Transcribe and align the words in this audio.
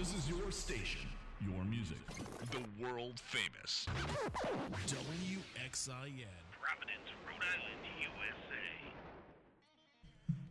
This 0.00 0.14
is 0.14 0.30
your 0.30 0.50
station, 0.50 1.02
your 1.46 1.62
music. 1.62 1.98
The 2.50 2.64
world 2.82 3.20
famous 3.20 3.84
WXIN. 4.86 6.24
Providence, 6.58 7.10
Rhode 7.26 7.44
Island, 7.44 7.82
USA. 8.00 8.64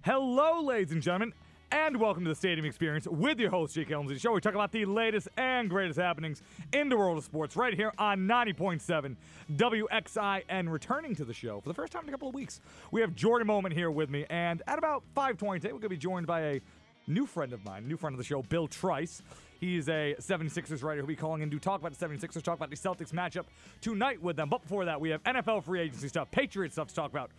Hello, 0.02 0.62
ladies 0.62 0.92
and 0.92 1.02
gentlemen, 1.02 1.34
and 1.72 2.00
welcome 2.00 2.24
to 2.26 2.30
the 2.30 2.36
Stadium 2.36 2.64
Experience 2.64 3.08
with 3.08 3.40
your 3.40 3.50
host, 3.50 3.74
Jake 3.74 3.90
Elmsley. 3.90 4.14
The 4.14 4.20
show 4.20 4.34
we 4.34 4.40
talk 4.40 4.54
about 4.54 4.72
the 4.72 4.86
latest 4.86 5.28
and 5.36 5.68
greatest 5.68 5.98
happenings 6.00 6.44
in 6.72 6.90
the 6.90 6.98
world 6.98 7.18
of 7.18 7.24
sports 7.24 7.56
right 7.56 7.74
here 7.74 7.92
on 7.98 8.28
90.7 8.28 9.16
WXIN. 9.56 10.72
Returning 10.72 11.16
to 11.16 11.26
the 11.26 11.34
show 11.34 11.60
for 11.60 11.70
the 11.70 11.74
first 11.74 11.92
time 11.92 12.04
in 12.04 12.10
a 12.10 12.12
couple 12.12 12.28
of 12.28 12.36
weeks, 12.36 12.62
we 12.92 13.02
have 13.02 13.16
Jordan 13.16 13.48
Moment 13.48 13.74
here 13.74 13.90
with 13.90 14.12
me, 14.12 14.28
and 14.30 14.62
at 14.68 14.78
about 14.78 15.02
5:20 15.18 15.62
today, 15.62 15.72
we're 15.74 15.80
going 15.80 15.82
to 15.82 15.90
be 15.90 15.98
joined 15.98 16.28
by 16.28 16.42
a 16.42 16.62
new 17.10 17.26
friend 17.26 17.52
of 17.52 17.66
mine, 17.66 17.88
new 17.88 17.98
friend 17.98 18.14
of 18.14 18.18
the 18.18 18.24
show, 18.24 18.42
Bill 18.44 18.68
Trice. 18.68 19.22
He's 19.60 19.90
a 19.90 20.16
76ers 20.20 20.84
writer 20.84 21.02
who'll 21.02 21.08
be 21.08 21.16
calling 21.16 21.42
in 21.42 21.50
to 21.50 21.60
talk 21.60 21.82
about 21.82 21.98
the 21.98 22.06
76ers, 22.06 22.42
talk 22.42 22.56
about 22.56 22.70
the 22.70 22.78
Celtics 22.78 23.12
matchup 23.12 23.46
tonight 23.82 24.22
with 24.22 24.38
them. 24.38 24.48
But 24.48 24.62
before 24.62 24.86
that, 24.86 25.02
we 25.02 25.10
have 25.10 25.22
NFL 25.24 25.66
free 25.66 25.82
agency 25.82 26.08
stuff, 26.08 26.32
Patriots 26.32 26.76
stuff 26.76 26.88
to 26.88 26.96
talk 26.96 27.12
about. 27.12 27.32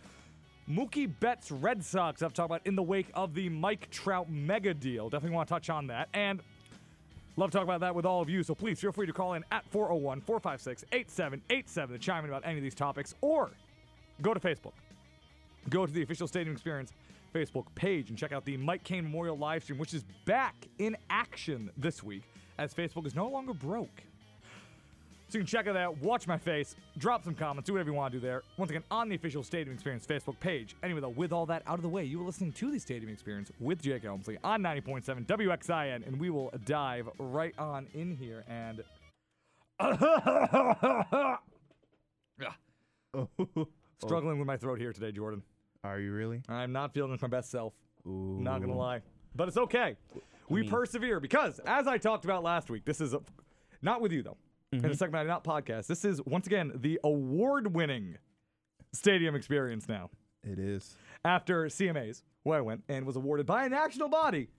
Mookie 0.69 1.11
Betts 1.19 1.51
Red 1.51 1.83
Sox 1.83 2.21
I've 2.21 2.33
talked 2.33 2.49
about 2.49 2.65
in 2.65 2.75
the 2.75 2.83
wake 2.83 3.07
of 3.15 3.33
the 3.33 3.49
Mike 3.49 3.89
Trout 3.89 4.29
mega 4.29 4.73
deal. 4.73 5.09
Definitely 5.09 5.35
want 5.35 5.47
to 5.49 5.53
touch 5.55 5.69
on 5.69 5.87
that. 5.87 6.09
And 6.13 6.41
love 7.35 7.49
to 7.49 7.57
talk 7.57 7.63
about 7.63 7.79
that 7.79 7.95
with 7.95 8.05
all 8.05 8.21
of 8.21 8.29
you. 8.29 8.43
So 8.43 8.53
please 8.53 8.79
feel 8.79 8.91
free 8.91 9.07
to 9.07 9.13
call 9.13 9.33
in 9.33 9.43
at 9.51 9.65
401 9.71 10.21
456 10.21 10.85
8787 10.91 11.93
to 11.93 11.99
chime 11.99 12.23
in 12.23 12.29
about 12.29 12.45
any 12.45 12.57
of 12.57 12.63
these 12.63 12.75
topics 12.75 13.15
or 13.21 13.49
go 14.21 14.33
to 14.33 14.39
Facebook. 14.39 14.73
Go 15.69 15.85
to 15.85 15.91
the 15.91 16.03
official 16.03 16.27
Stadium 16.27 16.53
Experience 16.53 16.93
Facebook 17.33 17.65
page 17.75 18.09
and 18.09 18.17
check 18.17 18.31
out 18.31 18.45
the 18.45 18.57
Mike 18.57 18.83
Kane 18.83 19.03
Memorial 19.03 19.37
live 19.37 19.63
stream, 19.63 19.79
which 19.79 19.93
is 19.93 20.03
back 20.25 20.67
in 20.79 20.95
action 21.09 21.69
this 21.77 22.03
week 22.03 22.23
as 22.57 22.73
Facebook 22.73 23.05
is 23.05 23.15
no 23.15 23.27
longer 23.27 23.53
broke. 23.53 24.03
So 25.29 25.37
you 25.37 25.45
can 25.45 25.47
check 25.47 25.67
it 25.67 25.77
out, 25.77 25.97
watch 26.01 26.27
my 26.27 26.37
face, 26.37 26.75
drop 26.97 27.23
some 27.23 27.35
comments, 27.35 27.65
do 27.65 27.71
whatever 27.73 27.89
you 27.91 27.95
want 27.95 28.11
to 28.11 28.19
do 28.19 28.21
there. 28.25 28.43
Once 28.57 28.69
again, 28.69 28.83
on 28.91 29.07
the 29.07 29.15
official 29.15 29.43
Stadium 29.43 29.73
Experience 29.73 30.05
Facebook 30.05 30.37
page. 30.41 30.75
Anyway, 30.83 30.99
though, 30.99 31.07
with 31.07 31.31
all 31.31 31.45
that 31.45 31.63
out 31.67 31.75
of 31.75 31.83
the 31.83 31.89
way, 31.89 32.03
you 32.03 32.21
are 32.21 32.25
listening 32.25 32.51
to 32.51 32.69
the 32.69 32.77
Stadium 32.77 33.09
Experience 33.09 33.49
with 33.61 33.81
Jake 33.81 34.03
Elmsley 34.03 34.37
on 34.43 34.61
90.7 34.61 35.25
WXIN, 35.25 36.05
and 36.05 36.19
we 36.19 36.29
will 36.29 36.51
dive 36.65 37.07
right 37.17 37.57
on 37.57 37.87
in 37.93 38.13
here 38.13 38.43
and. 38.49 38.83
Struggling 44.03 44.37
with 44.37 44.47
my 44.47 44.57
throat 44.57 44.79
here 44.79 44.91
today, 44.91 45.11
Jordan. 45.11 45.43
Are 45.83 45.99
you 45.99 46.11
really? 46.11 46.41
I'm 46.47 46.71
not 46.71 46.93
feeling 46.93 47.17
my 47.21 47.27
best 47.27 47.51
self. 47.51 47.73
Ooh. 48.05 48.37
Not 48.39 48.61
gonna 48.61 48.77
lie, 48.77 49.01
but 49.35 49.47
it's 49.47 49.57
okay. 49.57 49.97
We 50.49 50.63
persevere 50.63 51.19
because, 51.19 51.59
as 51.65 51.87
I 51.87 51.97
talked 51.97 52.25
about 52.25 52.43
last 52.43 52.69
week, 52.69 52.83
this 52.85 52.99
is 52.99 53.13
a, 53.13 53.21
not 53.81 54.01
with 54.01 54.11
you 54.11 54.21
though. 54.21 54.37
In 54.71 54.79
a 54.79 54.81
mm-hmm. 54.83 54.93
segment, 54.93 55.25
I 55.25 55.27
not 55.27 55.43
podcast. 55.43 55.87
This 55.87 56.05
is 56.05 56.21
once 56.25 56.47
again 56.47 56.71
the 56.75 56.99
award-winning 57.03 58.17
stadium 58.93 59.35
experience 59.35 59.87
now. 59.89 60.09
It 60.43 60.59
is. 60.59 60.95
After 61.25 61.65
CMAs, 61.65 62.23
where 62.43 62.57
I 62.57 62.61
went 62.61 62.83
and 62.87 63.05
was 63.05 63.15
awarded 63.15 63.45
by 63.45 63.65
a 63.65 63.69
national 63.69 64.09
body 64.09 64.49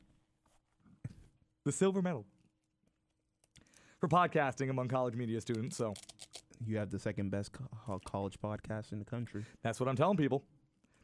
the 1.64 1.72
silver 1.72 2.02
medal 2.02 2.26
for 4.00 4.08
podcasting 4.08 4.68
among 4.68 4.88
college 4.88 5.14
media 5.14 5.40
students. 5.40 5.76
So 5.76 5.94
You 6.64 6.76
have 6.78 6.90
the 6.90 6.98
second 6.98 7.30
best 7.30 7.52
co- 7.52 8.00
college 8.04 8.38
podcast 8.42 8.92
in 8.92 8.98
the 8.98 9.04
country. 9.04 9.44
That's 9.62 9.80
what 9.80 9.88
I'm 9.88 9.96
telling 9.96 10.16
people. 10.16 10.44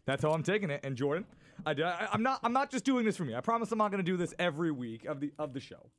That's 0.08 0.22
how 0.22 0.30
I'm 0.30 0.42
taking 0.42 0.70
it. 0.70 0.80
And 0.84 0.96
Jordan, 0.96 1.26
I, 1.66 1.72
I, 1.72 2.08
am 2.14 2.22
not. 2.22 2.40
I'm 2.42 2.54
not 2.54 2.70
just 2.70 2.86
doing 2.86 3.04
this 3.04 3.14
for 3.14 3.24
me. 3.24 3.34
I 3.34 3.42
promise 3.42 3.70
I'm 3.72 3.76
not 3.76 3.90
going 3.90 4.02
to 4.02 4.10
do 4.10 4.16
this 4.16 4.32
every 4.38 4.70
week 4.70 5.04
of 5.04 5.20
the 5.20 5.32
of 5.38 5.52
the 5.52 5.60
show. 5.60 5.90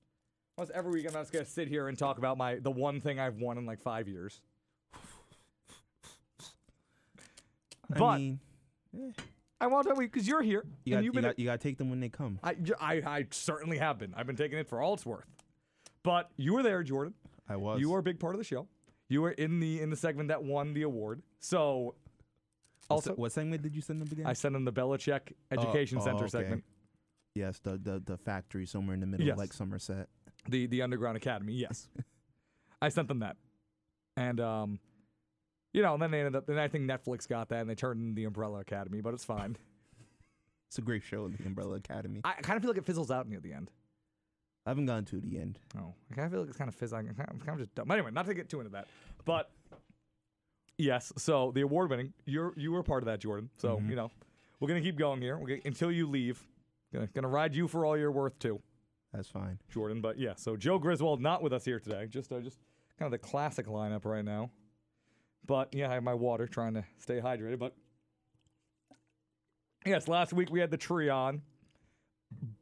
Plus, 0.58 0.72
every 0.74 0.92
week 0.92 1.06
I'm 1.08 1.14
not 1.14 1.22
just 1.22 1.32
going 1.32 1.46
to 1.46 1.52
sit 1.52 1.68
here 1.68 1.88
and 1.88 1.96
talk 1.96 2.18
about 2.18 2.36
my 2.36 2.56
the 2.56 2.72
one 2.72 3.02
thing 3.02 3.20
I've 3.20 3.36
won 3.36 3.60
in 3.60 3.68
like 3.68 3.80
five 3.80 4.08
years. 4.08 4.42
But 7.88 8.04
I 8.04 8.18
mean, 8.18 8.40
eh, 8.96 9.12
I 9.62 9.68
want 9.68 9.88
to 9.88 9.94
because 9.94 10.28
you're 10.28 10.42
here 10.42 10.66
you 10.86 10.92
got, 10.92 10.98
and 10.98 11.06
you, 11.06 11.08
you've 11.10 11.14
been. 11.14 11.24
got, 11.26 11.38
you 11.38 11.46
got 11.46 11.60
to 11.62 11.68
take 11.68 11.78
them 11.78 11.92
when 11.92 12.00
they 12.00 12.10
come. 12.10 12.40
I, 12.44 12.56
I 12.82 12.94
I 13.06 13.28
certainly 13.30 13.78
have 13.78 14.00
been. 14.00 14.16
I've 14.18 14.26
been 14.26 14.36
taking 14.36 14.58
it 14.58 14.68
for 14.68 14.82
all 14.82 14.96
it's 14.96 15.06
worth. 15.06 15.28
But 16.02 16.32
you 16.36 16.56
were 16.56 16.64
there, 16.64 16.82
Jordan. 16.82 17.14
I 17.48 17.58
was. 17.58 17.80
You 17.80 17.92
were 17.92 18.00
a 18.00 18.04
big 18.04 18.20
part 18.20 18.34
of 18.34 18.40
the 18.40 18.46
show. 18.46 18.68
You 19.08 19.22
were 19.22 19.32
in 19.32 19.60
the 19.60 19.80
in 19.80 19.92
the 19.92 19.96
segment 19.96 20.30
that 20.30 20.44
won 20.44 20.74
the 20.74 20.82
award. 20.82 21.22
So 21.40 21.94
also 22.90 23.14
what 23.16 23.32
segment 23.32 23.62
did 23.62 23.76
you 23.76 23.82
send 23.82 24.02
them 24.02 24.10
again? 24.12 24.26
I 24.26 24.34
sent 24.34 24.54
them 24.54 24.66
the 24.66 24.74
Belichick 24.74 25.34
Education 25.52 26.00
oh, 26.00 26.04
Center 26.04 26.24
okay. 26.26 26.30
segment. 26.30 26.64
yes, 27.36 27.60
the, 27.60 27.78
the 27.78 28.02
the 28.06 28.18
factory 28.18 28.66
somewhere 28.66 28.94
in 28.96 29.00
the 29.02 29.08
middle, 29.08 29.26
Yes. 29.26 29.38
like 29.38 29.54
Somerset. 29.54 30.08
the 30.48 30.68
the 30.68 30.82
underground 30.82 31.18
academy 31.18 31.54
yes 31.54 31.88
i 32.82 32.88
sent 32.90 33.08
them 33.10 33.20
that 33.20 33.36
and 34.16 34.40
um 34.40 34.80
you 35.74 35.82
know 35.82 35.94
and 35.94 36.02
then 36.02 36.12
they 36.12 36.20
ended 36.20 36.36
up 36.36 36.46
then 36.48 36.58
i 36.58 36.68
think 36.70 36.90
netflix 36.90 37.28
got 37.28 37.50
that 37.50 37.60
and 37.60 37.70
they 37.70 37.76
turned 37.76 38.00
in 38.02 38.16
the 38.16 38.24
umbrella 38.24 38.60
academy 38.60 39.02
but 39.02 39.14
it's 39.14 39.26
fine 39.26 39.58
It's 40.70 40.78
a 40.78 40.82
great 40.84 41.02
show, 41.02 41.28
The 41.30 41.46
Umbrella 41.48 41.78
Academy. 41.78 42.22
I, 42.24 42.30
i 42.38 42.42
kind 42.42 42.56
of 42.56 42.62
feel 42.62 42.70
like 42.70 42.78
it 42.78 42.86
fizzles 42.86 43.10
out 43.10 43.28
near 43.28 43.40
the 43.40 43.54
end 43.54 43.72
I 44.68 44.70
haven't 44.70 44.86
gone 44.86 45.04
to 45.06 45.20
the 45.20 45.40
end. 45.40 45.58
oh 45.80 45.96
i 46.12 46.14
kind 46.14 46.26
of 46.28 46.32
feel 46.32 46.42
like 46.42 46.50
it's 46.50 46.58
kind 46.60 46.70
of 46.70 46.76
fizzling 46.76 47.08
it's 47.08 47.18
kind 47.18 47.32
of 47.50 47.58
just 47.58 47.74
dumb 47.76 47.90
anyway 47.92 48.12
not 48.12 48.28
to 48.28 48.34
get 48.36 48.50
too 48.50 48.60
into 48.60 48.72
that 48.74 48.88
but 49.26 49.50
yes 50.80 51.14
so 51.18 51.52
the 51.54 51.62
award 51.62 51.90
winning 51.92 52.14
you're 52.26 52.54
you 52.58 52.72
were 52.72 52.82
part 52.82 53.04
of 53.04 53.08
that 53.08 53.20
jordan 53.20 53.50
so 53.58 53.80
you 53.88 53.96
know 53.96 54.10
we're 54.60 54.68
gonna 54.68 54.82
keep 54.82 54.98
going 54.98 55.22
here 55.22 55.38
gonna, 55.38 55.60
until 55.66 55.92
you 55.92 56.08
leave 56.10 56.42
gonna, 56.94 57.08
gonna 57.14 57.28
ride 57.28 57.54
you 57.54 57.68
for 57.68 57.86
all 57.86 57.96
you're 57.98 58.12
worth 58.12 58.38
too 58.40 58.60
That's 59.14 59.28
fine. 59.30 59.60
Jordan. 59.72 60.02
But 60.02 60.18
yeah, 60.20 60.34
so 60.36 60.56
Joe 60.56 60.78
Griswold 60.80 61.22
not 61.22 61.42
with 61.42 61.52
us 61.54 61.66
here 61.66 61.80
today. 61.80 62.08
Just 62.08 62.32
uh, 62.32 62.40
just 62.42 62.60
kind 62.98 63.08
of 63.08 63.12
the 63.12 63.28
classic 63.28 63.66
lineup 63.68 64.06
right 64.06 64.24
now. 64.26 64.52
But 65.46 65.74
yeah, 65.74 65.90
I 65.90 65.96
have 65.96 66.04
my 66.04 66.14
water 66.14 66.46
trying 66.48 66.76
to 66.76 66.84
stay 67.00 67.20
hydrated. 67.20 67.58
But 67.58 67.76
yes, 69.86 70.08
last 70.08 70.32
week 70.34 70.52
we 70.52 70.60
had 70.60 70.70
the 70.70 70.78
tree 70.78 71.10
on. 71.10 71.42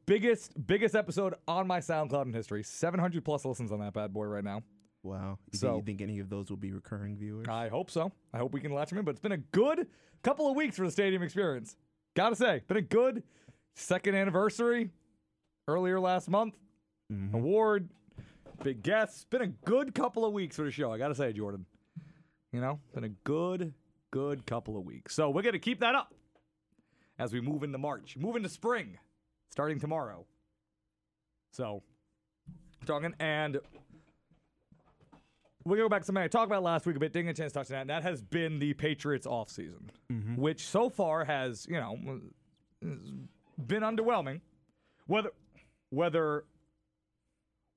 Biggest 0.06 0.54
biggest 0.66 0.96
episode 0.96 1.34
on 1.48 1.68
my 1.68 1.80
SoundCloud 1.80 2.28
in 2.28 2.34
history. 2.34 2.64
700 2.64 3.26
plus 3.26 3.44
listens 3.44 3.72
on 3.74 3.82
that 3.82 3.94
bad 3.94 4.14
boy 4.14 4.26
right 4.26 4.44
now. 4.44 4.64
Wow. 5.08 5.40
You, 5.52 5.58
So- 5.58 5.68
think, 5.68 5.78
you 5.78 5.86
think 5.86 6.02
any 6.02 6.20
of 6.20 6.30
those 6.30 6.50
will 6.50 6.58
be 6.58 6.72
recurring 6.74 7.16
viewers? 7.16 7.48
I 7.48 7.70
hope 7.70 7.90
so. 7.90 8.12
I 8.34 8.38
hope 8.38 8.54
we 8.54 8.60
can 8.60 8.74
latch 8.74 8.90
them 8.90 9.00
in. 9.00 9.06
But 9.06 9.12
it's 9.12 9.22
been 9.22 9.32
a 9.32 9.38
good 9.38 9.88
couple 10.24 10.50
of 10.50 10.56
weeks 10.56 10.76
for 10.76 10.86
the 10.86 10.92
stadium 10.92 11.22
experience. 11.24 11.76
Gotta 12.16 12.36
say, 12.36 12.62
been 12.68 12.78
a 12.78 12.82
good 12.82 13.24
second 13.76 14.16
anniversary 14.16 14.90
earlier 15.68 16.00
last 16.00 16.30
month. 16.30 16.56
Mm-hmm. 17.12 17.36
Award, 17.36 17.90
big 18.64 18.84
guests. 18.84 19.24
Been 19.30 19.42
a 19.42 19.48
good 19.48 19.94
couple 19.96 20.26
of 20.26 20.34
weeks 20.34 20.56
for 20.58 20.64
the 20.64 20.72
show. 20.72 20.92
I 20.92 20.98
gotta 20.98 21.16
say, 21.16 21.32
Jordan. 21.32 21.66
You 22.52 22.60
know, 22.62 22.80
been 22.94 23.04
a 23.04 23.10
good, 23.10 23.74
good 24.12 24.46
couple 24.46 24.78
of 24.78 24.84
weeks. 24.86 25.14
So 25.16 25.30
we're 25.30 25.42
gonna 25.44 25.60
keep 25.60 25.80
that 25.82 25.96
up 25.96 26.14
as 27.20 27.32
we 27.32 27.40
move 27.40 27.64
into 27.64 27.78
March, 27.78 28.18
move 28.18 28.36
into 28.36 28.50
spring, 28.50 28.98
starting 29.52 29.80
tomorrow. 29.80 30.26
So, 31.54 31.84
talking 32.86 33.14
and 33.20 33.60
we 35.68 35.78
go 35.78 35.90
back 35.90 36.02
to 36.02 36.06
something 36.06 36.24
I 36.24 36.28
talked 36.28 36.48
about 36.48 36.64
last 36.64 36.86
week 36.86 36.96
a 36.96 37.00
bit, 37.00 37.14
didn't 37.14 37.28
get 37.28 37.40
a 37.40 37.42
chance 37.42 37.54
to 37.54 37.60
touch 37.60 37.72
on 37.72 37.76
that, 37.76 37.82
and 37.82 37.90
that 37.90 38.04
has 38.04 38.22
been 38.22 38.60
the 38.60 38.74
Patriots 38.74 39.28
offseason, 39.28 39.90
mm-hmm. 40.12 40.36
which 40.36 40.66
so 40.68 40.90
far 40.90 41.26
has, 41.26 41.66
you 41.70 41.76
know, 41.76 41.98
been 42.82 43.82
underwhelming. 43.82 44.42
Whether 45.08 45.32
whether 45.90 46.46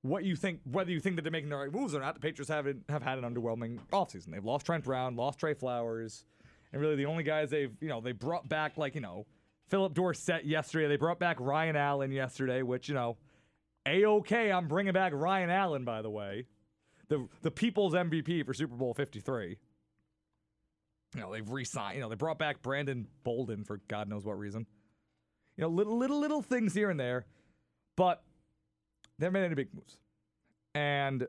what 0.01 0.23
you 0.23 0.35
think 0.35 0.61
whether 0.69 0.91
you 0.91 0.99
think 0.99 1.15
that 1.15 1.21
they're 1.23 1.31
making 1.31 1.49
the 1.49 1.55
right 1.55 1.71
moves 1.71 1.93
or 1.93 1.99
not, 1.99 2.15
the 2.15 2.19
Patriots 2.19 2.49
haven't 2.49 2.83
have 2.89 3.03
had 3.03 3.17
an 3.17 3.23
underwhelming 3.23 3.79
offseason. 3.91 4.31
They've 4.31 4.43
lost 4.43 4.65
Trent 4.65 4.83
Brown, 4.83 5.15
lost 5.15 5.39
Trey 5.39 5.53
Flowers, 5.53 6.25
and 6.73 6.81
really 6.81 6.95
the 6.95 7.05
only 7.05 7.23
guys 7.23 7.49
they've 7.49 7.75
you 7.79 7.89
know 7.89 8.01
they 8.01 8.11
brought 8.11 8.47
back 8.47 8.77
like 8.77 8.95
you 8.95 9.01
know 9.01 9.25
Philip 9.69 9.93
Dorsett 9.93 10.45
yesterday. 10.45 10.87
They 10.87 10.97
brought 10.97 11.19
back 11.19 11.39
Ryan 11.39 11.75
Allen 11.75 12.11
yesterday, 12.11 12.61
which 12.61 12.89
you 12.89 12.95
know 12.95 13.17
a 13.85 14.05
okay. 14.05 14.51
I'm 14.51 14.67
bringing 14.67 14.93
back 14.93 15.13
Ryan 15.13 15.49
Allen 15.49 15.85
by 15.85 16.01
the 16.01 16.09
way, 16.09 16.45
the 17.11 17.27
the 17.41 17.51
people's 17.51 17.93
MVP 17.93 18.45
for 18.45 18.53
Super 18.53 18.75
Bowl 18.75 18.93
53. 18.93 19.57
You 21.13 21.19
know 21.19 21.31
they've 21.31 21.47
re-signed. 21.47 21.95
You 21.95 22.01
know 22.01 22.09
they 22.09 22.15
brought 22.15 22.39
back 22.39 22.61
Brandon 22.61 23.05
Bolden 23.25 23.65
for 23.65 23.81
God 23.89 24.07
knows 24.07 24.23
what 24.23 24.39
reason. 24.39 24.65
You 25.57 25.63
know 25.63 25.67
little 25.67 25.97
little 25.97 26.19
little 26.19 26.41
things 26.41 26.73
here 26.73 26.89
and 26.89 26.97
there, 26.97 27.25
but 27.97 28.23
they 29.19 29.25
haven't 29.25 29.41
made 29.41 29.45
any 29.45 29.55
big 29.55 29.73
moves. 29.73 29.97
And 30.73 31.27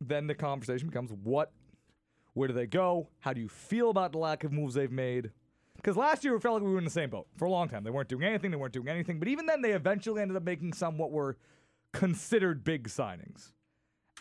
then 0.00 0.26
the 0.26 0.34
conversation 0.34 0.88
becomes 0.88 1.12
what, 1.12 1.52
where 2.32 2.48
do 2.48 2.54
they 2.54 2.66
go? 2.66 3.10
How 3.20 3.34
do 3.34 3.42
you 3.42 3.48
feel 3.48 3.90
about 3.90 4.12
the 4.12 4.18
lack 4.18 4.42
of 4.42 4.52
moves 4.52 4.72
they've 4.72 4.90
made? 4.90 5.32
Because 5.76 5.98
last 5.98 6.24
year 6.24 6.34
it 6.34 6.40
felt 6.40 6.54
like 6.54 6.62
we 6.62 6.72
were 6.72 6.78
in 6.78 6.84
the 6.84 6.90
same 6.90 7.10
boat 7.10 7.26
for 7.36 7.44
a 7.44 7.50
long 7.50 7.68
time. 7.68 7.84
They 7.84 7.90
weren't 7.90 8.08
doing 8.08 8.24
anything, 8.24 8.50
they 8.50 8.56
weren't 8.56 8.72
doing 8.72 8.88
anything. 8.88 9.18
But 9.18 9.28
even 9.28 9.44
then, 9.44 9.60
they 9.60 9.72
eventually 9.72 10.22
ended 10.22 10.38
up 10.38 10.44
making 10.44 10.72
some 10.72 10.96
what 10.96 11.10
were 11.12 11.36
considered 11.92 12.64
big 12.64 12.88
signings. 12.88 13.52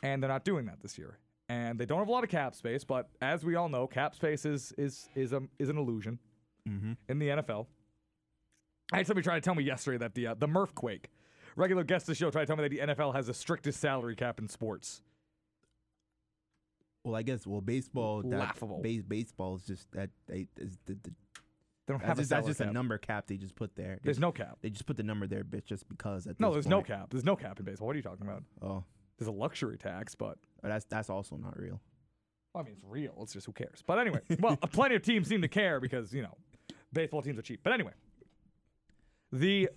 And 0.04 0.22
they're 0.22 0.30
not 0.30 0.46
doing 0.46 0.66
that 0.66 0.82
this 0.82 0.98
year. 0.98 1.20
And 1.50 1.78
they 1.78 1.86
don't 1.86 2.00
have 2.00 2.08
a 2.08 2.12
lot 2.12 2.24
of 2.24 2.30
cap 2.30 2.56
space, 2.56 2.84
but 2.84 3.10
as 3.22 3.44
we 3.44 3.56
all 3.56 3.68
know, 3.68 3.86
cap 3.86 4.16
space 4.16 4.46
is 4.46 4.74
is 4.78 5.10
is 5.16 5.34
a, 5.34 5.42
is 5.60 5.68
an 5.68 5.78
illusion 5.78 6.20
in 7.10 7.20
the 7.20 7.28
NFL. 7.28 7.66
I 8.94 8.98
had 8.98 9.08
somebody 9.08 9.24
try 9.24 9.36
to 9.36 9.42
tell 9.42 9.56
me 9.56 9.64
yesterday 9.64 9.98
that 9.98 10.14
the 10.16 10.28
uh, 10.28 10.34
the 10.36 10.48
Murphquake 10.48 11.06
regular 11.58 11.84
guest 11.84 12.04
of 12.04 12.08
the 12.08 12.16
show 12.16 12.32
tried 12.32 12.44
to 12.44 12.48
tell 12.48 12.56
me 12.56 12.64
that 12.64 12.70
the 12.70 12.94
NFL 12.94 13.14
has 13.16 13.28
the 13.28 13.34
strictest 13.34 13.80
salary 13.82 14.16
cap 14.16 14.40
in 14.40 14.48
sports. 14.48 15.02
Well, 17.04 17.16
I 17.16 17.24
guess 17.24 17.46
well 17.46 17.62
baseball. 17.62 18.22
That, 18.22 18.40
Laughable. 18.40 18.82
Base, 18.82 19.04
baseball 19.04 19.56
is 19.56 19.66
just 19.66 19.92
that. 19.92 20.10
They, 20.28 20.48
is 20.58 20.78
the, 20.86 20.98
the, 21.04 21.12
They 21.92 21.98
don't 21.98 22.08
that's 22.08 22.20
a 22.20 22.22
just, 22.22 22.30
that's 22.30 22.48
just 22.48 22.60
cap. 22.60 22.70
a 22.70 22.74
number 22.74 22.98
cap 22.98 23.28
they 23.28 23.36
just 23.36 23.56
put 23.56 23.76
there. 23.76 23.96
They 23.96 24.00
There's 24.06 24.18
just, 24.18 24.22
no 24.22 24.32
cap. 24.32 24.60
They 24.62 24.70
just 24.70 24.86
put 24.86 24.96
the 24.96 25.04
number 25.04 25.28
there, 25.28 25.44
bitch, 25.44 25.66
just 25.66 25.88
because. 25.90 26.26
At 26.26 26.40
No, 26.40 26.54
there's 26.54 26.68
no 26.68 26.82
cap. 26.82 27.10
There's 27.10 27.26
no 27.26 27.36
cap 27.36 27.60
in 27.60 27.66
baseball. 27.66 27.88
What 27.88 27.96
are 27.96 27.98
you 27.98 28.04
talking 28.04 28.26
about? 28.26 28.44
Oh, 28.62 28.84
There's 29.18 29.28
a 29.28 29.32
luxury 29.32 29.78
tax, 29.78 30.16
but 30.16 30.38
that's 30.64 30.86
that's 30.86 31.10
also 31.10 31.36
not 31.36 31.60
real. 31.60 31.82
I 32.56 32.64
mean, 32.64 32.74
it's 32.74 32.84
real. 32.86 33.14
It's 33.22 33.34
just 33.34 33.46
who 33.46 33.52
cares. 33.52 33.84
But 33.86 34.00
anyway, 34.00 34.22
well, 34.40 34.56
plenty 34.58 34.96
of 34.96 35.02
teams 35.02 35.28
seem 35.28 35.42
to 35.42 35.48
care 35.48 35.80
because 35.80 36.14
you 36.14 36.22
know, 36.22 36.38
baseball 36.94 37.22
teams 37.22 37.38
are 37.38 37.44
cheap. 37.44 37.60
But 37.64 37.74
anyway, 37.74 37.94
the 39.34 39.70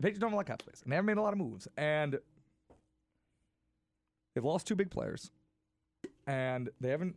Patriots 0.00 0.18
don't 0.18 0.30
have 0.30 0.34
a 0.34 0.36
lot 0.36 0.42
of 0.42 0.46
cap 0.48 0.62
space, 0.62 0.82
and 0.82 0.90
they 0.90 0.96
haven't 0.96 1.06
made 1.06 1.18
a 1.18 1.22
lot 1.22 1.32
of 1.32 1.38
moves, 1.38 1.68
and 1.76 2.18
they've 4.34 4.44
lost 4.44 4.66
two 4.66 4.74
big 4.74 4.90
players, 4.90 5.30
and 6.26 6.70
they 6.80 6.90
haven't. 6.90 7.14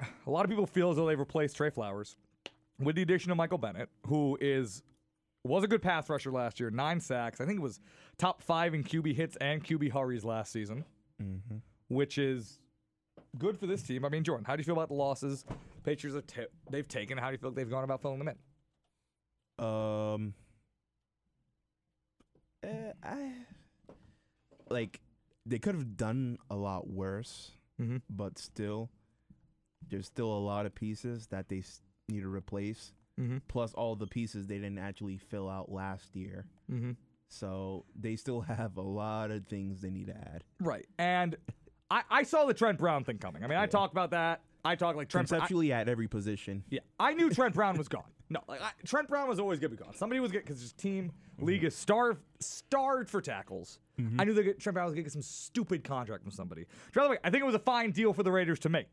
A 0.26 0.30
lot 0.30 0.44
of 0.44 0.50
people 0.50 0.66
feel 0.66 0.90
as 0.90 0.96
though 0.96 1.06
they've 1.06 1.18
replaced 1.18 1.56
Trey 1.56 1.70
Flowers 1.70 2.16
with 2.78 2.96
the 2.96 3.02
addition 3.02 3.30
of 3.30 3.36
Michael 3.36 3.58
Bennett, 3.58 3.88
who 4.06 4.38
is 4.40 4.82
was 5.44 5.64
a 5.64 5.68
good 5.68 5.80
pass 5.82 6.08
rusher 6.10 6.30
last 6.30 6.60
year, 6.60 6.70
nine 6.70 7.00
sacks. 7.00 7.40
I 7.40 7.46
think 7.46 7.58
it 7.58 7.62
was 7.62 7.80
top 8.18 8.42
five 8.42 8.74
in 8.74 8.84
QB 8.84 9.14
hits 9.14 9.36
and 9.36 9.64
QB 9.64 9.92
hurries 9.92 10.24
last 10.24 10.52
season 10.52 10.84
Mm-hmm. 11.22 11.56
which 11.88 12.16
is 12.18 12.58
good 13.38 13.58
for 13.58 13.66
this 13.66 13.82
team. 13.82 14.04
I 14.06 14.08
mean, 14.08 14.24
Jordan, 14.24 14.44
how 14.46 14.56
do 14.56 14.60
you 14.60 14.64
feel 14.64 14.74
about 14.74 14.88
the 14.88 14.94
losses 14.94 15.44
Patriots 15.82 16.14
have 16.16 16.26
ta- 16.26 16.50
they've 16.70 16.88
taken? 16.88 17.18
How 17.18 17.26
do 17.28 17.32
you 17.32 17.38
feel 17.38 17.50
like 17.50 17.56
they've 17.56 17.68
gone 17.70 17.84
about 17.84 18.00
filling 18.02 18.18
them 18.18 18.28
in? 19.58 19.64
Um, 19.64 20.34
eh, 22.62 22.92
I 23.02 23.32
like 24.70 25.00
they 25.46 25.58
could 25.58 25.74
have 25.74 25.96
done 25.96 26.38
a 26.50 26.56
lot 26.56 26.88
worse, 26.88 27.50
Mm-hmm. 27.80 27.96
but 28.10 28.38
still, 28.38 28.90
there's 29.90 30.06
still 30.06 30.32
a 30.32 30.38
lot 30.38 30.66
of 30.66 30.74
pieces 30.74 31.26
that 31.28 31.48
they 31.48 31.58
s- 31.58 31.82
need 32.08 32.20
to 32.22 32.28
replace. 32.28 32.92
Mm-hmm. 33.20 33.38
Plus, 33.48 33.74
all 33.74 33.96
the 33.96 34.06
pieces 34.06 34.46
they 34.46 34.56
didn't 34.58 34.78
actually 34.78 35.18
fill 35.18 35.48
out 35.50 35.70
last 35.70 36.16
year, 36.16 36.46
Mm-hmm. 36.72 36.92
so 37.28 37.84
they 37.98 38.16
still 38.16 38.40
have 38.56 38.76
a 38.76 38.82
lot 38.82 39.30
of 39.30 39.46
things 39.46 39.80
they 39.82 39.90
need 39.90 40.06
to 40.06 40.16
add. 40.16 40.44
Right. 40.60 40.86
And 40.98 41.36
I, 41.90 42.02
I 42.10 42.22
saw 42.22 42.44
the 42.46 42.54
Trent 42.54 42.78
Brown 42.78 43.04
thing 43.04 43.18
coming. 43.18 43.44
I 43.44 43.46
mean, 43.46 43.58
I 43.58 43.66
talked 43.66 43.92
about 43.92 44.12
that. 44.12 44.40
I 44.64 44.74
talked 44.76 44.96
like 44.96 45.08
Trent 45.08 45.28
Brown. 45.28 45.40
Conceptually, 45.40 45.72
at 45.72 45.88
every 45.88 46.06
position. 46.08 46.62
Yeah, 46.70 46.80
I 46.98 47.14
knew 47.14 47.30
Trent 47.30 47.54
Brown 47.54 47.76
was 47.76 47.88
gone. 47.88 48.04
No, 48.32 48.40
like 48.46 48.62
I, 48.62 48.70
Trent 48.86 49.08
Brown 49.08 49.28
was 49.28 49.40
always 49.40 49.58
gonna 49.58 49.70
be 49.70 49.76
gone. 49.76 49.92
Somebody 49.94 50.20
was 50.20 50.30
gonna 50.30 50.44
because 50.44 50.60
his 50.60 50.72
team 50.72 51.10
league 51.40 51.64
is 51.64 51.74
starved, 51.74 52.20
starved 52.38 53.10
for 53.10 53.20
tackles. 53.20 53.80
I 54.18 54.24
knew 54.24 54.32
that 54.32 54.58
Trent 54.60 54.74
Brown 54.74 54.86
was 54.86 54.94
gonna 54.94 55.02
get 55.02 55.12
some 55.12 55.20
stupid 55.20 55.82
contract 55.84 56.22
from 56.22 56.30
somebody. 56.30 56.64
By 56.94 57.02
the 57.04 57.10
way, 57.10 57.18
I 57.24 57.28
think 57.30 57.42
it 57.42 57.46
was 57.46 57.54
a 57.54 57.58
fine 57.58 57.90
deal 57.90 58.14
for 58.14 58.22
the 58.22 58.30
Raiders 58.32 58.58
to 58.60 58.68
make. 58.70 58.86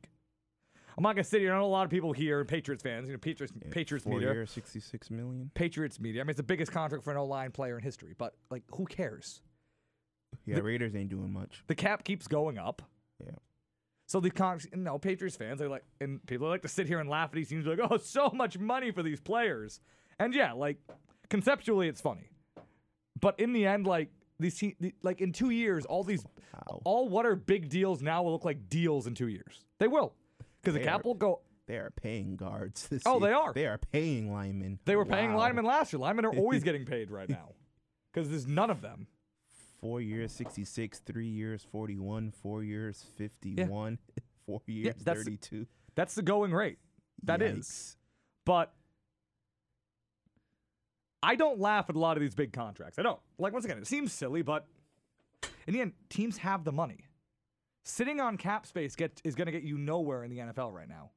I'm 0.98 1.04
not 1.04 1.16
gonna 1.16 1.24
sit 1.24 1.42
here. 1.42 1.54
I 1.54 1.58
know 1.60 1.66
a 1.66 1.68
lot 1.68 1.86
of 1.86 1.92
people 1.92 2.12
here, 2.12 2.44
Patriots 2.44 2.82
fans, 2.82 3.08
you 3.08 3.14
know, 3.14 3.20
Patriots, 3.20 3.54
Patriots 3.70 4.04
Four 4.04 4.16
media, 4.16 4.34
years, 4.34 4.50
sixty-six 4.52 5.12
million. 5.12 5.52
Patriots 5.54 6.00
media. 6.00 6.22
I 6.22 6.24
mean, 6.24 6.32
it's 6.32 6.38
the 6.38 6.44
biggest 6.44 6.72
contract 6.72 7.04
for 7.04 7.12
an 7.12 7.18
O-line 7.18 7.52
player 7.52 7.78
in 7.78 7.84
history. 7.84 8.16
But 8.18 8.34
like, 8.50 8.64
who 8.76 8.86
cares? 8.86 9.42
Yeah, 10.46 10.60
Raiders 10.60 10.96
ain't 10.96 11.10
doing 11.10 11.32
much. 11.32 11.64
The 11.68 11.76
cap 11.76 12.04
keeps 12.04 12.28
going 12.28 12.58
up. 12.58 12.82
Yeah. 13.24 13.32
So 14.08 14.20
the 14.20 14.32
con- 14.32 14.60
no 14.74 14.98
Patriots 14.98 15.36
fans, 15.36 15.60
they 15.60 15.68
like, 15.68 15.84
and 16.00 16.26
people 16.26 16.48
like 16.48 16.62
to 16.62 16.68
sit 16.68 16.88
here 16.88 17.00
and 17.00 17.10
laugh 17.10 17.30
at 17.30 17.36
these 17.36 17.50
teams, 17.50 17.66
like, 17.66 17.80
oh, 17.82 17.98
so 18.02 18.32
much 18.34 18.58
money 18.58 18.92
for 18.92 19.04
these 19.04 19.20
players, 19.20 19.82
and 20.20 20.34
yeah, 20.34 20.54
like 20.54 20.78
conceptually, 21.30 21.90
it's 21.90 22.02
funny, 22.02 22.30
but 23.20 23.40
in 23.40 23.54
the 23.54 23.66
end, 23.66 23.86
like 23.86 24.10
these, 24.40 24.58
te- 24.58 24.78
the, 24.80 24.94
like 25.04 25.20
in 25.20 25.34
two 25.34 25.50
years, 25.50 25.86
all 25.86 26.04
these, 26.04 26.26
all 26.86 27.10
what 27.10 27.26
are 27.26 27.36
big 27.36 27.70
deals 27.70 28.02
now 28.02 28.24
will 28.24 28.32
look 28.32 28.46
like 28.46 28.70
deals 28.70 29.08
in 29.08 29.14
two 29.14 29.28
years. 29.28 29.66
They 29.80 29.88
will, 29.88 30.14
because 30.74 30.80
the 30.80 30.86
cap 30.86 31.02
are- 31.06 31.08
will 31.08 31.16
go. 31.16 31.42
They 31.68 31.78
are 31.78 31.92
paying 31.92 32.36
guards. 32.38 32.88
This 32.88 33.04
Oh, 33.06 33.20
year. 33.20 33.28
they 33.30 33.34
are. 33.34 33.54
They 33.54 33.66
are 33.68 33.78
paying 33.78 34.32
linemen. 34.32 34.80
They 34.86 34.96
were 34.96 35.06
paying 35.06 35.32
Wow. 35.34 35.40
linemen 35.40 35.66
last 35.66 35.92
year. 35.92 36.00
Linemen 36.00 36.26
are 36.26 36.36
always 36.36 36.64
getting 36.64 36.86
paid 36.86 37.12
right 37.12 37.28
now, 37.30 37.56
because 38.14 38.30
there's 38.30 38.48
none 38.48 38.70
of 38.70 38.82
them. 38.82 39.08
Four 39.82 40.02
years, 40.02 40.32
66. 40.32 41.00
Three 41.00 41.28
years, 41.28 41.64
41. 41.64 42.32
Four 42.32 42.64
years, 42.64 43.04
51. 43.18 44.00
Four 44.46 44.62
years, 44.66 44.96
that's- 45.04 45.24
32. 45.26 45.68
That's 45.96 46.16
the 46.16 46.22
going 46.22 46.54
rate. 46.54 46.80
That 47.24 47.42
is. 47.42 47.68
Yikes. 47.68 47.96
But 48.46 48.74
I 51.24 51.36
don't 51.36 51.60
laugh 51.60 51.90
at 51.90 51.96
a 51.96 52.00
lot 52.00 52.16
of 52.18 52.22
these 52.22 52.36
big 52.36 52.54
contracts. 52.54 52.98
I 53.00 53.02
don't. 53.02 53.20
Like, 53.38 53.52
once 53.54 53.66
again, 53.66 53.78
it 53.78 53.88
seems 53.88 54.14
silly, 54.14 54.42
but 54.42 54.68
in 55.68 55.74
the 55.74 55.82
end, 55.82 55.94
teams 56.10 56.38
have 56.38 56.64
the 56.64 56.72
money. 56.72 57.06
Sitting 57.88 58.20
on 58.20 58.36
cap 58.36 58.68
space 58.68 58.98
get, 58.98 59.22
is 59.24 59.34
going 59.34 59.46
to 59.46 59.52
get 59.52 59.64
you 59.64 59.78
nowhere 59.78 60.26
in 60.26 60.30
the 60.30 60.40
NFL 60.40 60.74
right 60.74 60.90
now. 60.90 61.12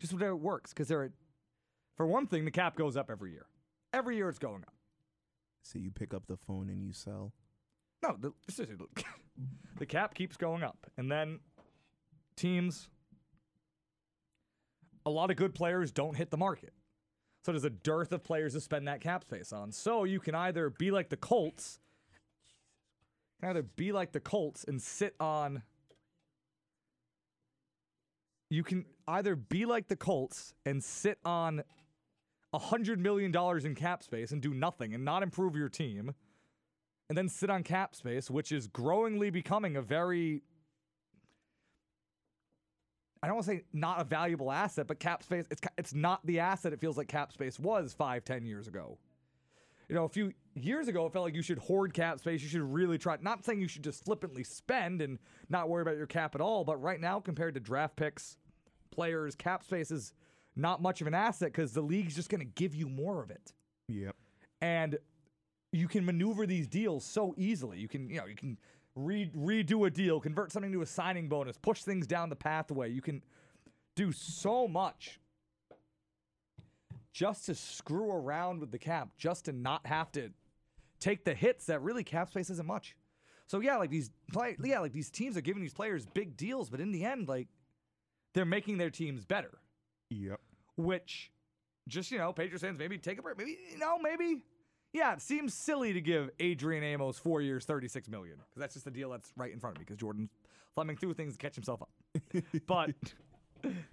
Just 0.00 0.14
where 0.14 0.30
it 0.30 0.36
works. 0.36 0.72
Because 0.72 0.88
they're, 0.88 1.10
for 1.98 2.06
one 2.06 2.26
thing, 2.26 2.46
the 2.46 2.50
cap 2.50 2.76
goes 2.76 2.96
up 2.96 3.10
every 3.10 3.32
year. 3.32 3.44
Every 3.92 4.16
year 4.16 4.30
it's 4.30 4.38
going 4.38 4.62
up. 4.62 4.72
So 5.62 5.78
you 5.78 5.90
pick 5.90 6.14
up 6.14 6.26
the 6.26 6.38
phone 6.38 6.70
and 6.70 6.82
you 6.82 6.94
sell. 6.94 7.34
No, 8.02 8.16
the, 8.18 8.32
the- 9.78 9.84
cap 9.84 10.14
keeps 10.14 10.38
going 10.38 10.62
up. 10.62 10.86
And 10.96 11.10
then 11.12 11.40
teams, 12.36 12.88
a 15.04 15.10
lot 15.10 15.30
of 15.30 15.36
good 15.36 15.54
players 15.54 15.92
don't 15.92 16.16
hit 16.16 16.30
the 16.30 16.38
market. 16.38 16.72
So 17.44 17.52
there's 17.52 17.64
a 17.64 17.70
dearth 17.70 18.12
of 18.12 18.24
players 18.24 18.54
to 18.54 18.62
spend 18.62 18.88
that 18.88 19.02
cap 19.02 19.24
space 19.24 19.52
on. 19.52 19.72
So 19.72 20.04
you 20.04 20.20
can 20.20 20.34
either 20.34 20.70
be 20.70 20.90
like 20.90 21.10
the 21.10 21.18
Colts, 21.18 21.80
you 23.36 23.40
can 23.42 23.50
either 23.50 23.62
be 23.62 23.92
like 23.92 24.12
the 24.12 24.20
Colts 24.20 24.64
and 24.64 24.80
sit 24.80 25.14
on. 25.20 25.64
You 28.50 28.62
can 28.62 28.86
either 29.06 29.36
be 29.36 29.64
like 29.64 29.88
the 29.88 29.96
Colts 29.96 30.54
and 30.64 30.82
sit 30.82 31.18
on 31.24 31.62
a 32.52 32.58
hundred 32.58 32.98
million 32.98 33.30
dollars 33.30 33.64
in 33.64 33.74
cap 33.74 34.02
space 34.02 34.30
and 34.32 34.40
do 34.40 34.54
nothing 34.54 34.94
and 34.94 35.04
not 35.04 35.22
improve 35.22 35.54
your 35.54 35.68
team, 35.68 36.14
and 37.08 37.16
then 37.16 37.28
sit 37.28 37.50
on 37.50 37.62
cap 37.62 37.94
space, 37.94 38.30
which 38.30 38.52
is 38.52 38.66
growingly 38.68 39.30
becoming 39.30 39.76
a 39.76 39.82
very 39.82 40.42
I 43.22 43.26
don't 43.26 43.36
want 43.36 43.46
to 43.46 43.52
say 43.52 43.64
not 43.72 44.00
a 44.00 44.04
valuable 44.04 44.52
asset, 44.52 44.86
but 44.86 45.00
cap 45.00 45.22
space, 45.22 45.44
it's, 45.50 45.60
it's 45.76 45.92
not 45.92 46.24
the 46.24 46.38
asset 46.38 46.72
it 46.72 46.80
feels 46.80 46.96
like 46.96 47.08
cap 47.08 47.32
space 47.32 47.58
was 47.58 47.92
five, 47.92 48.24
ten 48.24 48.46
years 48.46 48.68
ago. 48.68 48.98
You 49.88 49.94
know, 49.94 50.04
a 50.04 50.08
few 50.08 50.32
years 50.54 50.86
ago, 50.86 51.06
it 51.06 51.12
felt 51.12 51.24
like 51.24 51.34
you 51.34 51.42
should 51.42 51.58
hoard 51.58 51.94
cap 51.94 52.20
space. 52.20 52.42
You 52.42 52.48
should 52.48 52.62
really 52.62 52.98
try. 52.98 53.16
Not 53.20 53.44
saying 53.44 53.60
you 53.60 53.68
should 53.68 53.82
just 53.82 54.04
flippantly 54.04 54.44
spend 54.44 55.00
and 55.00 55.18
not 55.48 55.68
worry 55.68 55.82
about 55.82 55.96
your 55.96 56.06
cap 56.06 56.34
at 56.34 56.40
all, 56.40 56.62
but 56.62 56.80
right 56.80 57.00
now, 57.00 57.18
compared 57.20 57.54
to 57.54 57.60
draft 57.60 57.96
picks, 57.96 58.36
players, 58.98 59.36
cap 59.36 59.62
space 59.62 59.92
is 59.92 60.12
not 60.56 60.82
much 60.82 61.00
of 61.00 61.06
an 61.06 61.14
asset 61.14 61.52
because 61.52 61.72
the 61.72 61.80
league's 61.80 62.16
just 62.16 62.28
going 62.28 62.40
to 62.40 62.52
give 62.56 62.74
you 62.74 62.88
more 62.88 63.22
of 63.22 63.30
it 63.30 63.52
Yep. 63.88 64.16
and 64.60 64.98
you 65.72 65.86
can 65.86 66.04
maneuver 66.04 66.46
these 66.46 66.66
deals 66.66 67.04
so 67.04 67.32
easily. 67.36 67.78
You 67.78 67.86
can, 67.88 68.08
you 68.10 68.16
know, 68.16 68.26
you 68.26 68.34
can 68.34 68.58
re- 68.96 69.30
redo 69.36 69.86
a 69.86 69.90
deal, 69.90 70.18
convert 70.18 70.50
something 70.50 70.72
to 70.72 70.82
a 70.82 70.86
signing 70.86 71.28
bonus, 71.28 71.56
push 71.58 71.82
things 71.82 72.06
down 72.08 72.28
the 72.28 72.34
pathway. 72.36 72.90
You 72.90 73.02
can 73.02 73.22
do 73.94 74.10
so 74.10 74.66
much 74.66 75.20
just 77.12 77.46
to 77.46 77.54
screw 77.54 78.10
around 78.10 78.60
with 78.60 78.70
the 78.72 78.78
cap, 78.78 79.10
just 79.16 79.44
to 79.44 79.52
not 79.52 79.86
have 79.86 80.10
to 80.12 80.30
take 81.00 81.24
the 81.24 81.34
hits 81.34 81.66
that 81.66 81.82
really 81.82 82.02
cap 82.02 82.30
space 82.30 82.50
isn't 82.50 82.66
much. 82.66 82.96
So 83.46 83.60
yeah, 83.60 83.76
like 83.76 83.90
these 83.90 84.10
play, 84.32 84.56
yeah, 84.64 84.80
like 84.80 84.92
these 84.92 85.10
teams 85.10 85.36
are 85.36 85.40
giving 85.40 85.62
these 85.62 85.74
players 85.74 86.04
big 86.06 86.36
deals, 86.36 86.68
but 86.68 86.80
in 86.80 86.90
the 86.92 87.04
end, 87.04 87.28
like 87.28 87.48
they're 88.34 88.44
making 88.44 88.78
their 88.78 88.90
teams 88.90 89.24
better 89.24 89.58
Yep. 90.10 90.40
which 90.76 91.30
just 91.88 92.10
you 92.10 92.18
know, 92.18 92.32
Patriots 92.32 92.62
fans 92.62 92.78
maybe 92.78 92.98
take 92.98 93.18
a 93.18 93.22
break. 93.22 93.36
Maybe 93.38 93.56
you 93.72 93.78
know, 93.78 93.98
maybe 93.98 94.42
yeah, 94.92 95.12
it 95.14 95.20
seems 95.22 95.52
silly 95.54 95.92
to 95.92 96.00
give 96.00 96.30
Adrian 96.40 96.82
Amos 96.84 97.18
four 97.18 97.40
years, 97.42 97.64
thirty 97.64 97.88
six 97.88 98.08
million 98.08 98.36
because 98.36 98.60
that's 98.60 98.74
just 98.74 98.84
the 98.84 98.90
deal 98.90 99.10
that's 99.10 99.32
right 99.36 99.52
in 99.52 99.58
front 99.60 99.76
of 99.76 99.80
me. 99.80 99.84
Because 99.84 99.96
Jordan 99.98 100.28
thumbing 100.76 100.96
through 100.96 101.14
things 101.14 101.32
to 101.34 101.38
catch 101.38 101.54
himself 101.54 101.82
up, 101.82 101.90
but 102.66 102.90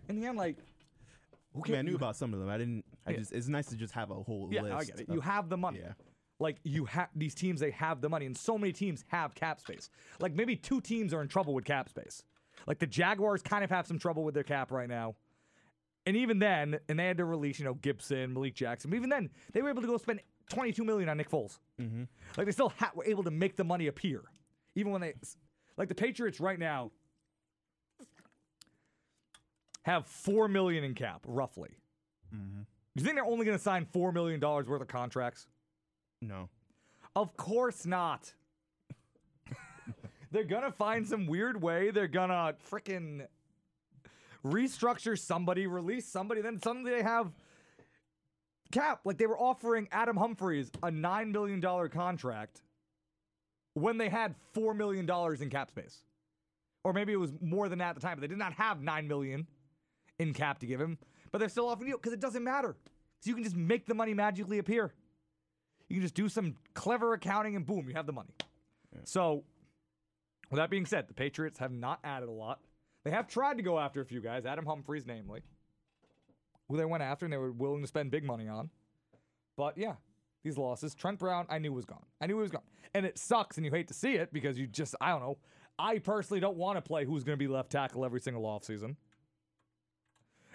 in 0.09 0.19
the 0.19 0.25
end, 0.27 0.37
like 0.37 0.57
who 1.53 1.63
I, 1.65 1.69
mean, 1.69 1.79
I 1.79 1.81
knew 1.83 1.95
about 1.95 2.15
some 2.17 2.33
of 2.33 2.39
them. 2.39 2.49
I 2.49 2.57
didn't. 2.57 2.83
I 3.07 3.11
Yeah. 3.11 3.17
just. 3.17 3.31
It's 3.33 3.47
nice 3.47 3.67
to 3.67 3.75
just 3.75 3.93
have 3.93 4.11
a 4.11 4.15
whole 4.15 4.49
Yeah, 4.51 4.61
list. 4.63 4.75
I 4.75 4.83
get 4.83 4.99
it. 5.01 5.09
of- 5.09 5.15
You 5.15 5.21
have 5.21 5.49
the 5.49 5.57
money. 5.57 5.79
yeah. 5.81 5.93
Like 6.39 6.57
you 6.63 6.83
have 6.85 7.07
these 7.15 7.33
teams, 7.33 7.61
they 7.61 7.71
have 7.71 8.01
the 8.01 8.09
money, 8.09 8.25
and 8.25 8.37
so 8.37 8.57
many 8.57 8.73
teams 8.73 9.05
have 9.07 9.35
cap 9.35 9.61
space. 9.61 9.89
Like 10.19 10.33
maybe 10.33 10.55
two 10.57 10.81
teams 10.81 11.13
are 11.13 11.21
in 11.21 11.29
trouble 11.29 11.53
with 11.53 11.63
cap 11.63 11.87
space. 11.87 12.23
Like 12.67 12.79
the 12.79 12.87
Jaguars 12.87 13.41
kind 13.41 13.63
of 13.63 13.69
have 13.69 13.87
some 13.87 13.99
trouble 13.99 14.23
with 14.23 14.33
their 14.33 14.43
cap 14.43 14.71
right 14.71 14.89
now. 14.89 15.15
And 16.05 16.15
even 16.15 16.39
then, 16.39 16.79
and 16.87 16.99
they 16.99 17.07
had 17.07 17.17
to 17.17 17.25
release, 17.25 17.57
you 17.59 17.65
know, 17.65 17.73
Gibson, 17.73 18.33
Malik 18.33 18.53
Jackson. 18.53 18.91
But 18.91 18.97
even 18.97 19.09
then, 19.09 19.29
they 19.53 19.61
were 19.61 19.69
able 19.69 19.81
to 19.81 19.87
go 19.87 19.97
spend 19.97 20.19
22 20.49 20.83
million 20.83 21.09
on 21.09 21.17
Nick 21.17 21.29
Foles. 21.29 21.57
Mm-hmm. 21.81 22.03
Like 22.37 22.45
they 22.45 22.51
still 22.51 22.69
ha- 22.69 22.91
were 22.93 23.05
able 23.05 23.23
to 23.23 23.31
make 23.31 23.55
the 23.55 23.63
money 23.63 23.87
appear, 23.87 24.21
even 24.75 24.91
when 24.91 25.01
they, 25.01 25.13
like 25.77 25.89
the 25.89 25.95
Patriots 25.95 26.39
right 26.39 26.59
now, 26.59 26.91
have 29.83 30.05
four 30.05 30.47
million 30.47 30.83
in 30.83 30.93
cap 30.93 31.21
roughly. 31.27 31.71
Mm-hmm. 32.33 32.61
Do 32.61 33.01
you 33.01 33.03
think 33.03 33.15
they're 33.15 33.25
only 33.25 33.45
going 33.45 33.57
to 33.57 33.63
sign 33.63 33.85
four 33.85 34.11
million 34.11 34.39
dollars 34.39 34.67
worth 34.67 34.81
of 34.81 34.87
contracts? 34.87 35.47
No. 36.21 36.49
Of 37.15 37.35
course 37.37 37.85
not. 37.85 38.33
They're 40.31 40.43
gonna 40.43 40.71
find 40.71 41.07
some 41.07 41.27
weird 41.27 41.61
way. 41.61 41.91
They're 41.91 42.07
gonna 42.07 42.55
frickin' 42.69 43.27
restructure 44.45 45.17
somebody, 45.17 45.67
release 45.67 46.05
somebody, 46.07 46.41
then 46.41 46.61
suddenly 46.61 46.91
they 46.91 47.03
have 47.03 47.31
cap. 48.71 49.01
Like 49.05 49.17
they 49.17 49.27
were 49.27 49.39
offering 49.39 49.87
Adam 49.91 50.17
Humphries 50.17 50.71
a 50.83 50.91
nine 50.91 51.31
million 51.31 51.59
dollar 51.59 51.89
contract 51.89 52.61
when 53.73 53.97
they 53.97 54.09
had 54.09 54.35
four 54.53 54.73
million 54.73 55.05
dollars 55.05 55.41
in 55.41 55.49
cap 55.49 55.69
space, 55.69 55.99
or 56.83 56.93
maybe 56.93 57.13
it 57.13 57.19
was 57.19 57.31
more 57.41 57.69
than 57.69 57.79
that 57.79 57.89
at 57.89 57.95
the 57.95 58.01
time. 58.01 58.17
But 58.17 58.21
they 58.21 58.27
did 58.27 58.37
not 58.37 58.53
have 58.53 58.81
9 58.81 59.07
million 59.07 59.47
in 60.19 60.33
cap 60.33 60.59
to 60.59 60.65
give 60.65 60.79
him, 60.79 60.97
but 61.31 61.39
they're 61.39 61.49
still 61.49 61.67
offering 61.67 61.89
you 61.89 61.97
because 61.97 62.13
it 62.13 62.19
doesn't 62.19 62.43
matter. 62.43 62.75
So 63.19 63.29
you 63.29 63.35
can 63.35 63.43
just 63.43 63.55
make 63.55 63.85
the 63.85 63.95
money 63.95 64.13
magically 64.13 64.59
appear. 64.59 64.93
You 65.89 65.95
can 65.95 66.03
just 66.03 66.15
do 66.15 66.29
some 66.29 66.55
clever 66.73 67.13
accounting 67.13 67.55
and 67.55 67.65
boom, 67.65 67.87
you 67.87 67.95
have 67.95 68.05
the 68.05 68.13
money. 68.13 68.33
So, 69.03 69.43
with 70.49 70.57
that 70.57 70.69
being 70.69 70.85
said, 70.85 71.07
the 71.07 71.13
Patriots 71.13 71.59
have 71.59 71.71
not 71.71 71.99
added 72.03 72.29
a 72.29 72.31
lot. 72.31 72.59
They 73.03 73.11
have 73.11 73.27
tried 73.27 73.57
to 73.57 73.63
go 73.63 73.79
after 73.79 74.01
a 74.01 74.05
few 74.05 74.21
guys, 74.21 74.45
Adam 74.45 74.65
Humphries, 74.65 75.05
namely, 75.05 75.41
who 76.67 76.77
they 76.77 76.85
went 76.85 77.03
after 77.03 77.25
and 77.25 77.33
they 77.33 77.37
were 77.37 77.51
willing 77.51 77.81
to 77.81 77.87
spend 77.87 78.11
big 78.11 78.23
money 78.23 78.47
on. 78.47 78.69
But 79.57 79.77
yeah, 79.77 79.93
these 80.43 80.57
losses. 80.57 80.95
Trent 80.95 81.19
Brown, 81.19 81.45
I 81.49 81.59
knew 81.59 81.73
was 81.73 81.85
gone. 81.85 82.05
I 82.21 82.27
knew 82.27 82.35
he 82.35 82.41
was 82.41 82.51
gone. 82.51 82.63
And 82.93 83.05
it 83.05 83.17
sucks 83.17 83.57
and 83.57 83.65
you 83.65 83.71
hate 83.71 83.87
to 83.89 83.93
see 83.93 84.13
it 84.13 84.33
because 84.33 84.57
you 84.57 84.67
just, 84.67 84.95
I 85.01 85.09
don't 85.09 85.21
know. 85.21 85.37
I 85.77 85.99
personally 85.99 86.39
don't 86.39 86.57
want 86.57 86.77
to 86.77 86.81
play 86.81 87.05
who's 87.05 87.23
going 87.23 87.37
to 87.37 87.43
be 87.43 87.51
left 87.51 87.71
tackle 87.71 88.05
every 88.05 88.21
single 88.21 88.43
offseason. 88.43 88.95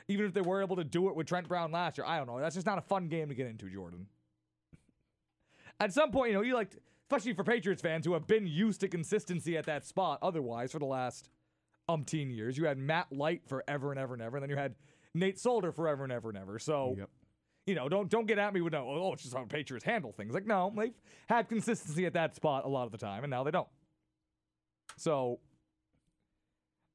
Even 0.09 0.27
if 0.27 0.33
they 0.33 0.41
were 0.41 0.63
able 0.63 0.77
to 0.77 0.85
do 0.85 1.09
it 1.09 1.15
with 1.15 1.27
Trent 1.27 1.47
Brown 1.47 1.71
last 1.71 1.99
year, 1.99 2.07
I 2.07 2.17
don't 2.17 2.27
know. 2.27 2.41
That's 2.41 2.55
just 2.55 2.67
not 2.67 2.79
a 2.79 2.83
fun 2.83 3.09
game 3.09 3.29
to 3.29 3.35
get 3.35 3.47
into, 3.47 3.69
Jordan. 3.69 4.07
At 5.81 5.93
some 5.93 6.11
point, 6.11 6.31
you 6.31 6.35
know, 6.37 6.43
you 6.43 6.55
like, 6.55 6.77
especially 7.11 7.33
for 7.33 7.43
Patriots 7.43 7.81
fans 7.83 8.05
who 8.05 8.13
have 8.13 8.27
been 8.27 8.47
used 8.47 8.81
to 8.83 8.89
consistency 8.89 9.57
at 9.57 9.65
that 9.67 9.85
spot 9.87 10.19
otherwise 10.23 10.71
for 10.73 10.79
the 10.79 10.85
last 10.87 11.31
umpteen 11.89 12.31
years. 12.35 12.57
You 12.59 12.67
had 12.67 12.79
Matt 12.79 13.11
Light 13.11 13.43
forever 13.49 13.91
and 13.91 13.99
ever 13.99 14.13
and 14.15 14.23
ever, 14.23 14.37
and 14.37 14.43
then 14.43 14.51
you 14.51 14.57
had 14.57 14.75
Nate 15.15 15.39
Solder 15.39 15.73
forever 15.73 16.05
and 16.05 16.13
ever 16.13 16.29
and 16.29 16.39
ever. 16.39 16.59
So, 16.59 16.95
Yep. 16.99 17.11
you 17.67 17.75
know, 17.75 17.89
don't 17.89 18.09
don't 18.11 18.27
get 18.27 18.39
at 18.39 18.53
me 18.53 18.61
with 18.61 18.75
no, 18.75 18.87
oh, 18.89 19.13
it's 19.15 19.23
just 19.23 19.35
how 19.35 19.45
Patriots 19.45 19.85
handle 19.85 20.13
things. 20.13 20.35
Like, 20.35 20.47
no, 20.47 20.73
they've 20.77 20.95
had 21.29 21.49
consistency 21.49 22.05
at 22.07 22.13
that 22.13 22.37
spot 22.37 22.65
a 22.65 22.69
lot 22.69 22.85
of 22.85 22.93
the 22.93 22.99
time, 22.99 23.25
and 23.25 23.31
now 23.31 23.43
they 23.43 23.51
don't. 23.51 23.69
So, 24.97 25.41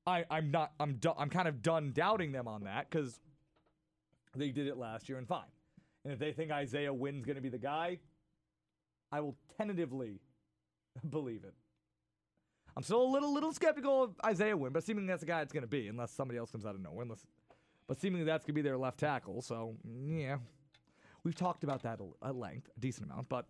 I 0.06 0.24
I'm 0.30 0.51
not 0.51 0.74
I'm 0.80 0.96
do- 0.98 1.13
I'm 1.18 1.30
kind 1.30 1.48
of 1.48 1.62
done 1.63 1.92
doubting 1.92 2.32
them 2.32 2.48
on 2.48 2.63
that 2.65 2.89
because 2.89 3.20
they 4.36 4.51
did 4.51 4.68
it 4.68 4.77
last 4.77 5.10
year 5.10 5.18
and 5.18 5.27
fine. 5.27 5.48
And 6.04 6.13
if 6.13 6.20
they 6.20 6.32
think 6.34 6.51
Isaiah 6.51 6.94
Wynn's 6.94 7.25
going 7.25 7.36
to 7.38 7.42
be 7.42 7.50
the 7.50 7.58
guy, 7.58 8.00
I 9.15 9.22
will 9.22 9.38
tentatively 9.57 10.19
believe 11.10 11.45
it. 11.45 11.53
I'm 12.75 12.84
still 12.84 13.01
a 13.01 13.07
little 13.07 13.34
little 13.34 13.53
skeptical 13.53 14.03
of 14.03 14.12
Isaiah 14.25 14.57
Wynn, 14.57 14.74
but 14.74 14.84
seemingly 14.84 15.07
that's 15.07 15.22
the 15.22 15.27
guy 15.27 15.41
it's 15.41 15.53
going 15.53 15.63
to 15.63 15.67
be, 15.67 15.88
unless 15.88 16.12
somebody 16.12 16.38
else 16.38 16.51
comes 16.51 16.65
out 16.65 16.75
of 16.75 16.81
nowhere. 16.81 17.03
Unless, 17.03 17.25
but 17.88 18.01
seemingly 18.01 18.25
that's 18.25 18.43
going 18.43 18.53
to 18.53 18.62
be 18.62 18.62
their 18.62 18.77
left 18.77 19.00
tackle. 19.00 19.41
So 19.41 19.77
yeah, 20.05 20.38
we've 21.24 21.36
talked 21.36 21.63
about 21.63 21.84
that 21.84 22.01
at 22.22 22.36
length, 22.36 22.69
a 22.75 22.79
decent 22.81 23.10
amount. 23.10 23.29
But 23.29 23.45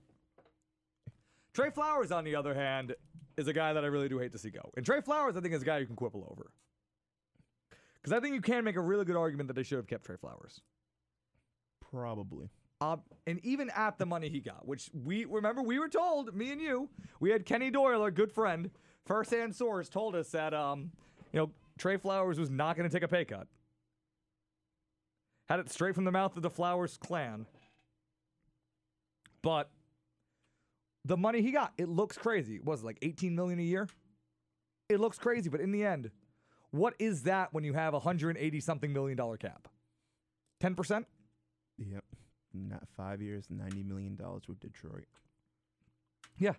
Trey 1.56 1.72
Flowers, 1.72 2.12
on 2.12 2.24
the 2.26 2.36
other 2.36 2.54
hand, 2.54 2.94
is 3.36 3.48
a 3.48 3.54
guy 3.54 3.74
that 3.74 3.84
I 3.84 3.88
really 3.88 4.08
do 4.08 4.20
hate 4.20 4.34
to 4.34 4.38
see 4.38 4.52
go. 4.52 4.70
And 4.78 4.86
Trey 4.86 5.02
Flowers, 5.02 5.36
I 5.36 5.42
think, 5.42 5.56
is 5.56 5.64
a 5.64 5.66
guy 5.66 5.80
you 5.80 5.88
can 5.88 5.96
quibble 5.96 6.28
over. 6.30 6.52
Because 7.96 8.16
I 8.16 8.20
think 8.20 8.36
you 8.36 8.42
can 8.42 8.64
make 8.64 8.76
a 8.76 8.82
really 8.82 9.06
good 9.06 9.16
argument 9.16 9.48
that 9.48 9.56
they 9.56 9.64
should 9.64 9.78
have 9.78 9.88
kept 9.88 10.06
Trey 10.06 10.18
Flowers. 10.18 10.62
Probably. 11.90 12.52
Uh, 12.86 12.98
and 13.26 13.40
even 13.44 13.72
at 13.72 13.98
the 13.98 14.06
money 14.06 14.30
he 14.30 14.40
got, 14.40 14.68
which 14.68 14.92
we 14.94 15.26
remember 15.26 15.64
we 15.64 15.80
were 15.80 15.90
told, 15.90 16.36
me 16.36 16.52
and 16.52 16.62
you, 16.62 16.88
we 17.20 17.32
had 17.32 17.44
Kenny 17.44 17.72
Doyle, 17.72 18.02
our 18.04 18.12
good 18.12 18.32
friend, 18.32 18.70
first-hand 19.08 19.56
source, 19.56 19.90
told 19.90 20.16
us 20.16 20.30
that 20.30 20.54
um, 20.54 20.92
you 21.34 21.40
know, 21.40 21.52
Trey 21.80 21.98
Flowers 21.98 22.40
was 22.40 22.52
not 22.52 22.78
to 22.78 22.88
take 22.90 23.02
a 23.02 23.08
pay 23.08 23.26
cut. 23.26 23.48
Had 25.50 25.60
it 25.60 25.72
straight 25.72 25.96
from 25.96 26.04
the 26.04 26.12
mouth 26.12 26.36
of 26.38 26.44
the 26.44 26.50
Flowers 26.50 26.98
clan. 26.98 27.48
But 29.42 29.72
the 31.06 31.18
money 31.18 31.42
he 31.42 31.52
got, 31.52 31.74
it 31.80 31.90
looks 31.90 32.20
crazy. 32.20 32.56
It 32.56 32.66
was 32.66 32.84
like 32.84 33.00
18 33.02 33.36
million 33.36 33.58
a 33.58 33.64
year? 33.64 33.88
It 34.90 35.00
looks 35.00 35.18
crazy, 35.18 35.50
but 35.50 35.60
in 35.60 35.72
the 35.72 35.84
end, 35.84 36.12
what 36.70 36.94
is 37.00 37.24
that 37.24 37.52
when 37.52 37.64
you 37.64 37.74
have 37.74 37.94
a 37.94 37.98
180 37.98 38.60
something 38.60 38.94
million 38.94 39.18
dollar 39.18 39.38
cap? 39.38 39.68
10%? 40.62 41.06
Yep. 41.80 42.04
Not 42.56 42.88
five 42.96 43.22
years, 43.22 43.48
ninety 43.50 43.84
million 43.84 44.16
dollars 44.16 44.44
with 44.48 44.60
Detroit. 44.60 45.06
Yeah. 46.38 46.54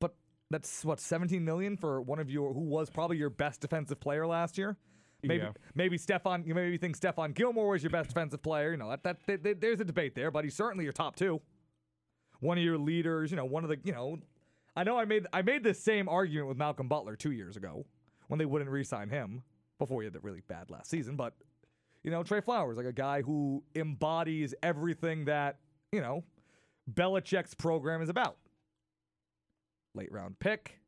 But 0.00 0.14
that's 0.50 0.84
what 0.84 1.00
17 1.00 1.44
million 1.44 1.76
for 1.76 2.00
one 2.00 2.18
of 2.18 2.30
your 2.30 2.52
who 2.54 2.60
was 2.60 2.90
probably 2.90 3.16
your 3.16 3.30
best 3.30 3.60
defensive 3.60 4.00
player 4.00 4.26
last 4.26 4.56
year. 4.58 4.76
Maybe 5.22 5.42
Yeah. 5.42 5.52
maybe 5.74 5.98
Stephon 5.98 6.46
you 6.46 6.54
maybe 6.54 6.76
think 6.78 6.98
Stephon 6.98 7.34
Gilmore 7.34 7.68
was 7.68 7.82
your 7.82 7.90
best 7.90 8.08
defensive 8.10 8.42
player. 8.42 8.70
You 8.72 8.76
know 8.76 8.90
that, 8.90 9.02
that 9.04 9.26
th- 9.26 9.42
th- 9.42 9.56
there's 9.60 9.80
a 9.80 9.84
debate 9.84 10.14
there, 10.14 10.30
but 10.30 10.44
he's 10.44 10.54
certainly 10.54 10.84
your 10.84 10.92
top 10.92 11.16
two. 11.16 11.40
One 12.40 12.58
of 12.58 12.64
your 12.64 12.78
leaders. 12.78 13.30
You 13.30 13.36
know 13.36 13.44
one 13.44 13.64
of 13.64 13.70
the 13.70 13.78
you 13.82 13.92
know. 13.92 14.18
I 14.76 14.84
know 14.84 14.98
I 14.98 15.06
made 15.06 15.26
I 15.32 15.42
made 15.42 15.64
this 15.64 15.80
same 15.82 16.08
argument 16.08 16.48
with 16.48 16.58
Malcolm 16.58 16.86
Butler 16.86 17.16
two 17.16 17.32
years 17.32 17.56
ago 17.56 17.86
when 18.28 18.38
they 18.38 18.44
wouldn't 18.44 18.70
re-sign 18.70 19.08
him 19.08 19.42
before 19.78 20.02
he 20.02 20.04
had 20.06 20.12
the 20.12 20.20
really 20.20 20.42
bad 20.46 20.70
last 20.70 20.90
season, 20.90 21.16
but. 21.16 21.34
You 22.06 22.12
know, 22.12 22.22
Trey 22.22 22.40
Flowers, 22.40 22.76
like 22.76 22.86
a 22.86 22.92
guy 22.92 23.20
who 23.20 23.64
embodies 23.74 24.54
everything 24.62 25.24
that, 25.24 25.58
you 25.90 26.00
know, 26.00 26.22
Belichick's 26.94 27.52
program 27.52 28.00
is 28.00 28.08
about. 28.08 28.36
Late 29.92 30.12
round 30.12 30.38
pick, 30.38 30.78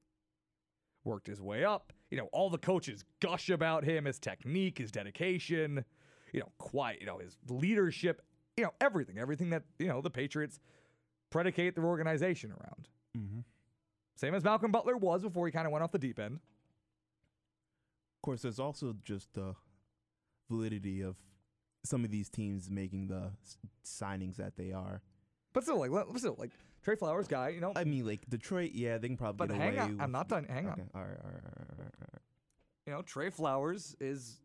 worked 1.02 1.26
his 1.26 1.42
way 1.42 1.64
up. 1.64 1.92
You 2.12 2.18
know, 2.18 2.28
all 2.32 2.50
the 2.50 2.58
coaches 2.58 3.04
gush 3.18 3.50
about 3.50 3.82
him, 3.82 4.04
his 4.04 4.20
technique, 4.20 4.78
his 4.78 4.92
dedication, 4.92 5.84
you 6.32 6.38
know, 6.38 6.52
quiet, 6.58 7.00
you 7.00 7.06
know, 7.06 7.18
his 7.18 7.36
leadership, 7.48 8.22
you 8.56 8.62
know, 8.62 8.72
everything, 8.80 9.18
everything 9.18 9.50
that, 9.50 9.64
you 9.80 9.88
know, 9.88 10.00
the 10.00 10.10
Patriots 10.10 10.60
predicate 11.30 11.74
their 11.74 11.84
organization 11.84 12.52
around. 12.52 12.88
Mm-hmm. 13.18 13.40
Same 14.14 14.36
as 14.36 14.44
Malcolm 14.44 14.70
Butler 14.70 14.96
was 14.96 15.22
before 15.22 15.46
he 15.46 15.52
kind 15.52 15.66
of 15.66 15.72
went 15.72 15.82
off 15.82 15.90
the 15.90 15.98
deep 15.98 16.20
end. 16.20 16.34
Of 16.34 18.22
course, 18.22 18.42
there's 18.42 18.60
also 18.60 18.94
just 19.04 19.34
the 19.34 19.56
validity 20.50 21.02
of 21.02 21.16
some 21.84 22.04
of 22.04 22.10
these 22.10 22.28
teams 22.28 22.70
making 22.70 23.06
the 23.08 23.30
s- 23.42 23.58
signings 23.84 24.36
that 24.36 24.56
they 24.56 24.72
are. 24.72 25.00
But 25.52 25.62
still, 25.62 25.78
like, 25.78 25.90
let- 25.90 26.06
still, 26.18 26.36
like, 26.38 26.50
Trey 26.82 26.96
Flowers 26.96 27.28
guy, 27.28 27.50
you 27.50 27.60
know, 27.60 27.72
I 27.76 27.84
mean, 27.84 28.06
like 28.06 28.28
Detroit, 28.28 28.72
yeah, 28.72 28.98
they 28.98 29.08
can 29.08 29.16
probably 29.16 29.46
but 29.46 29.52
get 29.52 29.60
hang 29.60 29.74
away. 29.78 29.82
on, 29.94 30.00
I'm 30.00 30.12
not 30.12 30.28
done. 30.28 30.44
Hang 30.44 30.66
on. 30.66 30.72
Okay, 30.72 30.82
all 30.94 31.02
right, 31.02 31.18
all 31.24 31.30
right, 31.30 31.44
all 31.44 31.50
right, 31.56 31.68
all 31.70 31.84
right, 31.84 31.94
all 32.00 32.08
right. 32.12 32.22
you 32.86 32.92
know, 32.92 33.02
Trey 33.02 33.30
Flowers 33.30 33.96
is 34.00 34.40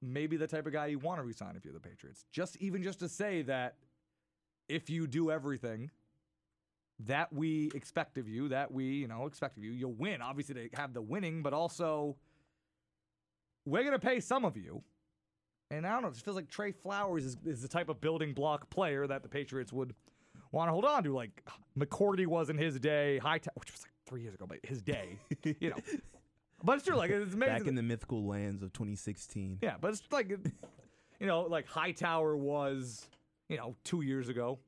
maybe 0.00 0.36
the 0.36 0.46
type 0.46 0.66
of 0.66 0.72
guy 0.72 0.86
you 0.86 0.98
want 0.98 1.20
to 1.20 1.24
resign 1.24 1.54
if 1.56 1.64
you're 1.64 1.72
the 1.72 1.80
Patriots. 1.80 2.24
Just 2.32 2.56
even 2.56 2.82
just 2.82 2.98
to 3.00 3.08
say 3.08 3.42
that 3.42 3.76
if 4.68 4.90
you 4.90 5.06
do 5.06 5.30
everything 5.30 5.90
that 7.00 7.32
we 7.32 7.70
expect 7.74 8.18
of 8.18 8.28
you, 8.28 8.48
that 8.48 8.72
we, 8.72 8.84
you 8.84 9.08
know, 9.08 9.26
expect 9.26 9.56
of 9.56 9.64
you, 9.64 9.70
you'll 9.72 9.92
win. 9.94 10.20
Obviously 10.20 10.54
they 10.54 10.70
have 10.74 10.92
the 10.92 11.02
winning, 11.02 11.42
but 11.42 11.52
also 11.52 12.16
we're 13.64 13.84
gonna 13.84 13.98
pay 13.98 14.18
some 14.20 14.44
of 14.44 14.56
you. 14.56 14.82
And 15.72 15.86
I 15.86 15.92
don't 15.92 16.02
know, 16.02 16.08
it 16.08 16.12
just 16.12 16.24
feels 16.24 16.36
like 16.36 16.50
Trey 16.50 16.70
Flowers 16.70 17.24
is, 17.24 17.36
is 17.46 17.62
the 17.62 17.68
type 17.68 17.88
of 17.88 17.98
building 18.00 18.34
block 18.34 18.68
player 18.68 19.06
that 19.06 19.22
the 19.22 19.28
Patriots 19.28 19.72
would 19.72 19.94
want 20.52 20.68
to 20.68 20.72
hold 20.72 20.84
on 20.84 21.02
to. 21.04 21.14
Like 21.14 21.42
McCourty 21.78 22.26
was 22.26 22.50
in 22.50 22.58
his 22.58 22.78
day, 22.78 23.18
high 23.18 23.40
which 23.54 23.72
was 23.72 23.82
like 23.82 23.92
three 24.06 24.20
years 24.20 24.34
ago, 24.34 24.44
but 24.46 24.58
his 24.62 24.82
day, 24.82 25.18
you 25.60 25.70
know. 25.70 25.76
But 26.64 26.76
it's 26.76 26.86
true, 26.86 26.94
like 26.94 27.10
it's 27.10 27.34
amazing. 27.34 27.58
Back 27.58 27.66
in 27.66 27.74
the 27.74 27.82
mythical 27.82 28.24
lands 28.24 28.62
of 28.62 28.72
2016. 28.72 29.58
Yeah, 29.62 29.74
but 29.80 29.90
it's 29.90 30.02
like, 30.12 30.30
you 31.18 31.26
know, 31.26 31.40
like 31.42 31.66
Hightower 31.66 32.36
was, 32.36 33.08
you 33.48 33.56
know, 33.56 33.74
two 33.82 34.02
years 34.02 34.28
ago. 34.28 34.60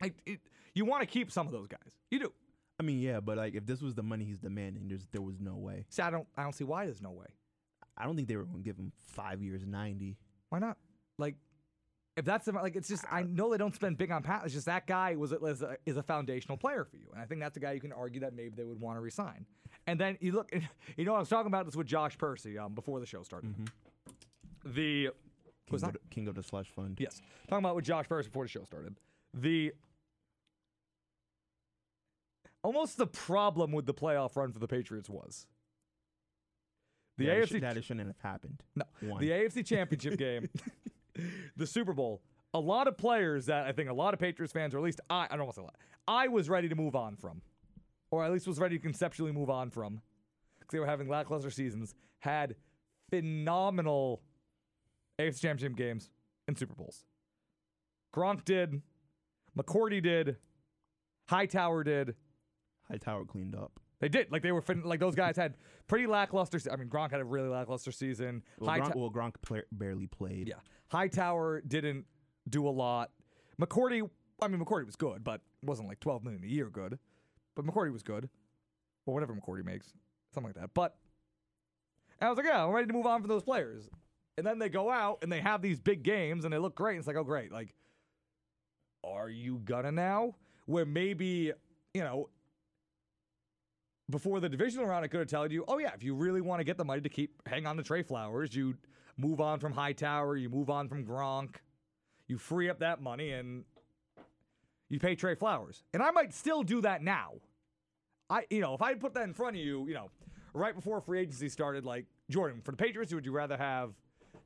Like, 0.00 0.14
it, 0.26 0.38
you 0.74 0.84
want 0.84 1.02
to 1.02 1.06
keep 1.06 1.32
some 1.32 1.48
of 1.48 1.52
those 1.52 1.66
guys. 1.66 1.98
You 2.12 2.20
do. 2.20 2.32
I 2.78 2.84
mean, 2.84 3.00
yeah, 3.00 3.18
but 3.18 3.36
like 3.36 3.56
if 3.56 3.66
this 3.66 3.82
was 3.82 3.96
the 3.96 4.04
money 4.04 4.24
he's 4.24 4.38
demanding, 4.38 4.86
there's 4.86 5.08
there 5.10 5.22
was 5.22 5.40
no 5.40 5.56
way. 5.56 5.86
See, 5.88 6.02
I 6.02 6.10
don't, 6.10 6.28
I 6.36 6.44
don't 6.44 6.54
see 6.54 6.62
why 6.62 6.84
there's 6.84 7.02
no 7.02 7.10
way. 7.10 7.26
I 7.96 8.04
don't 8.04 8.16
think 8.16 8.28
they 8.28 8.36
were 8.36 8.44
going 8.44 8.58
to 8.58 8.64
give 8.64 8.76
him 8.76 8.92
five 9.00 9.42
years, 9.42 9.66
90. 9.66 10.16
Why 10.48 10.58
not? 10.58 10.76
Like, 11.18 11.36
if 12.16 12.24
that's 12.24 12.46
the, 12.46 12.52
like, 12.52 12.76
it's 12.76 12.88
just 12.88 13.04
I 13.10 13.22
know 13.22 13.50
they 13.50 13.58
don't 13.58 13.74
spend 13.74 13.96
big 13.96 14.10
on 14.10 14.22
Pat. 14.22 14.42
It's 14.44 14.52
just 14.52 14.66
that 14.66 14.86
guy 14.86 15.16
was 15.16 15.32
a, 15.32 15.42
is, 15.44 15.62
a, 15.62 15.76
is 15.86 15.96
a 15.96 16.02
foundational 16.02 16.56
player 16.56 16.84
for 16.84 16.96
you, 16.96 17.06
and 17.12 17.22
I 17.22 17.24
think 17.24 17.40
that's 17.40 17.56
a 17.56 17.60
guy 17.60 17.72
you 17.72 17.80
can 17.80 17.92
argue 17.92 18.20
that 18.20 18.34
maybe 18.34 18.52
they 18.56 18.64
would 18.64 18.80
want 18.80 18.96
to 18.96 19.00
resign. 19.00 19.46
And 19.86 19.98
then 19.98 20.18
you 20.20 20.32
look, 20.32 20.50
you 20.96 21.04
know, 21.04 21.14
I 21.14 21.18
was 21.18 21.28
talking 21.28 21.46
about 21.46 21.64
this 21.66 21.76
with 21.76 21.86
Josh 21.86 22.18
Percy 22.18 22.58
um, 22.58 22.74
before 22.74 23.00
the 23.00 23.06
show 23.06 23.22
started. 23.22 23.54
The 24.64 25.04
King, 25.04 25.10
was 25.70 25.82
of 25.82 25.92
that 25.92 26.02
the, 26.02 26.08
King 26.10 26.28
of 26.28 26.34
the 26.34 26.42
slush 26.42 26.68
fund. 26.68 26.98
Yes. 27.00 27.20
Talking 27.48 27.64
about 27.64 27.76
with 27.76 27.84
Josh 27.84 28.08
Percy 28.08 28.28
before 28.28 28.44
the 28.44 28.50
show 28.50 28.64
started. 28.64 28.96
The 29.34 29.72
almost 32.62 32.96
the 32.96 33.06
problem 33.06 33.72
with 33.72 33.86
the 33.86 33.94
playoff 33.94 34.36
run 34.36 34.52
for 34.52 34.58
the 34.58 34.68
Patriots 34.68 35.08
was 35.08 35.46
the 37.18 37.26
that, 37.26 37.36
AFC 37.38 37.58
sh- 37.58 37.60
that 37.60 37.76
it 37.76 37.84
shouldn't 37.84 38.06
have 38.06 38.16
happened. 38.22 38.62
no, 38.74 38.84
One. 39.00 39.20
the 39.20 39.30
AFC 39.30 39.64
Championship 39.66 40.16
game, 40.18 40.48
the 41.56 41.66
Super 41.66 41.92
Bowl. 41.92 42.22
a 42.54 42.60
lot 42.60 42.86
of 42.88 42.96
players 42.96 43.46
that 43.46 43.66
I 43.66 43.72
think 43.72 43.88
a 43.90 43.94
lot 43.94 44.14
of 44.14 44.20
Patriots 44.20 44.52
fans, 44.52 44.74
or 44.74 44.78
at 44.78 44.84
least 44.84 45.00
I, 45.10 45.26
I 45.30 45.36
don't 45.36 45.46
want 45.46 45.50
to 45.50 45.56
say 45.56 45.62
a 45.62 45.64
lot, 45.64 45.76
I 46.08 46.28
was 46.28 46.48
ready 46.48 46.68
to 46.68 46.74
move 46.74 46.94
on 46.96 47.16
from, 47.16 47.42
or 48.10 48.24
at 48.24 48.32
least 48.32 48.46
was 48.46 48.58
ready 48.58 48.76
to 48.78 48.82
conceptually 48.82 49.32
move 49.32 49.50
on 49.50 49.70
from, 49.70 50.00
because 50.58 50.72
they 50.72 50.78
were 50.80 50.86
having 50.86 51.08
lackluster 51.08 51.50
seasons, 51.50 51.94
had 52.20 52.56
phenomenal 53.10 54.22
AFC 55.18 55.40
Championship 55.40 55.76
games 55.76 56.10
and 56.48 56.58
Super 56.58 56.74
Bowls. 56.74 57.04
Gronk 58.14 58.44
did, 58.44 58.82
McCourty 59.56 60.02
did, 60.02 60.36
Hightower 61.28 61.84
did. 61.84 62.14
Hightower 62.90 63.24
cleaned 63.24 63.54
up. 63.54 63.78
They 64.02 64.08
did. 64.08 64.30
Like 64.32 64.42
they 64.42 64.52
were 64.52 64.60
fin- 64.60 64.82
like 64.82 65.00
those 65.00 65.14
guys 65.14 65.36
had 65.36 65.54
pretty 65.86 66.06
lackluster. 66.06 66.58
se- 66.58 66.70
I 66.70 66.76
mean, 66.76 66.88
Gronk 66.88 67.12
had 67.12 67.20
a 67.20 67.24
really 67.24 67.48
lackluster 67.48 67.92
season. 67.92 68.42
Well, 68.58 68.68
Highta- 68.68 68.90
Gronk, 68.90 68.96
well, 68.96 69.10
Gronk 69.10 69.62
barely 69.72 70.08
played. 70.08 70.48
yeah, 70.48 70.56
Hightower 70.88 71.60
didn't 71.62 72.04
do 72.50 72.66
a 72.66 72.70
lot. 72.70 73.12
McCourty, 73.60 74.08
I 74.42 74.48
mean, 74.48 74.60
McCourty 74.60 74.84
was 74.86 74.96
good, 74.96 75.22
but 75.22 75.40
wasn't 75.62 75.86
like 75.88 76.00
12 76.00 76.24
million 76.24 76.42
a 76.42 76.48
year 76.48 76.68
good. 76.68 76.98
But 77.54 77.64
McCourty 77.64 77.92
was 77.92 78.02
good, 78.02 78.28
or 79.06 79.14
whatever 79.14 79.34
McCourty 79.34 79.64
makes, 79.64 79.92
something 80.34 80.48
like 80.48 80.60
that. 80.60 80.74
But 80.74 80.96
I 82.20 82.28
was 82.28 82.36
like, 82.36 82.46
yeah, 82.46 82.64
I'm 82.64 82.72
ready 82.72 82.88
to 82.88 82.92
move 82.92 83.06
on 83.06 83.20
from 83.20 83.28
those 83.28 83.44
players. 83.44 83.88
And 84.36 84.44
then 84.46 84.58
they 84.58 84.68
go 84.68 84.90
out 84.90 85.18
and 85.22 85.30
they 85.30 85.40
have 85.40 85.62
these 85.62 85.78
big 85.78 86.02
games 86.02 86.44
and 86.44 86.52
they 86.52 86.58
look 86.58 86.74
great. 86.74 86.94
And 86.94 86.98
it's 87.00 87.06
like, 87.06 87.16
oh, 87.16 87.22
great. 87.24 87.52
Like, 87.52 87.74
are 89.04 89.28
you 89.28 89.58
gonna 89.64 89.92
now? 89.92 90.34
Where 90.66 90.86
maybe 90.86 91.52
you 91.94 92.00
know 92.00 92.30
before 94.10 94.40
the 94.40 94.48
divisional 94.48 94.86
round, 94.86 95.04
I 95.04 95.08
could 95.08 95.20
have 95.20 95.28
told 95.28 95.52
you, 95.52 95.64
oh 95.68 95.78
yeah, 95.78 95.92
if 95.94 96.02
you 96.02 96.14
really 96.14 96.40
want 96.40 96.60
to 96.60 96.64
get 96.64 96.76
the 96.76 96.84
money 96.84 97.00
to 97.00 97.08
keep 97.08 97.46
hang 97.46 97.66
on 97.66 97.76
to 97.76 97.82
Trey 97.82 98.02
Flowers, 98.02 98.54
you 98.54 98.76
move 99.16 99.40
on 99.40 99.58
from 99.58 99.72
Hightower, 99.72 100.36
you 100.36 100.48
move 100.48 100.70
on 100.70 100.88
from 100.88 101.04
Gronk, 101.04 101.56
you 102.28 102.38
free 102.38 102.68
up 102.68 102.80
that 102.80 103.00
money 103.00 103.32
and 103.32 103.64
you 104.88 104.98
pay 104.98 105.14
Trey 105.14 105.34
Flowers. 105.34 105.84
And 105.94 106.02
I 106.02 106.10
might 106.10 106.34
still 106.34 106.62
do 106.62 106.80
that 106.82 107.02
now. 107.02 107.34
I 108.28 108.44
you 108.50 108.60
know, 108.60 108.74
if 108.74 108.82
I 108.82 108.94
put 108.94 109.14
that 109.14 109.24
in 109.24 109.34
front 109.34 109.56
of 109.56 109.62
you, 109.62 109.86
you 109.86 109.94
know, 109.94 110.10
right 110.54 110.74
before 110.74 111.00
free 111.00 111.20
agency 111.20 111.48
started, 111.48 111.84
like 111.84 112.06
Jordan, 112.30 112.60
for 112.62 112.72
the 112.72 112.76
Patriots, 112.76 113.12
would 113.14 113.26
you 113.26 113.32
rather 113.32 113.56
have 113.56 113.92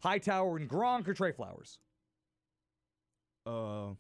Hightower 0.01 0.57
and 0.57 0.69
Gronk 0.69 1.09
or 1.09 1.15
Trey 1.15 1.33
Flowers? 1.33 1.79
Uh, 3.47 3.91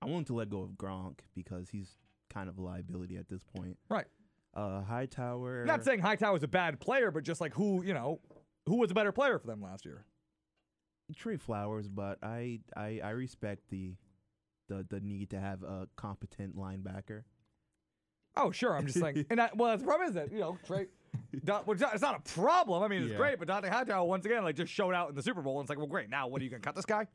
I 0.00 0.06
want 0.06 0.26
to 0.28 0.34
let 0.34 0.48
go 0.48 0.62
of 0.62 0.70
Gronk 0.70 1.20
because 1.34 1.68
he's 1.68 1.98
kind 2.32 2.48
of 2.48 2.58
a 2.58 2.62
liability 2.62 3.16
at 3.16 3.28
this 3.28 3.42
point. 3.42 3.76
Right. 3.88 4.06
Uh, 4.54 4.82
Hightower. 4.82 5.64
Not 5.64 5.84
saying 5.84 6.00
Hightower's 6.00 6.42
a 6.42 6.48
bad 6.48 6.78
player, 6.80 7.10
but 7.10 7.24
just 7.24 7.40
like 7.40 7.54
who, 7.54 7.82
you 7.84 7.92
know, 7.94 8.20
who 8.66 8.76
was 8.78 8.90
a 8.90 8.94
better 8.94 9.12
player 9.12 9.38
for 9.38 9.46
them 9.48 9.60
last 9.60 9.84
year? 9.84 10.04
Trey 11.16 11.36
Flowers, 11.36 11.88
but 11.88 12.18
I, 12.22 12.60
I 12.76 13.00
I 13.04 13.10
respect 13.10 13.64
the 13.70 13.94
the 14.68 14.86
the 14.88 15.00
need 15.00 15.30
to 15.30 15.40
have 15.40 15.62
a 15.62 15.86
competent 15.96 16.56
linebacker. 16.56 17.24
Oh, 18.36 18.50
sure. 18.50 18.76
I'm 18.76 18.86
just 18.86 18.98
saying. 18.98 19.26
and 19.30 19.38
that, 19.38 19.56
well, 19.56 19.70
that's 19.70 19.82
the 19.82 19.86
problem 19.86 20.08
is 20.08 20.14
that, 20.14 20.32
you 20.32 20.40
know, 20.40 20.58
Trey. 20.66 20.86
Don, 21.44 21.62
well, 21.66 21.74
it's, 21.74 21.80
not, 21.82 21.92
it's 21.94 22.02
not 22.02 22.16
a 22.18 22.32
problem. 22.32 22.82
I 22.82 22.88
mean, 22.88 23.02
it's 23.02 23.12
Yeah. 23.12 23.16
great, 23.16 23.38
but 23.38 23.46
Dont'a 23.46 23.68
Hightower, 23.68 24.04
once 24.04 24.26
again, 24.26 24.42
like, 24.42 24.56
just 24.56 24.72
showed 24.72 24.92
out 24.92 25.08
in 25.08 25.14
the 25.14 25.22
Super 25.22 25.40
Bowl. 25.42 25.60
And 25.60 25.64
it's 25.64 25.70
like, 25.70 25.78
well, 25.78 25.86
great. 25.86 26.10
Now, 26.10 26.26
what 26.26 26.40
are 26.40 26.44
you 26.44 26.50
going 26.50 26.60
to 26.60 26.66
cut 26.66 26.74
this 26.74 26.84
guy? 26.84 27.06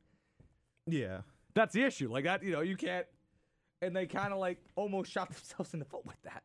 Yeah. 0.87 1.21
That's 1.55 1.73
the 1.73 1.83
issue. 1.83 2.09
Like, 2.09 2.23
that, 2.23 2.41
you 2.41 2.51
know, 2.53 2.61
you 2.61 2.77
can't. 2.77 3.05
And 3.81 3.93
they 3.93 4.05
kind 4.05 4.31
of, 4.31 4.39
like, 4.39 4.59
almost 4.77 5.11
shot 5.11 5.27
themselves 5.29 5.73
in 5.73 5.79
the 5.79 5.85
foot 5.85 6.05
with 6.05 6.21
that. 6.23 6.43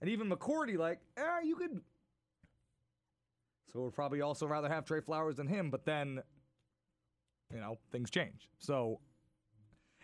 And 0.00 0.10
even 0.10 0.30
McCourty, 0.30 0.76
like, 0.78 1.00
eh, 1.16 1.40
you 1.44 1.56
could. 1.56 1.80
So 3.72 3.80
we'd 3.80 3.92
probably 3.92 4.20
also 4.20 4.46
rather 4.46 4.68
have 4.68 4.84
Trey 4.84 5.00
Flowers 5.00 5.36
than 5.36 5.46
him, 5.46 5.70
but 5.70 5.84
then, 5.84 6.22
you 7.52 7.60
know, 7.60 7.78
things 7.92 8.10
change. 8.10 8.48
So. 8.58 9.00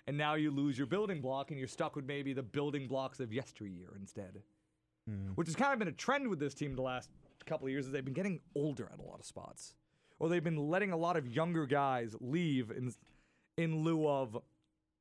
And 0.06 0.18
now 0.18 0.34
you 0.34 0.50
lose 0.50 0.76
your 0.76 0.86
building 0.86 1.22
block, 1.22 1.50
and 1.50 1.58
you're 1.58 1.66
stuck 1.66 1.96
with 1.96 2.04
maybe 2.04 2.34
the 2.34 2.42
building 2.42 2.86
blocks 2.86 3.20
of 3.20 3.32
yesteryear 3.32 3.96
instead 3.98 4.42
which 5.34 5.48
has 5.48 5.56
kind 5.56 5.72
of 5.72 5.78
been 5.78 5.88
a 5.88 5.92
trend 5.92 6.28
with 6.28 6.38
this 6.38 6.54
team 6.54 6.74
the 6.74 6.82
last 6.82 7.10
couple 7.46 7.66
of 7.66 7.70
years 7.70 7.86
is 7.86 7.92
they've 7.92 8.04
been 8.04 8.14
getting 8.14 8.40
older 8.54 8.88
at 8.92 8.98
a 8.98 9.02
lot 9.02 9.18
of 9.18 9.26
spots 9.26 9.74
or 10.18 10.28
they've 10.28 10.44
been 10.44 10.56
letting 10.56 10.92
a 10.92 10.96
lot 10.96 11.16
of 11.16 11.28
younger 11.28 11.66
guys 11.66 12.16
leave 12.20 12.70
in 12.70 12.92
in 13.58 13.82
lieu 13.84 14.08
of 14.08 14.38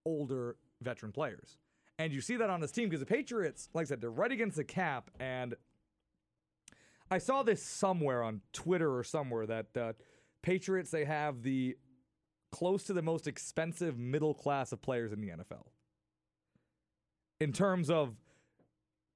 older 0.06 0.58
veteran 0.82 1.12
players 1.12 1.58
and 2.04 2.14
you 2.14 2.22
see 2.22 2.36
that 2.36 2.50
on 2.50 2.60
this 2.60 2.72
team 2.72 2.90
because 2.90 3.00
the 3.00 3.06
patriots 3.06 3.70
like 3.74 3.86
i 3.86 3.88
said 3.88 4.02
they're 4.02 4.12
right 4.12 4.32
against 4.32 4.58
the 4.58 4.64
cap 4.64 5.10
and 5.20 5.56
i 7.10 7.18
saw 7.18 7.44
this 7.44 7.62
somewhere 7.62 8.24
on 8.24 8.42
twitter 8.52 8.98
or 8.98 9.04
somewhere 9.04 9.46
that 9.46 9.68
uh, 9.78 9.94
patriots 10.42 10.92
they 10.92 11.06
have 11.06 11.44
the 11.44 11.76
close 12.52 12.84
to 12.84 12.94
the 12.94 13.02
most 13.02 13.28
expensive 13.28 13.98
middle 13.98 14.34
class 14.34 14.72
of 14.72 14.82
players 14.82 15.12
in 15.12 15.22
the 15.22 15.30
nfl 15.30 15.68
in 17.40 17.52
terms 17.52 17.90
of 17.90 18.16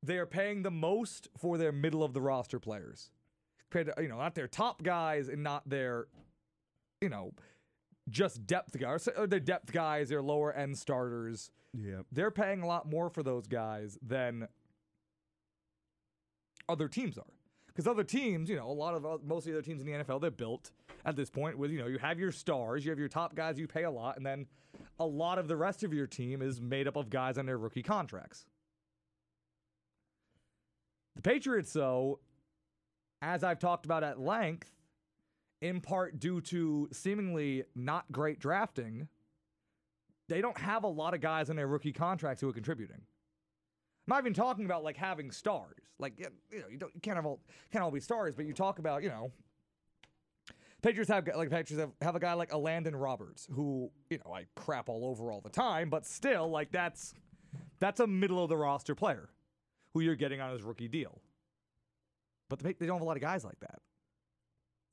they 0.04 0.18
are 0.18 0.26
paying 0.26 0.64
the 0.64 0.72
most 0.72 1.28
for 1.38 1.58
their 1.58 1.72
middle 1.72 2.04
of 2.04 2.14
the 2.14 2.22
roster 2.22 2.60
players. 2.60 3.10
Compared 3.70 3.96
to, 3.96 4.02
you 4.02 4.10
know, 4.10 4.18
not 4.18 4.36
their 4.36 4.48
top 4.48 4.84
guys 4.84 5.28
and 5.28 5.44
not 5.44 5.68
their, 5.68 6.08
you 7.02 7.10
know, 7.10 7.34
just 8.10 8.46
depth 8.48 8.78
guys. 8.80 9.08
Or 9.18 9.28
their 9.28 9.40
depth 9.40 9.72
guys, 9.74 10.10
their 10.10 10.22
lower 10.22 10.54
end 10.54 10.78
starters. 10.78 11.52
Yeah. 11.80 12.02
They're 12.12 12.32
paying 12.32 12.62
a 12.62 12.68
lot 12.68 12.90
more 12.90 13.10
for 13.10 13.24
those 13.24 13.48
guys 13.48 13.98
than 14.02 14.48
other 16.68 16.88
teams 16.88 17.18
are. 17.18 17.24
Because 17.68 17.88
other 17.88 18.04
teams, 18.04 18.50
you 18.50 18.56
know, 18.56 18.68
a 18.68 18.74
lot 18.74 18.96
of 18.96 19.06
uh, 19.06 19.18
most 19.24 19.46
of 19.46 19.52
the 19.52 19.60
other 19.60 19.62
teams 19.62 19.82
in 19.82 19.88
the 19.88 19.94
NFL, 19.94 20.20
they're 20.20 20.32
built 20.32 20.72
at 21.06 21.16
this 21.16 21.30
point 21.30 21.58
with, 21.58 21.70
you 21.70 21.78
know, 21.78 21.86
you 21.86 22.00
have 22.00 22.20
your 22.20 22.32
stars, 22.32 22.84
you 22.84 22.90
have 22.90 22.98
your 22.98 23.08
top 23.08 23.36
guys 23.36 23.60
you 23.60 23.68
pay 23.68 23.84
a 23.84 23.92
lot, 23.92 24.18
and 24.18 24.26
then 24.26 24.48
a 25.00 25.06
lot 25.06 25.38
of 25.38 25.48
the 25.48 25.56
rest 25.56 25.84
of 25.84 25.94
your 25.94 26.08
team 26.08 26.42
is 26.42 26.60
made 26.60 26.88
up 26.88 26.96
of 26.96 27.12
guys 27.12 27.38
on 27.38 27.46
their 27.46 27.58
rookie 27.58 27.84
contracts. 27.84 28.48
The 31.16 31.22
Patriots, 31.22 31.72
though, 31.72 32.20
as 33.22 33.44
I've 33.44 33.60
talked 33.60 33.86
about 33.86 34.04
at 34.04 34.20
length, 34.20 34.72
in 35.62 35.82
part 35.82 36.20
due 36.20 36.42
to 36.42 36.90
seemingly 36.92 37.64
not 37.76 38.12
great 38.12 38.40
drafting, 38.40 39.08
they 40.28 40.42
don't 40.42 40.58
have 40.58 40.84
a 40.84 40.88
lot 40.88 41.14
of 41.14 41.22
guys 41.22 41.50
on 41.50 41.56
their 41.56 41.68
rookie 41.68 41.94
contracts 41.94 42.42
who 42.42 42.50
are 42.50 42.54
contributing. 42.54 43.02
I'm 44.08 44.16
not 44.16 44.22
even 44.22 44.34
talking 44.34 44.66
about 44.66 44.84
like 44.84 44.96
having 44.96 45.32
stars. 45.32 45.84
Like 46.00 46.14
you 46.18 46.60
know, 46.60 46.68
you 46.70 46.78
don't 46.78 46.94
you 46.96 47.02
can't 47.02 47.16
have 47.16 47.26
all 47.26 47.42
can't 47.72 47.84
all 47.84 47.92
be 47.92 48.00
stars, 48.00 48.36
but 48.36 48.46
you 48.46 48.54
talk 48.54 48.80
about 48.80 49.04
you 49.04 49.10
know. 49.10 49.32
Patriots 50.82 51.10
have 51.10 51.28
like 51.36 51.50
Patriots 51.50 51.82
have, 51.82 51.92
have 52.02 52.16
a 52.16 52.20
guy 52.20 52.34
like 52.34 52.54
a 52.54 52.58
Landon 52.58 52.96
Roberts 52.96 53.48
who 53.52 53.90
you 54.10 54.20
know 54.24 54.34
I 54.34 54.46
crap 54.56 54.90
all 54.90 55.06
over 55.06 55.32
all 55.32 55.42
the 55.42 55.50
time, 55.50 55.90
but 55.90 56.06
still 56.06 56.50
like 56.50 56.72
that's 56.72 57.14
that's 57.80 58.00
a 58.00 58.08
middle 58.08 58.42
of 58.42 58.50
the 58.50 58.58
roster 58.58 58.96
player 58.96 59.30
who 59.94 60.02
you're 60.02 60.16
getting 60.16 60.40
on 60.40 60.52
his 60.52 60.64
rookie 60.64 60.88
deal. 60.88 61.22
But 62.50 62.60
the, 62.60 62.76
they 62.80 62.86
don't 62.86 62.98
have 62.98 63.02
a 63.02 63.06
lot 63.06 63.18
of 63.18 63.22
guys 63.22 63.44
like 63.44 63.60
that, 63.60 63.80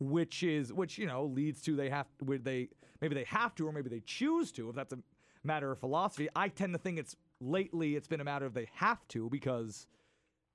which 0.00 0.42
is 0.42 0.72
which 0.72 0.98
you 0.98 1.06
know 1.06 1.26
leads 1.26 1.60
to 1.62 1.76
they 1.76 1.90
have 1.90 2.06
where 2.20 2.38
they 2.38 2.68
maybe 3.00 3.14
they 3.14 3.24
have 3.24 3.54
to 3.56 3.68
or 3.68 3.72
maybe 3.72 3.90
they 3.90 4.02
choose 4.04 4.50
to 4.52 4.70
if 4.70 4.74
that's 4.74 4.92
a 4.92 4.98
matter 5.44 5.70
of 5.70 5.78
philosophy. 5.78 6.28
I 6.34 6.48
tend 6.48 6.72
to 6.74 6.78
think 6.78 6.98
it's 6.98 7.16
lately 7.40 7.96
it's 7.96 8.08
been 8.08 8.20
a 8.20 8.24
matter 8.24 8.46
of 8.46 8.54
they 8.54 8.68
have 8.74 9.06
to 9.08 9.28
because 9.28 9.86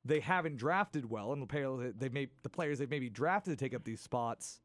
they 0.06 0.19
haven't 0.19 0.58
drafted 0.58 1.10
well 1.10 1.34
and 1.34 1.41
the 1.41 1.47
players 1.47 1.93
they 1.97 2.10
may 2.10 2.28
the 2.43 2.49
players 2.49 2.80
they've 2.80 2.89
maybe 2.89 3.10
drafted 3.10 3.58
to 3.58 3.63
take 3.63 3.75
up 3.75 3.84
these 3.84 4.02
spots 4.02 4.62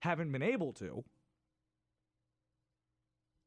haven't 0.00 0.32
been 0.32 0.42
able 0.42 0.72
to. 0.74 1.04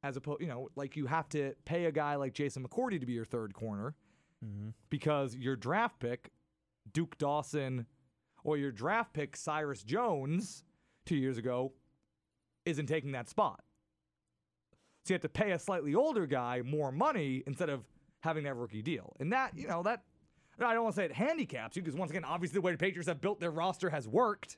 As 0.03 0.17
opposed, 0.17 0.41
you 0.41 0.47
know, 0.47 0.69
like 0.75 0.95
you 0.95 1.07
have 1.07 1.27
to 1.29 1.53
pay 1.65 1.85
a 1.85 1.91
guy 1.91 2.15
like 2.15 2.33
Jason 2.33 2.65
McCourty 2.65 2.99
to 2.99 3.05
be 3.05 3.13
your 3.13 3.25
third 3.25 3.53
corner 3.53 3.95
mm-hmm. 4.43 4.69
because 4.89 5.35
your 5.35 5.55
draft 5.55 5.99
pick, 5.99 6.31
Duke 6.93 7.17
Dawson, 7.17 7.87
or 8.43 8.55
your 8.57 8.71
draft 8.71 9.13
pick, 9.13 9.35
Cyrus 9.35 9.83
Jones, 9.83 10.63
two 11.05 11.15
years 11.15 11.37
ago, 11.37 11.73
isn't 12.65 12.85
taking 12.85 13.11
that 13.13 13.27
spot. 13.27 13.64
So 15.05 15.13
you 15.13 15.15
have 15.15 15.21
to 15.21 15.29
pay 15.29 15.51
a 15.51 15.59
slightly 15.59 15.93
older 15.93 16.25
guy 16.25 16.63
more 16.65 16.91
money 16.91 17.43
instead 17.45 17.69
of 17.69 17.85
having 18.21 18.43
that 18.45 18.55
rookie 18.55 18.81
deal. 18.81 19.15
And 19.19 19.31
that, 19.33 19.55
you 19.55 19.67
know, 19.67 19.83
that, 19.83 20.01
I 20.59 20.73
don't 20.73 20.83
want 20.83 20.95
to 20.95 21.01
say 21.01 21.05
it 21.05 21.13
handicaps 21.13 21.75
you 21.75 21.83
because, 21.83 21.95
once 21.95 22.09
again, 22.09 22.23
obviously 22.23 22.55
the 22.55 22.61
way 22.61 22.71
the 22.71 22.79
Patriots 22.79 23.07
have 23.07 23.21
built 23.21 23.39
their 23.39 23.51
roster 23.51 23.91
has 23.91 24.07
worked. 24.07 24.57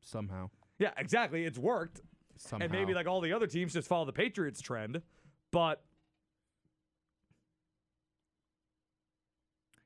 Somehow. 0.00 0.48
Yeah, 0.78 0.92
exactly. 0.96 1.44
It's 1.44 1.58
worked. 1.58 2.00
Somehow. 2.38 2.64
And 2.64 2.72
maybe 2.72 2.94
like 2.94 3.06
all 3.06 3.20
the 3.20 3.34
other 3.34 3.46
teams 3.46 3.74
just 3.74 3.86
follow 3.86 4.06
the 4.06 4.14
Patriots 4.14 4.62
trend. 4.62 5.02
But 5.52 5.82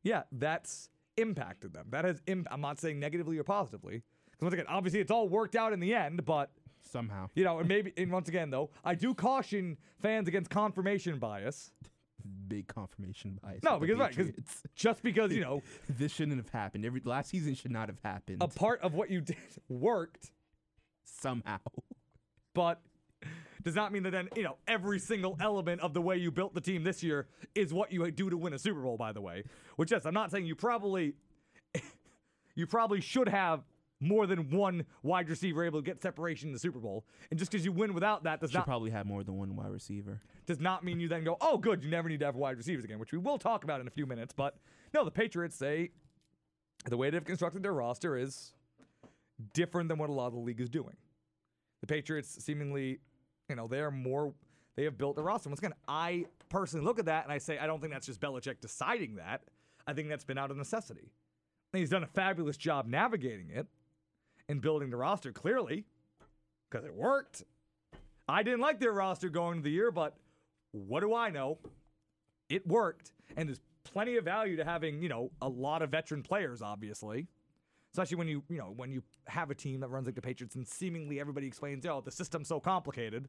yeah, 0.04 0.22
that's 0.30 0.88
impacted 1.16 1.72
them. 1.72 1.86
That 1.90 2.04
has, 2.04 2.22
Im- 2.28 2.46
I'm 2.48 2.60
not 2.60 2.78
saying 2.78 3.00
negatively 3.00 3.38
or 3.38 3.44
positively. 3.44 4.02
Because 4.30 4.42
once 4.42 4.54
again, 4.54 4.66
obviously 4.68 5.00
it's 5.00 5.10
all 5.10 5.28
worked 5.28 5.56
out 5.56 5.72
in 5.72 5.80
the 5.80 5.94
end, 5.94 6.24
but 6.24 6.52
somehow. 6.82 7.28
you 7.34 7.44
know, 7.44 7.58
and 7.58 7.68
maybe, 7.68 7.92
and 7.96 8.10
once 8.10 8.28
again 8.28 8.50
though, 8.50 8.70
I 8.84 8.94
do 8.94 9.14
caution 9.14 9.76
fans 10.00 10.28
against 10.28 10.50
confirmation 10.50 11.18
bias. 11.18 11.72
Big 12.48 12.66
confirmation 12.68 13.38
bias. 13.42 13.62
No, 13.62 13.78
because 13.78 13.98
right, 13.98 14.14
because 14.14 14.32
just 14.74 15.02
because 15.02 15.32
you 15.32 15.40
know 15.40 15.62
this 15.88 16.12
shouldn't 16.12 16.36
have 16.36 16.50
happened. 16.50 16.84
Every 16.84 17.00
last 17.04 17.30
season 17.30 17.54
should 17.54 17.70
not 17.70 17.88
have 17.88 17.98
happened. 18.04 18.42
a 18.42 18.48
part 18.48 18.80
of 18.82 18.94
what 18.94 19.10
you 19.10 19.20
did 19.20 19.36
worked, 19.68 20.30
somehow. 21.04 21.58
but 22.54 22.80
does 23.62 23.74
not 23.74 23.92
mean 23.92 24.02
that 24.04 24.10
then, 24.12 24.28
you 24.36 24.42
know, 24.42 24.56
every 24.66 24.98
single 24.98 25.36
element 25.40 25.80
of 25.82 25.92
the 25.92 26.00
way 26.00 26.16
you 26.16 26.30
built 26.30 26.54
the 26.54 26.60
team 26.62 26.82
this 26.82 27.02
year 27.02 27.26
is 27.54 27.74
what 27.74 27.92
you 27.92 28.10
do 28.10 28.30
to 28.30 28.36
win 28.36 28.54
a 28.54 28.58
Super 28.58 28.80
Bowl, 28.80 28.96
by 28.96 29.12
the 29.12 29.20
way. 29.20 29.44
Which, 29.76 29.90
yes, 29.90 30.06
I'm 30.06 30.14
not 30.14 30.30
saying 30.30 30.46
you 30.46 30.54
probably 30.54 31.14
you 32.54 32.66
probably 32.66 33.00
should 33.00 33.28
have 33.28 33.62
more 34.00 34.26
than 34.26 34.50
one 34.50 34.84
wide 35.02 35.28
receiver 35.28 35.64
able 35.64 35.80
to 35.80 35.84
get 35.84 36.02
separation 36.02 36.48
in 36.48 36.52
the 36.52 36.58
Super 36.58 36.78
Bowl. 36.78 37.04
And 37.30 37.38
just 37.38 37.50
because 37.50 37.64
you 37.64 37.72
win 37.72 37.92
without 37.92 38.24
that 38.24 38.40
does 38.40 38.50
Should 38.50 38.58
not 38.58 38.66
probably 38.66 38.90
have 38.90 39.06
more 39.06 39.22
than 39.22 39.36
one 39.36 39.54
wide 39.54 39.70
receiver. 39.70 40.20
does 40.46 40.58
not 40.58 40.82
mean 40.82 40.98
you 41.00 41.08
then 41.08 41.22
go, 41.22 41.36
oh, 41.40 41.58
good, 41.58 41.84
you 41.84 41.90
never 41.90 42.08
need 42.08 42.20
to 42.20 42.26
have 42.26 42.34
wide 42.34 42.56
receivers 42.56 42.84
again, 42.84 42.98
which 42.98 43.12
we 43.12 43.18
will 43.18 43.38
talk 43.38 43.62
about 43.62 43.80
in 43.80 43.86
a 43.86 43.90
few 43.90 44.06
minutes. 44.06 44.32
But 44.34 44.56
no, 44.94 45.04
the 45.04 45.10
Patriots 45.10 45.54
say 45.54 45.90
the 46.86 46.96
way 46.96 47.10
they've 47.10 47.24
constructed 47.24 47.62
their 47.62 47.74
roster 47.74 48.16
is 48.16 48.54
different 49.52 49.88
than 49.88 49.98
what 49.98 50.08
a 50.08 50.12
lot 50.12 50.28
of 50.28 50.32
the 50.32 50.40
league 50.40 50.60
is 50.60 50.70
doing. 50.70 50.96
The 51.82 51.86
Patriots 51.86 52.42
seemingly, 52.42 53.00
you 53.48 53.56
know, 53.56 53.66
they 53.66 53.80
are 53.80 53.90
more, 53.90 54.32
they 54.76 54.84
have 54.84 54.96
built 54.96 55.16
their 55.16 55.24
roster. 55.24 55.50
Once 55.50 55.60
again, 55.60 55.74
I 55.86 56.24
personally 56.48 56.84
look 56.84 56.98
at 56.98 57.04
that 57.06 57.24
and 57.24 57.32
I 57.32 57.38
say, 57.38 57.58
I 57.58 57.66
don't 57.66 57.80
think 57.80 57.92
that's 57.92 58.06
just 58.06 58.20
Belichick 58.20 58.60
deciding 58.60 59.16
that. 59.16 59.42
I 59.86 59.92
think 59.92 60.08
that's 60.08 60.24
been 60.24 60.38
out 60.38 60.50
of 60.50 60.56
necessity. 60.56 61.12
And 61.72 61.80
he's 61.80 61.90
done 61.90 62.02
a 62.02 62.06
fabulous 62.06 62.56
job 62.56 62.86
navigating 62.86 63.50
it 63.50 63.66
and 64.50 64.60
building 64.60 64.90
the 64.90 64.96
roster, 64.96 65.32
clearly, 65.32 65.84
because 66.68 66.84
it 66.84 66.94
worked. 66.94 67.44
I 68.28 68.42
didn't 68.42 68.60
like 68.60 68.80
their 68.80 68.92
roster 68.92 69.28
going 69.28 69.58
into 69.58 69.64
the 69.64 69.70
year, 69.70 69.90
but 69.90 70.16
what 70.72 71.00
do 71.00 71.14
I 71.14 71.30
know? 71.30 71.58
It 72.48 72.66
worked, 72.66 73.12
and 73.36 73.48
there's 73.48 73.60
plenty 73.84 74.16
of 74.16 74.24
value 74.24 74.56
to 74.56 74.64
having 74.64 75.02
you 75.02 75.08
know 75.08 75.30
a 75.40 75.48
lot 75.48 75.82
of 75.82 75.90
veteran 75.90 76.22
players, 76.22 76.62
obviously. 76.62 77.28
Especially 77.92 78.16
when 78.16 78.28
you 78.28 78.42
you 78.48 78.58
know 78.58 78.72
when 78.76 78.90
you 78.92 79.02
have 79.26 79.50
a 79.50 79.54
team 79.54 79.80
that 79.80 79.88
runs 79.88 80.06
like 80.06 80.16
the 80.16 80.22
Patriots, 80.22 80.56
and 80.56 80.66
seemingly 80.66 81.20
everybody 81.20 81.46
explains, 81.46 81.86
"Oh, 81.86 82.02
the 82.04 82.10
system's 82.10 82.48
so 82.48 82.60
complicated." 82.60 83.28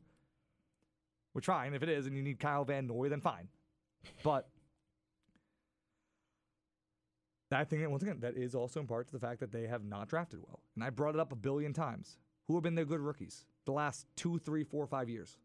We're 1.34 1.42
trying. 1.42 1.74
if 1.74 1.82
it 1.82 1.88
is, 1.88 2.08
and 2.08 2.18
you 2.18 2.24
need 2.24 2.40
Kyle 2.40 2.66
Van 2.66 2.88
Noy, 2.88 3.08
then 3.08 3.22
fine. 3.22 3.48
But 4.22 4.50
I 7.60 7.64
think 7.64 7.82
that 7.82 7.92
once 7.92 8.04
again 8.04 8.20
that 8.22 8.36
is 8.38 8.56
also 8.56 8.80
in 8.80 8.88
part 8.88 9.08
to 9.08 9.14
the 9.14 9.20
fact 9.20 9.40
that 9.42 9.52
they 9.52 9.68
have 9.68 9.84
not 9.84 10.08
drafted 10.08 10.40
well, 10.42 10.62
and 10.76 10.84
I 10.84 10.90
brought 10.90 11.16
it 11.16 11.20
up 11.20 11.32
a 11.32 11.36
billion 11.36 11.74
times. 11.74 12.18
Who 12.48 12.56
have 12.56 12.64
been 12.64 12.76
their 12.76 12.86
good 12.86 13.00
rookies 13.00 13.46
the 13.66 13.72
last 13.72 14.06
two, 14.16 14.38
three, 14.40 14.64
four, 14.64 14.86
five 14.88 15.08
years? 15.10 15.38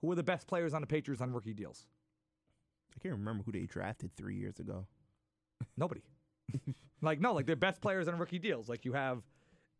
Who 0.00 0.10
are 0.10 0.14
the 0.16 0.22
best 0.22 0.46
players 0.46 0.74
on 0.74 0.80
the 0.80 0.86
Patriots 0.86 1.22
on 1.22 1.32
rookie 1.32 1.54
deals? 1.54 1.86
I 2.96 3.00
can't 3.00 3.14
remember 3.14 3.42
who 3.44 3.52
they 3.52 3.66
drafted 3.66 4.10
three 4.16 4.36
years 4.36 4.58
ago. 4.58 4.86
Nobody. 5.76 6.02
like 7.02 7.20
no, 7.20 7.32
like 7.34 7.46
their 7.46 7.56
best 7.56 7.80
players 7.80 8.08
on 8.08 8.18
rookie 8.18 8.38
deals. 8.38 8.68
Like 8.68 8.84
you 8.84 8.92
have, 8.92 9.22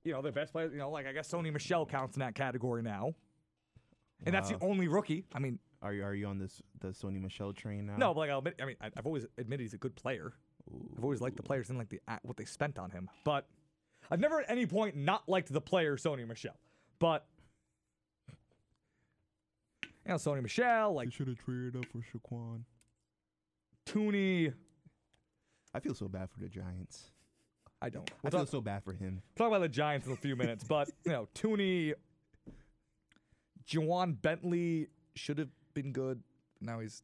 you 0.04 0.12
know, 0.12 0.22
their 0.22 0.32
best 0.32 0.52
players. 0.52 0.72
You 0.72 0.78
know, 0.78 0.90
like 0.90 1.06
I 1.06 1.12
guess 1.12 1.30
Sony 1.30 1.52
Michel 1.52 1.86
counts 1.86 2.16
in 2.16 2.20
that 2.20 2.34
category 2.34 2.82
now, 2.82 3.14
and 4.24 4.34
that's 4.34 4.48
the 4.50 4.56
uh, 4.56 4.60
only 4.62 4.88
rookie. 4.88 5.24
I 5.34 5.38
mean, 5.38 5.58
Are 5.82 5.92
you 5.92 6.04
are 6.04 6.14
you 6.14 6.26
on 6.26 6.38
this 6.38 6.62
the 6.80 6.88
Sony 6.88 7.20
Michel 7.20 7.52
train 7.52 7.86
now? 7.86 7.96
no, 7.96 8.14
but 8.14 8.20
like 8.20 8.30
I'll 8.30 8.38
admit, 8.38 8.56
I 8.62 8.64
mean, 8.66 8.76
I- 8.80 8.90
I've 8.96 9.06
always 9.06 9.26
admitted 9.38 9.62
he's 9.62 9.74
a 9.74 9.78
good 9.78 9.94
player. 9.96 10.32
I've 10.96 11.04
always 11.04 11.20
liked 11.20 11.36
the 11.36 11.42
players 11.42 11.68
and 11.70 11.78
like 11.78 11.88
the 11.88 12.00
what 12.22 12.36
they 12.36 12.44
spent 12.44 12.78
on 12.78 12.90
him, 12.90 13.08
but 13.24 13.46
I've 14.10 14.20
never 14.20 14.40
at 14.40 14.50
any 14.50 14.66
point 14.66 14.96
not 14.96 15.28
liked 15.28 15.52
the 15.52 15.60
player 15.60 15.96
Sony 15.96 16.26
Michel. 16.26 16.54
But 16.98 17.26
you 20.06 20.10
know, 20.10 20.14
Sony 20.16 20.42
Michel, 20.42 20.92
like 20.94 21.08
They 21.08 21.12
should 21.12 21.28
have 21.28 21.38
traded 21.38 21.76
up 21.76 21.86
for 21.86 21.98
Saquon. 21.98 22.60
Tooney. 23.86 24.52
I 25.74 25.80
feel 25.80 25.94
so 25.94 26.08
bad 26.08 26.30
for 26.30 26.40
the 26.40 26.48
Giants. 26.48 27.10
I 27.82 27.88
don't. 27.90 28.08
I 28.10 28.14
We'll 28.22 28.30
feel 28.30 28.40
talk, 28.40 28.48
so 28.48 28.60
bad 28.60 28.84
for 28.84 28.92
him. 28.92 29.20
talk 29.36 29.48
about 29.48 29.60
the 29.60 29.68
Giants 29.68 30.06
in 30.06 30.12
a 30.12 30.16
few 30.16 30.36
minutes, 30.36 30.64
but 30.64 30.88
you 31.04 31.12
know, 31.12 31.28
Tooney, 31.34 31.94
Ja'Whaun 33.68 34.20
Bentley 34.20 34.88
should 35.14 35.38
have 35.38 35.48
been 35.74 35.92
good. 35.92 36.22
Now 36.60 36.80
he's 36.80 37.02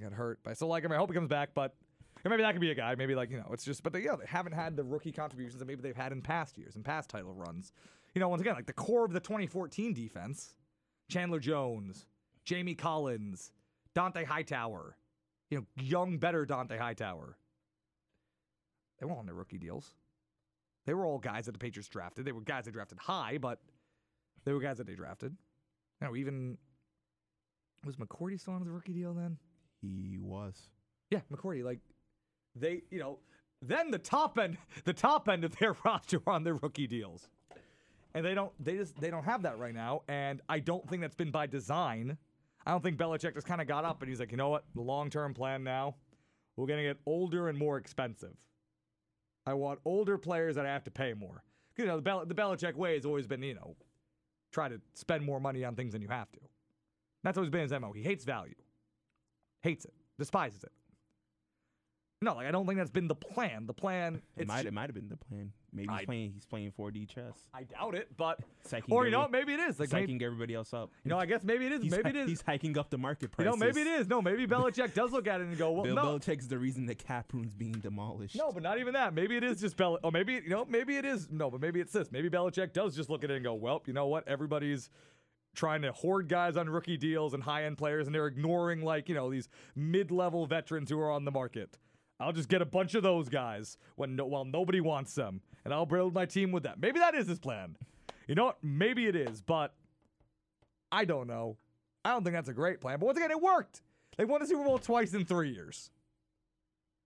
got 0.00 0.12
hurt. 0.12 0.40
But 0.42 0.50
I 0.50 0.54
still 0.54 0.68
like 0.68 0.84
him. 0.84 0.92
I 0.92 0.96
hope 0.96 1.10
he 1.10 1.14
comes 1.14 1.28
back, 1.28 1.50
but 1.54 1.74
or 2.24 2.30
maybe 2.30 2.42
that 2.42 2.52
could 2.52 2.60
be 2.60 2.70
a 2.70 2.74
guy. 2.74 2.94
Maybe 2.94 3.14
like 3.14 3.30
you 3.30 3.38
know, 3.38 3.50
it's 3.52 3.64
just. 3.64 3.82
But 3.82 3.92
they, 3.92 4.00
yeah, 4.00 4.16
they 4.18 4.26
haven't 4.26 4.52
had 4.52 4.76
the 4.76 4.84
rookie 4.84 5.12
contributions 5.12 5.58
that 5.58 5.66
maybe 5.66 5.82
they've 5.82 5.96
had 5.96 6.12
in 6.12 6.22
past 6.22 6.58
years 6.58 6.74
and 6.74 6.84
past 6.84 7.10
title 7.10 7.34
runs. 7.34 7.72
You 8.14 8.20
know, 8.20 8.28
once 8.28 8.40
again, 8.40 8.54
like 8.54 8.66
the 8.66 8.72
core 8.72 9.04
of 9.04 9.12
the 9.12 9.20
2014 9.20 9.92
defense: 9.94 10.56
Chandler 11.08 11.38
Jones, 11.38 12.06
Jamie 12.44 12.74
Collins, 12.74 13.52
Dont'a 13.94 14.24
Hightower. 14.24 14.96
You 15.50 15.58
know, 15.58 15.66
young, 15.80 16.18
better 16.18 16.44
Dont'a 16.44 16.78
Hightower. 16.78 17.36
They 18.98 19.06
weren't 19.06 19.18
on 19.18 19.26
their 19.26 19.34
rookie 19.34 19.58
deals. 19.58 19.94
They 20.86 20.94
were 20.94 21.04
all 21.04 21.18
guys 21.18 21.46
that 21.46 21.52
the 21.52 21.58
Patriots 21.58 21.88
drafted. 21.88 22.24
They 22.24 22.32
were 22.32 22.40
guys 22.40 22.64
they 22.64 22.70
drafted 22.70 22.98
high, 22.98 23.38
but 23.38 23.60
they 24.44 24.52
were 24.52 24.60
guys 24.60 24.78
that 24.78 24.86
they 24.86 24.94
drafted. 24.94 25.36
You 26.00 26.06
know, 26.06 26.16
even 26.16 26.58
was 27.84 27.96
McCourty 27.96 28.40
still 28.40 28.54
on 28.54 28.64
the 28.64 28.70
rookie 28.70 28.92
deal 28.92 29.14
then? 29.14 29.38
He 29.80 30.18
was. 30.18 30.68
Yeah, 31.10 31.20
McCourty. 31.32 31.64
Like 31.64 31.80
they, 32.58 32.82
you 32.90 32.98
know, 32.98 33.18
then 33.62 33.90
the 33.90 33.98
top 33.98 34.38
end, 34.38 34.58
the 34.84 34.92
top 34.92 35.28
end 35.28 35.44
of 35.44 35.56
their 35.56 35.76
roster 35.84 36.20
on 36.26 36.44
their 36.44 36.54
rookie 36.54 36.86
deals, 36.86 37.28
and 38.14 38.24
they 38.24 38.34
don't, 38.34 38.52
they 38.62 38.76
just, 38.76 38.98
they 39.00 39.10
don't 39.10 39.24
have 39.24 39.42
that 39.42 39.58
right 39.58 39.74
now. 39.74 40.02
And 40.08 40.40
I 40.48 40.58
don't 40.58 40.88
think 40.88 41.02
that's 41.02 41.14
been 41.14 41.30
by 41.30 41.46
design. 41.46 42.16
I 42.66 42.70
don't 42.70 42.82
think 42.82 42.96
Belichick 42.96 43.34
just 43.34 43.46
kind 43.46 43.60
of 43.60 43.68
got 43.68 43.84
up 43.84 44.02
and 44.02 44.08
he's 44.08 44.18
like, 44.18 44.32
you 44.32 44.36
know 44.36 44.48
what, 44.48 44.64
the 44.74 44.80
long 44.80 45.10
term 45.10 45.34
plan 45.34 45.62
now, 45.62 45.94
we're 46.56 46.66
gonna 46.66 46.82
get 46.82 46.96
older 47.06 47.48
and 47.48 47.58
more 47.58 47.76
expensive. 47.76 48.34
I 49.46 49.54
want 49.54 49.78
older 49.84 50.18
players 50.18 50.56
that 50.56 50.66
I 50.66 50.70
have 50.70 50.82
to 50.84 50.90
pay 50.90 51.14
more. 51.14 51.44
You 51.76 51.86
know, 51.86 51.96
the, 51.96 52.02
Bel- 52.02 52.26
the 52.26 52.34
Belichick 52.34 52.74
way 52.74 52.94
has 52.94 53.04
always 53.04 53.26
been, 53.26 53.42
you 53.42 53.54
know, 53.54 53.76
try 54.50 54.68
to 54.68 54.80
spend 54.94 55.24
more 55.24 55.38
money 55.38 55.64
on 55.64 55.76
things 55.76 55.92
than 55.92 56.02
you 56.02 56.08
have 56.08 56.32
to. 56.32 56.40
That's 57.22 57.38
always 57.38 57.50
been 57.50 57.62
his 57.62 57.72
MO. 57.72 57.92
He 57.92 58.02
hates 58.02 58.24
value, 58.24 58.54
hates 59.62 59.84
it, 59.84 59.92
despises 60.18 60.64
it. 60.64 60.72
No, 62.22 62.34
like 62.34 62.46
I 62.46 62.50
don't 62.50 62.64
think 62.66 62.78
that's 62.78 62.90
been 62.90 63.08
the 63.08 63.14
plan. 63.14 63.66
The 63.66 63.74
plan, 63.74 64.22
It 64.38 64.48
might 64.48 64.64
it 64.64 64.72
might 64.72 64.88
have 64.88 64.94
been 64.94 65.10
the 65.10 65.18
plan. 65.18 65.52
Maybe 65.70 65.88
I- 65.90 65.98
he's 65.98 66.06
playing 66.06 66.32
he's 66.32 66.46
playing 66.46 66.72
4D 66.72 67.06
chess. 67.06 67.34
I 67.52 67.64
doubt 67.64 67.94
it, 67.94 68.08
but 68.16 68.40
Psyching 68.66 68.84
or 68.90 69.04
you 69.04 69.10
know, 69.10 69.28
maybe 69.28 69.52
it 69.52 69.60
is. 69.60 69.78
Like 69.78 69.92
maybe, 69.92 70.24
everybody 70.24 70.54
else 70.54 70.72
up. 70.72 70.90
you 71.04 71.10
know, 71.10 71.18
I 71.18 71.26
guess 71.26 71.42
maybe 71.44 71.66
it 71.66 71.72
is. 71.72 71.82
he's, 71.82 71.90
maybe 71.92 72.08
it 72.08 72.16
is. 72.16 72.28
He's 72.28 72.40
hiking 72.40 72.78
up 72.78 72.88
the 72.88 72.96
market 72.96 73.24
You 73.24 73.28
prices. 73.44 73.60
know, 73.60 73.66
maybe 73.66 73.82
it 73.82 73.86
is. 74.00 74.08
No, 74.08 74.22
maybe 74.22 74.46
Belichick 74.46 74.94
does 74.94 75.12
look 75.12 75.26
at 75.26 75.42
it 75.42 75.48
and 75.48 75.58
go, 75.58 75.72
well, 75.72 75.82
Bill 75.84 75.94
no, 75.94 76.18
Belichick's 76.18 76.46
the 76.46 76.56
reason 76.58 76.86
the 76.86 76.94
cap 76.94 77.34
room's 77.34 77.52
being 77.54 77.72
demolished. 77.72 78.34
no, 78.36 78.50
but 78.50 78.62
not 78.62 78.78
even 78.78 78.94
that. 78.94 79.12
Maybe 79.12 79.36
it 79.36 79.44
is 79.44 79.60
just 79.60 79.76
Bel. 79.76 79.98
Or 80.02 80.10
maybe 80.10 80.34
you 80.34 80.48
know, 80.48 80.64
maybe 80.64 80.96
it 80.96 81.04
is. 81.04 81.28
No, 81.30 81.50
but 81.50 81.60
maybe 81.60 81.80
it's 81.80 81.92
this. 81.92 82.10
Maybe 82.10 82.30
Belichick 82.30 82.72
does 82.72 82.96
just 82.96 83.10
look 83.10 83.24
at 83.24 83.30
it 83.30 83.34
and 83.34 83.44
go, 83.44 83.52
well, 83.52 83.82
you 83.86 83.92
know 83.92 84.06
what? 84.06 84.26
Everybody's 84.26 84.88
trying 85.54 85.82
to 85.82 85.92
hoard 85.92 86.28
guys 86.28 86.56
on 86.56 86.68
rookie 86.70 86.96
deals 86.96 87.34
and 87.34 87.42
high 87.42 87.64
end 87.64 87.76
players, 87.76 88.06
and 88.06 88.14
they're 88.14 88.26
ignoring 88.26 88.80
like 88.82 89.10
you 89.10 89.14
know 89.14 89.30
these 89.30 89.50
mid 89.74 90.10
level 90.10 90.46
veterans 90.46 90.88
who 90.88 90.98
are 90.98 91.10
on 91.10 91.26
the 91.26 91.30
market. 91.30 91.76
I'll 92.18 92.32
just 92.32 92.48
get 92.48 92.62
a 92.62 92.66
bunch 92.66 92.94
of 92.94 93.02
those 93.02 93.28
guys 93.28 93.76
when 93.96 94.16
no, 94.16 94.24
while 94.26 94.44
nobody 94.44 94.80
wants 94.80 95.14
them, 95.14 95.42
and 95.64 95.74
I'll 95.74 95.86
build 95.86 96.14
my 96.14 96.24
team 96.24 96.50
with 96.50 96.62
that. 96.62 96.80
Maybe 96.80 96.98
that 96.98 97.14
is 97.14 97.28
his 97.28 97.38
plan. 97.38 97.76
You 98.26 98.34
know 98.34 98.46
what? 98.46 98.58
Maybe 98.62 99.06
it 99.06 99.14
is, 99.14 99.40
but 99.42 99.74
I 100.90 101.04
don't 101.04 101.26
know. 101.26 101.58
I 102.04 102.10
don't 102.10 102.24
think 102.24 102.34
that's 102.34 102.48
a 102.48 102.54
great 102.54 102.80
plan. 102.80 102.98
But 102.98 103.06
once 103.06 103.18
again, 103.18 103.30
it 103.30 103.40
worked. 103.40 103.82
They 104.16 104.24
won 104.24 104.40
the 104.40 104.46
Super 104.46 104.64
Bowl 104.64 104.78
twice 104.78 105.12
in 105.12 105.24
three 105.24 105.50
years. 105.50 105.90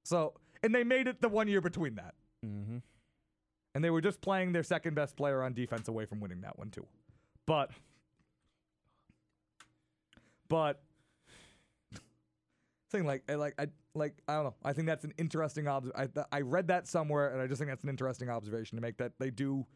So, 0.04 0.34
and 0.62 0.74
they 0.74 0.84
made 0.84 1.08
it 1.08 1.20
the 1.20 1.28
one 1.28 1.48
year 1.48 1.60
between 1.60 1.96
that. 1.96 2.14
Mm-hmm. 2.44 2.78
And 3.74 3.84
they 3.84 3.90
were 3.90 4.00
just 4.00 4.20
playing 4.20 4.52
their 4.52 4.62
second 4.62 4.94
best 4.94 5.16
player 5.16 5.42
on 5.42 5.54
defense 5.54 5.88
away 5.88 6.04
from 6.04 6.20
winning 6.20 6.42
that 6.42 6.58
one 6.58 6.70
too. 6.70 6.86
But 7.46 7.70
but 10.48 10.82
thing 12.90 13.04
like 13.06 13.22
I 13.28 13.34
like 13.34 13.54
I 13.58 13.68
like 13.94 14.14
I 14.28 14.34
don't 14.34 14.44
know. 14.44 14.54
I 14.64 14.72
think 14.72 14.86
that's 14.86 15.04
an 15.04 15.14
interesting 15.18 15.66
obs. 15.66 15.90
I 15.96 16.08
I 16.30 16.40
read 16.42 16.68
that 16.68 16.86
somewhere, 16.86 17.32
and 17.32 17.40
I 17.40 17.46
just 17.46 17.58
think 17.58 17.70
that's 17.70 17.82
an 17.82 17.88
interesting 17.88 18.30
observation 18.30 18.76
to 18.76 18.82
make. 18.82 18.98
That 18.98 19.12
they 19.18 19.30
do, 19.30 19.66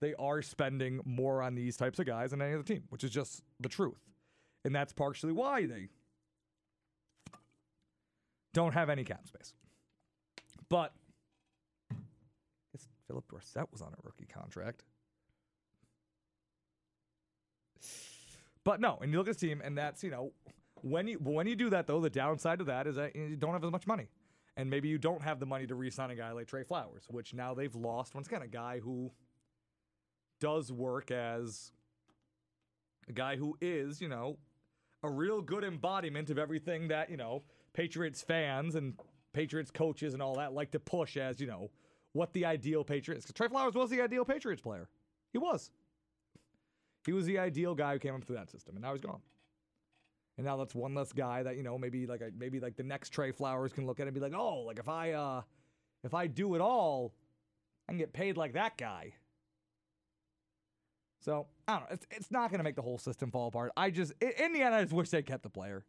they 0.00 0.14
are 0.14 0.42
spending 0.42 1.00
more 1.04 1.42
on 1.42 1.54
these 1.54 1.76
types 1.76 1.98
of 1.98 2.06
guys 2.06 2.30
than 2.30 2.40
any 2.42 2.54
other 2.54 2.62
team, 2.62 2.84
which 2.88 3.04
is 3.04 3.10
just 3.10 3.42
the 3.60 3.68
truth, 3.68 4.00
and 4.64 4.74
that's 4.74 4.92
partially 4.92 5.32
why 5.32 5.66
they 5.66 5.88
don't 8.54 8.72
have 8.72 8.88
any 8.90 9.04
cap 9.04 9.26
space. 9.26 9.54
But 10.68 10.92
I 11.90 11.96
guess 12.72 12.88
Philip 13.06 13.28
Dorsett 13.28 13.70
was 13.72 13.82
on 13.82 13.88
a 13.88 13.96
rookie 14.02 14.26
contract. 14.26 14.84
But 18.64 18.80
no, 18.80 18.98
and 19.00 19.12
you 19.12 19.18
look 19.18 19.28
at 19.28 19.34
this 19.34 19.40
team, 19.40 19.62
and 19.64 19.78
that's 19.78 20.02
you 20.02 20.10
know 20.10 20.32
when 20.82 21.08
you 21.08 21.18
when 21.18 21.46
you 21.46 21.56
do 21.56 21.70
that 21.70 21.86
though, 21.86 22.00
the 22.00 22.10
downside 22.10 22.60
of 22.60 22.66
that 22.66 22.86
is 22.86 22.96
that 22.96 23.14
you 23.14 23.36
don't 23.36 23.52
have 23.52 23.64
as 23.64 23.70
much 23.70 23.86
money, 23.86 24.08
and 24.56 24.68
maybe 24.68 24.88
you 24.88 24.98
don't 24.98 25.22
have 25.22 25.40
the 25.40 25.46
money 25.46 25.66
to 25.66 25.74
re-sign 25.74 26.10
a 26.10 26.14
guy 26.14 26.32
like 26.32 26.46
Trey 26.46 26.64
Flowers, 26.64 27.04
which 27.08 27.34
now 27.34 27.54
they've 27.54 27.74
lost 27.74 28.14
once 28.14 28.26
again 28.26 28.42
a 28.42 28.48
guy 28.48 28.80
who 28.80 29.10
does 30.40 30.70
work 30.72 31.10
as 31.10 31.72
a 33.08 33.12
guy 33.12 33.36
who 33.36 33.56
is 33.60 34.00
you 34.00 34.08
know 34.08 34.38
a 35.02 35.10
real 35.10 35.40
good 35.40 35.64
embodiment 35.64 36.30
of 36.30 36.38
everything 36.38 36.88
that 36.88 37.10
you 37.10 37.16
know 37.16 37.42
Patriots 37.72 38.22
fans 38.22 38.74
and 38.74 38.94
Patriots 39.32 39.70
coaches 39.70 40.14
and 40.14 40.22
all 40.22 40.36
that 40.36 40.52
like 40.52 40.70
to 40.72 40.80
push 40.80 41.16
as 41.16 41.40
you 41.40 41.46
know 41.46 41.70
what 42.12 42.32
the 42.32 42.44
ideal 42.44 42.84
Patriots. 42.84 43.24
Because 43.24 43.34
Trey 43.34 43.48
Flowers 43.48 43.74
was 43.74 43.90
the 43.90 44.00
ideal 44.00 44.24
Patriots 44.24 44.62
player. 44.62 44.88
He 45.32 45.38
was. 45.38 45.70
He 47.06 47.12
was 47.12 47.26
the 47.26 47.38
ideal 47.38 47.74
guy 47.74 47.92
who 47.92 47.98
came 47.98 48.14
up 48.14 48.24
through 48.24 48.36
that 48.36 48.50
system, 48.50 48.74
and 48.76 48.82
now 48.82 48.92
he's 48.92 49.00
gone. 49.00 49.20
And 50.38 50.46
now 50.46 50.56
that's 50.56 50.74
one 50.74 50.94
less 50.94 51.12
guy 51.12 51.42
that, 51.42 51.56
you 51.56 51.62
know, 51.62 51.76
maybe 51.76 52.06
like 52.06 52.20
a, 52.20 52.30
maybe 52.38 52.60
like 52.60 52.76
the 52.76 52.84
next 52.84 53.10
Trey 53.10 53.32
Flowers 53.32 53.72
can 53.72 53.86
look 53.86 54.00
at 54.00 54.06
and 54.06 54.14
be 54.14 54.20
like, 54.20 54.34
"Oh, 54.34 54.60
like 54.60 54.78
if 54.78 54.88
I 54.88 55.12
uh 55.12 55.42
if 56.04 56.14
I 56.14 56.28
do 56.28 56.54
it 56.54 56.60
all, 56.60 57.12
I 57.88 57.92
can 57.92 57.98
get 57.98 58.12
paid 58.12 58.36
like 58.36 58.52
that 58.54 58.78
guy." 58.78 59.14
So, 61.20 61.48
I 61.66 61.72
don't 61.72 61.80
know. 61.82 61.88
It's, 61.90 62.06
it's 62.12 62.30
not 62.30 62.50
going 62.50 62.58
to 62.58 62.64
make 62.64 62.76
the 62.76 62.82
whole 62.82 62.98
system 62.98 63.32
fall 63.32 63.48
apart. 63.48 63.72
I 63.76 63.90
just 63.90 64.12
in 64.20 64.52
the 64.52 64.62
end 64.62 64.74
I 64.74 64.82
just 64.82 64.94
wish 64.94 65.10
they 65.10 65.22
kept 65.22 65.42
the 65.42 65.50
player. 65.50 65.84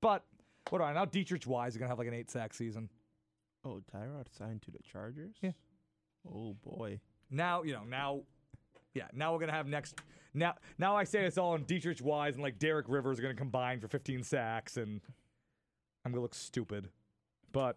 But 0.00 0.24
what 0.70 0.78
do 0.78 0.84
I 0.84 0.94
now 0.94 1.04
Deatrich 1.04 1.46
Wise 1.46 1.72
is 1.72 1.78
going 1.78 1.88
to 1.88 1.90
have 1.90 1.98
like 1.98 2.08
an 2.08 2.14
8 2.14 2.30
sack 2.30 2.54
season. 2.54 2.88
Oh, 3.64 3.80
Tyrod 3.92 4.26
signed 4.30 4.62
to 4.62 4.70
the 4.70 4.78
Chargers. 4.90 5.34
Yeah. 5.42 5.52
Oh 6.32 6.54
boy. 6.62 7.00
Now, 7.30 7.62
you 7.62 7.72
know, 7.72 7.82
now, 7.84 8.20
yeah, 8.94 9.08
now 9.12 9.32
we're 9.32 9.40
gonna 9.40 9.52
have 9.52 9.66
next. 9.66 10.00
Now, 10.34 10.54
now 10.78 10.96
I 10.96 11.04
say 11.04 11.22
this 11.22 11.38
all 11.38 11.52
on 11.52 11.64
Deatrich 11.64 12.02
Wise 12.02 12.34
and 12.34 12.42
like 12.42 12.58
Derek 12.58 12.86
Rivers 12.88 13.18
are 13.18 13.22
gonna 13.22 13.34
combine 13.34 13.80
for 13.80 13.88
15 13.88 14.22
sacks, 14.22 14.76
and 14.76 15.00
I'm 16.04 16.12
gonna 16.12 16.22
look 16.22 16.34
stupid. 16.34 16.88
But 17.52 17.76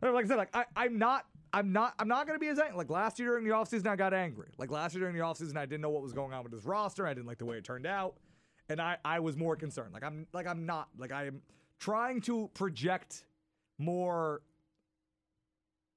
like 0.00 0.24
I 0.24 0.28
said, 0.28 0.36
like 0.36 0.54
I, 0.54 0.64
I'm 0.76 0.98
not, 0.98 1.26
I'm 1.52 1.72
not, 1.72 1.94
I'm 1.98 2.08
not 2.08 2.26
gonna 2.26 2.38
be 2.38 2.48
as 2.48 2.58
angry. 2.58 2.76
Like 2.76 2.90
last 2.90 3.18
year 3.18 3.30
during 3.30 3.44
the 3.44 3.50
offseason, 3.50 3.86
I 3.88 3.96
got 3.96 4.14
angry. 4.14 4.52
Like 4.58 4.70
last 4.70 4.94
year 4.94 5.00
during 5.00 5.16
the 5.16 5.22
offseason, 5.22 5.56
I 5.56 5.66
didn't 5.66 5.80
know 5.80 5.90
what 5.90 6.02
was 6.02 6.12
going 6.12 6.32
on 6.32 6.42
with 6.44 6.52
this 6.52 6.64
roster. 6.64 7.06
I 7.06 7.14
didn't 7.14 7.26
like 7.26 7.38
the 7.38 7.46
way 7.46 7.56
it 7.56 7.64
turned 7.64 7.86
out, 7.86 8.16
and 8.68 8.80
I, 8.80 8.98
I 9.04 9.20
was 9.20 9.36
more 9.36 9.56
concerned. 9.56 9.92
Like 9.92 10.04
I'm, 10.04 10.26
like 10.32 10.46
I'm 10.46 10.66
not, 10.66 10.88
like 10.96 11.12
I 11.12 11.26
am 11.26 11.42
trying 11.80 12.20
to 12.22 12.48
project 12.54 13.24
more 13.78 14.40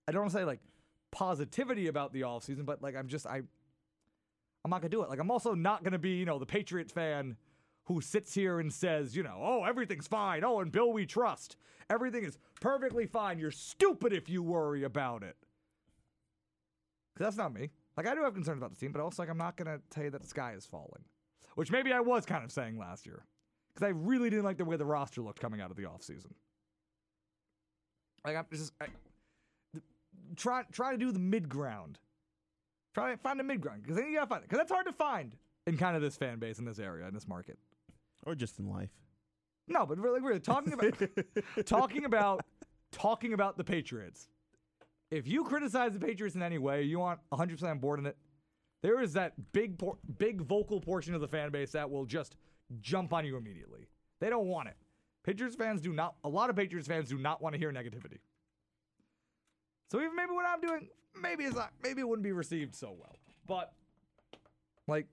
I 0.09 0.11
don't 0.11 0.21
want 0.21 0.31
to 0.31 0.39
say 0.39 0.43
like 0.43 0.59
positivity 1.11 1.85
about 1.85 2.13
the 2.13 2.21
offseason, 2.21 2.65
but 2.65 2.81
like 2.81 2.95
I'm 2.95 3.07
just 3.07 3.27
I 3.27 3.43
I'm 4.63 4.71
not 4.71 4.81
gonna 4.81 4.89
do 4.89 5.03
it. 5.03 5.09
Like 5.09 5.19
I'm 5.19 5.31
also 5.31 5.53
not 5.53 5.83
gonna 5.83 5.99
be, 5.99 6.11
you 6.11 6.25
know, 6.25 6.39
the 6.39 6.45
Patriots 6.45 6.91
fan 6.91 7.37
who 7.85 8.01
sits 8.01 8.33
here 8.33 8.59
and 8.59 8.71
says, 8.71 9.15
you 9.15 9.23
know, 9.23 9.37
oh, 9.39 9.63
everything's 9.63 10.07
fine. 10.07 10.43
Oh, 10.43 10.59
and 10.59 10.71
Bill 10.71 10.91
we 10.91 11.05
trust. 11.05 11.57
Everything 11.89 12.23
is 12.23 12.37
perfectly 12.61 13.05
fine. 13.07 13.39
You're 13.39 13.51
stupid 13.51 14.13
if 14.13 14.29
you 14.29 14.43
worry 14.43 14.83
about 14.83 15.23
it. 15.23 15.35
Cause 17.17 17.25
that's 17.25 17.37
not 17.37 17.53
me. 17.53 17.71
Like 17.97 18.07
I 18.07 18.15
do 18.15 18.23
have 18.23 18.33
concerns 18.33 18.59
about 18.59 18.71
the 18.71 18.77
team, 18.77 18.91
but 18.91 19.01
also 19.01 19.23
like 19.23 19.29
I'm 19.29 19.37
not 19.37 19.57
gonna 19.57 19.79
tell 19.89 20.03
you 20.03 20.09
that 20.11 20.21
the 20.21 20.27
sky 20.27 20.53
is 20.55 20.65
falling. 20.65 21.03
Which 21.55 21.71
maybe 21.71 21.91
I 21.91 21.99
was 21.99 22.25
kind 22.25 22.43
of 22.43 22.51
saying 22.51 22.77
last 22.77 23.05
year. 23.05 23.25
Because 23.73 23.87
I 23.87 23.89
really 23.89 24.29
didn't 24.29 24.45
like 24.45 24.57
the 24.57 24.65
way 24.65 24.77
the 24.77 24.85
roster 24.85 25.21
looked 25.21 25.39
coming 25.39 25.61
out 25.61 25.71
of 25.71 25.77
the 25.77 25.83
offseason. 25.83 26.31
Like 28.25 28.35
I'm 28.35 28.45
just 28.51 28.73
I, 28.81 28.87
try 30.35 30.63
try 30.71 30.91
to 30.91 30.97
do 30.97 31.11
the 31.11 31.19
mid 31.19 31.49
ground. 31.49 31.99
Try 32.93 33.15
find 33.17 33.39
a 33.39 33.43
mid 33.43 33.61
ground 33.61 33.83
because 33.83 33.97
then 33.97 34.07
you 34.07 34.15
gotta 34.15 34.27
find 34.27 34.43
it 34.43 34.49
because 34.49 34.59
that's 34.59 34.71
hard 34.71 34.87
to 34.87 34.93
find 34.93 35.35
in 35.67 35.77
kind 35.77 35.95
of 35.95 36.01
this 36.01 36.17
fan 36.17 36.39
base 36.39 36.59
in 36.59 36.65
this 36.65 36.79
area 36.79 37.07
in 37.07 37.13
this 37.13 37.27
market. 37.27 37.57
Or 38.25 38.35
just 38.35 38.59
in 38.59 38.69
life. 38.69 38.89
No, 39.67 39.85
but 39.85 39.97
really, 39.97 40.19
really 40.19 40.39
talking 40.39 40.73
about 40.73 40.93
talking 41.65 42.05
about 42.05 42.41
talking 42.91 43.33
about 43.33 43.57
the 43.57 43.63
Patriots. 43.63 44.27
If 45.11 45.27
you 45.27 45.43
criticize 45.43 45.93
the 45.93 45.99
Patriots 45.99 46.35
in 46.35 46.41
any 46.43 46.57
way, 46.57 46.83
you 46.83 46.99
want 46.99 47.19
100% 47.31 47.63
on 47.63 47.79
board 47.79 47.99
in 47.99 48.05
it. 48.05 48.17
There 48.81 49.01
is 49.01 49.13
that 49.13 49.33
big, 49.53 49.77
por- 49.77 49.97
big 50.17 50.41
vocal 50.41 50.79
portion 50.79 51.13
of 51.13 51.21
the 51.21 51.27
fan 51.27 51.51
base 51.51 51.71
that 51.71 51.89
will 51.89 52.05
just 52.05 52.35
jump 52.79 53.13
on 53.13 53.25
you 53.25 53.35
immediately. 53.35 53.87
They 54.19 54.29
don't 54.29 54.47
want 54.47 54.69
it. 54.69 54.75
Patriots 55.23 55.55
fans 55.55 55.81
do 55.81 55.91
not. 55.91 56.15
A 56.23 56.29
lot 56.29 56.49
of 56.49 56.55
Patriots 56.55 56.87
fans 56.87 57.09
do 57.09 57.17
not 57.17 57.41
want 57.41 57.53
to 57.53 57.59
hear 57.59 57.71
negativity. 57.71 58.19
So 59.91 59.99
even 59.99 60.15
maybe 60.15 60.31
what 60.31 60.45
I'm 60.45 60.61
doing, 60.61 60.87
maybe 61.15 61.45
it's 61.45 61.55
not. 61.55 61.71
Maybe 61.83 62.01
it 62.01 62.07
wouldn't 62.07 62.23
be 62.23 62.31
received 62.31 62.75
so 62.75 62.95
well. 62.97 63.15
But 63.47 63.73
like, 64.87 65.07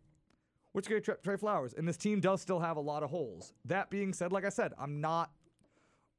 which 0.73 0.89
get 0.89 1.05
Trey, 1.05 1.15
Trey 1.23 1.37
Flowers, 1.37 1.75
and 1.77 1.87
this 1.87 1.97
team 1.97 2.21
does 2.21 2.41
still 2.41 2.61
have 2.61 2.77
a 2.77 2.81
lot 2.81 3.03
of 3.03 3.11
holes. 3.11 3.53
That 3.65 3.91
being 3.91 4.13
said, 4.13 4.33
like 4.33 4.45
I 4.45 4.51
said, 4.51 4.73
I'm 4.79 5.01
not 5.01 5.31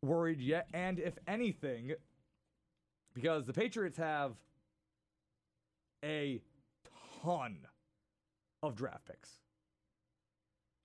worried 0.01 0.39
yet. 0.39 0.67
And 0.73 0.99
if 0.99 1.17
anything, 1.27 1.93
because 3.13 3.45
the 3.45 3.53
Patriots 3.53 3.97
have 3.97 4.33
a 6.03 6.41
ton 7.21 7.57
of 8.63 8.75
draft 8.75 9.05
picks. 9.05 9.31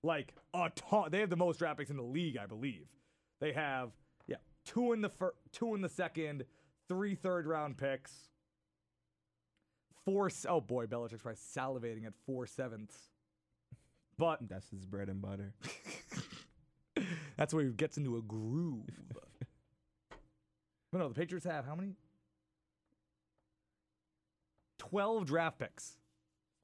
Like 0.03 0.33
a 0.53 0.69
ton. 0.75 1.09
They 1.11 1.19
have 1.19 1.29
the 1.29 1.35
most 1.35 1.59
draft 1.59 1.79
picks 1.79 1.89
in 1.89 1.97
the 1.97 2.03
league, 2.03 2.37
I 2.37 2.45
believe. 2.45 2.87
They 3.39 3.53
have 3.53 3.91
yeah, 4.27 4.37
two 4.65 4.93
in 4.93 5.01
the 5.01 5.09
fir- 5.09 5.35
two 5.51 5.75
in 5.75 5.81
the 5.81 5.89
second, 5.89 6.43
three 6.89 7.15
third 7.15 7.47
round 7.47 7.77
picks. 7.77 8.29
Four 10.05 10.29
oh 10.49 10.61
boy, 10.61 10.85
Belichick's 10.85 11.21
probably 11.21 11.37
salivating 11.37 12.05
at 12.05 12.13
four 12.25 12.45
sevenths. 12.45 12.97
But 14.17 14.39
That's 14.47 14.69
his 14.69 14.85
bread 14.85 15.09
and 15.09 15.21
butter. 15.21 15.53
that's 17.37 17.53
where 17.53 17.63
he 17.63 17.71
gets 17.71 17.97
into 17.97 18.17
a 18.17 18.21
groove. 18.21 18.85
but 20.91 20.99
no, 20.99 21.07
the 21.07 21.15
Patriots 21.15 21.45
have 21.45 21.65
how 21.65 21.75
many? 21.75 21.95
12 24.77 25.25
draft 25.25 25.57
picks 25.59 25.97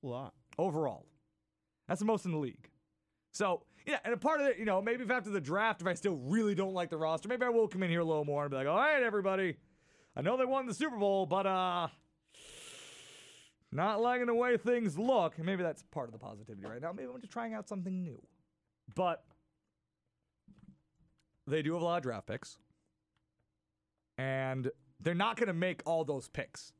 A 0.04 0.08
lot. 0.08 0.34
overall. 0.58 1.06
That's 1.88 1.99
the 1.99 2.06
most 2.06 2.25
in 2.25 2.32
the 2.32 2.38
league. 2.38 2.69
So, 3.32 3.63
yeah, 3.88 3.97
and 4.04 4.13
a 4.13 4.17
part 4.17 4.41
of 4.41 4.47
it, 4.47 4.58
you 4.60 4.65
know, 4.65 4.82
maybe 4.82 5.04
if 5.04 5.10
after 5.10 5.30
the 5.32 5.41
draft, 5.41 5.82
if 5.82 5.88
I 5.88 5.93
still 5.95 6.17
really 6.17 6.54
don't 6.54 6.73
like 6.73 6.89
the 6.89 6.97
roster, 6.97 7.28
maybe 7.30 7.45
I 7.45 7.49
will 7.49 7.67
come 7.67 7.82
in 7.82 7.89
here 7.89 8.02
a 8.02 8.06
little 8.06 8.25
more 8.25 8.43
and 8.43 8.52
be 8.52 8.58
like, 8.58 8.67
all 8.67 8.78
right, 8.78 9.02
everybody, 9.02 9.56
I 10.15 10.21
know 10.21 10.38
they 10.38 10.45
won 10.45 10.67
the 10.67 10.73
Super 10.73 10.97
Bowl, 10.97 11.25
but 11.25 11.47
uh 11.47 11.88
not 13.71 14.01
liking 14.01 14.27
the 14.27 14.34
way 14.34 14.58
things 14.58 14.97
look. 14.97 15.38
Maybe 15.38 15.63
that's 15.63 15.84
part 15.91 16.08
of 16.08 16.13
the 16.13 16.19
positivity 16.19 16.65
right 16.65 16.82
now. 16.82 16.91
Maybe 16.91 17.10
I'm 17.13 17.21
just 17.21 17.32
trying 17.32 17.53
out 17.53 17.67
something 17.67 18.01
new. 18.01 18.21
But 18.95 19.23
they 21.47 21.62
do 21.62 21.73
have 21.73 21.82
a 21.82 21.86
lot 21.86 21.97
of 21.97 22.03
draft 22.03 22.27
picks. 22.27 22.58
And 24.17 24.69
they're 24.99 25.13
not 25.13 25.38
going 25.38 25.47
to 25.47 25.53
make 25.53 25.82
all 25.86 26.03
those 26.03 26.27
picks. 26.27 26.73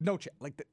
No 0.00 0.16
chance. 0.16 0.36
Like, 0.40 0.56
th- 0.56 0.68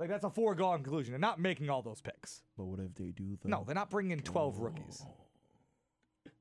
like 0.00 0.08
that's 0.08 0.24
a 0.24 0.30
foregone 0.30 0.82
conclusion. 0.82 1.12
They're 1.12 1.18
not 1.20 1.38
making 1.38 1.70
all 1.70 1.82
those 1.82 2.00
picks. 2.00 2.42
But 2.58 2.64
what 2.64 2.80
if 2.80 2.94
they 2.94 3.12
do 3.12 3.38
though? 3.42 3.48
No, 3.48 3.64
they're 3.64 3.74
not 3.74 3.90
bringing 3.90 4.12
in 4.12 4.20
12 4.20 4.58
rookies. 4.58 5.04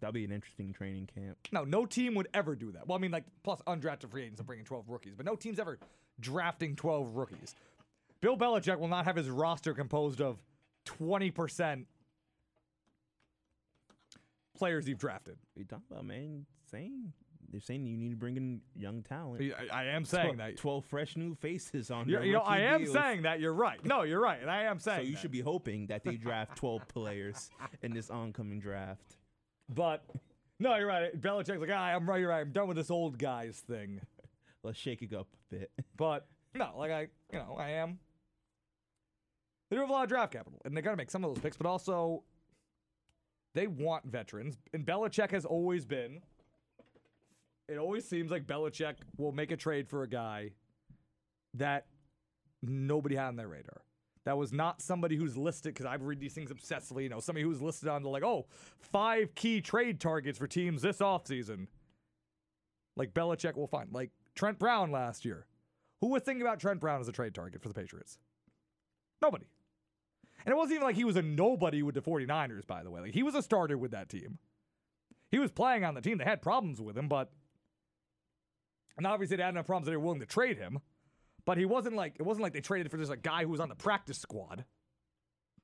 That'd 0.00 0.14
be 0.14 0.24
an 0.24 0.32
interesting 0.32 0.72
training 0.72 1.08
camp. 1.12 1.38
No, 1.52 1.64
no 1.64 1.86
team 1.86 2.14
would 2.14 2.28
ever 2.32 2.54
do 2.54 2.70
that. 2.72 2.86
Well, 2.86 2.96
I 2.96 3.00
mean, 3.00 3.10
like, 3.10 3.24
plus 3.42 3.60
undrafted 3.66 4.10
free 4.10 4.22
agents 4.22 4.40
are 4.40 4.44
bringing 4.44 4.64
12 4.64 4.88
rookies, 4.88 5.14
but 5.16 5.26
no 5.26 5.34
team's 5.34 5.58
ever 5.58 5.78
drafting 6.20 6.76
12 6.76 7.16
rookies. 7.16 7.54
Bill 8.20 8.36
Belichick 8.36 8.78
will 8.78 8.88
not 8.88 9.04
have 9.04 9.16
his 9.16 9.28
roster 9.28 9.74
composed 9.74 10.20
of 10.20 10.42
20% 10.86 11.84
players 14.56 14.88
you've 14.88 14.98
drafted. 14.98 15.36
What 15.54 15.60
are 15.60 15.62
you 15.62 15.66
talking 15.66 15.84
about, 15.90 16.04
man? 16.04 16.46
Saying 16.70 17.12
they're 17.50 17.60
saying 17.60 17.86
you 17.86 17.96
need 17.96 18.10
to 18.10 18.16
bring 18.16 18.36
in 18.36 18.60
young 18.74 19.02
talent. 19.02 19.52
I, 19.72 19.82
I 19.82 19.84
am 19.86 20.04
saying 20.04 20.34
Tw- 20.34 20.38
that. 20.38 20.56
Twelve 20.56 20.84
fresh 20.84 21.16
new 21.16 21.34
faces 21.34 21.90
on. 21.90 22.08
You 22.08 22.32
know, 22.32 22.40
I 22.40 22.60
am 22.60 22.82
deals. 22.82 22.94
saying 22.94 23.22
that. 23.22 23.40
You're 23.40 23.52
right. 23.52 23.84
No, 23.84 24.02
you're 24.02 24.20
right. 24.20 24.40
And 24.40 24.50
I 24.50 24.64
am 24.64 24.78
saying. 24.78 24.98
So 24.98 25.06
you 25.06 25.14
that. 25.14 25.20
should 25.20 25.30
be 25.30 25.40
hoping 25.40 25.86
that 25.86 26.04
they 26.04 26.16
draft 26.16 26.56
twelve 26.56 26.86
players 26.92 27.50
in 27.82 27.92
this 27.92 28.10
oncoming 28.10 28.60
draft. 28.60 29.16
But, 29.68 30.04
no, 30.60 30.76
you're 30.76 30.86
right. 30.86 31.20
Belichick's 31.20 31.60
like, 31.60 31.70
ah, 31.72 31.86
I'm 31.94 32.08
right, 32.08 32.20
you're 32.20 32.28
right. 32.28 32.40
I'm 32.40 32.52
done 32.52 32.68
with 32.68 32.76
this 32.76 32.90
old 32.90 33.18
guys 33.18 33.62
thing. 33.66 34.00
Let's 34.66 34.78
shake 34.78 35.02
it 35.02 35.14
up 35.14 35.28
a 35.50 35.54
bit. 35.54 35.70
But 35.96 36.26
no, 36.54 36.72
like 36.76 36.90
I, 36.90 37.00
you 37.32 37.38
know, 37.38 37.56
I 37.58 37.70
am. 37.70 37.98
They 39.70 39.76
do 39.76 39.80
have 39.80 39.88
a 39.88 39.92
lot 39.92 40.02
of 40.02 40.08
draft 40.08 40.32
capital, 40.32 40.60
and 40.64 40.76
they 40.76 40.82
got 40.82 40.90
to 40.90 40.96
make 40.96 41.10
some 41.10 41.24
of 41.24 41.34
those 41.34 41.42
picks, 41.42 41.56
but 41.56 41.66
also 41.66 42.22
they 43.54 43.66
want 43.66 44.04
veterans. 44.04 44.58
And 44.74 44.84
Belichick 44.84 45.30
has 45.30 45.44
always 45.44 45.84
been. 45.84 46.20
It 47.68 47.78
always 47.78 48.06
seems 48.08 48.30
like 48.30 48.46
Belichick 48.46 48.96
will 49.16 49.32
make 49.32 49.50
a 49.50 49.56
trade 49.56 49.88
for 49.88 50.02
a 50.02 50.08
guy 50.08 50.50
that 51.54 51.86
nobody 52.62 53.16
had 53.16 53.28
on 53.28 53.36
their 53.36 53.48
radar. 53.48 53.82
That 54.24 54.36
was 54.36 54.52
not 54.52 54.82
somebody 54.82 55.16
who's 55.16 55.36
listed 55.36 55.72
because 55.72 55.86
I 55.86 55.94
read 55.94 56.20
these 56.20 56.34
things 56.34 56.50
obsessively. 56.50 57.04
You 57.04 57.08
know, 57.08 57.20
somebody 57.20 57.44
who's 57.44 57.62
listed 57.62 57.88
on 57.88 58.02
the 58.02 58.08
like, 58.08 58.24
oh, 58.24 58.46
five 58.80 59.34
key 59.34 59.60
trade 59.60 60.00
targets 60.00 60.38
for 60.38 60.46
teams 60.46 60.82
this 60.82 60.98
offseason. 60.98 61.68
Like 62.96 63.14
Belichick 63.14 63.56
will 63.56 63.68
find. 63.68 63.92
Like 63.92 64.10
Trent 64.36 64.58
Brown 64.58 64.92
last 64.92 65.24
year. 65.24 65.46
Who 66.00 66.08
was 66.08 66.22
thinking 66.22 66.42
about 66.42 66.60
Trent 66.60 66.78
Brown 66.78 67.00
as 67.00 67.08
a 67.08 67.12
trade 67.12 67.34
target 67.34 67.62
for 67.62 67.68
the 67.68 67.74
Patriots? 67.74 68.18
Nobody. 69.20 69.46
And 70.44 70.52
it 70.52 70.56
wasn't 70.56 70.76
even 70.76 70.86
like 70.86 70.96
he 70.96 71.04
was 71.04 71.16
a 71.16 71.22
nobody 71.22 71.82
with 71.82 71.94
the 71.94 72.02
49ers, 72.02 72.66
by 72.66 72.82
the 72.82 72.90
way. 72.90 73.00
Like 73.00 73.14
he 73.14 73.22
was 73.22 73.34
a 73.34 73.42
starter 73.42 73.76
with 73.76 73.90
that 73.90 74.08
team. 74.08 74.38
He 75.30 75.38
was 75.38 75.50
playing 75.50 75.84
on 75.84 75.94
the 75.94 76.00
team. 76.00 76.18
They 76.18 76.24
had 76.24 76.42
problems 76.42 76.80
with 76.80 76.96
him, 76.96 77.08
but 77.08 77.32
and 78.96 79.06
obviously 79.06 79.36
they 79.36 79.42
had 79.42 79.54
enough 79.54 79.66
problems 79.66 79.86
that 79.86 79.90
they 79.90 79.96
were 79.96 80.04
willing 80.04 80.20
to 80.20 80.26
trade 80.26 80.58
him. 80.58 80.78
But 81.44 81.58
he 81.58 81.64
wasn't 81.64 81.96
like 81.96 82.16
it 82.18 82.22
wasn't 82.22 82.42
like 82.42 82.52
they 82.52 82.60
traded 82.60 82.90
for 82.90 82.98
just 82.98 83.10
a 83.10 83.16
guy 83.16 83.42
who 83.42 83.48
was 83.48 83.60
on 83.60 83.68
the 83.68 83.74
practice 83.74 84.18
squad 84.18 84.64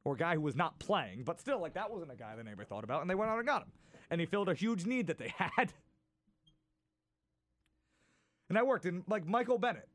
or 0.05 0.15
a 0.15 0.17
guy 0.17 0.35
who 0.35 0.41
was 0.41 0.57
not 0.57 0.79
playing. 0.81 1.25
But 1.25 1.41
still, 1.41 1.61
like 1.61 1.75
that 1.75 1.91
wasn't 1.91 2.13
a 2.13 2.17
guy 2.17 2.35
that 2.35 2.47
anybody 2.47 2.67
thought 2.67 2.85
about, 2.85 3.03
and 3.03 3.11
they 3.11 3.15
went 3.15 3.31
out 3.31 3.39
and 3.39 3.47
got 3.47 3.63
him. 3.63 3.73
And 4.11 4.21
he 4.21 4.27
filled 4.27 4.49
a 4.49 4.55
huge 4.55 4.87
need 4.87 5.07
that 5.09 5.19
they 5.19 5.33
had. 5.37 5.73
And 8.53 8.59
that 8.59 8.67
worked. 8.67 8.85
And 8.85 9.03
like 9.09 9.27
Michael 9.27 9.57
Bennett, 9.57 9.89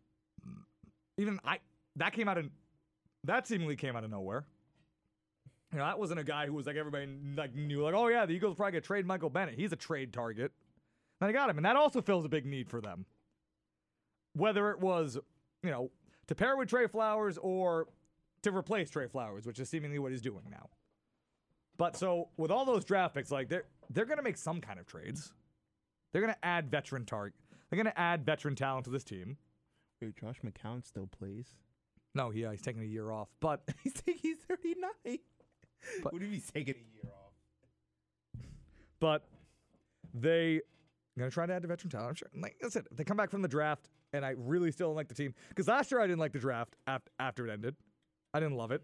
even 1.20 1.39
I 1.46 1.60
that 1.98 2.12
came 2.12 2.28
out 2.28 2.39
of 2.39 2.50
that 3.24 3.46
seemingly 3.46 3.76
came 3.76 3.96
out 3.96 4.04
of 4.04 4.10
nowhere. 4.10 4.48
You 5.72 5.78
know, 5.78 5.86
that 5.86 6.00
wasn't 6.00 6.22
a 6.22 6.24
guy 6.24 6.48
who 6.48 6.54
was 6.54 6.65
like 6.65 6.76
everybody 6.76 7.08
like 7.36 7.54
knew 7.54 7.84
like, 7.84 7.93
oh 7.93 8.08
yeah, 8.08 8.26
the 8.26 8.34
Eagles 8.34 8.56
probably 8.56 8.72
gonna 8.72 8.82
trade 8.82 9.06
Michael 9.06 9.30
Bennett. 9.30 9.60
He's 9.60 9.72
a 9.74 9.76
trade 9.76 10.12
target. 10.12 10.52
And 11.22 11.30
they 11.30 11.34
got 11.34 11.52
him, 11.52 11.58
and 11.58 11.65
that 11.67 11.76
also 11.76 12.02
fills 12.02 12.26
a 12.26 12.30
big 12.30 12.48
need 12.48 12.67
for 12.67 12.82
them. 12.82 13.06
Whether 14.34 14.72
it 14.72 14.80
was, 14.80 15.20
you 15.62 15.70
know, 15.70 15.91
to 16.26 16.34
pair 16.34 16.58
with 16.58 16.67
Trey 16.67 16.88
Flowers 16.88 17.38
or 17.38 17.86
to 18.41 18.52
replace 18.52 18.89
Trey 18.89 19.08
Flowers, 19.08 19.46
which 19.46 19.60
is 19.60 19.70
seemingly 19.70 20.00
what 20.00 20.12
he's 20.12 20.22
doing 20.22 20.46
now. 20.50 20.70
But 21.78 21.96
so 21.96 22.30
with 22.38 22.50
all 22.50 22.65
those 22.65 22.84
draft 22.84 23.13
picks, 23.13 23.30
like 23.30 23.50
they're 23.50 23.65
they're 23.91 24.06
gonna 24.06 24.24
make 24.24 24.38
some 24.38 24.62
kind 24.62 24.80
of 24.80 24.88
trades. 24.88 25.32
They're 26.12 26.22
gonna 26.22 26.38
add 26.41 26.72
veteran 26.72 27.06
target. 27.06 27.36
They're 27.69 27.77
gonna 27.77 27.93
add 27.95 28.25
veteran 28.25 28.56
talent 28.56 28.86
to 28.86 28.91
this 28.91 29.03
team. 29.03 29.38
Wait, 30.01 30.15
Josh 30.19 30.38
McCown 30.45 30.86
still 30.86 31.08
plays. 31.08 31.56
No, 32.15 32.30
he, 32.30 32.45
uh, 32.45 32.51
he's 32.51 32.62
taking 32.62 32.82
a 32.82 32.86
year 32.86 33.12
off, 33.12 33.30
but 33.39 33.62
He's 33.84 33.93
he's 34.06 34.38
39. 34.47 35.17
But- 36.03 36.13
what 36.13 36.21
if 36.21 36.32
he's 36.32 36.49
taking 36.51 36.75
a 36.75 36.93
year 36.93 37.12
off? 37.13 37.34
but 38.99 39.27
they 40.13 40.62
gonna 41.17 41.30
try 41.30 41.45
to 41.45 41.53
add 41.53 41.62
the 41.62 41.67
veteran 41.67 41.91
talent. 41.91 42.10
I'm 42.10 42.15
sure. 42.15 42.30
Like 42.36 42.56
I 42.65 42.69
said, 42.69 42.86
if 42.89 42.97
they 42.97 43.03
come 43.03 43.17
back 43.17 43.30
from 43.30 43.41
the 43.41 43.47
draft, 43.47 43.89
and 44.13 44.25
I 44.25 44.34
really 44.38 44.71
still 44.71 44.88
don't 44.89 44.95
like 44.95 45.08
the 45.10 45.13
team 45.15 45.34
because 45.49 45.67
last 45.67 45.91
year 45.91 45.99
I 46.01 46.08
didn't 46.08 46.19
like 46.19 46.32
the 46.34 46.39
draft 46.39 46.75
after 46.88 47.12
after 47.19 47.47
it 47.47 47.51
ended. 47.51 47.75
I 48.34 48.39
didn't 48.39 48.56
love 48.56 48.71
it, 48.71 48.82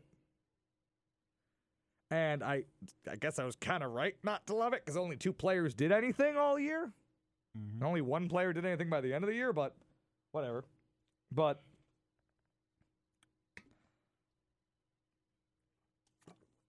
and 2.11 2.43
I 2.43 2.63
I 3.09 3.15
guess 3.15 3.39
I 3.39 3.43
was 3.45 3.55
kind 3.55 3.83
of 3.83 3.91
right 3.91 4.15
not 4.23 4.45
to 4.47 4.55
love 4.55 4.73
it 4.73 4.83
because 4.85 4.97
only 4.97 5.15
two 5.17 5.33
players 5.33 5.73
did 5.73 5.91
anything 5.91 6.37
all 6.37 6.59
year. 6.59 6.91
Mm-hmm. 7.57 7.75
And 7.75 7.83
only 7.83 8.01
one 8.01 8.29
player 8.29 8.53
did 8.53 8.65
anything 8.65 8.89
by 8.89 9.01
the 9.01 9.13
end 9.13 9.23
of 9.23 9.29
the 9.29 9.35
year, 9.35 9.53
but 9.53 9.75
whatever. 10.31 10.65
But 11.31 11.61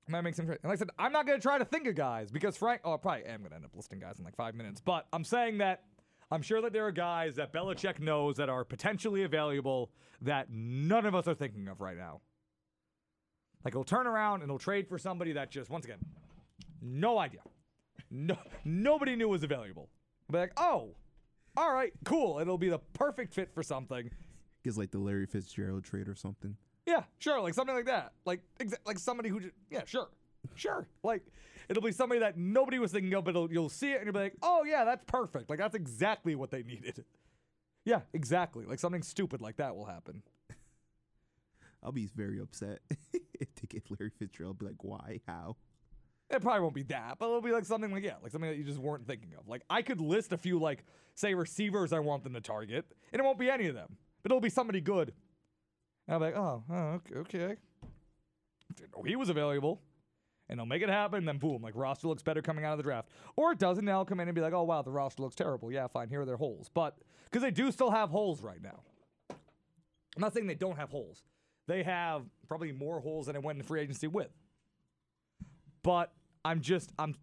that 0.08 0.22
makes 0.22 0.38
him. 0.38 0.48
And 0.48 0.58
like 0.64 0.74
I 0.74 0.76
said, 0.76 0.90
I'm 0.98 1.12
not 1.12 1.26
going 1.26 1.38
to 1.38 1.42
try 1.42 1.58
to 1.58 1.64
think 1.64 1.86
of 1.86 1.94
guys 1.94 2.30
because 2.30 2.56
Frank. 2.56 2.82
Oh, 2.84 2.94
I 2.94 2.96
probably 2.96 3.24
am 3.24 3.40
going 3.40 3.50
to 3.50 3.56
end 3.56 3.64
up 3.64 3.74
listing 3.74 3.98
guys 3.98 4.18
in 4.18 4.24
like 4.24 4.36
five 4.36 4.54
minutes. 4.54 4.80
But 4.80 5.06
I'm 5.12 5.24
saying 5.24 5.58
that 5.58 5.84
I'm 6.30 6.42
sure 6.42 6.60
that 6.62 6.72
there 6.72 6.86
are 6.86 6.92
guys 6.92 7.36
that 7.36 7.52
Belichick 7.52 8.00
knows 8.00 8.36
that 8.36 8.48
are 8.48 8.64
potentially 8.64 9.22
available 9.22 9.90
that 10.22 10.48
none 10.50 11.06
of 11.06 11.14
us 11.14 11.28
are 11.28 11.34
thinking 11.34 11.68
of 11.68 11.80
right 11.80 11.96
now. 11.96 12.20
Like 13.64 13.74
he'll 13.74 13.84
turn 13.84 14.06
around 14.06 14.42
and 14.42 14.50
he'll 14.50 14.58
trade 14.58 14.88
for 14.88 14.98
somebody 14.98 15.32
that 15.32 15.50
just 15.50 15.70
once 15.70 15.84
again, 15.84 15.98
no 16.82 17.18
idea, 17.18 17.40
no 18.10 18.36
nobody 18.64 19.16
knew 19.16 19.28
was 19.28 19.42
available. 19.42 19.88
Be 20.30 20.38
like, 20.38 20.52
oh, 20.56 20.94
all 21.56 21.72
right, 21.72 21.92
cool. 22.04 22.38
It'll 22.40 22.58
be 22.58 22.68
the 22.68 22.80
perfect 22.94 23.34
fit 23.34 23.52
for 23.52 23.62
something. 23.62 24.10
Gives 24.62 24.78
like 24.78 24.90
the 24.90 24.98
Larry 24.98 25.26
Fitzgerald 25.26 25.84
trade 25.84 26.08
or 26.08 26.14
something. 26.14 26.56
Yeah, 26.86 27.04
sure, 27.18 27.40
like 27.40 27.54
something 27.54 27.74
like 27.74 27.86
that. 27.86 28.12
Like 28.24 28.40
exa- 28.58 28.78
like 28.86 28.98
somebody 28.98 29.28
who 29.28 29.40
just 29.40 29.54
yeah, 29.70 29.84
sure. 29.84 30.08
Sure. 30.54 30.86
Like 31.02 31.22
it'll 31.68 31.82
be 31.82 31.92
somebody 31.92 32.20
that 32.20 32.36
nobody 32.36 32.78
was 32.78 32.92
thinking 32.92 33.14
of, 33.14 33.24
but 33.24 33.30
it'll, 33.30 33.52
you'll 33.52 33.68
see 33.68 33.92
it 33.92 33.96
and 33.96 34.04
you'll 34.06 34.12
be 34.14 34.20
like, 34.20 34.34
"Oh 34.42 34.64
yeah, 34.64 34.84
that's 34.84 35.04
perfect." 35.06 35.48
Like 35.48 35.58
that's 35.58 35.74
exactly 35.74 36.34
what 36.34 36.50
they 36.50 36.62
needed. 36.62 37.04
Yeah, 37.84 38.00
exactly. 38.12 38.64
Like 38.64 38.78
something 38.78 39.02
stupid 39.02 39.40
like 39.40 39.56
that 39.56 39.76
will 39.76 39.86
happen. 39.86 40.22
I'll 41.82 41.92
be 41.92 42.06
very 42.06 42.40
upset 42.40 42.80
if 43.12 43.54
they 43.54 43.66
get 43.68 43.90
Larry 43.90 44.10
Fitzgerald. 44.10 44.56
I'll 44.56 44.66
be 44.66 44.72
like, 44.72 44.82
why? 44.82 45.20
How? 45.26 45.56
It 46.34 46.42
probably 46.42 46.62
won't 46.62 46.74
be 46.74 46.82
that, 46.84 47.16
but 47.18 47.26
it'll 47.26 47.40
be 47.40 47.52
like 47.52 47.64
something 47.64 47.92
like 47.92 48.02
yeah, 48.02 48.14
like 48.22 48.32
something 48.32 48.50
that 48.50 48.56
you 48.56 48.64
just 48.64 48.78
weren't 48.78 49.06
thinking 49.06 49.30
of. 49.38 49.48
Like 49.48 49.62
I 49.70 49.82
could 49.82 50.00
list 50.00 50.32
a 50.32 50.38
few 50.38 50.58
like 50.58 50.84
say 51.14 51.34
receivers 51.34 51.92
I 51.92 52.00
want 52.00 52.24
them 52.24 52.34
to 52.34 52.40
target, 52.40 52.84
and 53.12 53.20
it 53.20 53.24
won't 53.24 53.38
be 53.38 53.50
any 53.50 53.66
of 53.66 53.74
them, 53.74 53.96
but 54.22 54.32
it'll 54.32 54.40
be 54.40 54.50
somebody 54.50 54.80
good. 54.80 55.12
And 56.06 56.14
I'll 56.14 56.18
be 56.18 56.26
like, 56.26 56.36
oh, 56.36 56.64
oh 56.70 56.74
okay, 56.74 57.16
okay. 57.16 57.56
He 59.06 59.16
was 59.16 59.28
available, 59.28 59.80
and 60.48 60.58
they'll 60.58 60.66
make 60.66 60.82
it 60.82 60.88
happen. 60.88 61.24
Then 61.24 61.38
boom, 61.38 61.62
like 61.62 61.74
roster 61.76 62.08
looks 62.08 62.22
better 62.22 62.42
coming 62.42 62.64
out 62.64 62.72
of 62.72 62.78
the 62.78 62.84
draft, 62.84 63.08
or 63.36 63.52
it 63.52 63.58
doesn't. 63.58 63.84
Now 63.84 64.04
come 64.04 64.20
in 64.20 64.28
and 64.28 64.34
be 64.34 64.40
like, 64.40 64.52
oh 64.52 64.64
wow, 64.64 64.82
the 64.82 64.92
roster 64.92 65.22
looks 65.22 65.36
terrible. 65.36 65.70
Yeah, 65.70 65.86
fine. 65.86 66.08
Here 66.08 66.22
are 66.22 66.26
their 66.26 66.36
holes, 66.36 66.68
but 66.72 66.98
because 67.24 67.42
they 67.42 67.50
do 67.50 67.70
still 67.70 67.90
have 67.90 68.10
holes 68.10 68.42
right 68.42 68.62
now. 68.62 68.80
I'm 69.30 70.20
not 70.20 70.32
saying 70.32 70.46
they 70.46 70.54
don't 70.54 70.76
have 70.76 70.90
holes. 70.90 71.22
They 71.66 71.82
have 71.82 72.22
probably 72.46 72.72
more 72.72 73.00
holes 73.00 73.26
than 73.26 73.36
I 73.36 73.40
went 73.40 73.58
in 73.58 73.64
free 73.64 73.80
agency 73.80 74.06
with 74.06 74.30
but 75.84 76.12
I'm 76.44 76.60
just 76.60 76.92
I'm 76.98 77.14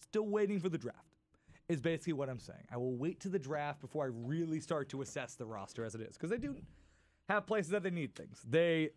still 0.00 0.26
waiting 0.26 0.60
for 0.60 0.68
the 0.68 0.78
draft. 0.78 0.98
Is 1.68 1.82
basically 1.82 2.14
what 2.14 2.30
I'm 2.30 2.40
saying. 2.40 2.64
I 2.72 2.78
will 2.78 2.96
wait 2.96 3.20
to 3.20 3.28
the 3.28 3.38
draft 3.38 3.82
before 3.82 4.04
I 4.04 4.08
really 4.10 4.58
start 4.58 4.88
to 4.90 5.02
assess 5.02 5.34
the 5.34 5.44
roster 5.44 5.84
as 5.84 5.94
it 5.94 6.00
is 6.00 6.16
because 6.16 6.30
they 6.30 6.38
do 6.38 6.56
have 7.28 7.46
places 7.46 7.70
that 7.72 7.82
they 7.82 7.90
need 7.90 8.14
things. 8.14 8.40
They 8.48 8.90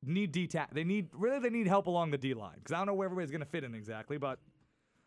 need 0.00 0.30
D. 0.30 0.48
They 0.72 0.84
need 0.84 1.08
really 1.12 1.40
they 1.40 1.50
need 1.50 1.66
help 1.66 1.88
along 1.88 2.12
the 2.12 2.18
D 2.18 2.32
line 2.32 2.58
because 2.58 2.72
I 2.72 2.78
don't 2.78 2.86
know 2.86 2.94
where 2.94 3.06
everybody's 3.06 3.32
gonna 3.32 3.44
fit 3.44 3.64
in 3.64 3.74
exactly, 3.74 4.18
but. 4.18 4.38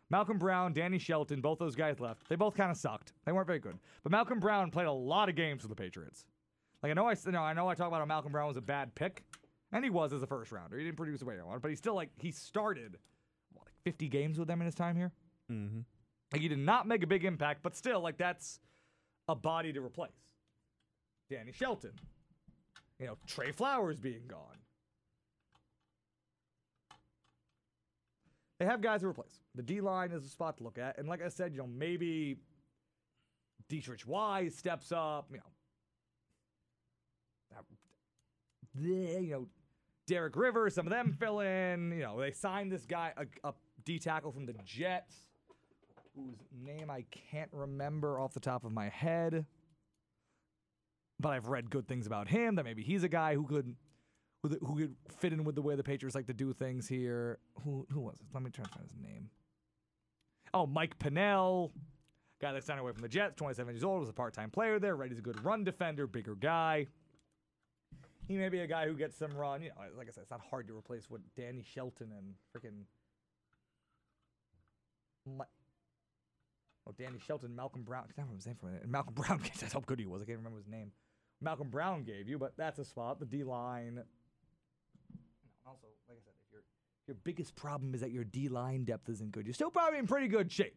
Malcom 0.10 0.40
Brown, 0.40 0.72
Danny 0.72 1.00
Shelton, 1.00 1.42
both 1.42 1.60
those 1.60 1.76
guys 1.76 2.00
left. 2.00 2.30
They 2.30 2.38
both 2.38 2.56
kind 2.56 2.72
of 2.72 2.78
sucked. 2.78 3.12
They 3.26 3.34
weren't 3.34 3.46
very 3.46 3.60
good. 3.60 3.78
But 4.04 4.14
Malcom 4.14 4.40
Brown 4.40 4.72
played 4.72 4.88
a 4.88 4.92
lot 4.92 5.28
of 5.28 5.36
games 5.36 5.64
for 5.64 5.68
the 5.68 5.76
Patriots. 5.76 6.24
Like 6.82 6.92
I 6.92 6.94
know 6.94 7.10
I 7.10 7.16
know, 7.30 7.42
I 7.42 7.54
know 7.54 7.68
I 7.68 7.76
talk 7.76 7.90
about 7.90 8.08
how 8.08 8.22
Malcom 8.22 8.32
Brown 8.32 8.48
was 8.48 8.56
a 8.56 8.62
bad 8.62 8.96
pick, 8.96 9.26
and 9.72 9.84
he 9.84 9.90
was 9.90 10.14
as 10.14 10.22
a 10.22 10.28
first 10.28 10.52
rounder. 10.52 10.78
He 10.78 10.86
didn't 10.86 10.98
produce 10.98 11.20
the 11.20 11.26
way 11.26 11.40
I 11.40 11.44
wanted, 11.44 11.62
but 11.62 11.70
he 11.70 11.76
still 11.76 11.96
like 11.96 12.10
he 12.18 12.32
started 12.32 12.98
what, 13.54 13.66
like 13.66 13.74
50 13.84 14.08
games 14.10 14.40
with 14.40 14.48
them 14.48 14.62
in 14.62 14.66
his 14.66 14.76
time 14.76 14.96
here. 14.96 15.12
Mm-hmm. 15.52 15.80
Like 16.32 16.42
he 16.42 16.48
did 16.48 16.60
not 16.60 16.88
make 16.88 17.04
a 17.04 17.08
big 17.08 17.26
impact, 17.26 17.62
but 17.64 17.76
still 17.76 18.02
like 18.02 18.18
that's 18.18 18.60
a 19.28 19.36
body 19.36 19.74
to 19.74 19.82
replace. 19.82 20.12
Danny 21.30 21.52
Shelton, 21.52 21.92
you 23.00 23.08
know 23.08 23.18
Trey 23.28 23.52
Flowers 23.52 24.00
being 24.00 24.24
gone. 24.28 24.58
They 28.60 28.66
have 28.66 28.82
guys 28.82 29.02
to 29.02 29.08
replace. 29.08 29.40
The 29.56 29.62
D 29.62 29.82
line 29.82 30.12
is 30.12 30.26
a 30.26 30.30
spot 30.30 30.58
to 30.58 30.64
look 30.64 30.78
at, 30.80 30.98
and 30.98 31.08
like 31.08 31.22
I 31.22 31.28
said, 31.30 31.52
you 31.52 31.60
know 31.60 31.68
maybe 31.68 32.38
Deatrich 33.70 34.06
Wise 34.06 34.56
steps 34.56 34.92
up. 34.92 35.28
You 35.32 35.38
know, 35.38 35.44
that- 37.52 37.66
you 38.80 39.32
know, 39.32 39.48
Derek 40.08 40.38
Rivers, 40.38 40.74
some 40.74 40.88
of 40.88 40.92
them 40.92 41.16
fill 41.20 41.42
in. 41.42 41.92
You 41.92 42.02
know, 42.02 42.20
they 42.20 42.32
signed 42.32 42.72
this 42.72 42.86
guy, 42.86 43.12
a, 43.18 43.26
a 43.48 43.54
D 43.86 44.00
tackle 44.00 44.32
from 44.32 44.46
the 44.46 44.56
Jets, 44.66 45.16
whose 46.16 46.38
name 46.64 46.90
I 46.90 47.04
can't 47.12 47.50
remember 47.52 48.20
off 48.20 48.34
the 48.34 48.40
top 48.40 48.64
of 48.64 48.72
my 48.72 48.90
head. 48.90 49.46
But 51.20 51.34
I've 51.34 51.48
read 51.48 51.70
good 51.70 51.88
things 51.88 52.08
about 52.08 52.30
him. 52.30 52.56
That 52.56 52.64
maybe 52.64 52.84
he's 52.84 53.04
a 53.04 53.10
guy 53.10 53.36
who 53.36 53.46
could, 53.46 53.76
who, 54.44 54.50
who 54.66 54.78
could 54.78 54.96
fit 55.20 55.34
in 55.34 55.44
with 55.44 55.56
the 55.56 55.62
way 55.62 55.76
the 55.76 55.84
Patriots 55.84 56.16
like 56.16 56.28
to 56.28 56.34
do 56.34 56.54
things 56.54 56.88
here. 56.88 57.40
Who 57.64 57.86
who 57.92 58.00
was 58.00 58.16
it? 58.22 58.28
Let 58.34 58.44
me 58.44 58.50
try 58.50 58.64
to 58.64 58.72
find 58.72 58.86
his 58.88 58.98
name. 58.98 59.30
Oh, 60.54 60.66
Mike 60.66 60.98
Pennel, 61.00 61.74
guy 62.40 62.54
that 62.54 62.64
signed 62.64 62.80
away 62.80 62.94
from 62.94 63.02
the 63.02 63.10
Jets, 63.10 63.36
27 63.36 63.76
years 63.76 63.84
old, 63.84 64.00
was 64.00 64.10
a 64.10 64.14
part-time 64.14 64.52
player 64.52 64.80
there. 64.80 64.96
Right, 64.96 65.10
he's 65.10 65.20
a 65.20 65.24
good 65.24 65.44
run 65.44 65.66
defender, 65.66 66.08
bigger 66.08 66.36
guy. 66.36 66.88
He 68.28 68.36
may 68.36 68.50
be 68.50 68.60
a 68.60 68.68
guy 68.68 68.88
who 68.88 68.94
gets 68.94 69.18
some 69.18 69.36
run. 69.36 69.62
You 69.62 69.70
know, 69.70 69.76
like 69.98 70.08
I 70.08 70.12
said, 70.12 70.24
it's 70.24 70.32
not 70.32 70.42
hard 70.50 70.68
to 70.68 70.78
replace 70.78 71.10
what 71.10 71.22
Danny 71.36 71.64
Shelton 71.64 72.12
and 72.12 72.34
freaking. 72.56 72.84
Oh, 76.88 76.94
Danny 76.98 77.20
Shelton, 77.26 77.52
Malcom 77.58 77.84
Brown. 77.84 78.04
I 78.04 78.14
can't 78.14 78.28
remember 78.28 78.36
his 78.36 78.46
name 78.48 78.56
for 78.60 78.68
a 78.68 78.72
minute. 78.72 78.84
And 78.84 78.94
Malcom 78.94 79.16
Brown, 79.16 79.42
that's 79.60 79.74
how 79.74 79.80
good 79.80 80.00
he 80.00 80.06
was. 80.06 80.22
I 80.22 80.26
can't 80.26 80.38
remember 80.38 80.58
his 80.58 80.68
name. 80.68 80.92
Malcom 81.44 81.70
Brown 81.70 82.04
gave 82.04 82.28
you, 82.28 82.38
but 82.38 82.54
that's 82.58 82.80
a 82.80 82.86
spot. 82.86 83.20
The 83.20 83.26
D 83.26 83.44
line. 83.44 84.04
Also, 85.66 85.88
like 86.10 86.18
I 86.18 86.24
said, 86.24 86.34
if 86.46 86.52
your 86.52 86.62
your 87.08 87.18
biggest 87.24 87.56
problem 87.56 87.94
is 87.94 88.02
that 88.02 88.12
your 88.12 88.24
D 88.24 88.50
line 88.50 88.84
depth 88.84 89.10
isn't 89.10 89.32
good, 89.32 89.46
you're 89.46 89.54
still 89.54 89.70
probably 89.70 90.00
in 90.00 90.08
pretty 90.08 90.28
good 90.28 90.52
shape. 90.52 90.76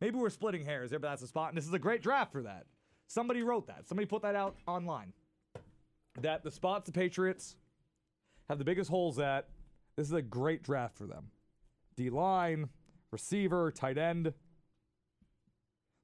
Maybe 0.00 0.18
we're 0.18 0.30
splitting 0.30 0.64
hairs 0.64 0.90
there, 0.90 0.98
but 0.98 1.08
that's 1.08 1.22
a 1.22 1.26
spot, 1.26 1.48
and 1.48 1.56
this 1.56 1.66
is 1.66 1.72
a 1.72 1.78
great 1.78 2.02
draft 2.02 2.30
for 2.30 2.42
that. 2.42 2.66
Somebody 3.06 3.42
wrote 3.42 3.66
that. 3.68 3.88
Somebody 3.88 4.06
put 4.06 4.22
that 4.22 4.34
out 4.34 4.56
online. 4.66 5.12
That 6.22 6.42
the 6.42 6.50
spots 6.50 6.86
the 6.86 6.92
Patriots 6.92 7.56
have 8.48 8.58
the 8.58 8.64
biggest 8.64 8.90
holes 8.90 9.18
at. 9.18 9.48
This 9.96 10.06
is 10.06 10.12
a 10.12 10.22
great 10.22 10.62
draft 10.62 10.96
for 10.96 11.06
them. 11.06 11.26
D 11.96 12.10
line, 12.10 12.68
receiver, 13.10 13.70
tight 13.70 13.98
end. 13.98 14.26
It's 14.26 14.34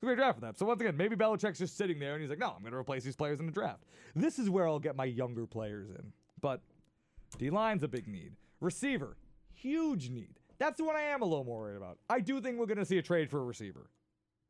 a 0.02 0.06
great 0.06 0.16
draft 0.16 0.36
for 0.36 0.40
them. 0.40 0.54
So 0.56 0.66
once 0.66 0.80
again, 0.80 0.96
maybe 0.96 1.16
Belichick's 1.16 1.58
just 1.58 1.76
sitting 1.76 1.98
there 1.98 2.14
and 2.14 2.20
he's 2.20 2.30
like, 2.30 2.38
no, 2.38 2.52
I'm 2.54 2.62
going 2.62 2.72
to 2.72 2.78
replace 2.78 3.04
these 3.04 3.16
players 3.16 3.40
in 3.40 3.46
the 3.46 3.52
draft. 3.52 3.84
This 4.14 4.38
is 4.38 4.50
where 4.50 4.66
I'll 4.66 4.78
get 4.78 4.96
my 4.96 5.04
younger 5.04 5.46
players 5.46 5.90
in. 5.90 6.12
But 6.40 6.60
D 7.38 7.50
line's 7.50 7.82
a 7.82 7.88
big 7.88 8.08
need. 8.08 8.32
Receiver, 8.60 9.16
huge 9.54 10.10
need. 10.10 10.38
That's 10.58 10.78
the 10.78 10.84
one 10.84 10.96
I 10.96 11.02
am 11.02 11.22
a 11.22 11.24
little 11.24 11.44
more 11.44 11.60
worried 11.60 11.76
about. 11.76 11.98
I 12.08 12.20
do 12.20 12.40
think 12.40 12.58
we're 12.58 12.66
going 12.66 12.78
to 12.78 12.84
see 12.84 12.98
a 12.98 13.02
trade 13.02 13.30
for 13.30 13.40
a 13.40 13.44
receiver. 13.44 13.90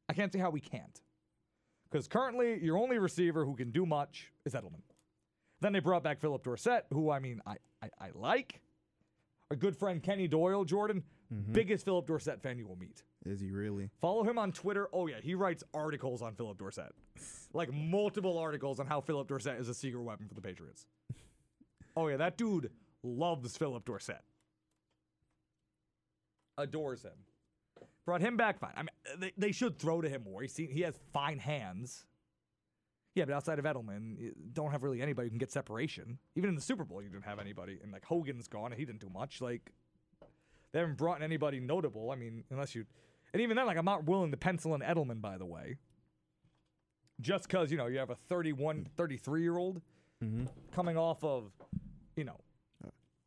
I 0.08 0.12
can't 0.12 0.32
see 0.32 0.38
how 0.38 0.50
we 0.50 0.60
can't. 0.60 1.00
Because 1.90 2.08
currently, 2.08 2.62
your 2.62 2.78
only 2.78 2.98
receiver 2.98 3.44
who 3.44 3.54
can 3.54 3.70
do 3.70 3.86
much 3.86 4.32
is 4.44 4.54
Edelman. 4.54 4.82
Then 5.62 5.72
they 5.72 5.78
brought 5.78 6.02
back 6.02 6.20
Phillip 6.20 6.42
Dorsett, 6.42 6.86
who 6.92 7.10
I 7.10 7.20
mean, 7.20 7.40
I, 7.46 7.54
I, 7.80 7.88
I 8.00 8.08
like. 8.14 8.60
A 9.52 9.56
good 9.56 9.76
friend, 9.76 10.02
Kenny 10.02 10.26
Doyle, 10.26 10.64
Jordan, 10.64 11.04
mm-hmm. 11.32 11.52
biggest 11.52 11.84
Phillip 11.84 12.04
Dorsett 12.06 12.42
fan 12.42 12.58
you 12.58 12.66
will 12.66 12.76
meet. 12.76 13.04
Is 13.24 13.40
he 13.40 13.52
really? 13.52 13.90
Follow 14.00 14.24
him 14.24 14.38
on 14.38 14.50
Twitter. 14.50 14.88
Oh 14.92 15.06
yeah, 15.06 15.20
he 15.22 15.36
writes 15.36 15.62
articles 15.72 16.20
on 16.20 16.34
Phillip 16.34 16.58
Dorsett, 16.58 16.92
like 17.52 17.72
multiple 17.72 18.38
articles 18.38 18.80
on 18.80 18.86
how 18.86 19.00
Phillip 19.00 19.28
Dorsett 19.28 19.60
is 19.60 19.68
a 19.68 19.74
secret 19.74 20.02
weapon 20.02 20.26
for 20.26 20.34
the 20.34 20.40
Patriots. 20.40 20.86
oh 21.96 22.08
yeah, 22.08 22.16
that 22.16 22.36
dude 22.36 22.70
loves 23.04 23.56
Phillip 23.56 23.84
Dorsett. 23.84 24.22
adores 26.58 27.04
him. 27.04 27.12
Brought 28.04 28.20
him 28.20 28.36
back 28.36 28.58
fine. 28.58 28.72
I 28.74 28.80
mean, 28.80 29.20
they, 29.20 29.32
they 29.38 29.52
should 29.52 29.78
throw 29.78 30.00
to 30.00 30.08
him 30.08 30.24
more. 30.24 30.42
He 30.42 30.66
he 30.66 30.80
has 30.80 30.98
fine 31.12 31.38
hands. 31.38 32.04
Yeah, 33.14 33.26
but 33.26 33.34
outside 33.34 33.58
of 33.58 33.66
Edelman, 33.66 34.18
you 34.18 34.32
don't 34.52 34.70
have 34.70 34.82
really 34.82 35.02
anybody 35.02 35.26
who 35.26 35.30
can 35.30 35.38
get 35.38 35.52
separation. 35.52 36.18
Even 36.34 36.48
in 36.48 36.56
the 36.56 36.62
Super 36.62 36.84
Bowl, 36.84 37.02
you 37.02 37.10
didn't 37.10 37.26
have 37.26 37.38
anybody. 37.38 37.78
And 37.82 37.92
like 37.92 38.04
Hogan's 38.04 38.48
gone, 38.48 38.72
and 38.72 38.78
he 38.78 38.86
didn't 38.86 39.00
do 39.00 39.10
much. 39.10 39.40
Like 39.40 39.70
they 40.72 40.78
haven't 40.78 40.96
brought 40.96 41.18
in 41.18 41.22
anybody 41.22 41.60
notable. 41.60 42.10
I 42.10 42.16
mean, 42.16 42.44
unless 42.50 42.74
you, 42.74 42.86
and 43.34 43.42
even 43.42 43.56
then, 43.56 43.66
like 43.66 43.76
I'm 43.76 43.84
not 43.84 44.04
willing 44.04 44.30
to 44.30 44.36
pencil 44.38 44.74
in 44.74 44.80
Edelman. 44.80 45.20
By 45.20 45.36
the 45.36 45.44
way, 45.44 45.76
just 47.20 47.44
because 47.44 47.70
you 47.70 47.76
know 47.76 47.86
you 47.86 47.98
have 47.98 48.10
a 48.10 48.14
31, 48.14 48.88
33 48.96 49.42
year 49.42 49.58
old 49.58 49.82
mm-hmm. 50.22 50.44
coming 50.74 50.96
off 50.96 51.22
of, 51.22 51.52
you 52.16 52.24
know, 52.24 52.40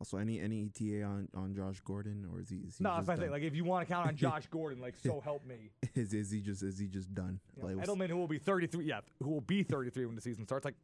Also, 0.01 0.17
any 0.17 0.41
any 0.41 0.65
ETA 0.65 1.03
on, 1.03 1.29
on 1.35 1.55
Josh 1.55 1.79
Gordon, 1.79 2.27
or 2.31 2.41
is 2.41 2.49
he? 2.49 2.57
Is 2.57 2.77
he 2.77 2.83
no, 2.83 2.95
that's 2.95 3.07
my 3.07 3.15
thing. 3.15 3.25
done? 3.25 3.31
Like 3.31 3.43
if 3.43 3.55
you 3.55 3.63
want 3.63 3.87
to 3.87 3.93
count 3.93 4.07
on 4.07 4.15
Josh 4.17 4.45
Gordon, 4.47 4.81
like 4.81 4.95
so 4.97 5.21
help 5.21 5.45
me. 5.45 5.71
is 5.95 6.13
is 6.13 6.29
he 6.29 6.41
just 6.41 6.63
is 6.63 6.77
he 6.77 6.87
just 6.87 7.13
done? 7.13 7.39
You 7.55 7.63
know, 7.63 7.75
Like, 7.75 7.87
Edelman, 7.87 8.09
who 8.09 8.17
will 8.17 8.27
be 8.27 8.37
33, 8.37 8.85
yeah, 8.85 8.99
who 9.23 9.29
will 9.29 9.41
be 9.41 9.63
33 9.63 10.05
when 10.05 10.15
the 10.15 10.21
season 10.21 10.45
starts. 10.45 10.65
Like, 10.65 10.75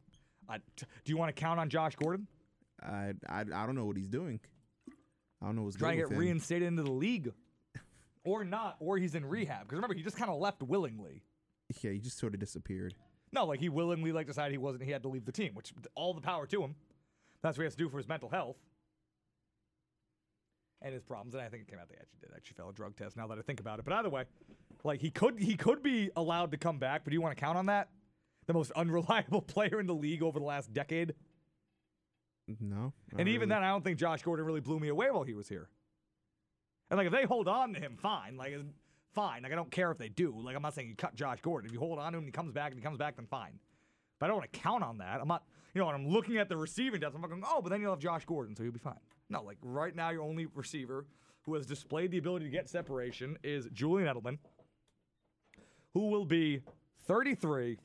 I, 0.48 0.58
t- 0.78 0.86
do 1.04 1.12
you 1.12 1.18
want 1.18 1.36
to 1.36 1.40
count 1.40 1.60
on 1.60 1.68
Josh 1.68 1.96
Gordon? 1.98 2.26
I, 2.82 3.14
I 3.28 3.42
I 3.42 3.66
don't 3.66 3.76
know 3.76 3.86
what 3.86 3.98
he's 3.98 4.08
doing. 4.08 4.40
I 5.42 5.48
don't 5.48 5.58
know 5.58 5.64
what's 5.64 5.76
Trying 5.76 6.00
to 6.00 6.08
get 6.08 6.18
reinstated 6.18 6.70
into 6.70 6.84
the 6.84 6.92
league, 6.92 7.34
or 8.24 8.46
not, 8.46 8.78
or 8.80 8.98
he's 8.98 9.16
in 9.16 9.26
rehab. 9.26 9.64
Because 9.64 9.76
remember, 9.76 9.96
he 9.96 10.04
just 10.04 10.16
kind 10.16 10.32
of 10.32 10.40
left 10.40 10.64
willingly. 10.64 11.22
Yeah, 11.82 11.92
he 11.92 12.00
just 12.00 12.18
sort 12.18 12.34
of 12.34 12.40
disappeared. 12.40 12.94
No, 13.34 13.46
like 13.46 13.60
he 13.60 13.68
willingly 13.68 14.14
like 14.14 14.28
decided 14.28 14.54
he 14.54 14.58
wasn't. 14.58 14.84
He 14.84 14.92
had 14.92 15.02
to 15.04 15.10
leave 15.10 15.26
the 15.26 15.32
team, 15.34 15.54
which 15.54 15.74
all 15.96 16.14
the 16.14 16.22
power 16.22 16.48
to 16.48 16.64
him. 16.64 16.76
That's 17.42 17.58
what 17.58 17.64
he 17.64 17.66
has 17.66 17.76
to 17.76 17.84
do 17.84 17.90
for 17.90 17.98
his 17.98 18.08
mental 18.08 18.30
health 18.30 18.56
and 20.82 20.94
his 20.94 21.04
problems. 21.04 21.34
And 21.34 21.44
I 21.44 21.50
think 21.50 21.64
it 21.64 21.70
came 21.70 21.80
out 21.80 21.90
they 21.90 21.96
actually 21.96 22.20
did 22.22 22.30
actually 22.36 22.56
fail 22.56 22.70
a 22.70 22.74
drug 22.74 22.96
test. 22.96 23.18
Now 23.18 23.28
that 23.28 23.38
I 23.38 23.42
think 23.42 23.60
about 23.60 23.80
it, 23.80 23.86
but 23.86 23.94
either 23.94 24.10
way, 24.10 24.26
like 24.84 25.02
he 25.02 25.12
could 25.12 25.40
he 25.40 25.56
could 25.56 25.84
be 25.84 26.10
allowed 26.16 26.52
to 26.52 26.58
come 26.58 26.80
back. 26.80 27.04
But 27.04 27.12
do 27.12 27.16
you 27.16 27.22
want 27.22 27.36
to 27.36 27.40
count 27.40 27.58
on 27.58 27.68
that? 27.68 27.90
The 28.48 28.54
most 28.54 28.72
unreliable 28.76 29.42
player 29.42 29.80
in 29.80 29.88
the 29.88 29.96
league 29.96 30.24
over 30.24 30.40
the 30.40 30.46
last 30.46 30.74
decade. 30.74 31.14
No, 32.60 32.92
And 33.18 33.30
even 33.30 33.48
then, 33.48 33.64
I 33.64 33.70
don't 33.70 33.84
think 33.84 33.98
Josh 33.98 34.24
Gordon 34.24 34.46
really 34.46 34.60
blew 34.60 34.78
me 34.78 34.90
away 34.90 35.10
while 35.10 35.24
he 35.24 35.34
was 35.34 35.48
here. 35.48 35.70
And 36.90 36.98
like, 36.98 37.08
if 37.08 37.14
they 37.14 37.24
hold 37.24 37.48
on 37.48 37.74
to 37.74 37.80
him, 37.80 37.96
fine. 37.96 38.36
Like, 38.36 38.54
uh, 38.54 38.64
fine. 39.14 39.44
Like, 39.44 39.54
I 39.54 39.56
don't 39.56 39.72
care 39.72 39.90
if 39.92 39.98
they 39.98 40.10
do. 40.10 40.36
Like, 40.38 40.58
I'm 40.58 40.62
not 40.62 40.74
saying 40.74 40.90
you 40.90 40.96
cut 40.96 41.16
Josh 41.16 41.40
Gordon. 41.42 41.68
If 41.68 41.74
you 41.74 41.80
hold 41.80 41.98
on 42.00 42.12
to 42.12 42.18
him, 42.18 42.24
and 42.24 42.28
he 42.28 42.32
comes 42.32 42.52
back, 42.52 42.72
and 42.72 42.80
he 42.80 42.84
comes 42.84 42.98
back, 42.98 43.16
then 43.16 43.26
fine. 43.28 43.60
But 44.20 44.26
I 44.26 44.28
don't 44.28 44.38
want 44.38 44.52
to 44.52 44.60
count 44.60 44.84
on 44.84 44.98
that. 44.98 45.22
I'm 45.22 45.28
not, 45.30 45.44
you 45.74 45.80
know, 45.80 45.86
when 45.86 45.96
I'm 45.96 46.08
looking 46.08 46.38
at 46.38 46.50
the 46.50 46.58
receiving 46.58 47.00
depth, 47.00 47.16
I'm 47.16 47.22
not 47.22 47.30
going, 47.30 47.44
oh, 47.48 47.62
but 47.62 47.70
then 47.70 47.80
you'll 47.80 47.92
have 47.92 48.00
Josh 48.00 48.26
Gordon, 48.26 48.56
so 48.56 48.64
you'll 48.64 48.74
be 48.74 48.80
fine. 48.80 49.00
No, 49.32 49.42
like 49.44 49.58
right 49.62 49.96
now, 49.96 50.10
your 50.10 50.24
only 50.24 50.46
receiver 50.54 51.06
who 51.44 51.56
has 51.56 51.66
displayed 51.66 52.12
the 52.12 52.18
ability 52.18 52.46
to 52.46 52.52
get 52.52 52.70
separation 52.70 53.38
is 53.44 53.68
Julian 53.74 54.14
Edelman, 54.14 54.38
who 55.94 56.10
will 56.10 56.26
be 56.26 56.62
33 57.08 57.78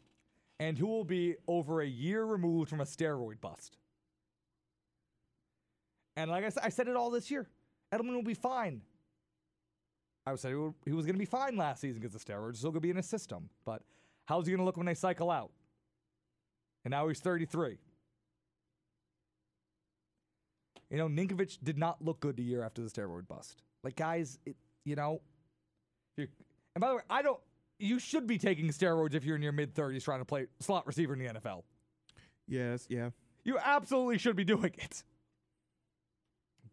and 0.58 0.76
who 0.76 0.88
will 0.88 1.04
be 1.04 1.36
over 1.46 1.80
a 1.80 1.86
year 1.86 2.24
removed 2.24 2.68
from 2.68 2.80
a 2.80 2.84
steroid 2.84 3.40
bust. 3.40 3.76
And 6.16 6.30
like 6.30 6.44
I 6.44 6.48
said, 6.48 6.62
I 6.64 6.68
said 6.70 6.88
it 6.88 6.96
all 6.96 7.10
this 7.10 7.30
year. 7.30 7.46
Edelman 7.94 8.14
will 8.14 8.22
be 8.22 8.34
fine. 8.34 8.82
I 10.26 10.34
said 10.34 10.52
he, 10.52 10.90
he 10.90 10.92
was 10.92 11.06
going 11.06 11.14
to 11.14 11.20
be 11.20 11.24
fine 11.24 11.56
last 11.56 11.80
season 11.80 12.00
because 12.00 12.12
the 12.12 12.32
steroids 12.32 12.56
still 12.56 12.70
going 12.70 12.80
to 12.80 12.86
be 12.86 12.90
in 12.90 12.96
his 12.96 13.06
system. 13.06 13.48
But 13.64 13.82
how's 14.24 14.46
he 14.46 14.50
going 14.50 14.58
to 14.58 14.64
look 14.64 14.76
when 14.76 14.86
they 14.86 14.94
cycle 14.94 15.30
out? 15.30 15.52
And 16.84 16.90
now 16.90 17.06
he's 17.06 17.20
33. 17.20 17.78
You 20.90 20.98
know, 20.98 21.08
Ninkovich 21.08 21.58
did 21.62 21.78
not 21.78 22.02
look 22.02 22.20
good 22.20 22.36
the 22.36 22.42
year 22.42 22.62
after 22.62 22.82
the 22.82 22.88
steroid 22.88 23.26
bust. 23.26 23.62
Like, 23.82 23.96
guys, 23.96 24.38
it, 24.46 24.56
you 24.84 24.94
know, 24.94 25.20
and 26.18 26.28
by 26.80 26.88
the 26.88 26.96
way, 26.96 27.02
I 27.10 27.22
don't. 27.22 27.40
You 27.78 27.98
should 27.98 28.26
be 28.26 28.38
taking 28.38 28.68
steroids 28.68 29.14
if 29.14 29.24
you're 29.24 29.36
in 29.36 29.42
your 29.42 29.52
mid 29.52 29.74
30s 29.74 30.04
trying 30.04 30.20
to 30.20 30.24
play 30.24 30.46
slot 30.60 30.86
receiver 30.86 31.12
in 31.12 31.18
the 31.18 31.26
NFL. 31.26 31.62
yes, 32.48 32.86
yeah. 32.88 33.10
You 33.44 33.58
absolutely 33.62 34.18
should 34.18 34.36
be 34.36 34.44
doing 34.44 34.72
it. 34.78 35.04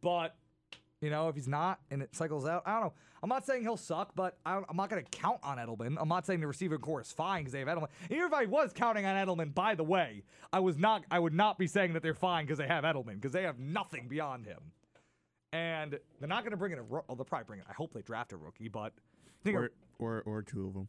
But, 0.02 0.36
you 1.04 1.10
know, 1.10 1.28
if 1.28 1.36
he's 1.36 1.48
not 1.48 1.80
and 1.92 2.02
it 2.02 2.16
cycles 2.16 2.46
out, 2.46 2.64
I 2.66 2.74
don't 2.74 2.84
know. 2.84 2.94
I'm 3.22 3.30
not 3.30 3.46
saying 3.46 3.62
he'll 3.62 3.78
suck, 3.78 4.16
but 4.16 4.38
I 4.46 4.54
don't, 4.54 4.66
I'm 4.70 4.76
not 4.78 4.90
going 4.90 5.04
to 5.04 5.10
count 5.18 5.40
on 5.44 5.58
Edelman. 5.58 5.96
I'm 6.00 6.10
not 6.10 6.26
saying 6.26 6.40
the 6.42 6.48
receiver 6.48 6.78
core 6.78 7.02
is 7.02 7.12
fine 7.12 7.42
because 7.42 7.54
they 7.54 7.60
have 7.60 7.68
Edelman. 7.68 7.88
Even 8.10 8.24
if 8.26 8.34
I 8.34 8.46
was 8.46 8.74
counting 8.74 9.06
on 9.06 9.16
Edelman, 9.16 9.54
by 9.54 9.76
the 9.76 9.84
way, 9.84 10.24
I 10.52 10.60
was 10.60 10.78
not. 10.78 11.04
I 11.12 11.20
would 11.20 11.34
not 11.34 11.58
be 11.58 11.68
saying 11.68 11.94
that 11.94 12.04
they're 12.04 12.14
fine 12.14 12.46
because 12.46 12.58
they 12.58 12.68
have 12.68 12.84
Edelman 12.84 13.16
because 13.16 13.32
they 13.32 13.44
have 13.44 13.60
nothing 13.60 14.08
beyond 14.08 14.46
him. 14.46 14.60
And 15.54 16.00
they're 16.20 16.28
not 16.30 16.44
going 16.44 16.52
to 16.52 16.58
bring 16.58 16.72
in 16.74 16.80
a. 16.80 16.84
Ro- 16.84 17.04
oh, 17.08 17.16
they'll 17.16 17.26
probably 17.26 17.46
bring 17.46 17.60
it. 17.60 17.66
I 17.70 17.74
hope 17.74 17.94
they 17.94 18.02
draft 18.02 18.34
a 18.34 18.38
rookie, 18.38 18.68
but 18.70 18.92
I 18.96 19.44
think 19.44 19.58
a- 19.58 19.60
Or 19.60 19.70
or 20.00 20.24
or 20.26 20.42
two 20.42 20.68
of 20.68 20.74
them. 20.74 20.88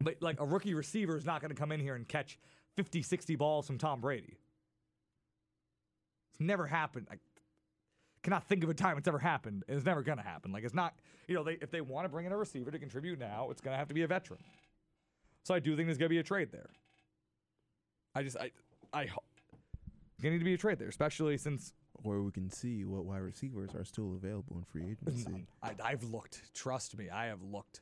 but 0.00 0.16
like 0.22 0.40
a 0.40 0.46
rookie 0.46 0.74
receiver 0.74 1.16
is 1.16 1.24
not 1.26 1.40
going 1.40 1.50
to 1.50 1.56
come 1.56 1.72
in 1.72 1.80
here 1.80 1.94
and 1.94 2.06
catch 2.06 2.38
50, 2.76 3.02
60 3.02 3.36
balls 3.36 3.66
from 3.66 3.78
Tom 3.78 4.00
Brady. 4.00 4.36
It's 6.30 6.40
never 6.40 6.66
happened. 6.66 7.08
I 7.10 7.16
cannot 8.26 8.44
think 8.48 8.64
of 8.64 8.68
a 8.70 8.74
time 8.74 8.98
it's 8.98 9.06
ever 9.06 9.20
happened. 9.20 9.62
and 9.68 9.76
It's 9.76 9.86
never 9.86 10.02
going 10.02 10.18
to 10.18 10.24
happen. 10.24 10.50
Like 10.50 10.64
it's 10.64 10.74
not, 10.74 10.94
you 11.28 11.34
know, 11.36 11.44
they, 11.44 11.58
if 11.62 11.70
they 11.70 11.80
want 11.80 12.04
to 12.04 12.08
bring 12.08 12.26
in 12.26 12.32
a 12.32 12.36
receiver 12.36 12.72
to 12.72 12.78
contribute 12.78 13.20
now, 13.20 13.48
it's 13.52 13.60
going 13.60 13.72
to 13.72 13.78
have 13.78 13.86
to 13.86 13.94
be 13.94 14.02
a 14.02 14.06
veteran. 14.08 14.40
So 15.44 15.54
I 15.54 15.60
do 15.60 15.76
think 15.76 15.86
there's 15.86 15.96
going 15.96 16.08
to 16.08 16.14
be 16.14 16.18
a 16.18 16.24
trade 16.24 16.48
there. 16.50 16.70
I 18.16 18.24
just, 18.24 18.36
I, 18.36 18.50
I, 18.92 19.06
ho- 19.06 19.22
going 20.20 20.32
to 20.32 20.38
need 20.38 20.38
to 20.40 20.44
be 20.44 20.54
a 20.54 20.58
trade 20.58 20.80
there, 20.80 20.88
especially 20.88 21.36
since 21.38 21.72
Where 22.02 22.20
we 22.20 22.32
can 22.32 22.50
see 22.50 22.84
what 22.84 23.04
wide 23.04 23.22
receivers 23.22 23.74
are 23.76 23.84
still 23.84 24.14
available 24.16 24.56
in 24.56 24.64
free 24.64 24.90
agency. 24.90 25.46
I, 25.62 25.74
I've 25.84 26.02
looked. 26.02 26.52
Trust 26.52 26.98
me, 26.98 27.08
I 27.10 27.26
have 27.26 27.42
looked. 27.42 27.80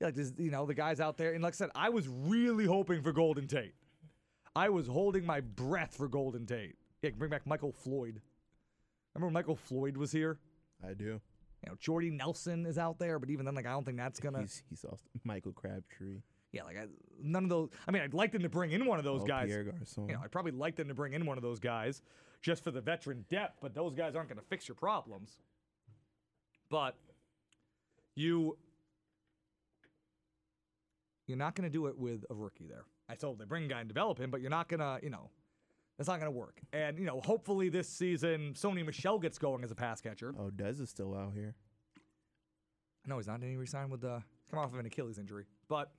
Yeah, 0.00 0.08
like 0.08 0.16
there's, 0.16 0.32
you 0.36 0.50
know, 0.50 0.66
the 0.66 0.74
guys 0.74 0.98
out 0.98 1.16
there, 1.16 1.32
and 1.34 1.44
like 1.44 1.54
I 1.54 1.56
said, 1.56 1.70
I 1.76 1.90
was 1.90 2.08
really 2.08 2.64
hoping 2.66 3.02
for 3.02 3.12
Golden 3.12 3.46
Tate. 3.46 3.74
I 4.56 4.68
was 4.68 4.88
holding 4.88 5.24
my 5.24 5.40
breath 5.40 5.94
for 5.96 6.08
Golden 6.08 6.44
Tate. 6.44 6.74
Yeah, 7.02 7.10
bring 7.16 7.30
back 7.30 7.46
Michael 7.46 7.70
Floyd. 7.72 8.20
Remember 9.14 9.26
when 9.26 9.34
Michael 9.34 9.56
Floyd 9.56 9.96
was 9.96 10.12
here? 10.12 10.38
I 10.86 10.94
do. 10.94 11.20
You 11.64 11.68
know, 11.68 11.74
Jordy 11.78 12.10
Nelson 12.10 12.64
is 12.64 12.78
out 12.78 12.98
there, 12.98 13.18
but 13.18 13.28
even 13.30 13.44
then, 13.44 13.54
like, 13.54 13.66
I 13.66 13.70
don't 13.72 13.84
think 13.84 13.98
that's 13.98 14.18
gonna. 14.20 14.40
He's 14.40 14.62
he's 14.70 14.84
also 14.84 15.02
Michael 15.24 15.52
Crabtree. 15.52 16.22
Yeah, 16.52 16.64
like 16.64 16.76
I, 16.78 16.86
none 17.22 17.44
of 17.44 17.50
those. 17.50 17.68
I 17.86 17.90
mean, 17.90 18.02
I'd 18.02 18.14
like 18.14 18.32
them 18.32 18.42
to 18.42 18.48
bring 18.48 18.72
in 18.72 18.86
one 18.86 18.98
of 18.98 19.04
those 19.04 19.22
Oh, 19.22 19.26
guys. 19.26 19.48
Pierre 19.48 19.64
Garcon. 19.64 20.08
You 20.08 20.14
know, 20.14 20.20
I'd 20.24 20.32
probably 20.32 20.52
like 20.52 20.74
them 20.76 20.88
to 20.88 20.94
bring 20.94 21.12
in 21.12 21.26
one 21.26 21.36
of 21.38 21.42
those 21.42 21.60
guys 21.60 22.02
just 22.42 22.64
for 22.64 22.70
the 22.70 22.80
veteran 22.80 23.24
depth, 23.28 23.58
but 23.60 23.74
those 23.74 23.94
guys 23.94 24.16
aren't 24.16 24.28
going 24.30 24.38
to 24.40 24.44
fix 24.46 24.66
your 24.66 24.74
problems. 24.74 25.38
But 26.70 26.96
you 28.16 28.56
you're 31.26 31.38
not 31.38 31.54
going 31.54 31.68
to 31.68 31.72
do 31.72 31.86
it 31.86 31.96
with 31.96 32.24
a 32.30 32.34
rookie 32.34 32.66
there. 32.66 32.84
I 33.08 33.14
told 33.14 33.38
they 33.38 33.44
bring 33.44 33.64
a 33.64 33.68
guy 33.68 33.80
and 33.80 33.88
develop 33.88 34.18
him, 34.18 34.30
but 34.30 34.40
you're 34.40 34.50
not 34.50 34.68
going 34.68 34.80
to, 34.80 34.98
you 35.02 35.10
know, 35.10 35.30
that's 36.00 36.08
not 36.08 36.18
going 36.18 36.32
to 36.32 36.38
work. 36.38 36.62
And 36.72 36.98
you 36.98 37.04
know, 37.04 37.20
hopefully 37.20 37.68
this 37.68 37.86
season 37.86 38.54
Sony 38.54 38.86
Michel 38.86 39.18
gets 39.18 39.36
going 39.36 39.62
as 39.62 39.70
a 39.70 39.74
pass 39.74 40.00
catcher. 40.00 40.34
oh, 40.38 40.50
Dez 40.50 40.80
is 40.80 40.88
still 40.88 41.14
out 41.14 41.34
here. 41.34 41.54
No, 43.06 43.18
he's 43.18 43.26
not. 43.26 43.38
Didn't 43.40 43.52
he 43.52 43.58
resign 43.58 43.90
with 43.90 44.00
the 44.00 44.22
come 44.48 44.60
off 44.60 44.72
of 44.72 44.78
an 44.78 44.86
Achilles 44.86 45.18
injury? 45.18 45.44
But 45.68 45.90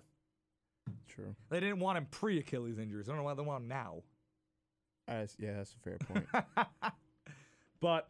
True. 1.07 1.35
they 1.51 1.59
didn't 1.59 1.79
want 1.79 1.99
him 1.99 2.07
pre 2.09 2.39
Achilles 2.39 2.79
injuries. 2.79 3.07
I 3.07 3.11
don't 3.11 3.17
know 3.19 3.25
why 3.25 3.35
they 3.35 3.43
want 3.43 3.61
him 3.61 3.69
now. 3.69 4.01
That's, 5.07 5.35
yeah, 5.37 5.57
that's 5.57 5.75
a 5.75 5.79
fair 5.79 5.97
point. 5.99 6.25
But 7.79 8.07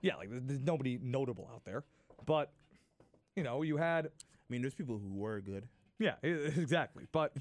yeah, 0.00 0.16
like 0.16 0.28
there's, 0.30 0.60
nobody 0.60 0.98
notable 1.00 1.48
out 1.52 1.64
there. 1.64 1.84
But 2.26 2.52
you 3.36 3.44
know, 3.44 3.62
you 3.62 3.76
had 3.76 4.06
I 4.06 4.10
mean, 4.48 4.62
there's 4.62 4.74
people 4.74 4.98
who 4.98 5.14
were 5.14 5.40
good. 5.40 5.68
yeah, 5.98 6.14
exactly. 6.22 7.04
But 7.12 7.36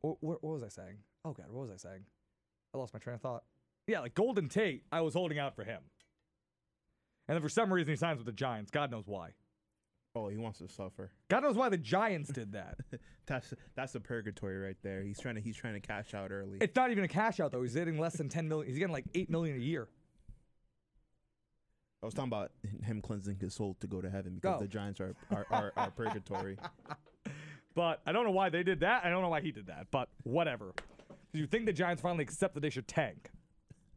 what, 0.00 0.16
what 0.20 0.42
was 0.42 0.62
I 0.62 0.68
saying? 0.68 0.96
Oh 1.24 1.32
god, 1.32 1.46
what 1.50 1.62
was 1.68 1.70
I 1.70 1.76
saying? 1.76 2.04
I 2.74 2.78
lost 2.78 2.92
my 2.94 2.98
train 3.00 3.14
of 3.14 3.20
thought. 3.20 3.44
Yeah, 3.86 4.00
like 4.00 4.14
Golden 4.14 4.48
Tate, 4.48 4.84
I 4.92 5.00
was 5.02 5.14
holding 5.14 5.38
out 5.38 5.54
for 5.54 5.64
him. 5.64 5.80
And 7.28 7.36
then 7.36 7.42
for 7.42 7.48
some 7.48 7.72
reason 7.72 7.92
he 7.92 7.96
signs 7.96 8.18
with 8.18 8.26
the 8.26 8.32
Giants. 8.32 8.70
God 8.70 8.90
knows 8.90 9.06
why. 9.06 9.30
Oh, 10.14 10.28
he 10.28 10.36
wants 10.36 10.58
to 10.58 10.68
suffer. 10.68 11.10
God 11.28 11.42
knows 11.42 11.56
why 11.56 11.68
the 11.68 11.78
Giants 11.78 12.30
did 12.30 12.52
that. 12.52 12.76
That's 13.26 13.54
that's 13.76 13.94
a 13.94 14.00
purgatory 14.00 14.58
right 14.58 14.76
there. 14.82 15.00
He's 15.02 15.20
trying 15.20 15.36
to 15.36 15.40
he's 15.40 15.56
trying 15.56 15.74
to 15.74 15.80
cash 15.80 16.12
out 16.12 16.32
early. 16.32 16.58
it's 16.60 16.74
not 16.74 16.90
even 16.90 17.04
a 17.04 17.08
cash 17.08 17.38
out 17.38 17.52
though. 17.52 17.62
He's 17.62 17.74
getting 17.74 17.96
less 17.98 18.14
than 18.16 18.28
10 18.28 18.48
million. 18.48 18.68
He's 18.68 18.78
getting 18.78 18.92
like 18.92 19.04
8 19.14 19.30
million 19.30 19.56
a 19.56 19.60
year. 19.60 19.86
I 22.02 22.06
was 22.06 22.14
talking 22.14 22.28
about 22.28 22.50
him 22.84 23.00
cleansing 23.00 23.36
his 23.36 23.54
soul 23.54 23.76
to 23.80 23.86
go 23.86 24.00
to 24.00 24.10
heaven 24.10 24.34
because 24.34 24.56
Oh. 24.56 24.60
the 24.62 24.66
Giants 24.68 25.00
are 25.00 25.14
are, 25.30 25.46
are, 25.50 25.72
are 25.76 25.90
purgatory. 25.96 26.58
But 27.76 28.00
I 28.04 28.10
don't 28.10 28.24
know 28.24 28.32
why 28.32 28.50
they 28.50 28.64
did 28.64 28.80
that. 28.80 29.04
I 29.04 29.08
don't 29.10 29.22
know 29.22 29.28
why 29.28 29.40
he 29.40 29.52
did 29.52 29.68
that. 29.68 29.86
But 29.92 30.08
whatever. 30.24 30.72
You 31.32 31.46
think 31.46 31.66
the 31.66 31.72
Giants 31.72 32.02
finally 32.02 32.24
accept 32.24 32.54
that 32.54 32.60
they 32.60 32.70
should 32.70 32.88
tank, 32.88 33.30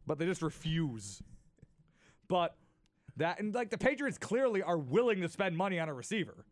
but 0.07 0.19
they 0.19 0.25
just 0.25 0.41
refuse. 0.41 1.21
But 2.27 2.55
that 3.17 3.39
and 3.39 3.53
like 3.53 3.69
the 3.69 3.77
Patriots 3.77 4.17
clearly 4.17 4.61
are 4.63 4.77
willing 4.77 5.21
to 5.21 5.29
spend 5.29 5.57
money 5.57 5.79
on 5.79 5.89
a 5.89 5.93
receiver. 5.93 6.45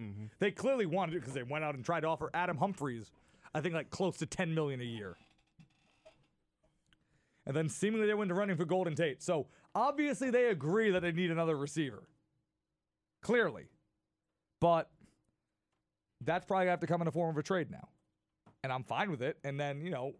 Mm-hmm. 0.00 0.26
They 0.40 0.50
clearly 0.50 0.86
wanted 0.86 1.16
it 1.16 1.20
because 1.20 1.34
they 1.34 1.42
went 1.42 1.64
out 1.64 1.74
and 1.74 1.84
tried 1.84 2.00
to 2.00 2.08
offer 2.08 2.30
Adam 2.34 2.58
Humphries, 2.58 3.10
I 3.54 3.60
think 3.60 3.74
like 3.74 3.90
close 3.90 4.16
to 4.18 4.26
10 4.26 4.54
million 4.54 4.80
a 4.80 4.84
year. 4.84 5.16
And 7.46 7.56
then 7.56 7.68
seemingly 7.68 8.06
they 8.06 8.14
went 8.14 8.28
to 8.30 8.34
running 8.34 8.56
for 8.56 8.64
Golden 8.64 8.94
Tate. 8.94 9.22
So 9.22 9.48
obviously 9.74 10.30
they 10.30 10.46
agree 10.46 10.90
that 10.90 11.00
they 11.02 11.12
need 11.12 11.30
another 11.30 11.56
receiver. 11.56 12.04
clearly. 13.22 13.66
But 14.60 14.90
that's 16.20 16.44
probably 16.46 16.64
gonna 16.66 16.70
have 16.72 16.80
to 16.80 16.86
come 16.86 17.00
in 17.00 17.06
the 17.06 17.12
form 17.12 17.30
of 17.30 17.38
a 17.38 17.42
trade 17.42 17.70
now, 17.70 17.88
and 18.62 18.72
I'm 18.72 18.84
fine 18.84 19.10
with 19.10 19.22
it. 19.22 19.38
And 19.44 19.58
then 19.58 19.84
you 19.84 19.90
know, 19.90 20.14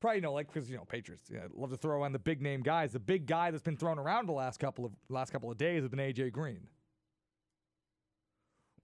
probably 0.00 0.16
you 0.16 0.22
know 0.22 0.32
like 0.32 0.52
because 0.52 0.70
you 0.70 0.76
know 0.76 0.84
Patriots 0.84 1.24
yeah, 1.32 1.40
love 1.54 1.70
to 1.70 1.76
throw 1.76 2.02
on 2.02 2.12
the 2.12 2.18
big 2.18 2.40
name 2.40 2.62
guys. 2.62 2.92
The 2.92 2.98
big 2.98 3.26
guy 3.26 3.50
that's 3.50 3.62
been 3.62 3.76
thrown 3.76 3.98
around 3.98 4.26
the 4.26 4.32
last 4.32 4.58
couple 4.58 4.84
of 4.84 4.92
last 5.08 5.32
couple 5.32 5.50
of 5.50 5.58
days 5.58 5.82
has 5.82 5.88
been 5.88 5.98
AJ 5.98 6.32
Green, 6.32 6.68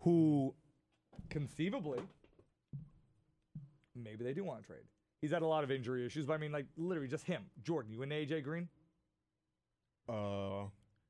who 0.00 0.54
conceivably 1.30 2.00
maybe 3.94 4.24
they 4.24 4.34
do 4.34 4.44
want 4.44 4.62
to 4.62 4.66
trade. 4.66 4.84
He's 5.20 5.30
had 5.30 5.42
a 5.42 5.46
lot 5.46 5.64
of 5.64 5.70
injury 5.70 6.04
issues, 6.04 6.26
but 6.26 6.34
I 6.34 6.38
mean 6.38 6.52
like 6.52 6.66
literally 6.76 7.08
just 7.08 7.24
him, 7.24 7.42
Jordan. 7.62 7.92
You 7.92 8.02
and 8.02 8.12
AJ 8.12 8.44
Green. 8.44 8.68
Uh, 10.08 10.62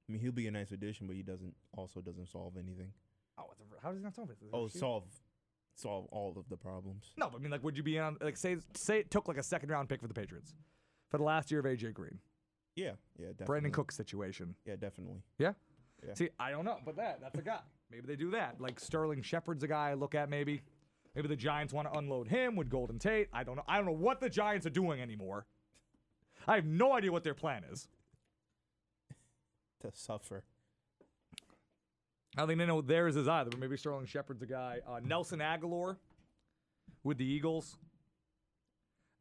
I 0.09 0.13
mean, 0.13 0.21
he'll 0.21 0.33
be 0.33 0.47
a 0.47 0.51
nice 0.51 0.71
addition, 0.71 1.07
but 1.07 1.17
he 1.17 1.23
doesn't 1.23 1.55
also 1.77 2.01
doesn't 2.01 2.29
solve 2.29 2.55
anything. 2.57 2.93
Oh, 3.39 3.45
a, 3.45 3.83
how 3.83 3.91
does 3.91 3.99
he 3.99 4.05
not 4.05 4.15
solve 4.15 4.31
it? 4.31 4.39
Oh, 4.53 4.69
solve 4.69 5.05
solve 5.77 6.07
all 6.11 6.35
of 6.37 6.49
the 6.49 6.57
problems. 6.57 7.13
No, 7.17 7.29
but 7.31 7.39
I 7.39 7.41
mean, 7.41 7.51
like, 7.53 7.63
would 7.63 7.77
you 7.77 7.83
be 7.83 7.99
on 7.99 8.17
like 8.21 8.37
say 8.37 8.57
say 8.75 8.99
it 9.01 9.11
took 9.11 9.29
like 9.29 9.37
a 9.39 9.43
second 9.43 9.69
round 9.71 9.89
pick 9.89 10.01
for 10.01 10.09
the 10.09 10.15
Patriots 10.15 10.55
for 11.11 11.19
the 11.19 11.25
last 11.25 11.51
year 11.51 11.61
of 11.61 11.67
AJ 11.67 11.95
Green, 11.95 12.19
Yeah, 12.75 12.93
yeah, 13.19 13.29
definitely. 13.37 13.71
Brandin 13.71 13.73
Cook 13.73 13.93
situation? 13.93 14.55
Yeah, 14.65 14.77
definitely. 14.77 15.23
Yeah. 15.39 15.53
Yeah. 16.07 16.15
See, 16.15 16.29
I 16.39 16.51
don't 16.51 16.65
know, 16.65 16.79
but 16.85 16.97
that 16.97 17.21
that's 17.21 17.39
a 17.39 17.43
guy. 17.43 17.61
Maybe 17.91 18.07
they 18.07 18.17
do 18.17 18.31
that. 18.33 18.61
Like 18.61 18.81
Sterling 18.81 19.23
Shepard's 19.23 19.63
a 19.63 19.69
guy 19.69 19.91
I 19.91 19.95
look 19.95 20.15
at. 20.15 20.29
Maybe, 20.29 20.63
maybe 21.15 21.29
the 21.29 21.37
Giants 21.37 21.73
want 21.73 21.91
to 21.91 21.99
unload 21.99 22.29
him 22.29 22.57
with 22.57 22.69
Golden 22.69 22.99
Tate. 22.99 23.29
I 23.33 23.45
don't 23.45 23.57
know. 23.57 23.63
I 23.69 23.77
don't 23.77 23.87
know 23.87 23.93
what 23.93 24.21
the 24.21 24.29
Giants 24.29 24.67
are 24.67 24.71
doing 24.71 25.01
anymore. 25.01 25.47
I 26.49 26.57
have 26.57 26.67
no 26.67 26.93
idea 26.93 27.13
what 27.13 27.25
their 27.25 27.35
plan 27.35 27.65
is. 27.71 27.89
To 29.83 29.91
suffer. 29.93 30.43
I 32.37 32.41
don't 32.41 32.49
think 32.49 32.59
they 32.59 32.67
know 32.67 32.83
theirs 32.83 33.17
is 33.17 33.29
either, 33.29 33.51
but 33.51 33.59
maybe 33.59 33.77
Sterling 33.77 34.07
Shepard's 34.07 34.43
a 34.43 34.47
guy. 34.47 34.81
Uh, 34.87 35.01
Nelson 35.03 35.39
Agholor 35.39 35.97
with 37.03 37.17
the 37.17 37.25
Eagles. 37.25 37.79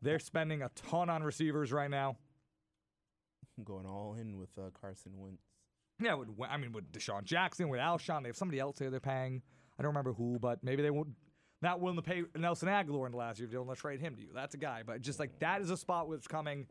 They're 0.01 0.19
spending 0.19 0.61
a 0.61 0.69
ton 0.75 1.09
on 1.09 1.23
receivers 1.23 1.71
right 1.71 1.89
now. 1.89 2.17
Going 3.63 3.85
all 3.85 4.17
in 4.19 4.37
with 4.37 4.49
uh, 4.57 4.69
Carson 4.79 5.13
Wentz. 5.15 5.41
Yeah, 6.01 6.15
with, 6.15 6.27
I 6.49 6.57
mean, 6.57 6.73
with 6.73 6.91
DeSean 6.91 7.23
Jackson, 7.23 7.69
with 7.69 7.79
Alshon, 7.79 8.23
they 8.23 8.27
have 8.27 8.35
somebody 8.35 8.59
else 8.59 8.79
here 8.79 8.91
they're 8.91 8.99
paying. 8.99 9.41
I 9.79 9.83
don't 9.83 9.89
remember 9.89 10.11
who, 10.11 10.37
but 10.39 10.61
maybe 10.61 10.83
they 10.83 10.91
won't. 10.91 11.09
Not 11.61 11.79
willing 11.79 11.95
to 11.95 12.01
pay 12.01 12.23
Nelson 12.35 12.67
Agholor 12.67 13.05
in 13.05 13.13
the 13.13 13.17
last 13.17 13.39
year 13.39 13.45
if 13.45 13.51
they 13.51 13.57
want 13.57 13.75
to 13.75 13.81
trade 13.81 14.01
him 14.01 14.15
to 14.15 14.21
you. 14.21 14.27
That's 14.35 14.55
a 14.55 14.57
guy, 14.57 14.83
but 14.85 15.01
just 15.01 15.19
like 15.19 15.39
that 15.39 15.61
is 15.61 15.69
a 15.69 15.77
spot 15.77 16.07
where 16.07 16.17
it's 16.17 16.27
coming. 16.27 16.67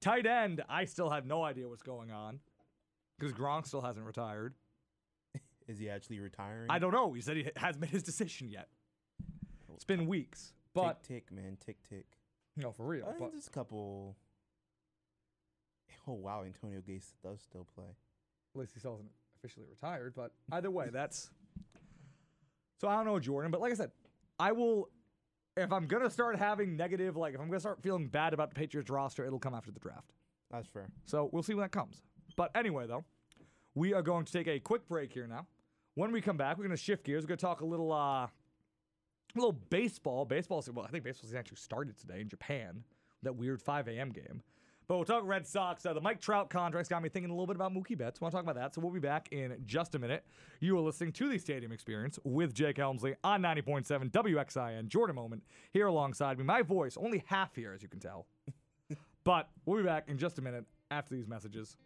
Tight 0.00 0.26
end, 0.26 0.60
I 0.68 0.86
still 0.86 1.08
have 1.08 1.24
no 1.24 1.44
idea 1.44 1.68
what's 1.68 1.84
going 1.84 2.10
on 2.10 2.40
because 3.16 3.32
Gronk 3.32 3.66
still 3.66 3.80
hasn't 3.80 4.04
retired. 4.04 4.54
Is 5.66 5.78
he 5.78 5.88
actually 5.88 6.20
retiring? 6.20 6.66
I 6.70 6.78
don't 6.78 6.92
know. 6.92 7.12
He 7.12 7.20
said 7.20 7.36
he 7.36 7.48
hasn't 7.56 7.80
made 7.82 7.90
his 7.90 8.02
decision 8.02 8.48
yet. 8.48 8.68
It's 9.74 9.84
been 9.84 10.06
weeks, 10.06 10.52
but 10.74 11.02
tick 11.02 11.26
tick 11.28 11.32
man, 11.32 11.56
tick 11.64 11.76
tick. 11.88 12.06
no, 12.56 12.70
for 12.72 12.86
real. 12.86 13.06
Uh, 13.08 13.12
But 13.18 13.32
just 13.34 13.48
a 13.48 13.50
couple. 13.50 14.16
Oh 16.06 16.12
wow, 16.12 16.44
Antonio 16.44 16.80
Gates 16.86 17.14
does 17.22 17.40
still 17.40 17.66
play. 17.74 17.86
at 18.54 18.60
least 18.60 18.72
he 18.74 18.78
still 18.80 18.92
hasn't 18.92 19.10
officially 19.38 19.66
retired. 19.68 20.14
But 20.14 20.32
either 20.52 20.70
way, 20.70 20.88
that's. 20.92 21.30
So 22.80 22.88
I 22.88 22.96
don't 22.96 23.06
know, 23.06 23.18
Jordan. 23.20 23.50
But 23.50 23.60
like 23.60 23.72
I 23.72 23.76
said, 23.76 23.92
I 24.38 24.52
will. 24.52 24.90
If 25.56 25.72
I'm 25.72 25.86
gonna 25.86 26.10
start 26.10 26.36
having 26.36 26.76
negative, 26.76 27.16
like 27.16 27.32
if 27.34 27.40
I'm 27.40 27.46
gonna 27.46 27.60
start 27.60 27.80
feeling 27.80 28.08
bad 28.08 28.34
about 28.34 28.50
the 28.50 28.56
Patriots 28.56 28.90
roster, 28.90 29.24
it'll 29.24 29.38
come 29.38 29.54
after 29.54 29.70
the 29.70 29.78
draft. 29.80 30.12
That's 30.50 30.66
fair. 30.68 30.88
So 31.06 31.30
we'll 31.32 31.44
see 31.44 31.54
when 31.54 31.62
that 31.62 31.70
comes. 31.72 32.02
But 32.36 32.50
anyway, 32.56 32.86
though, 32.88 33.04
we 33.74 33.94
are 33.94 34.02
going 34.02 34.24
to 34.24 34.32
take 34.32 34.48
a 34.48 34.58
quick 34.58 34.86
break 34.88 35.12
here 35.12 35.26
now. 35.28 35.46
When 35.94 36.10
we 36.10 36.20
come 36.20 36.36
back, 36.36 36.58
we're 36.58 36.64
going 36.64 36.76
to 36.76 36.82
shift 36.82 37.04
gears. 37.04 37.24
We're 37.24 37.28
going 37.28 37.38
to 37.38 37.44
talk 37.44 37.60
a 37.60 37.66
little, 37.66 37.92
uh, 37.92 38.26
a 38.26 38.30
little 39.36 39.52
baseball. 39.52 40.24
Baseball. 40.24 40.64
Well, 40.72 40.84
I 40.84 40.90
think 40.90 41.04
baseball 41.04 41.28
season 41.28 41.38
actually 41.38 41.58
started 41.58 41.96
today 41.98 42.20
in 42.20 42.28
Japan. 42.28 42.82
That 43.22 43.36
weird 43.36 43.62
5 43.62 43.88
a.m. 43.88 44.10
game. 44.10 44.42
But 44.86 44.96
we'll 44.96 45.04
talk 45.04 45.22
Red 45.24 45.46
Sox. 45.46 45.86
Uh, 45.86 45.94
the 45.94 46.00
Mike 46.00 46.20
Trout 46.20 46.50
contracts 46.50 46.90
got 46.90 47.02
me 47.02 47.08
thinking 47.08 47.30
a 47.30 47.32
little 47.32 47.46
bit 47.46 47.56
about 47.56 47.72
Mookie 47.72 47.96
Betts. 47.96 48.20
Want 48.20 48.32
to 48.32 48.36
talk 48.36 48.42
about 48.42 48.56
that? 48.56 48.74
So 48.74 48.82
we'll 48.82 48.92
be 48.92 49.00
back 49.00 49.28
in 49.30 49.56
just 49.64 49.94
a 49.94 49.98
minute. 49.98 50.26
You 50.60 50.76
are 50.76 50.80
listening 50.80 51.12
to 51.12 51.28
the 51.28 51.38
Stadium 51.38 51.72
Experience 51.72 52.18
with 52.24 52.52
Jake 52.52 52.76
Helmsley 52.76 53.14
on 53.24 53.40
90.7 53.40 54.10
WXIN. 54.10 54.88
Jordan 54.88 55.16
Moment 55.16 55.42
here 55.72 55.86
alongside 55.86 56.38
me. 56.38 56.44
My 56.44 56.60
voice 56.60 56.98
only 56.98 57.24
half 57.26 57.54
here, 57.54 57.72
as 57.72 57.82
you 57.82 57.88
can 57.88 58.00
tell. 58.00 58.26
but 59.24 59.48
we'll 59.64 59.78
be 59.78 59.84
back 59.84 60.04
in 60.08 60.18
just 60.18 60.38
a 60.38 60.42
minute 60.42 60.66
after 60.90 61.14
these 61.14 61.28
messages. 61.28 61.76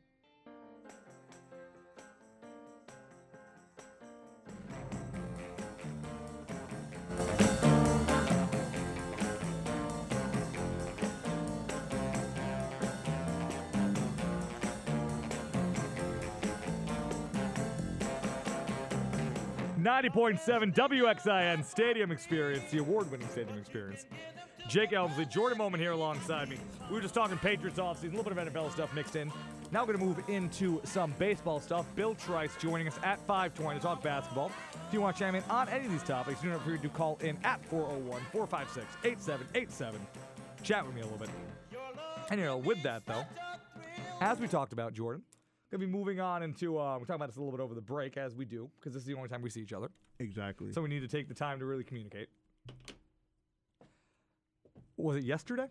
Ninety 19.89 20.11
point 20.11 20.39
seven 20.39 20.71
WXIN 20.71 21.65
Stadium 21.65 22.13
Experience, 22.13 22.71
the 22.71 22.77
award-winning 22.77 23.27
Stadium 23.27 23.57
Experience. 23.57 24.05
Jake 24.69 24.93
Elmsley, 24.93 25.25
Jordan 25.25 25.57
Moment 25.57 25.83
here 25.83 25.93
alongside 25.93 26.51
me. 26.51 26.59
We 26.91 26.97
were 26.97 27.01
just 27.01 27.15
talking 27.15 27.39
Patriots 27.39 27.79
offseason, 27.79 28.13
a 28.13 28.17
little 28.17 28.35
bit 28.35 28.37
of 28.37 28.53
NFL 28.53 28.71
stuff 28.71 28.95
mixed 28.95 29.17
in. 29.17 29.33
Now 29.73 29.87
we're 29.87 29.95
going 29.95 30.01
to 30.01 30.05
move 30.05 30.29
into 30.29 30.83
some 30.85 31.15
baseball 31.19 31.59
stuff. 31.59 31.87
Bill 31.97 32.15
Trice 32.15 32.55
joining 32.61 32.87
us 32.87 32.99
at 33.03 33.19
520 33.21 33.79
to 33.79 33.83
talk 33.83 34.03
basketball. 34.03 34.53
If 34.87 34.93
you 34.93 35.01
want 35.01 35.17
to 35.17 35.25
chime 35.25 35.35
in 35.35 35.43
on 35.45 35.71
any 35.71 35.87
of 35.87 35.91
these 35.91 36.03
topics, 36.03 36.43
do 36.43 36.51
not 36.51 36.63
forget 36.63 36.83
to 36.83 36.91
call 36.91 37.17
in 37.23 37.39
at 37.43 37.65
401 37.65 38.21
456 38.31 38.95
8787. 39.05 40.07
Chat 40.63 40.85
with 40.85 40.95
me 40.97 41.01
a 41.01 41.05
little 41.05 41.19
bit. 41.19 41.31
And 42.31 42.39
you 42.39 42.45
know, 42.45 42.59
with 42.59 42.83
that 42.83 43.07
though, 43.07 43.25
as 44.21 44.39
we 44.39 44.49
talked 44.49 44.75
about, 44.75 44.93
Jordan, 44.93 45.23
gonna 45.71 45.85
be 45.85 45.87
moving 45.87 46.21
on 46.21 46.43
into 46.43 46.79
uh, 46.79 46.95
we're 46.99 47.05
talking 47.05 47.17
about 47.17 47.29
this 47.29 47.37
a 47.37 47.41
little 47.41 47.57
bit 47.57 47.63
over 47.63 47.75
the 47.75 47.81
break 47.81 48.17
as 48.17 48.35
we 48.35 48.45
do 48.45 48.71
because 48.79 48.95
this 48.95 49.03
is 49.03 49.07
the 49.07 49.15
only 49.15 49.29
time 49.29 49.43
we 49.43 49.51
see 49.51 49.61
each 49.61 49.73
other. 49.73 49.89
Exactly. 50.19 50.73
So 50.73 50.83
we 50.83 50.89
need 50.89 51.01
to 51.01 51.09
take 51.09 51.29
the 51.29 51.35
time 51.35 51.59
to 51.59 51.67
really 51.67 51.85
communicate. 51.85 52.29
Was 54.97 55.17
it 55.17 55.25
yesterday? 55.25 55.67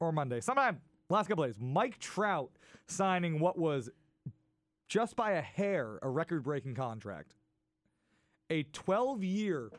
Or 0.00 0.12
Monday? 0.12 0.40
Sometime 0.40 0.80
last 1.10 1.28
couple 1.28 1.44
days. 1.44 1.56
Mike 1.60 1.98
Trout 1.98 2.50
signing 2.86 3.40
what 3.40 3.58
was 3.58 3.90
just 4.88 5.16
by 5.16 5.32
a 5.32 5.42
hair 5.42 5.98
a 6.02 6.08
record 6.08 6.42
breaking 6.44 6.74
contract. 6.74 7.34
A 8.50 8.62
12 8.62 9.24
year, 9.24 9.70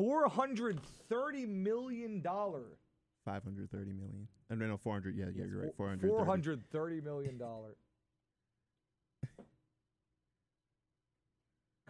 $430 0.00 1.48
million. 1.48 2.22
530 2.22 3.92
million. 3.92 4.28
Uh, 4.52 4.56
no, 4.56 4.66
no, 4.66 4.76
400. 4.76 5.16
Yeah, 5.16 5.24
yeah, 5.34 5.44
you're 5.48 5.62
right. 5.62 5.74
four- 5.74 5.96
430. 5.98 6.60
$430 6.70 7.02
million 7.02 7.38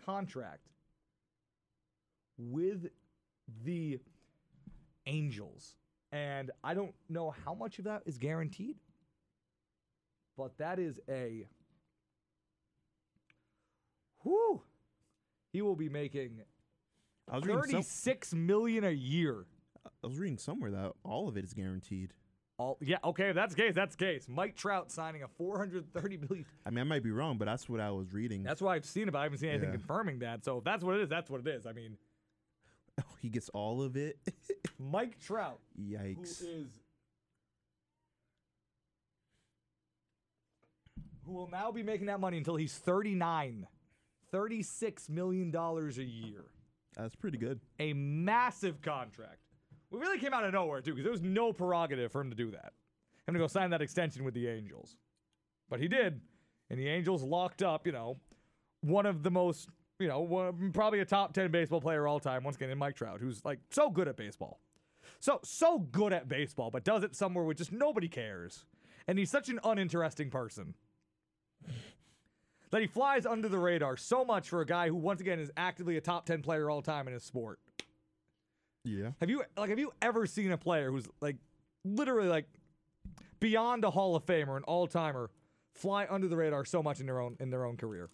contract 0.04 0.68
with 2.38 2.86
the 3.64 3.98
Angels. 5.06 5.74
And 6.12 6.52
I 6.62 6.74
don't 6.74 6.94
know 7.08 7.34
how 7.44 7.54
much 7.54 7.78
of 7.80 7.86
that 7.86 8.02
is 8.06 8.18
guaranteed, 8.18 8.76
but 10.36 10.56
that 10.58 10.78
is 10.78 11.00
a. 11.08 11.46
Whew. 14.22 14.62
He 15.52 15.62
will 15.62 15.74
be 15.74 15.88
making 15.88 16.42
I 17.30 17.36
was 17.36 17.46
reading 17.46 17.62
some, 17.62 17.70
thirty-six 17.72 18.34
million 18.34 18.84
a 18.84 18.90
year. 18.90 19.46
I 19.86 20.06
was 20.06 20.18
reading 20.18 20.38
somewhere 20.38 20.70
that 20.70 20.92
all 21.02 21.28
of 21.28 21.36
it 21.36 21.44
is 21.44 21.54
guaranteed. 21.54 22.12
All 22.62 22.78
yeah, 22.80 22.98
okay, 23.02 23.30
if 23.30 23.34
that's 23.34 23.54
the 23.56 23.60
case. 23.60 23.74
That's 23.74 23.96
the 23.96 24.04
case. 24.04 24.26
Mike 24.28 24.54
Trout 24.54 24.92
signing 24.92 25.24
a 25.24 25.28
430 25.28 26.16
million. 26.18 26.46
I 26.64 26.70
mean, 26.70 26.78
I 26.78 26.84
might 26.84 27.02
be 27.02 27.10
wrong, 27.10 27.36
but 27.36 27.46
that's 27.46 27.68
what 27.68 27.80
I 27.80 27.90
was 27.90 28.12
reading. 28.12 28.44
That's 28.44 28.62
what 28.62 28.70
I've 28.70 28.84
seen, 28.84 29.06
but 29.10 29.16
I 29.18 29.24
haven't 29.24 29.38
seen 29.38 29.50
anything 29.50 29.70
Yeah. 29.70 29.76
confirming 29.76 30.20
that. 30.20 30.44
So 30.44 30.58
if 30.58 30.64
that's 30.64 30.84
what 30.84 30.94
it 30.94 31.00
is, 31.00 31.08
that's 31.08 31.28
what 31.28 31.40
it 31.40 31.48
is. 31.48 31.66
I 31.66 31.72
mean, 31.72 31.96
oh, 33.00 33.04
he 33.20 33.30
gets 33.30 33.48
all 33.48 33.82
of 33.82 33.96
it. 33.96 34.16
Mike 34.78 35.18
Trout, 35.18 35.58
Yikes. 35.76 36.42
is 36.42 36.68
who 41.26 41.32
will 41.32 41.48
now 41.50 41.72
be 41.72 41.82
making 41.82 42.06
that 42.06 42.20
money 42.20 42.36
until 42.38 42.54
he's 42.56 42.74
39, 42.78 43.66
36 44.30 45.08
million 45.08 45.50
dollars 45.50 45.98
a 45.98 46.04
year. 46.04 46.44
That's 46.96 47.16
pretty 47.16 47.38
good. 47.38 47.58
A 47.80 47.92
massive 47.92 48.82
contract. 48.82 49.38
We 49.92 50.00
really 50.00 50.18
came 50.18 50.32
out 50.32 50.42
of 50.44 50.52
nowhere 50.54 50.80
too, 50.80 50.92
because 50.92 51.04
there 51.04 51.12
was 51.12 51.22
no 51.22 51.52
prerogative 51.52 52.10
for 52.10 52.22
him 52.22 52.30
to 52.30 52.36
do 52.36 52.50
that. 52.52 52.72
Him 53.28 53.34
to 53.34 53.38
go 53.38 53.46
sign 53.46 53.70
that 53.70 53.82
extension 53.82 54.24
with 54.24 54.34
the 54.34 54.48
Angels, 54.48 54.96
but 55.68 55.80
he 55.80 55.86
did, 55.86 56.20
and 56.70 56.80
the 56.80 56.88
Angels 56.88 57.22
locked 57.22 57.62
up. 57.62 57.86
You 57.86 57.92
know, 57.92 58.16
one 58.80 59.06
of 59.06 59.22
the 59.22 59.30
most, 59.30 59.68
you 60.00 60.08
know, 60.08 60.20
one, 60.20 60.72
probably 60.72 61.00
a 61.00 61.04
top 61.04 61.34
ten 61.34 61.50
baseball 61.50 61.80
player 61.80 62.08
all 62.08 62.18
time. 62.18 62.42
Once 62.42 62.56
again, 62.56 62.70
in 62.70 62.78
Mike 62.78 62.96
Trout, 62.96 63.20
who's 63.20 63.44
like 63.44 63.60
so 63.70 63.90
good 63.90 64.08
at 64.08 64.16
baseball, 64.16 64.60
so 65.20 65.40
so 65.44 65.78
good 65.78 66.12
at 66.12 66.26
baseball, 66.26 66.70
but 66.70 66.84
does 66.84 67.04
it 67.04 67.14
somewhere 67.14 67.44
where 67.44 67.54
just 67.54 67.70
nobody 67.70 68.08
cares, 68.08 68.64
and 69.06 69.18
he's 69.18 69.30
such 69.30 69.50
an 69.50 69.60
uninteresting 69.62 70.30
person. 70.30 70.74
that 72.70 72.80
he 72.80 72.86
flies 72.86 73.26
under 73.26 73.48
the 73.48 73.58
radar 73.58 73.96
so 73.96 74.24
much 74.24 74.48
for 74.48 74.62
a 74.62 74.66
guy 74.66 74.88
who, 74.88 74.94
once 74.96 75.20
again, 75.20 75.38
is 75.38 75.50
actively 75.56 75.96
a 75.98 76.00
top 76.00 76.24
10 76.26 76.40
player 76.42 76.70
all 76.70 76.80
time 76.82 77.06
in 77.06 77.12
his 77.12 77.22
sport. 77.22 77.60
Yeah. 78.84 79.10
Have 79.20 79.30
you 79.30 79.44
like 79.56 79.70
have 79.70 79.78
you 79.78 79.92
ever 80.02 80.26
seen 80.26 80.50
a 80.52 80.58
player 80.58 80.90
who's 80.90 81.06
like 81.20 81.36
literally 81.84 82.28
like 82.28 82.46
beyond 83.40 83.84
a 83.84 83.90
Hall 83.90 84.16
of 84.16 84.26
Famer, 84.26 84.56
an 84.56 84.64
all 84.64 84.86
timer, 84.86 85.30
fly 85.74 86.06
under 86.08 86.28
the 86.28 86.36
radar 86.36 86.64
so 86.64 86.82
much 86.82 87.00
in 87.00 87.06
their 87.06 87.20
own 87.20 87.36
in 87.40 87.50
their 87.50 87.64
own 87.64 87.76
career 87.76 88.10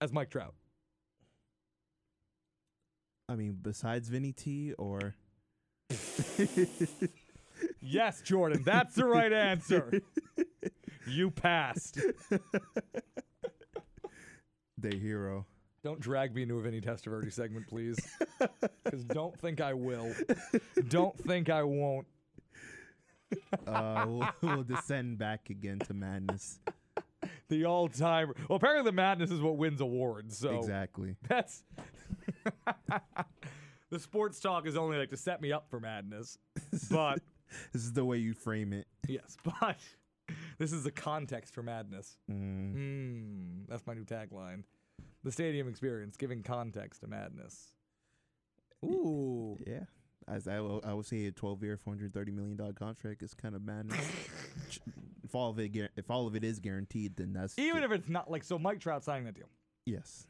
as 0.00 0.12
Mike 0.12 0.30
Trout? 0.30 0.54
I 3.28 3.36
mean, 3.36 3.58
besides 3.60 4.08
Vinny 4.08 4.32
T 4.32 4.72
or 4.74 5.14
Yes, 7.80 8.22
Jordan, 8.22 8.62
that's 8.64 8.94
the 8.94 9.04
right 9.04 9.32
answer. 9.32 10.00
You 11.06 11.30
passed. 11.30 11.98
the 14.78 14.96
hero. 14.96 15.46
Don't 15.82 16.00
drag 16.00 16.34
me 16.34 16.42
into 16.42 16.58
a 16.58 16.62
Vinny 16.62 16.80
Testaverde 16.80 17.32
segment, 17.32 17.66
please. 17.66 17.98
Because 18.84 19.04
don't 19.04 19.38
think 19.38 19.60
I 19.60 19.72
will. 19.74 20.12
Don't 20.88 21.16
think 21.26 21.48
I 21.48 21.62
won't. 21.62 22.06
Uh, 23.66 24.04
we'll, 24.08 24.28
we'll 24.42 24.62
descend 24.64 25.16
back 25.18 25.50
again 25.50 25.78
to 25.80 25.94
madness. 25.94 26.58
The 27.48 27.66
all 27.66 27.86
time. 27.88 28.32
Well, 28.48 28.56
apparently 28.56 28.90
the 28.90 28.94
madness 28.94 29.30
is 29.30 29.40
what 29.40 29.56
wins 29.58 29.80
awards. 29.80 30.38
So 30.38 30.56
Exactly. 30.58 31.14
that's. 31.28 31.62
the 33.90 33.98
sports 33.98 34.40
talk 34.40 34.66
is 34.66 34.76
only 34.76 34.98
like 34.98 35.10
to 35.10 35.16
set 35.16 35.40
me 35.40 35.52
up 35.52 35.68
for 35.70 35.78
madness. 35.78 36.38
But 36.90 37.20
This 37.72 37.82
is 37.82 37.92
the 37.92 38.04
way 38.04 38.16
you 38.18 38.32
frame 38.34 38.72
it. 38.72 38.86
yes, 39.08 39.36
but 39.44 39.78
this 40.58 40.72
is 40.72 40.84
the 40.84 40.90
context 40.92 41.52
for 41.54 41.62
madness. 41.62 42.16
Mm. 42.30 42.74
Mm, 42.74 43.68
that's 43.68 43.86
my 43.86 43.94
new 43.94 44.04
tagline. 44.04 44.62
The 45.22 45.32
stadium 45.32 45.68
experience, 45.68 46.16
giving 46.16 46.42
context 46.42 47.00
to 47.02 47.06
madness. 47.06 47.74
Ooh. 48.84 49.58
Yeah. 49.66 49.80
As 50.28 50.48
I, 50.48 50.60
will- 50.60 50.82
I 50.86 50.94
would 50.94 51.06
say, 51.06 51.26
a 51.26 51.32
12 51.32 51.62
year, 51.62 51.76
430 51.76 52.32
million 52.32 52.56
dollar 52.56 52.72
contract 52.72 53.22
is 53.22 53.34
kind 53.34 53.54
of 53.54 53.62
madness. 53.62 54.10
If 55.22 55.36
all 55.36 55.50
of 55.50 55.60
it, 55.60 55.70
if 55.94 56.10
all 56.10 56.26
of 56.26 56.34
it 56.34 56.42
is 56.42 56.58
guaranteed, 56.58 57.14
then 57.16 57.32
that's 57.32 57.56
Even 57.56 57.84
if 57.84 57.92
it's 57.92 58.08
not 58.08 58.28
like 58.28 58.42
so, 58.42 58.58
Mike 58.58 58.80
Trout 58.80 59.04
signing 59.04 59.26
that 59.26 59.34
deal. 59.36 59.48
yes. 59.86 60.26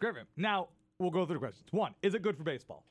Great 0.00 0.16
him. 0.16 0.26
Now 0.36 0.70
we'll 0.98 1.12
go 1.12 1.24
through 1.24 1.36
the 1.36 1.38
questions. 1.38 1.68
One, 1.70 1.94
is 2.02 2.14
it 2.14 2.22
good 2.22 2.36
for 2.36 2.42
baseball? 2.42 2.84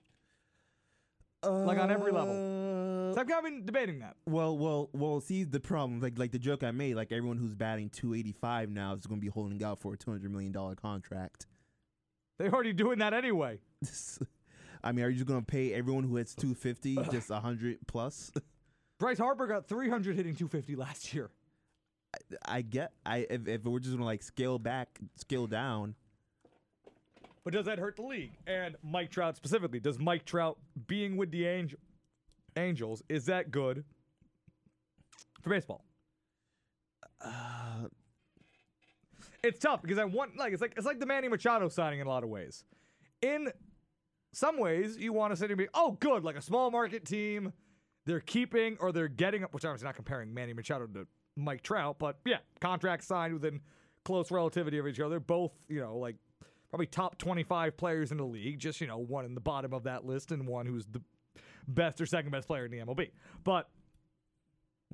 Like 1.43 1.79
on 1.79 1.91
every 1.91 2.13
level. 2.13 2.31
Uh, 2.33 2.96
Uh, 3.11 3.13
So 3.13 3.21
I've 3.21 3.27
kind 3.27 3.39
of 3.39 3.51
been 3.51 3.65
debating 3.65 3.99
that. 3.99 4.15
Well, 4.25 4.57
well, 4.57 4.89
well. 4.93 5.19
See 5.21 5.43
the 5.43 5.59
problem, 5.59 5.99
like 6.01 6.17
like 6.17 6.31
the 6.31 6.39
joke 6.39 6.63
I 6.63 6.71
made, 6.71 6.95
like 6.95 7.11
everyone 7.11 7.37
who's 7.37 7.55
batting 7.55 7.89
285 7.89 8.69
now 8.69 8.93
is 8.93 9.05
going 9.05 9.19
to 9.19 9.25
be 9.25 9.31
holding 9.31 9.63
out 9.63 9.79
for 9.79 9.93
a 9.93 9.97
200 9.97 10.31
million 10.31 10.51
dollar 10.51 10.75
contract. 10.75 11.45
They're 12.37 12.53
already 12.53 12.73
doing 12.73 12.99
that 12.99 13.13
anyway. 13.13 13.59
I 14.83 14.91
mean, 14.91 15.05
are 15.05 15.09
you 15.09 15.15
just 15.15 15.27
going 15.27 15.41
to 15.41 15.45
pay 15.45 15.73
everyone 15.73 16.03
who 16.03 16.15
hits 16.17 16.35
250 16.35 16.95
just 17.11 17.29
100 17.31 17.79
plus? 17.87 18.31
Bryce 18.99 19.17
Harper 19.17 19.47
got 19.47 19.67
300 19.67 20.15
hitting 20.15 20.35
250 20.35 20.75
last 20.75 21.13
year. 21.13 21.29
I 22.45 22.61
get. 22.61 22.93
I 23.05 23.27
if, 23.29 23.47
if 23.47 23.63
we're 23.63 23.79
just 23.79 23.91
going 23.91 23.99
to 23.99 24.05
like 24.05 24.23
scale 24.23 24.59
back, 24.59 24.99
scale 25.15 25.47
down. 25.47 25.95
But 27.43 27.53
does 27.53 27.65
that 27.65 27.79
hurt 27.79 27.95
the 27.95 28.01
league? 28.01 28.31
And 28.45 28.75
Mike 28.83 29.09
Trout 29.09 29.35
specifically, 29.37 29.79
does 29.79 29.99
Mike 29.99 30.25
Trout 30.25 30.57
being 30.87 31.15
with 31.15 31.31
the 31.31 31.45
Angel, 31.47 31.79
Angels, 32.57 33.03
is 33.07 33.25
that 33.25 33.51
good 33.51 33.85
for 35.41 35.49
baseball? 35.49 35.85
Uh, 37.21 37.87
It's 39.43 39.59
tough 39.59 39.81
because 39.81 39.97
I 39.97 40.05
want 40.05 40.37
like 40.37 40.51
it's 40.53 40.61
like 40.61 40.73
it's 40.75 40.85
like 40.85 40.99
the 40.99 41.05
Manny 41.05 41.27
Machado 41.27 41.69
signing 41.69 41.99
in 41.99 42.07
a 42.07 42.09
lot 42.09 42.23
of 42.23 42.29
ways. 42.29 42.65
In 43.21 43.51
some 44.33 44.59
ways, 44.59 44.97
you 44.97 45.13
want 45.13 45.31
to 45.31 45.37
sit 45.37 45.49
and 45.49 45.57
be, 45.57 45.67
oh, 45.73 45.97
good, 45.99 46.23
like 46.23 46.35
a 46.35 46.41
small 46.41 46.69
market 46.69 47.05
team. 47.05 47.53
They're 48.05 48.19
keeping 48.19 48.77
or 48.79 48.91
they're 48.91 49.07
getting 49.07 49.43
up, 49.43 49.53
which 49.53 49.65
I'm 49.65 49.77
not 49.81 49.95
comparing 49.95 50.33
Manny 50.33 50.53
Machado 50.53 50.87
to 50.87 51.07
Mike 51.35 51.61
Trout, 51.61 51.97
but 51.99 52.17
yeah, 52.25 52.37
contracts 52.61 53.07
signed 53.07 53.33
within 53.33 53.61
close 54.05 54.31
relativity 54.31 54.77
of 54.77 54.87
each 54.87 54.99
other. 54.99 55.19
Both, 55.19 55.53
you 55.67 55.79
know, 55.79 55.97
like 55.97 56.15
probably 56.69 56.87
top 56.87 57.17
25 57.17 57.77
players 57.77 58.11
in 58.11 58.17
the 58.17 58.25
league, 58.25 58.59
just, 58.59 58.81
you 58.81 58.87
know, 58.87 58.97
one 58.97 59.25
in 59.25 59.35
the 59.35 59.41
bottom 59.41 59.73
of 59.73 59.83
that 59.83 60.05
list 60.05 60.31
and 60.31 60.47
one 60.47 60.65
who's 60.65 60.85
the 60.85 61.01
best 61.67 61.99
or 62.01 62.05
second 62.05 62.31
best 62.31 62.47
player 62.47 62.65
in 62.65 62.71
the 62.71 62.79
MLB. 62.79 63.11
But 63.43 63.69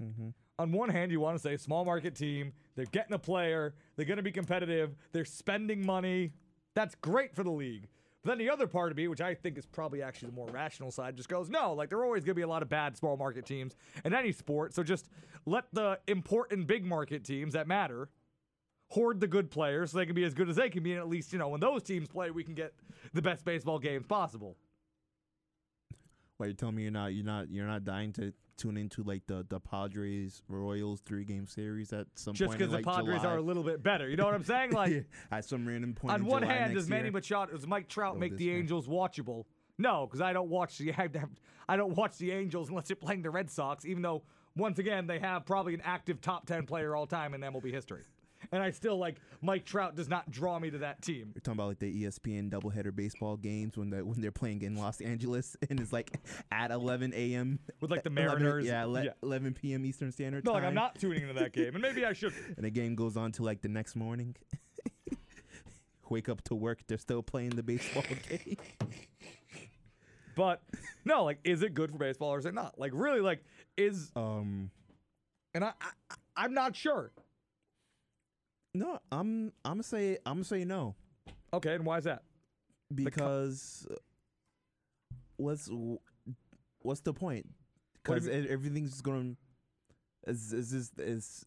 mm-hmm. 0.01 0.29
on 0.59 0.71
one 0.71 0.89
hand, 0.89 1.11
you 1.11 1.19
want 1.19 1.37
to 1.37 1.41
say 1.41 1.57
small 1.57 1.85
market 1.85 2.15
team, 2.15 2.53
they're 2.75 2.85
getting 2.85 3.13
a 3.13 3.19
player, 3.19 3.75
they're 3.95 4.05
going 4.05 4.17
to 4.17 4.23
be 4.23 4.31
competitive, 4.31 4.95
they're 5.11 5.25
spending 5.25 5.85
money. 5.85 6.33
That's 6.75 6.95
great 6.95 7.35
for 7.35 7.43
the 7.43 7.51
league. 7.51 7.87
But 8.23 8.31
then 8.31 8.37
the 8.37 8.49
other 8.49 8.67
part 8.67 8.91
of 8.91 8.97
me, 8.97 9.07
which 9.07 9.21
I 9.21 9.35
think 9.35 9.57
is 9.57 9.65
probably 9.65 10.01
actually 10.01 10.29
the 10.29 10.35
more 10.35 10.47
rational 10.47 10.91
side, 10.91 11.17
just 11.17 11.27
goes, 11.27 11.49
no, 11.49 11.73
like 11.73 11.89
there 11.89 11.99
are 11.99 12.05
always 12.05 12.23
going 12.23 12.31
to 12.31 12.35
be 12.35 12.43
a 12.43 12.47
lot 12.47 12.61
of 12.61 12.69
bad 12.69 12.95
small 12.95 13.17
market 13.17 13.45
teams 13.45 13.75
in 14.05 14.13
any 14.13 14.31
sport. 14.31 14.73
So 14.73 14.81
just 14.81 15.09
let 15.45 15.65
the 15.73 15.99
important 16.07 16.65
big 16.67 16.85
market 16.85 17.25
teams 17.25 17.53
that 17.53 17.67
matter 17.67 18.09
hoard 18.87 19.19
the 19.19 19.27
good 19.27 19.51
players 19.51 19.91
so 19.91 19.97
they 19.97 20.05
can 20.05 20.15
be 20.15 20.23
as 20.23 20.33
good 20.33 20.49
as 20.49 20.55
they 20.55 20.69
can 20.69 20.83
be. 20.83 20.91
And 20.91 21.01
at 21.01 21.09
least, 21.09 21.33
you 21.33 21.39
know, 21.39 21.49
when 21.49 21.59
those 21.59 21.83
teams 21.83 22.07
play, 22.07 22.31
we 22.31 22.43
can 22.43 22.53
get 22.53 22.73
the 23.13 23.21
best 23.21 23.43
baseball 23.43 23.77
games 23.77 24.05
possible. 24.07 24.55
You're 26.45 26.53
telling 26.53 26.75
me 26.75 26.83
you're 26.83 26.91
not 26.91 27.07
you're 27.13 27.25
not 27.25 27.49
you're 27.49 27.67
not 27.67 27.83
dying 27.83 28.13
to 28.13 28.33
tune 28.57 28.77
into 28.77 29.03
like 29.03 29.25
the 29.27 29.45
the 29.49 29.59
Padres 29.59 30.41
Royals 30.47 31.01
three 31.01 31.25
game 31.25 31.47
series 31.47 31.91
at 31.93 32.07
some 32.15 32.31
point. 32.33 32.37
Just 32.37 32.51
because 32.53 32.69
the 32.69 32.77
like, 32.77 32.85
Padres 32.85 33.21
July? 33.21 33.33
are 33.33 33.37
a 33.37 33.41
little 33.41 33.63
bit 33.63 33.81
better. 33.83 34.09
You 34.09 34.15
know 34.15 34.25
what 34.25 34.33
I'm 34.35 34.43
saying? 34.43 34.71
Like, 34.73 35.05
at 35.31 35.45
some 35.45 35.67
random 35.67 35.93
point. 35.93 36.13
on 36.13 36.25
one 36.25 36.41
July 36.43 36.53
hand, 36.53 36.73
does 36.73 36.89
Manny 36.89 37.03
year. 37.03 37.11
Machado, 37.11 37.51
does 37.51 37.67
Mike 37.67 37.87
Trout 37.87 38.15
Oh, 38.15 38.19
make 38.19 38.37
the 38.37 38.45
year. 38.45 38.57
Angels 38.57 38.87
watchable? 38.87 39.45
No, 39.77 40.05
because 40.07 40.21
I 40.21 40.33
don't 40.33 40.49
watch 40.49 40.77
the 40.77 40.93
I 41.69 41.77
don't 41.77 41.95
watch 41.95 42.17
the 42.17 42.31
Angels 42.31 42.69
unless 42.69 42.87
they're 42.87 42.95
playing 42.95 43.21
the 43.21 43.29
Red 43.29 43.49
Sox. 43.49 43.85
Even 43.85 44.01
though 44.03 44.23
once 44.55 44.79
again 44.79 45.07
they 45.07 45.19
have 45.19 45.45
probably 45.45 45.73
an 45.73 45.81
active 45.83 46.21
top 46.21 46.45
ten 46.45 46.65
player 46.65 46.95
all 46.95 47.07
time 47.07 47.33
in 47.33 47.41
MLB 47.41 47.71
history, 47.71 48.03
and 48.51 48.61
I 48.61 48.71
still 48.71 48.97
like 48.97 49.15
Mike 49.41 49.65
Trout 49.65 49.95
does 49.95 50.09
not 50.09 50.29
draw 50.31 50.59
me 50.59 50.69
to 50.71 50.79
that 50.79 51.01
team. 51.01 51.31
You're 51.33 51.41
talking 51.41 51.59
about 51.59 51.67
like 51.69 51.79
the 51.79 52.03
ESPN 52.03 52.49
doubleheader 52.49 52.95
baseball 52.95 53.37
games 53.37 53.77
when 53.77 53.89
the 53.89 54.03
when 54.05 54.19
they're 54.21 54.31
playing 54.31 54.61
in 54.61 54.75
Los 54.75 55.01
Angeles 55.01 55.55
and 55.69 55.79
it's 55.79 55.93
like 55.93 56.11
at 56.51 56.71
11 56.71 57.13
a.m. 57.15 57.59
With, 57.81 57.91
like, 57.91 58.03
the 58.03 58.09
11 58.15 58.43
Mariners. 58.43 58.65
yeah, 58.65 58.81
ele- 58.83 59.03
Yeah. 59.05 59.11
11 59.21 59.53
p.m. 59.53 59.85
Eastern 59.85 60.11
Standard 60.11 60.45
No, 60.45 60.53
Time. 60.53 60.61
like 60.61 60.67
I'm 60.67 60.75
not 60.75 60.95
tuning 60.99 61.21
into 61.23 61.33
that 61.35 61.53
game, 61.53 61.73
and 61.73 61.81
maybe 61.81 62.05
I 62.05 62.13
should. 62.13 62.33
And 62.57 62.65
the 62.65 62.69
game 62.71 62.95
goes 62.95 63.17
on 63.17 63.31
to 63.33 63.43
like 63.43 63.61
the 63.61 63.69
next 63.69 63.95
morning. 63.95 64.35
Wake 66.09 66.29
up 66.29 66.43
to 66.43 66.53
work, 66.53 66.79
they're 66.87 66.97
still 66.99 67.23
playing 67.23 67.51
the 67.51 67.63
baseball 67.63 68.03
game. 68.29 68.57
But 70.35 70.61
no, 71.05 71.23
like, 71.23 71.39
is 71.43 71.61
it 71.63 71.73
good 71.73 71.91
for 71.91 71.97
baseball 71.97 72.29
or 72.33 72.39
is 72.39 72.45
it 72.45 72.53
not? 72.53 72.77
Like, 72.79 72.91
really, 72.93 73.19
like, 73.19 73.43
is 73.77 74.11
Um, 74.15 74.69
and 75.55 75.63
I, 75.63 75.73
I 75.81 76.15
I'm 76.35 76.53
not 76.53 76.75
sure. 76.75 77.11
No, 78.73 78.99
I'm 79.11 79.51
I'm 79.63 79.73
gonna 79.73 79.83
say 79.83 80.17
I'm 80.25 80.35
gonna 80.35 80.43
say 80.45 80.65
no 80.65 80.95
Okay, 81.53 81.75
and 81.75 81.85
why 81.85 81.99
is 81.99 82.05
that? 82.05 82.23
because 82.93 83.87
uh, 83.89 83.95
what's 85.37 85.69
what's 86.79 87.01
the 87.01 87.13
point? 87.13 87.47
What 88.05 88.15
Because 88.15 88.27
everything's 88.27 89.01
going 89.01 89.37
is 90.27 90.51
is 90.53 90.73
is 90.73 90.91
is 90.97 91.43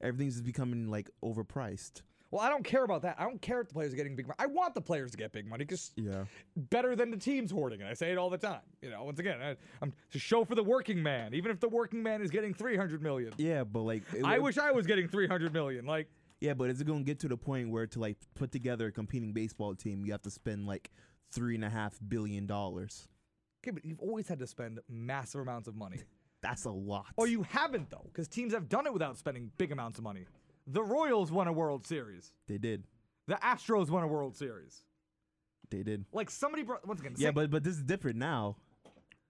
everything's 0.00 0.34
just 0.34 0.44
becoming 0.44 0.88
like 0.88 1.10
overpriced. 1.24 2.02
Well, 2.32 2.40
I 2.40 2.48
don't 2.48 2.64
care 2.64 2.82
about 2.82 3.02
that. 3.02 3.16
I 3.18 3.24
don't 3.24 3.40
care 3.42 3.60
if 3.60 3.68
the 3.68 3.74
players 3.74 3.92
are 3.92 3.96
getting 3.96 4.16
big 4.16 4.26
money. 4.26 4.36
I 4.38 4.46
want 4.46 4.74
the 4.74 4.80
players 4.80 5.10
to 5.12 5.18
get 5.18 5.32
big 5.32 5.46
money 5.46 5.64
because 5.64 5.92
Yeah. 5.96 6.24
better 6.56 6.96
than 6.96 7.10
the 7.10 7.16
teams 7.18 7.50
hoarding 7.50 7.82
it. 7.82 7.86
I 7.86 7.92
say 7.92 8.10
it 8.10 8.16
all 8.18 8.30
the 8.30 8.38
time. 8.38 8.62
You 8.80 8.88
know, 8.90 9.04
once 9.04 9.18
again, 9.20 9.40
I, 9.42 9.54
I'm 9.82 9.92
to 10.12 10.18
show 10.18 10.44
for 10.44 10.54
the 10.54 10.64
working 10.64 11.02
man. 11.02 11.34
Even 11.34 11.50
if 11.50 11.60
the 11.60 11.68
working 11.68 12.02
man 12.02 12.22
is 12.22 12.30
getting 12.30 12.54
300 12.54 13.02
million, 13.02 13.34
Yeah, 13.36 13.64
but 13.64 13.82
like 13.82 14.02
it- 14.14 14.24
I 14.24 14.36
it- 14.36 14.42
wish 14.42 14.56
I 14.56 14.72
was 14.72 14.86
getting 14.86 15.08
300 15.08 15.52
million. 15.52 15.84
Like, 15.84 16.08
Yeah, 16.40 16.54
but 16.54 16.70
is 16.70 16.80
it 16.80 16.86
going 16.86 17.00
to 17.00 17.04
get 17.04 17.18
to 17.20 17.28
the 17.28 17.36
point 17.36 17.68
where 17.70 17.86
to 17.86 18.00
like 18.00 18.16
put 18.34 18.50
together 18.50 18.86
a 18.86 18.92
competing 18.92 19.32
baseball 19.34 19.74
team, 19.74 20.04
you 20.06 20.12
have 20.12 20.22
to 20.22 20.30
spend 20.30 20.66
like 20.66 20.90
three 21.30 21.54
and 21.54 21.64
a 21.64 21.70
half 21.70 21.98
billion 22.08 22.46
dollars? 22.46 23.08
okay, 23.62 23.70
but 23.72 23.84
you've 23.84 24.00
always 24.00 24.26
had 24.26 24.38
to 24.40 24.46
spend 24.46 24.80
massive 24.88 25.40
amounts 25.42 25.68
of 25.68 25.76
money. 25.76 25.98
That's 26.42 26.64
a 26.64 26.70
lot. 26.70 27.06
Or 27.16 27.28
you 27.28 27.42
haven't 27.42 27.90
though, 27.90 28.06
because 28.06 28.26
teams 28.26 28.52
have 28.54 28.68
done 28.68 28.86
it 28.86 28.92
without 28.92 29.16
spending 29.18 29.52
big 29.58 29.70
amounts 29.70 29.98
of 29.98 30.04
money. 30.04 30.24
The 30.72 30.82
Royals 30.82 31.30
won 31.30 31.48
a 31.48 31.52
World 31.52 31.86
Series. 31.86 32.32
They 32.48 32.58
did. 32.58 32.84
The 33.28 33.34
Astros 33.34 33.90
won 33.90 34.02
a 34.02 34.06
World 34.06 34.36
Series. 34.36 34.82
They 35.70 35.82
did. 35.82 36.06
Like 36.12 36.30
somebody 36.30 36.62
brought 36.62 36.86
once 36.86 37.00
again. 37.00 37.14
Yeah, 37.16 37.28
same- 37.28 37.34
but 37.34 37.50
but 37.50 37.62
this 37.62 37.76
is 37.76 37.82
different 37.82 38.16
now. 38.18 38.56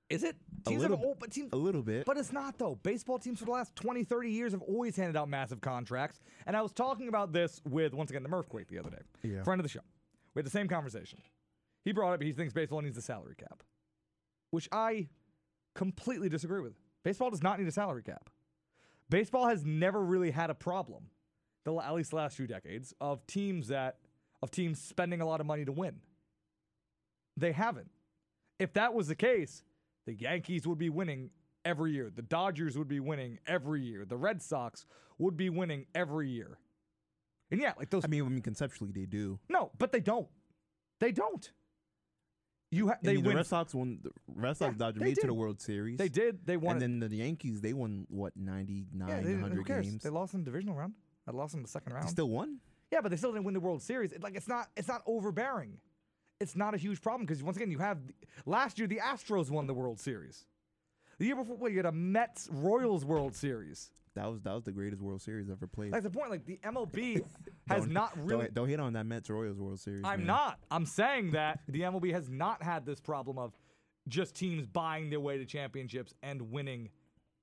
is 0.09 0.23
it? 0.23 0.37
a 0.67 0.69
Teams 0.71 0.83
have 0.83 0.93
little 0.93 1.07
al- 1.07 1.17
but 1.19 1.33
teams 1.33 1.51
A 1.53 1.57
little 1.57 1.83
bit. 1.83 2.05
But 2.07 2.17
it's 2.17 2.33
not 2.33 2.59
though. 2.59 2.77
Baseball 2.77 3.19
teams 3.19 3.41
for 3.41 3.45
the 3.47 3.51
last 3.51 3.75
20, 3.75 4.05
30 4.05 4.31
years 4.31 4.53
have 4.53 4.63
always 4.63 4.95
handed 4.97 5.17
out 5.17 5.29
massive 5.29 5.61
contracts. 5.61 6.21
And 6.47 6.57
I 6.57 6.63
was 6.63 6.73
talking 6.73 7.09
about 7.09 7.33
this 7.33 7.61
with 7.69 7.93
once 7.93 8.11
again 8.11 8.23
the 8.23 8.29
Murphquake 8.29 8.69
the 8.69 8.79
other 8.79 8.91
day. 8.91 9.03
Yeah. 9.23 9.43
Friend 9.43 9.59
of 9.59 9.65
the 9.65 9.69
show. 9.69 9.81
We 10.35 10.41
had 10.41 10.47
the 10.47 10.51
same 10.51 10.69
conversation. 10.69 11.21
He 11.85 11.93
brought 11.93 12.13
up 12.15 12.23
he 12.23 12.33
thinks 12.33 12.53
baseball 12.53 12.81
needs 12.83 12.97
a 12.97 13.03
salary 13.03 13.35
cap. 13.37 13.63
Which 14.51 14.69
I 14.71 15.09
completely 15.75 16.29
disagree 16.29 16.61
with. 16.61 16.75
Baseball 17.03 17.31
does 17.31 17.43
not 17.43 17.59
need 17.59 17.67
a 17.67 17.73
salary 17.73 18.03
cap. 18.05 18.31
Baseball 19.11 19.49
has 19.49 19.65
never 19.65 20.03
really 20.05 20.31
had 20.31 20.51
a 20.51 20.55
problem 20.55 21.07
the 21.65 21.75
at 21.77 21.95
least 21.95 22.11
the 22.11 22.17
last 22.17 22.37
few 22.37 22.47
decades 22.47 22.95
of 23.01 23.27
teams 23.27 23.69
that 23.69 23.99
of 24.43 24.51
teams 24.51 24.81
spending 24.81 25.21
a 25.21 25.27
lot 25.27 25.41
of 25.41 25.47
money 25.47 25.65
to 25.65 25.73
win. 25.73 25.97
They 27.37 27.53
haven't. 27.53 27.91
If 28.59 28.75
that 28.75 28.95
was 28.95 29.09
the 29.09 29.15
case, 29.15 29.63
the 30.07 30.15
Yankees 30.15 30.67
would 30.67 30.79
be 30.79 30.91
winning 30.91 31.31
every 31.65 31.93
year. 31.93 32.11
The 32.15 32.23
Dodgers 32.23 32.77
would 32.77 32.89
be 32.89 33.01
winning 33.01 33.39
every 33.47 33.83
year. 33.83 34.05
The 34.05 34.17
Red 34.17 34.43
Sox 34.43 34.87
would 35.19 35.37
be 35.37 35.49
winning 35.49 35.87
every 35.95 36.29
year. 36.29 36.59
And 37.51 37.61
yeah, 37.61 37.73
like 37.79 37.91
those 37.91 38.05
I 38.05 38.09
mean, 38.09 38.25
I 38.25 38.29
mean, 38.29 38.43
conceptually 38.43 38.93
they 38.93 39.07
do. 39.07 39.39
No, 39.49 39.71
but 39.79 39.93
they 39.93 40.01
don't. 40.01 40.29
They 41.01 41.13
don't. 41.13 41.51
You 42.71 42.89
ha- 42.89 42.95
I 42.95 43.07
they 43.07 43.15
mean, 43.17 43.25
win 43.25 43.33
the 43.35 43.37
Red 43.37 43.47
Sox 43.47 43.75
won. 43.75 43.99
The 44.03 44.11
Red 44.35 44.57
Sox 44.57 44.73
Yeah, 44.73 44.79
Dodgers 44.79 45.03
made 45.03 45.19
it 45.19 45.21
to 45.21 45.27
the 45.27 45.35
World 45.35 45.61
Series. 45.61 45.99
They 45.99 46.09
did. 46.09 46.47
They 46.47 46.57
won. 46.57 46.77
and 46.77 46.83
it. 46.83 47.01
then 47.01 47.11
the 47.11 47.17
Yankees, 47.17 47.61
they 47.61 47.75
won 47.75 48.07
what 48.09 48.33
99, 48.35 49.09
yeah, 49.09 49.21
they, 49.21 49.35
100 49.35 49.67
games. 49.67 50.03
They 50.03 50.09
lost 50.09 50.33
in 50.33 50.41
the 50.41 50.47
divisional 50.47 50.75
round. 50.75 50.95
I 51.27 51.31
lost 51.31 51.55
in 51.55 51.63
the 51.63 51.69
second 51.69 51.93
round. 51.93 52.07
They 52.07 52.11
still 52.11 52.29
won. 52.29 52.59
yeah, 52.91 53.01
but 53.01 53.11
they 53.11 53.17
still 53.17 53.33
didn't 53.33 53.45
win 53.45 53.55
the 53.55 53.61
World 53.61 53.83
Series. 53.83 54.13
It, 54.13 54.23
like 54.23 54.37
it's 54.37 54.49
not. 54.49 54.69
It's 54.77 54.89
not 54.89 55.03
overbearing. 55.07 55.79
It's 56.41 56.57
not 56.57 56.75
a 56.75 56.77
huge 56.77 57.01
problem 57.01 57.25
because 57.25 57.43
once 57.43 57.57
again, 57.57 57.71
you 57.71 57.79
have 57.79 57.99
last 58.47 58.79
year 58.79 58.89
the 58.89 58.99
Astros 58.99 59.51
won 59.51 59.67
the 59.67 59.75
World 59.75 60.01
Series. 60.01 60.45
The 61.19 61.27
year 61.27 61.37
before, 61.37 61.57
well, 61.57 61.71
you 61.71 61.77
had 61.77 61.87
a 61.87 61.93
Mets 61.93 62.49
Royals 62.51 63.05
World 63.05 63.37
Series. 63.37 63.91
That 64.15 64.31
was 64.31 64.43
that 64.43 64.53
was 64.53 64.65
the 64.65 64.73
greatest 64.73 65.01
World 65.01 65.23
Series 65.23 65.49
ever 65.49 65.67
played. 65.67 65.93
That's 65.93 66.05
the 66.05 66.11
point. 66.11 66.31
Like 66.31 66.45
the 66.45 66.59
MLB 66.65 67.23
has 67.69 67.87
not 67.87 68.13
really. 68.19 68.45
Don't, 68.47 68.55
don't 68.55 68.69
hit 68.69 68.81
on 68.81 68.93
that 68.95 69.07
Mets 69.07 69.31
Royals 69.31 69.59
World 69.59 69.81
Series. 69.81 70.03
I'm 70.05 70.21
man. 70.21 70.27
not. 70.27 70.59
I'm 70.71 70.85
saying 70.85 71.31
that 71.33 71.61
the 71.69 71.83
MLB 71.83 72.13
has 72.13 72.29
not 72.29 72.63
had 72.63 72.85
this 72.85 73.01
problem 73.01 73.39
of 73.39 73.57
just 74.09 74.35
teams 74.35 74.67
buying 74.67 75.11
their 75.11 75.21
way 75.21 75.39
to 75.39 75.45
championships 75.45 76.13
and 76.23 76.51
winning 76.51 76.91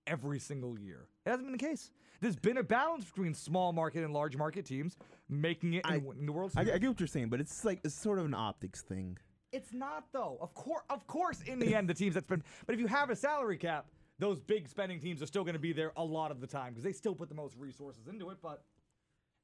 every 0.09 0.39
single 0.39 0.77
year. 0.79 1.07
It 1.25 1.29
hasn't 1.29 1.47
been 1.47 1.53
the 1.53 1.57
case. 1.57 1.91
There's 2.21 2.35
been 2.35 2.57
a 2.57 2.63
balance 2.63 3.05
between 3.05 3.33
small 3.33 3.71
market 3.71 4.03
and 4.03 4.13
large 4.13 4.35
market 4.35 4.65
teams 4.65 4.97
making 5.29 5.75
it 5.75 5.81
I- 5.85 5.97
winning 5.97 6.25
the 6.25 6.31
World 6.33 6.51
I, 6.55 6.63
Series. 6.63 6.75
I 6.75 6.77
get 6.79 6.87
what 6.89 6.99
you're 6.99 7.07
saying, 7.07 7.29
but 7.29 7.39
it's 7.39 7.63
like 7.63 7.79
it's 7.83 7.95
sort 7.95 8.19
of 8.19 8.25
an 8.25 8.33
optics 8.33 8.81
thing. 8.81 9.17
it's 9.51 9.71
not 9.73 10.05
though. 10.11 10.37
Of 10.41 10.53
course, 10.53 10.83
of 10.89 11.07
course, 11.07 11.41
in 11.43 11.59
the 11.59 11.73
end, 11.75 11.89
the 11.89 11.93
teams 11.93 12.15
that 12.15 12.25
spend. 12.25 12.43
But 12.65 12.73
if 12.75 12.81
you 12.81 12.87
have 12.87 13.09
a 13.09 13.15
salary 13.15 13.57
cap, 13.57 13.85
those 14.17 14.39
big 14.39 14.67
spending 14.67 14.99
teams 14.99 15.21
are 15.21 15.27
still 15.27 15.43
going 15.43 15.53
to 15.53 15.59
be 15.59 15.71
there 15.71 15.93
a 15.95 16.03
lot 16.03 16.29
of 16.31 16.41
the 16.41 16.47
time 16.47 16.71
because 16.71 16.83
they 16.83 16.91
still 16.91 17.15
put 17.15 17.29
the 17.29 17.35
most 17.35 17.55
resources 17.57 18.07
into 18.07 18.29
it. 18.31 18.37
But 18.41 18.63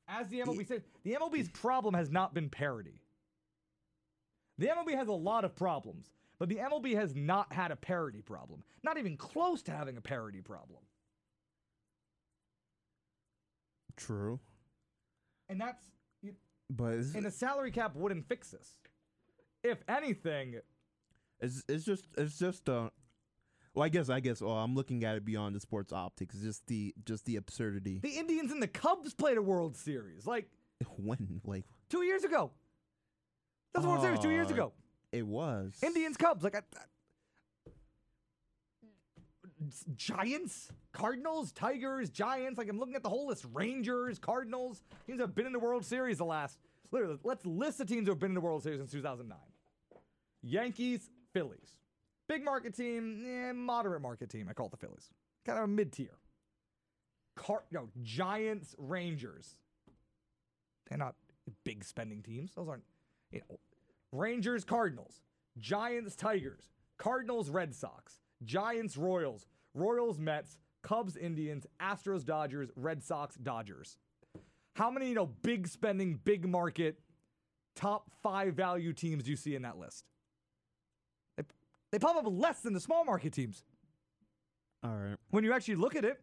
as 0.07 0.27
the 0.27 0.41
MLB 0.41 0.67
said, 0.67 0.83
the 1.03 1.13
MLB's 1.13 1.47
problem 1.49 1.93
has 1.93 2.11
not 2.11 2.33
been 2.33 2.49
parity. 2.49 3.01
The 4.57 4.67
MLB 4.67 4.95
has 4.95 5.07
a 5.07 5.13
lot 5.13 5.43
of 5.45 5.55
problems, 5.55 6.07
but 6.39 6.49
the 6.49 6.57
MLB 6.57 6.95
has 6.95 7.15
not 7.15 7.51
had 7.53 7.71
a 7.71 7.75
parity 7.75 8.21
problem. 8.21 8.63
Not 8.83 8.97
even 8.97 9.17
close 9.17 9.61
to 9.63 9.71
having 9.71 9.97
a 9.97 10.01
parity 10.01 10.41
problem. 10.41 10.81
True, 13.97 14.39
And 15.47 15.59
that's 15.61 15.81
you- 16.21 16.35
but 16.69 16.95
and 17.15 17.25
a 17.25 17.31
salary 17.31 17.71
cap 17.71 17.95
wouldn't 17.95 18.27
fix 18.27 18.51
this. 18.51 18.77
If 19.63 19.77
anything, 19.87 20.59
it's 21.39 21.63
it's 21.69 21.85
just 21.85 22.05
it's 22.17 22.37
just 22.37 22.67
uh. 22.67 22.89
Well, 23.73 23.83
I 23.83 23.89
guess 23.89 24.09
I 24.09 24.19
guess. 24.19 24.41
Oh, 24.41 24.49
I'm 24.49 24.75
looking 24.75 25.03
at 25.05 25.15
it 25.17 25.25
beyond 25.25 25.55
the 25.55 25.59
sports 25.61 25.93
optics. 25.93 26.35
Just 26.39 26.67
the 26.67 26.93
just 27.05 27.25
the 27.25 27.37
absurdity. 27.37 27.99
the 27.99 28.17
Indians 28.17 28.51
and 28.51 28.61
the 28.61 28.67
Cubs 28.67 29.13
played 29.13 29.37
a 29.37 29.41
World 29.41 29.77
Series 29.77 30.25
like 30.27 30.49
when 30.97 31.39
like 31.45 31.63
two 31.89 32.01
years 32.03 32.23
ago. 32.25 32.51
That's 33.73 33.83
the 33.85 33.89
World 33.89 34.01
Series 34.03 34.19
two 34.19 34.29
years 34.31 34.51
ago. 34.51 34.73
It 35.15 35.25
was 35.25 35.77
Indians, 35.81 36.17
Cubs, 36.17 36.43
like 36.43 36.55
I, 36.55 36.59
I- 36.59 37.71
Giants, 39.95 40.69
Cardinals, 40.91 41.51
Tigers, 41.51 42.09
Giants. 42.09 42.57
Like 42.57 42.69
I'm 42.69 42.77
looking 42.79 42.95
at 42.95 43.03
the 43.03 43.09
whole 43.09 43.27
list: 43.27 43.45
Rangers, 43.53 44.19
Cardinals. 44.19 44.81
Teams 45.07 45.19
have 45.21 45.33
been 45.33 45.45
in 45.45 45.53
the 45.53 45.59
World 45.59 45.85
Series 45.85 46.17
the 46.17 46.25
last. 46.25 46.59
Literally, 46.91 47.17
let's 47.23 47.45
list 47.45 47.77
the 47.77 47.85
teams 47.85 48.05
who 48.07 48.11
have 48.11 48.19
been 48.19 48.31
in 48.31 48.35
the 48.35 48.41
World 48.41 48.63
Series 48.63 48.79
since 48.79 48.91
2009. 48.91 49.37
Yankees, 50.43 51.09
Phillies, 51.33 51.77
big 52.27 52.43
market 52.43 52.75
team, 52.75 53.23
eh, 53.25 53.51
moderate 53.53 54.01
market 54.01 54.29
team. 54.29 54.47
I 54.49 54.53
call 54.53 54.67
it 54.67 54.71
the 54.71 54.77
Phillies, 54.77 55.09
kind 55.45 55.57
of 55.57 55.63
a 55.63 55.67
mid 55.67 55.91
tier. 55.91 56.17
Car, 57.35 57.63
no, 57.71 57.89
Giants, 58.03 58.75
Rangers. 58.77 59.55
They're 60.87 60.97
not 60.97 61.15
big 61.63 61.83
spending 61.83 62.21
teams. 62.21 62.51
Those 62.55 62.67
aren't, 62.69 62.83
you 63.31 63.41
know, 63.49 63.59
Rangers, 64.17 64.63
Cardinals, 64.63 65.21
Giants, 65.57 66.15
Tigers, 66.15 66.69
Cardinals, 66.97 67.49
Red 67.49 67.73
Sox, 67.73 68.19
Giants, 68.43 68.97
Royals, 68.97 69.45
Royals, 69.73 70.17
Mets, 70.17 70.57
Cubs, 70.81 71.17
Indians, 71.17 71.65
Astros, 71.81 72.23
Dodgers, 72.23 72.69
Red 72.75 73.03
Sox, 73.03 73.35
Dodgers. 73.35 73.97
How 74.75 74.89
many, 74.91 75.09
you 75.09 75.15
know, 75.15 75.27
big 75.41 75.67
spending, 75.67 76.19
big 76.23 76.47
market, 76.47 76.99
top 77.75 78.11
five 78.21 78.53
value 78.53 78.93
teams 78.93 79.23
do 79.23 79.31
you 79.31 79.37
see 79.37 79.55
in 79.55 79.61
that 79.63 79.77
list? 79.77 80.05
They, 81.37 81.43
they 81.91 81.99
pop 81.99 82.15
up 82.15 82.25
less 82.27 82.61
than 82.61 82.73
the 82.73 82.79
small 82.79 83.05
market 83.05 83.33
teams. 83.33 83.63
all 84.83 84.91
right. 84.91 85.17
When 85.31 85.43
you 85.43 85.53
actually 85.53 85.75
look 85.75 85.95
at 85.95 86.05
it, 86.05 86.21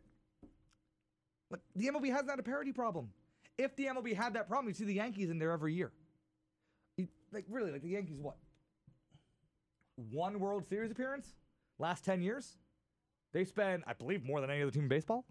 like 1.50 1.60
the 1.76 1.88
MLB 1.88 2.10
has 2.10 2.24
not 2.24 2.38
a 2.38 2.42
parity 2.42 2.72
problem. 2.72 3.10
If 3.58 3.76
the 3.76 3.86
MLB 3.86 4.14
had 4.14 4.34
that 4.34 4.48
problem, 4.48 4.68
you'd 4.68 4.76
see 4.76 4.84
the 4.84 4.94
Yankees 4.94 5.28
in 5.28 5.38
there 5.38 5.50
every 5.50 5.74
year. 5.74 5.92
Like 7.32 7.44
really, 7.48 7.72
like 7.72 7.82
the 7.82 7.88
Yankees, 7.88 8.18
what? 8.20 8.36
One 10.10 10.38
World 10.38 10.66
Series 10.66 10.90
appearance 10.90 11.34
last 11.78 12.04
ten 12.04 12.22
years. 12.22 12.58
They 13.32 13.44
spend, 13.44 13.82
I 13.86 13.94
believe, 13.94 14.24
more 14.24 14.40
than 14.40 14.50
any 14.50 14.62
other 14.62 14.70
team 14.70 14.82
in 14.82 14.88
baseball. 14.88 15.24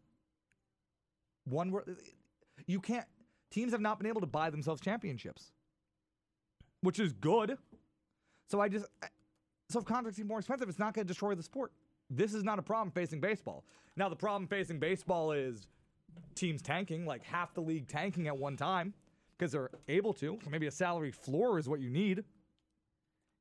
One 1.46 1.72
World. 1.72 1.90
You 2.66 2.80
can't. 2.80 3.06
Teams 3.52 3.72
have 3.72 3.82
not 3.82 4.00
been 4.00 4.08
able 4.08 4.22
to 4.22 4.28
buy 4.28 4.50
themselves 4.50 4.82
championships, 4.82 5.52
which 6.82 7.00
is 7.00 7.12
good. 7.12 7.58
So 8.50 8.60
I 8.60 8.70
just, 8.70 8.86
so 9.70 9.80
if 9.80 9.86
contracts 9.86 10.18
seem 10.18 10.28
more 10.28 10.40
expensive, 10.40 10.70
it's 10.70 10.80
not 10.80 10.94
going 10.94 11.06
to 11.06 11.08
destroy 11.08 11.36
the 11.36 11.44
sport. 11.44 11.72
This 12.10 12.34
is 12.34 12.44
not 12.44 12.60
a 12.60 12.62
problem 12.62 12.92
facing 12.92 13.20
baseball. 13.20 13.66
Now 13.96 14.10
the 14.10 14.16
problem 14.16 14.48
facing 14.48 14.80
baseball 14.80 15.32
is 15.32 15.68
teams 16.36 16.62
tanking, 16.62 17.06
like 17.06 17.24
half 17.24 17.54
the 17.54 17.62
league 17.62 17.88
tanking 17.88 18.28
at 18.28 18.38
one 18.38 18.58
time 18.58 18.94
because 19.42 19.54
they're 19.54 19.72
able 19.88 20.14
to. 20.14 20.38
Maybe 20.52 20.68
a 20.68 20.72
salary 20.72 21.10
floor 21.10 21.58
is 21.58 21.68
what 21.68 21.80
you 21.80 21.90
need 21.90 22.24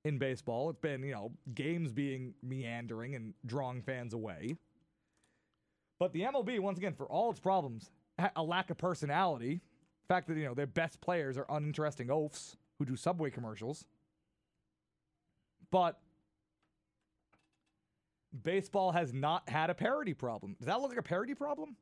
in 0.07 0.16
baseball. 0.16 0.70
It's 0.70 0.78
been, 0.78 1.03
you 1.03 1.12
know, 1.12 1.30
games 1.53 1.92
being 1.92 2.32
meandering 2.42 3.14
and 3.16 3.34
drawing 3.44 3.82
fans 3.82 4.14
away. 4.14 4.57
But 5.98 6.14
the 6.14 6.22
MLB, 6.22 6.59
once 6.61 6.78
again, 6.78 6.94
for 6.94 7.05
all 7.05 7.30
its 7.30 7.38
problems, 7.38 7.90
a 8.34 8.42
lack 8.42 8.70
of 8.70 8.78
personality, 8.78 9.61
fact 10.09 10.26
that, 10.28 10.38
you 10.38 10.46
know, 10.46 10.55
their 10.55 10.66
best 10.66 11.03
players 11.03 11.36
are 11.36 11.44
uninteresting 11.51 12.09
oafs 12.09 12.57
who 12.78 12.86
do 12.86 12.96
subway 12.96 13.28
commercials. 13.28 13.84
But 15.70 16.01
baseball 18.42 18.92
has 18.92 19.12
not 19.12 19.46
had 19.51 19.68
a 19.68 19.74
parity 19.74 20.14
problem. 20.14 20.57
Does 20.59 20.66
that 20.66 20.80
look 20.80 20.88
like 20.88 20.98
a 20.98 21.03
parity 21.03 21.34
problem? 21.34 21.76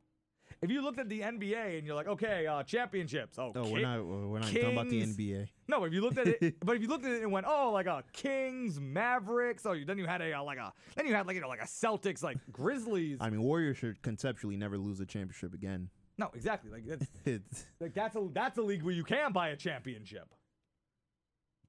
If 0.61 0.71
you 0.73 0.83
looked 0.83 0.99
at 0.99 1.09
the 1.09 1.21
NBA 1.21 1.79
and 1.79 1.87
you're 1.87 1.95
like, 1.95 2.09
okay, 2.09 2.47
uh, 2.49 2.65
championships. 2.65 3.39
Oh, 3.39 3.53
Oh, 3.55 3.63
Ki- 3.65 3.73
we're 3.75 3.81
not 3.83 4.05
we're 4.05 4.39
not 4.41 4.49
talking 4.49 4.73
about 4.73 4.89
the 4.89 5.03
NBA. 5.03 5.49
No, 5.69 5.85
if 5.85 5.93
you 5.93 6.01
looked 6.01 6.19
at 6.19 6.27
it, 6.27 6.57
but 6.65 6.75
if 6.75 6.83
you 6.83 6.89
looked 6.89 7.05
at 7.05 7.13
it 7.13 7.23
and 7.23 7.31
went, 7.31 7.47
oh, 7.49 7.71
like 7.73 7.87
a 7.87 8.03
Kings, 8.13 8.81
Mavericks. 8.81 9.65
Oh, 9.67 9.77
then 9.87 9.99
you 9.99 10.07
had 10.07 10.21
a 10.21 10.33
uh, 10.33 10.43
like 10.43 10.59
a 10.59 10.73
then 10.97 11.07
you 11.07 11.15
had 11.15 11.27
like 11.29 11.37
you 11.37 11.41
know 11.43 11.49
like 11.49 11.63
a 11.63 11.67
Celtics, 11.67 12.23
like 12.25 12.39
Grizzlies. 12.51 13.19
I 13.21 13.31
mean, 13.31 13.43
Warriors 13.43 13.77
should 13.77 14.03
conceptually 14.03 14.57
never 14.57 14.77
lose 14.79 14.99
a 15.01 15.07
championship 15.07 15.55
again. 15.55 15.91
no, 16.19 16.31
exactly. 16.35 16.73
Like 16.73 16.85
that's 16.87 17.07
like 17.81 17.95
that's 17.95 18.17
a 18.17 18.29
that's 18.33 18.59
a 18.59 18.63
league 18.63 18.83
where 18.83 18.95
you 18.95 19.05
can 19.05 19.33
buy 19.33 19.51
a 19.51 19.57
championship. 19.57 20.35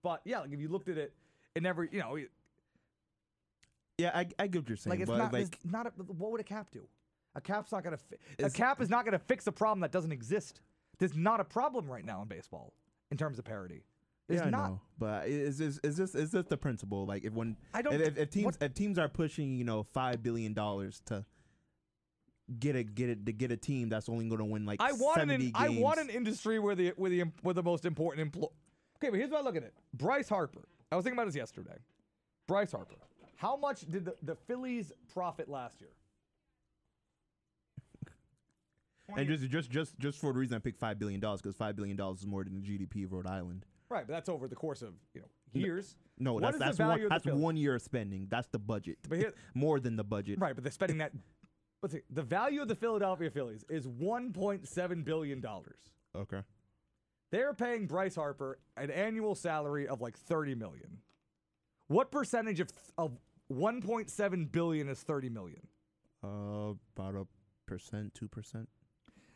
But 0.02 0.22
yeah, 0.26 0.40
like 0.40 0.52
if 0.52 0.60
you 0.60 0.70
looked 0.70 0.90
at 0.90 0.98
it, 0.98 1.14
it 1.54 1.62
never, 1.62 1.84
you 1.84 2.00
know, 2.00 2.16
it- 2.16 2.32
yeah, 4.00 4.12
I, 4.16 4.28
I 4.40 4.48
get 4.48 4.62
what 4.62 4.70
you're 4.70 4.78
saying, 4.78 4.92
like 4.92 5.02
it's 5.02 5.10
but 5.10 5.18
not 5.18 5.34
like 5.34 5.44
it's 5.54 5.66
not 5.66 5.86
a, 5.86 5.90
what 6.14 6.32
would 6.32 6.40
a 6.40 6.44
cap 6.46 6.68
do? 6.72 6.88
A 7.36 7.42
cap's 7.42 7.72
not 7.72 7.84
gonna 7.84 7.98
fi- 7.98 8.46
a 8.46 8.50
cap 8.50 8.82
is 8.82 8.90
not 8.90 9.06
gonna 9.06 9.20
fix 9.20 9.48
a 9.48 9.52
problem 9.52 9.82
that 9.82 9.92
doesn't 9.92 10.12
exist. 10.12 10.62
There's 10.98 11.16
not 11.16 11.40
a 11.40 11.44
problem 11.44 11.90
right 11.90 12.04
now 12.04 12.22
in 12.22 12.28
baseball 12.28 12.74
in 13.12 13.18
terms 13.18 13.40
of 13.40 13.46
parity. 13.46 13.84
There's 14.28 14.42
yeah, 14.42 14.48
I 14.48 14.50
not. 14.50 14.70
know, 14.70 14.82
but 14.98 15.28
it's 15.28 15.58
just 15.58 15.80
it's 15.84 15.98
just 15.98 16.16
it's 16.16 16.32
just 16.32 16.50
the 16.50 16.58
principle. 16.58 17.06
Like 17.06 17.24
if 17.24 17.34
when 17.34 17.56
I 17.74 17.82
don't 17.82 17.94
if, 17.94 18.18
if, 18.18 18.30
teams 18.30 18.46
what- 18.46 18.58
if 18.62 18.74
teams 18.74 19.00
are 19.00 19.10
pushing 19.10 19.58
you 19.58 19.64
know 19.64 19.84
five 19.84 20.22
billion 20.22 20.54
dollars 20.54 21.02
to 21.06 21.26
get 22.60 22.76
a 22.76 22.84
get 22.84 23.10
it 23.10 23.26
to 23.26 23.32
get 23.32 23.52
a 23.52 23.58
team 23.58 23.90
that's 23.90 24.10
only 24.10 24.26
going 24.28 24.40
to 24.40 24.46
win 24.46 24.66
like 24.66 24.82
I 24.82 24.92
want 24.94 25.22
an 25.22 25.30
70 25.30 25.46
in, 25.46 25.52
I 25.56 25.70
want 25.70 26.00
an 26.00 26.10
industry 26.10 26.60
where 26.60 26.76
the 26.76 26.94
where 26.96 27.10
the 27.10 27.24
where 27.42 27.54
the 27.54 27.64
most 27.64 27.86
important 27.86 28.22
employ. 28.22 28.48
Okay, 28.98 29.10
but 29.10 29.18
here's 29.18 29.30
what 29.30 29.42
I 29.42 29.44
look 29.44 29.56
at 29.56 29.64
it. 29.64 29.74
Bryce 29.94 30.30
Harper. 30.30 30.68
I 30.92 30.96
was 30.96 31.04
thinking 31.04 31.18
about 31.18 31.28
this 31.28 31.36
yesterday. 31.36 31.78
Bryce 32.48 32.72
Harper. 32.72 32.96
How 33.36 33.56
much 33.56 33.82
did 33.90 34.06
the, 34.06 34.16
the 34.24 34.36
Phillies 34.36 34.92
profit 35.14 35.48
last 35.48 35.80
year? 35.80 35.92
And 39.18 39.28
just 39.28 39.50
just 39.50 39.70
just 39.70 39.98
just 40.00 40.20
for 40.20 40.34
the 40.34 40.40
reason 40.40 40.56
I 40.56 40.60
picked 40.60 40.80
five 40.80 41.00
billion 41.00 41.20
dollars 41.20 41.42
because 41.42 41.56
five 41.56 41.76
billion 41.76 41.98
dollars 41.98 42.20
is 42.20 42.28
more 42.28 42.44
than 42.44 42.56
the 42.56 42.62
GDP 42.62 43.06
of 43.06 43.14
Rhode 43.14 43.28
Island. 43.28 43.66
Right, 43.90 44.06
but 44.06 44.14
that's 44.14 44.30
over 44.30 44.48
the 44.48 44.56
course 44.56 44.82
of 44.82 44.94
you 45.14 45.22
know 45.22 45.28
years. 45.54 45.96
No, 46.20 46.34
What 46.34 46.44
that's 46.44 46.58
that's 46.60 46.80
one 46.80 47.08
that's 47.10 47.26
one 47.26 47.58
year 47.58 47.76
of 47.76 47.82
spending. 47.82 48.28
That's 48.30 48.48
the 48.48 48.60
budget. 48.60 48.98
But 49.08 49.18
here- 49.18 49.34
more 49.54 49.80
than 49.80 49.96
the 49.96 50.04
budget. 50.04 50.40
Right, 50.40 50.54
but 50.56 50.64
they're 50.64 50.72
spending 50.72 50.98
that. 51.00 51.12
Let's 51.82 51.96
see. 51.96 52.02
The 52.10 52.24
value 52.24 52.62
of 52.62 52.68
the 52.68 52.76
Philadelphia 52.76 53.30
Phillies 53.30 53.64
is 53.70 53.88
1.7 53.88 55.06
billion 55.06 55.40
dollars. 55.40 55.80
Okay. 56.16 56.42
They're 57.32 57.54
paying 57.54 57.86
Bryce 57.86 58.16
Harper 58.16 58.60
an 58.76 58.90
annual 58.90 59.36
salary 59.36 59.88
of 59.88 60.02
like 60.02 60.18
30 60.18 60.56
million. 60.56 60.98
What 61.88 62.12
percentage 62.12 62.60
of 62.60 62.70
of 62.98 63.18
1.7 63.52 64.52
billion 64.52 64.90
is 64.90 65.00
30 65.02 65.30
million? 65.30 65.62
Uh, 66.24 66.74
about 66.96 67.16
a 67.16 67.26
percent, 67.66 68.14
two 68.14 68.28
percent, 68.28 68.68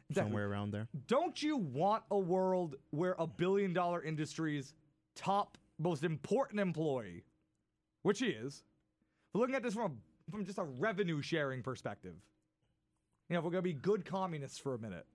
Exactly. 0.09 0.29
somewhere 0.29 0.49
around 0.49 0.71
there. 0.71 0.87
Don't 1.07 1.41
you 1.41 1.57
want 1.57 2.03
a 2.11 2.17
world 2.17 2.75
where 2.91 3.15
a 3.19 3.25
billion 3.25 3.73
dollar 3.73 4.03
industry's 4.03 4.73
top 5.15 5.57
most 5.79 6.03
important 6.03 6.59
employee, 6.59 7.23
which 8.03 8.19
he 8.19 8.27
is, 8.27 8.63
we're 9.33 9.41
looking 9.41 9.55
at 9.55 9.63
this 9.63 9.73
from 9.73 9.83
a, 9.83 10.31
from 10.31 10.45
just 10.45 10.57
a 10.59 10.63
revenue 10.63 11.21
sharing 11.21 11.63
perspective. 11.63 12.15
You 13.29 13.33
know, 13.33 13.39
if 13.39 13.45
we're 13.45 13.51
gonna 13.51 13.61
be 13.63 13.73
good 13.73 14.05
communists 14.05 14.59
for 14.59 14.75
a 14.75 14.79
minute, 14.79 15.05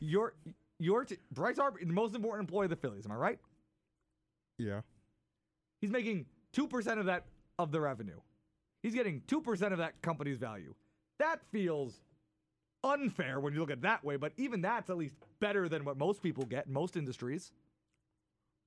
your 0.00 0.34
your 0.78 1.04
t- 1.04 1.16
Bryce 1.32 1.58
Harper, 1.58 1.78
the 1.80 1.86
most 1.92 2.14
important 2.14 2.48
employee 2.48 2.66
of 2.66 2.70
the 2.70 2.76
Phillies. 2.76 3.06
Am 3.06 3.12
I 3.12 3.16
right? 3.16 3.38
Yeah. 4.58 4.80
He's 5.80 5.90
making 5.90 6.26
two 6.52 6.66
percent 6.66 7.00
of 7.00 7.06
that 7.06 7.24
of 7.58 7.70
the 7.72 7.80
revenue. 7.80 8.20
He's 8.82 8.94
getting 8.94 9.22
two 9.26 9.40
percent 9.40 9.72
of 9.72 9.78
that 9.78 10.00
company's 10.02 10.38
value. 10.38 10.74
That 11.18 11.40
feels 11.52 12.00
unfair 12.84 13.40
when 13.40 13.52
you 13.52 13.60
look 13.60 13.70
at 13.70 13.78
it 13.78 13.82
that 13.82 14.04
way, 14.04 14.16
but 14.16 14.32
even 14.36 14.60
that's 14.62 14.90
at 14.90 14.96
least 14.96 15.14
better 15.40 15.68
than 15.68 15.84
what 15.84 15.96
most 15.96 16.22
people 16.22 16.44
get 16.44 16.66
in 16.66 16.72
most 16.72 16.96
industries. 16.96 17.52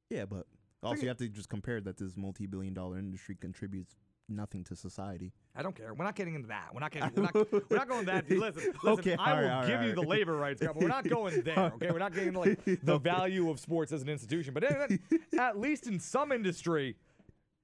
Yeah, 0.10 0.26
but 0.26 0.46
also 0.82 1.04
you- 1.04 1.08
have 1.08 1.18
to 1.18 1.28
just 1.28 1.50
compare 1.50 1.82
that 1.82 1.98
this 1.98 2.16
multi-billion-dollar 2.16 2.98
industry 3.00 3.36
contributes 3.40 3.96
nothing 4.30 4.64
to 4.66 4.76
society. 4.76 5.34
I 5.56 5.62
don't 5.62 5.76
care. 5.76 5.94
At 6.00 6.16
getting 6.16 6.36
into 6.36 6.48
that. 6.48 6.70
We're 6.74 6.80
not 6.80 6.92
getting. 6.92 7.12
We're 7.16 7.24
not, 7.24 7.70
we're 7.70 7.78
not 7.78 7.88
going 7.88 8.06
that. 8.06 8.30
Listen, 8.30 8.74
listen. 8.74 8.74
Okay, 8.86 9.16
I 9.18 9.42
will 9.42 9.50
alright, 9.50 9.68
give 9.68 9.82
you 9.84 9.94
the 9.94 10.02
labor 10.02 10.36
rights, 10.36 10.62
but 10.62 10.76
we're 10.76 10.88
not 10.88 11.08
going 11.08 11.42
there. 11.46 11.72
Okay, 11.76 11.92
we're 11.92 12.00
not 12.00 12.14
getting 12.14 12.30
into 12.30 12.40
like 12.40 12.60
the 12.84 12.98
value 12.98 13.50
of 13.50 13.60
sports 13.60 13.92
as 13.92 14.02
an 14.02 14.10
institution. 14.10 14.54
But 14.54 14.64
at, 14.64 14.92
at 15.38 15.60
least 15.60 15.88
in 15.88 16.00
some 16.00 16.32
industry, 16.32 16.96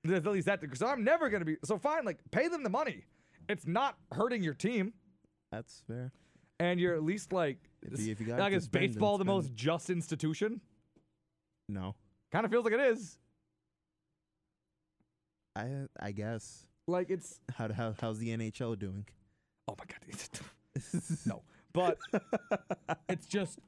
there's 0.03 0.25
at 0.25 0.31
least 0.31 0.47
that. 0.47 0.61
Because 0.61 0.81
I'm 0.81 1.03
never 1.03 1.29
going 1.29 1.41
to 1.41 1.45
be 1.45 1.57
so 1.63 1.77
fine. 1.77 2.05
Like 2.05 2.19
pay 2.31 2.47
them 2.47 2.63
the 2.63 2.69
money. 2.69 3.03
It's 3.47 3.65
not 3.65 3.97
hurting 4.11 4.43
your 4.43 4.53
team, 4.53 4.93
That's 5.51 5.81
fair. 5.87 6.11
And 6.59 6.79
you're 6.79 6.95
at 6.95 7.03
least 7.03 7.31
like. 7.33 7.57
If 7.81 7.99
you- 7.99 8.11
if 8.11 8.19
you 8.19 8.25
got 8.27 8.39
like 8.39 8.53
is 8.53 8.67
baseball 8.67 9.17
the 9.17 9.25
most 9.25 9.53
just 9.53 9.89
institution? 9.89 10.61
No, 11.69 11.95
Kind 12.31 12.45
of 12.45 12.51
feels 12.51 12.65
like 12.65 12.73
it 12.73 12.79
is. 12.79 13.17
I 15.55 15.85
I 15.99 16.11
guess. 16.11 16.65
Like 16.87 17.09
it's. 17.09 17.39
How 17.55 17.71
how 17.71 17.93
how's 17.99 18.19
the 18.19 18.29
NHL 18.35 18.77
doing? 18.77 19.05
Oh 19.67 19.75
my 19.77 19.85
god. 19.85 21.15
no, 21.25 21.43
but 21.73 21.97
it's 23.09 23.27
just. 23.27 23.59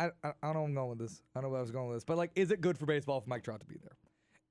I, 0.00 0.10
I, 0.22 0.32
I 0.42 0.52
don't 0.52 0.54
know 0.54 0.60
where 0.60 0.68
I'm 0.68 0.74
going 0.74 0.88
with 0.90 0.98
this. 1.00 1.22
I 1.34 1.40
don't 1.40 1.44
know 1.44 1.48
where 1.50 1.58
I 1.58 1.62
was 1.62 1.70
going 1.72 1.88
with 1.88 1.96
this, 1.96 2.04
but 2.04 2.16
like, 2.16 2.30
is 2.36 2.52
it 2.52 2.60
good 2.60 2.78
for 2.78 2.86
baseball 2.86 3.20
for 3.20 3.28
Mike 3.28 3.42
Trout 3.42 3.60
to 3.60 3.66
be 3.66 3.76
there? 3.82 3.96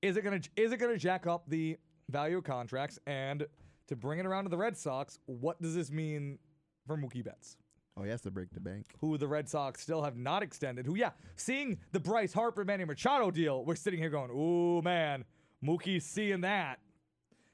Is 0.02 0.16
it 0.16 0.22
gonna 0.22 0.40
is 0.56 0.72
it 0.72 0.76
gonna 0.76 0.98
jack 0.98 1.26
up 1.26 1.44
the 1.48 1.76
value 2.10 2.38
of 2.38 2.44
contracts 2.44 2.98
and 3.06 3.46
to 3.88 3.96
bring 3.96 4.18
it 4.18 4.26
around 4.26 4.44
to 4.44 4.50
the 4.50 4.56
Red 4.56 4.76
Sox? 4.76 5.18
What 5.26 5.60
does 5.60 5.74
this 5.74 5.90
mean 5.90 6.38
for 6.86 6.96
Mookie 6.96 7.24
Betts? 7.24 7.56
Oh, 7.96 8.04
he 8.04 8.10
has 8.10 8.20
to 8.22 8.30
break 8.30 8.50
the 8.52 8.60
bank. 8.60 8.86
who 9.00 9.18
the 9.18 9.26
Red 9.26 9.48
Sox 9.48 9.82
still 9.82 10.02
have 10.02 10.16
not 10.16 10.42
extended. 10.42 10.86
Who, 10.86 10.94
yeah, 10.94 11.10
seeing 11.34 11.78
the 11.90 11.98
Bryce 11.98 12.32
Harper 12.32 12.64
Manny 12.64 12.84
Machado 12.84 13.30
deal, 13.32 13.64
we're 13.64 13.74
sitting 13.74 13.98
here 13.98 14.10
going, 14.10 14.30
"Ooh, 14.30 14.80
man, 14.82 15.24
Mookie's 15.64 16.04
seeing 16.04 16.42
that." 16.42 16.78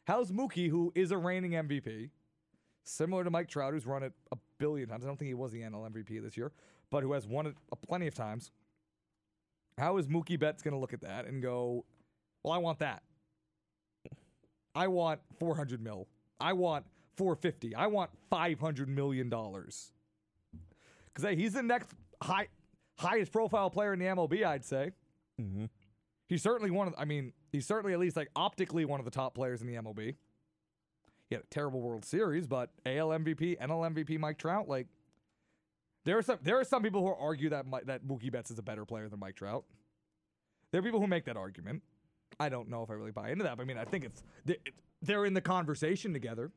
How's 0.06 0.30
Mookie, 0.30 0.68
who 0.68 0.92
is 0.94 1.12
a 1.12 1.16
reigning 1.16 1.52
MVP, 1.52 2.10
similar 2.84 3.24
to 3.24 3.30
Mike 3.30 3.48
Trout, 3.48 3.72
who's 3.72 3.86
run 3.86 4.02
it 4.02 4.12
a 4.32 4.36
billion 4.58 4.86
times? 4.86 5.02
I 5.04 5.06
don't 5.06 5.16
think 5.18 5.28
he 5.28 5.34
was 5.34 5.50
the 5.50 5.62
NL 5.62 5.90
MVP 5.90 6.22
this 6.22 6.36
year, 6.36 6.52
but 6.90 7.02
who 7.02 7.12
has 7.14 7.26
won 7.26 7.46
it 7.46 7.54
a 7.72 7.76
plenty 7.76 8.06
of 8.06 8.14
times. 8.14 8.50
How 9.78 9.96
is 9.96 10.08
Mookie 10.08 10.38
Betts 10.38 10.62
going 10.62 10.74
to 10.74 10.78
look 10.78 10.92
at 10.92 11.00
that 11.00 11.24
and 11.24 11.42
go, 11.42 11.86
"Well, 12.42 12.52
I 12.52 12.58
want 12.58 12.80
that. 12.80 13.02
I 14.74 14.88
want 14.88 15.20
400 15.38 15.80
mil. 15.80 16.06
I 16.44 16.52
want 16.52 16.84
450. 17.16 17.74
I 17.74 17.86
want 17.86 18.10
500 18.30 18.88
million 18.88 19.28
dollars." 19.28 19.92
because 21.14 21.28
hey, 21.28 21.36
he's 21.36 21.52
the 21.52 21.62
next 21.62 21.90
high, 22.22 22.48
highest 22.98 23.32
profile 23.32 23.70
player 23.70 23.92
in 23.92 23.98
the 23.98 24.06
MLB, 24.06 24.44
I'd 24.44 24.64
say. 24.64 24.90
Mm-hmm. 25.40 25.66
He's 26.28 26.42
certainly 26.42 26.70
one 26.70 26.88
of. 26.88 26.94
I 26.98 27.04
mean, 27.04 27.32
he's 27.52 27.66
certainly 27.66 27.92
at 27.92 27.98
least 27.98 28.16
like 28.16 28.30
optically 28.34 28.84
one 28.84 29.00
of 29.00 29.04
the 29.04 29.10
top 29.10 29.34
players 29.34 29.60
in 29.60 29.66
the 29.66 29.74
MLB. 29.74 30.16
He 31.28 31.34
had 31.34 31.44
a 31.44 31.46
terrible 31.50 31.80
World 31.80 32.04
Series, 32.04 32.46
but 32.46 32.70
AL 32.84 33.08
MVP, 33.08 33.58
NL 33.58 33.94
MVP, 33.94 34.18
Mike 34.18 34.38
Trout. 34.38 34.68
Like, 34.68 34.86
there 36.04 36.18
are 36.18 36.22
some 36.22 36.38
there 36.42 36.58
are 36.58 36.64
some 36.64 36.82
people 36.82 37.02
who 37.02 37.14
argue 37.14 37.50
that 37.50 37.66
that 37.86 38.04
Mookie 38.04 38.32
Betts 38.32 38.50
is 38.50 38.58
a 38.58 38.62
better 38.62 38.84
player 38.84 39.08
than 39.08 39.20
Mike 39.20 39.36
Trout. 39.36 39.64
There 40.70 40.80
are 40.80 40.82
people 40.82 41.00
who 41.00 41.06
make 41.06 41.24
that 41.26 41.36
argument. 41.36 41.82
I 42.40 42.48
don't 42.48 42.68
know 42.68 42.82
if 42.82 42.90
I 42.90 42.94
really 42.94 43.12
buy 43.12 43.30
into 43.30 43.44
that. 43.44 43.56
But 43.56 43.62
I 43.62 43.66
mean, 43.66 43.78
I 43.78 43.84
think 43.84 44.04
it's 44.04 44.22
they're 45.06 45.24
in 45.24 45.34
the 45.34 45.40
conversation 45.40 46.12
together. 46.12 46.50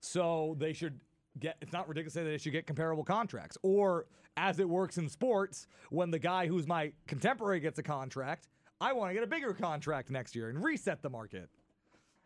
So 0.00 0.56
they 0.58 0.72
should 0.72 1.00
get. 1.38 1.56
It's 1.60 1.72
not 1.72 1.88
ridiculous 1.88 2.14
to 2.14 2.20
say 2.20 2.24
that 2.24 2.30
they 2.30 2.38
should 2.38 2.52
get 2.52 2.66
comparable 2.66 3.04
contracts, 3.04 3.58
or 3.62 4.06
as 4.36 4.58
it 4.58 4.68
works 4.68 4.98
in 4.98 5.08
sports, 5.08 5.66
when 5.90 6.10
the 6.10 6.18
guy 6.18 6.46
who's 6.46 6.66
my 6.66 6.92
contemporary 7.06 7.60
gets 7.60 7.78
a 7.78 7.82
contract, 7.82 8.48
I 8.80 8.92
want 8.92 9.10
to 9.10 9.14
get 9.14 9.22
a 9.22 9.26
bigger 9.26 9.54
contract 9.54 10.10
next 10.10 10.36
year 10.36 10.50
and 10.50 10.62
reset 10.62 11.02
the 11.02 11.10
market. 11.10 11.48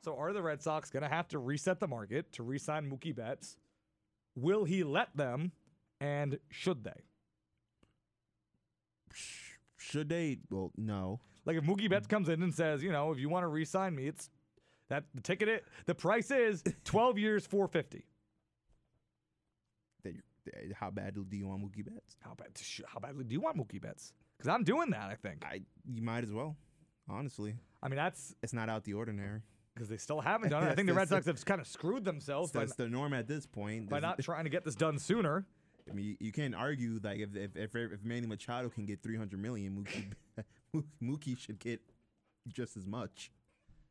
So 0.03 0.17
are 0.17 0.33
the 0.33 0.43
Red 0.43 0.63
Sox 0.63 0.91
going 0.91 1.03
to 1.03 1.09
have 1.09 1.29
to 1.29 1.39
reset 1.39 1.79
the 1.79 1.87
market 1.87 2.33
to 2.33 2.43
re-sign 2.43 2.91
Mookie 2.91 3.15
Betts? 3.15 3.57
Will 4.35 4.65
he 4.65 4.83
let 4.83 5.17
them? 5.17 5.53
And 6.01 6.39
should 6.49 6.83
they? 6.83 7.05
Should 9.77 10.09
they? 10.09 10.39
Well, 10.51 10.73
no. 10.77 11.21
Like 11.47 11.57
if 11.57 11.65
Mookie 11.65 11.89
Betts 11.89 12.07
comes 12.07 12.29
in 12.29 12.43
and 12.43 12.53
says, 12.55 12.83
you 12.83 12.93
know, 12.93 13.11
if 13.13 13.19
you 13.19 13.29
want 13.29 13.45
to 13.45 13.49
re-sign 13.49 13.95
me, 13.95 14.07
it's 14.07 14.29
that 14.89 15.05
the 15.15 15.21
ticket. 15.21 15.49
It, 15.49 15.65
the 15.87 15.95
price 15.95 16.31
is 16.31 16.63
twelve 16.85 17.19
years, 17.19 17.47
four 17.47 17.67
fifty. 17.69 18.05
That 20.05 20.15
you- 20.15 20.23
How 20.75 20.91
bad 20.91 21.15
do 21.15 21.37
you 21.37 21.47
want 21.47 21.63
Mookie 21.63 21.85
Betts? 21.85 22.17
How 22.21 22.35
bad? 22.35 22.49
How 22.87 22.99
badly 23.01 23.25
do 23.25 23.33
you 23.35 23.41
want 23.41 23.57
Mookie 23.57 23.81
Betts? 23.81 24.13
Because 24.37 24.49
I'm 24.49 24.65
doing 24.65 24.91
that. 24.91 25.11
I 25.11 25.15
think. 25.15 25.45
I 25.45 25.61
you 25.91 26.03
might 26.03 26.25
as 26.25 26.33
well. 26.33 26.57
Honestly, 27.09 27.55
I 27.83 27.89
mean, 27.89 27.97
that's 27.97 28.35
it's 28.43 28.53
not 28.53 28.69
out 28.69 28.85
the 28.85 28.95
ordinary. 28.95 29.43
because 29.75 29.89
they 29.89 29.97
still 29.97 30.21
haven't 30.21 30.51
done 30.51 30.63
it. 30.65 30.71
I 30.71 30.75
think 30.77 30.87
the 30.89 30.95
Red 30.95 31.09
Sox 31.09 31.27
have 31.27 31.45
kind 31.45 31.61
of 31.61 31.67
screwed 31.67 32.05
themselves 32.05 32.53
That's 32.53 32.75
the 32.77 32.89
norm 32.89 33.13
at 33.15 33.27
this 33.27 33.47
point. 33.47 33.89
by 33.89 34.01
not 34.01 34.21
trying 34.21 34.45
to 34.45 34.51
get 34.51 34.65
this 34.65 34.75
done 34.77 34.99
sooner. 34.99 35.45
I 35.91 35.93
mean, 35.95 36.05
you, 36.07 36.17
you 36.21 36.33
can't 36.33 36.55
argue 36.55 37.01
like 37.03 37.19
if 37.19 37.35
if 37.37 37.57
if, 37.57 37.75
if 37.75 38.05
Manny 38.05 38.27
Machado 38.27 38.69
can 38.69 38.87
get 38.87 39.03
300 39.03 39.41
million, 39.41 39.75
Mookie 39.75 40.13
Mookie 41.03 41.39
should 41.39 41.59
get 41.59 41.81
just 42.49 42.77
as 42.77 42.87
much 42.87 43.31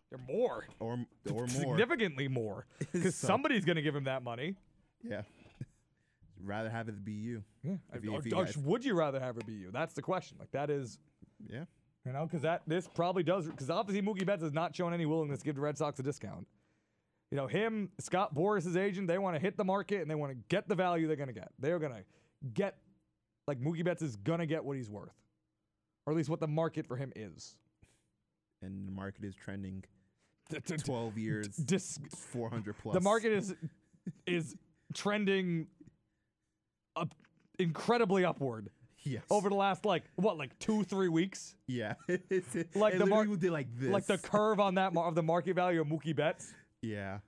They're 0.10 0.20
more, 0.28 0.66
or 0.80 0.94
or 1.32 1.34
more. 1.34 1.48
significantly 1.48 2.28
more, 2.28 2.66
because 2.92 3.16
So- 3.18 3.28
somebody's 3.28 3.66
going 3.66 3.76
to 3.78 3.82
give 3.82 3.96
him 3.96 4.06
that 4.06 4.24
money. 4.24 4.56
Yeah. 5.04 5.22
Rather 6.44 6.70
have 6.70 6.88
it 6.88 7.04
be 7.04 7.12
you. 7.14 7.44
Yeah. 7.64 7.76
If 7.94 8.04
you- 8.04 8.14
Or- 8.14 8.20
if 8.20 8.26
you 8.26 8.32
or 8.36 8.46
guys- 8.46 8.58
would 8.58 8.86
you 8.86 8.96
rather 8.96 9.20
have 9.20 9.38
it 9.38 9.46
be 9.46 9.54
you? 9.54 9.72
That's 9.72 9.94
the 9.94 10.02
question. 10.02 10.38
Like 10.40 10.52
that 10.52 10.70
is. 10.70 10.98
Yeah. 11.50 11.66
You 12.06 12.14
know, 12.14 12.26
because 12.26 12.42
that 12.44 12.62
this 12.66 12.88
probably 12.88 13.24
does 13.24 13.46
because 13.48 13.70
obviously 13.70 14.02
Mookie 14.06 14.26
Betts 14.26 14.42
has 14.42 14.54
not 14.54 14.74
shown 14.76 14.94
any 14.94 15.06
willingness 15.06 15.40
to 15.40 15.46
give 15.46 15.56
the 15.56 15.62
Red 15.62 15.78
Sox 15.78 16.00
a 16.00 16.04
discount. 16.04 16.48
You 17.30 17.36
know, 17.36 17.46
him, 17.46 17.92
Scott 18.00 18.34
Boras's 18.34 18.76
agent, 18.78 19.08
they 19.08 19.18
want 19.20 19.36
to 19.36 19.40
hit 19.42 19.56
the 19.58 19.66
market 19.66 20.02
and 20.02 20.10
they 20.10 20.16
want 20.16 20.32
to 20.32 20.38
get 20.48 20.68
the 20.68 20.76
value 20.76 21.06
they're 21.08 21.16
going 21.18 21.28
to 21.28 21.34
get. 21.34 21.50
They're 21.60 21.78
going 21.78 21.92
to 21.92 22.04
get 22.54 22.78
like 23.48 23.60
Mookie 23.60 23.84
Betts 23.84 24.02
is 24.02 24.16
going 24.16 24.40
to 24.40 24.46
get 24.46 24.64
what 24.64 24.78
he's 24.78 24.90
worth, 24.90 25.14
or 26.10 26.12
at 26.12 26.18
least 26.18 26.30
what 26.30 26.40
the 26.40 26.48
market 26.48 26.88
for 26.88 26.98
him 26.98 27.14
is. 27.16 27.56
And 28.64 28.88
the 28.88 28.92
market 28.92 29.24
is 29.24 29.36
trending 29.36 29.84
D- 30.50 30.58
d- 30.66 30.78
d- 30.78 30.82
12 30.84 31.18
years, 31.20 31.48
dis- 31.50 32.00
400 32.32 32.76
plus. 32.80 32.96
the 32.96 33.02
market 33.02 33.32
is 33.32 33.54
is 34.26 34.56
trending 34.96 35.68
up 36.96 37.14
incredibly 37.60 38.26
upward 38.26 38.72
yes. 39.04 39.22
over 39.30 39.50
the 39.50 39.56
last 39.56 39.86
like 39.86 40.04
what 40.16 40.36
like 40.40 40.58
two 40.58 40.84
three 40.84 41.10
weeks. 41.10 41.54
Yeah. 41.68 41.94
Like 42.74 42.98
the 42.98 43.06
mar- 43.06 43.20
literally 43.20 43.38
did 43.38 43.52
like 43.52 43.68
this. 43.78 43.92
Like 43.92 44.08
the 44.08 44.18
curve 44.18 44.60
on 44.60 44.74
that 44.76 44.92
mar- 44.94 45.08
of 45.08 45.14
the 45.14 45.22
market 45.22 45.56
value 45.56 45.80
of 45.82 45.88
Mookie 45.88 46.16
Betts. 46.16 46.52
Yeah. 46.82 47.20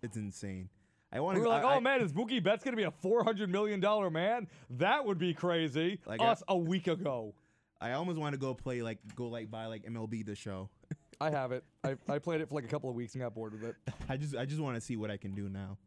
It's 0.00 0.16
insane. 0.16 0.68
I 1.12 1.18
want 1.18 1.34
We 1.36 1.40
to 1.42 1.48
were 1.48 1.54
like, 1.54 1.64
oh, 1.64 1.68
I, 1.68 1.76
oh 1.78 1.80
man, 1.80 2.00
is 2.02 2.12
Mookie 2.12 2.40
Betts 2.44 2.62
gonna 2.62 2.76
be 2.76 2.84
a 2.84 2.92
four 2.92 3.24
hundred 3.24 3.50
million 3.50 3.80
dollar 3.80 4.08
man? 4.10 4.46
That 4.70 5.04
would 5.04 5.18
be 5.18 5.34
crazy. 5.34 5.98
Like, 6.06 6.20
I- 6.22 6.26
Us 6.28 6.44
a 6.46 6.56
week 6.56 6.86
ago. 6.86 7.34
I 7.80 7.92
almost 7.92 8.18
want 8.18 8.32
to 8.32 8.38
go 8.38 8.54
play 8.54 8.82
like 8.82 8.98
go 9.14 9.26
like 9.28 9.50
buy 9.50 9.66
like 9.66 9.84
MLB 9.84 10.24
the 10.26 10.34
show. 10.34 10.68
I 11.20 11.30
have 11.30 11.52
it. 11.52 11.64
I, 11.84 11.96
I 12.08 12.18
played 12.18 12.40
it 12.40 12.48
for 12.48 12.54
like 12.54 12.64
a 12.64 12.68
couple 12.68 12.90
of 12.90 12.96
weeks 12.96 13.14
and 13.14 13.22
got 13.22 13.34
bored 13.34 13.52
with 13.52 13.64
it. 13.64 13.76
I 14.08 14.16
just 14.16 14.36
I 14.36 14.44
just 14.44 14.60
want 14.60 14.76
to 14.76 14.80
see 14.80 14.96
what 14.96 15.10
I 15.10 15.16
can 15.16 15.34
do 15.34 15.48
now. 15.48 15.78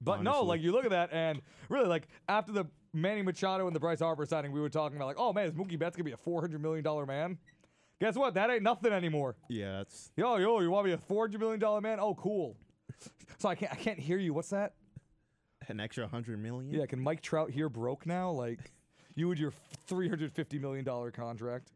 But 0.00 0.22
no, 0.22 0.42
like 0.42 0.60
you 0.60 0.72
look 0.72 0.84
at 0.84 0.90
that 0.90 1.10
and 1.12 1.40
really 1.68 1.86
like 1.88 2.08
after 2.28 2.52
the 2.52 2.66
Manny 2.92 3.22
Machado 3.22 3.66
and 3.66 3.74
the 3.74 3.80
Bryce 3.80 4.00
Harper 4.00 4.26
signing, 4.26 4.52
we 4.52 4.60
were 4.60 4.68
talking 4.68 4.96
about 4.96 5.06
like, 5.06 5.18
oh 5.18 5.32
man, 5.32 5.46
is 5.46 5.52
Mookie 5.52 5.78
Betts 5.78 5.96
gonna 5.96 6.04
be 6.04 6.12
a 6.12 6.16
four 6.16 6.40
hundred 6.40 6.60
million 6.60 6.84
dollar 6.84 7.06
man? 7.06 7.38
Guess 8.00 8.16
what? 8.16 8.34
That 8.34 8.50
ain't 8.50 8.62
nothing 8.62 8.92
anymore. 8.92 9.36
Yeah, 9.48 9.78
that's 9.78 10.10
Yo, 10.16 10.36
yo, 10.36 10.60
you 10.60 10.70
want 10.70 10.84
to 10.84 10.88
be 10.88 10.92
a 10.92 10.98
four 10.98 11.24
hundred 11.24 11.40
million 11.40 11.60
dollar 11.60 11.80
man? 11.80 11.98
Oh, 12.00 12.14
cool. 12.14 12.56
So 13.38 13.48
I 13.48 13.56
can't 13.56 13.72
I 13.72 13.76
can't 13.76 13.98
hear 13.98 14.16
you. 14.16 14.32
What's 14.32 14.50
that? 14.50 14.74
An 15.68 15.80
extra 15.80 16.06
hundred 16.06 16.38
million. 16.38 16.72
Yeah, 16.72 16.86
can 16.86 17.00
Mike 17.00 17.20
Trout 17.20 17.50
hear 17.50 17.68
broke 17.68 18.06
now? 18.06 18.30
Like 18.30 18.72
you 19.14 19.30
and 19.30 19.38
your 19.38 19.52
three 19.86 20.08
hundred 20.08 20.32
fifty 20.32 20.58
million 20.58 20.84
dollar 20.84 21.10
contract. 21.10 21.70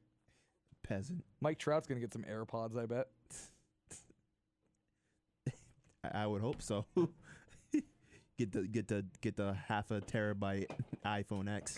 Peasant. 0.82 1.24
Mike 1.41 1.59
Trout's 1.59 1.86
gonna 1.86 2.01
get 2.01 2.12
some 2.12 2.24
AirPods, 2.24 2.76
I 2.76 2.86
bet. 2.86 3.09
I, 6.12 6.26
would 6.26 6.41
hope 6.41 6.62
so. 6.62 6.86
get 8.39 8.53
the 8.53 8.62
get 8.66 8.89
the 8.89 9.05
get 9.20 9.36
the 9.36 9.55
half 9.66 9.91
a 9.91 10.01
terabyte 10.01 10.66
iPhone 11.05 11.55
X. 11.55 11.76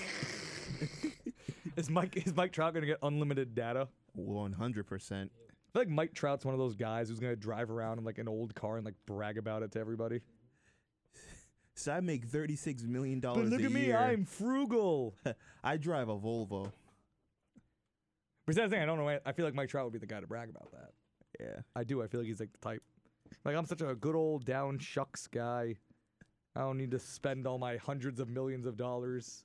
Is 1.77 1.91
Mike 1.91 2.17
is 2.27 2.35
Mike 2.35 2.53
Trout 2.53 2.75
gonna 2.75 2.87
get 2.87 2.99
unlimited 3.03 3.55
data? 3.55 3.89
One 4.13 4.53
hundred 4.53 4.87
percent. 4.87 5.31
I 5.35 5.73
feel 5.73 5.83
like 5.83 5.89
Mike 5.89 6.15
Trout's 6.15 6.45
one 6.45 6.55
of 6.55 6.59
those 6.59 6.75
guys 6.75 7.09
who's 7.09 7.21
gonna 7.21 7.37
drive 7.37 7.71
around 7.71 7.99
in 7.99 8.05
like 8.05 8.19
an 8.19 8.29
old 8.29 8.55
car 8.55 8.77
and 8.77 8.85
like 8.85 8.97
brag 9.07 9.39
about 9.39 9.63
it 9.63 9.73
to 9.73 9.81
everybody. 9.81 10.21
So 11.81 11.93
I 11.93 12.01
make 12.01 12.29
$36 12.29 12.87
million 12.87 13.21
But 13.21 13.37
look 13.39 13.61
a 13.63 13.65
at 13.65 13.73
me, 13.73 13.87
year. 13.87 13.99
I'm 13.99 14.27
frugal. 14.27 15.15
I 15.65 15.79
drive 15.79 16.09
a 16.11 16.17
Volvo. 16.19 16.71
But 18.47 18.55
that's 18.57 18.69
the 18.71 18.77
thing, 18.77 18.83
I 18.83 18.87
don't 18.87 18.99
know. 18.99 19.19
I 19.25 19.33
feel 19.33 19.45
like 19.47 19.55
Mike 19.55 19.71
Trout 19.71 19.85
would 19.85 19.93
be 19.93 19.99
the 19.99 20.07
guy 20.07 20.21
to 20.21 20.27
brag 20.27 20.51
about 20.51 20.71
that. 20.73 20.91
Yeah. 21.41 21.61
I 21.75 21.85
do. 21.85 22.03
I 22.03 22.07
feel 22.07 22.21
like 22.21 22.27
he's 22.29 22.41
like 22.41 22.53
the 22.53 22.59
type. 22.59 22.83
Like 23.45 23.57
I'm 23.57 23.65
such 23.65 23.81
a 23.81 23.95
good 23.95 24.15
old 24.15 24.45
down 24.45 24.79
shucks 24.79 25.27
guy. 25.27 25.77
I 26.55 26.61
don't 26.61 26.77
need 26.77 26.91
to 26.91 26.99
spend 26.99 27.47
all 27.47 27.59
my 27.59 27.77
hundreds 27.77 28.21
of 28.21 28.29
millions 28.29 28.67
of 28.67 28.77
dollars. 28.77 29.45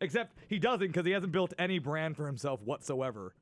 Except 0.00 0.36
he 0.48 0.58
doesn't 0.58 0.88
because 0.88 1.06
he 1.06 1.12
hasn't 1.12 1.30
built 1.30 1.52
any 1.58 1.78
brand 1.78 2.16
for 2.16 2.26
himself 2.26 2.60
whatsoever. 2.62 3.34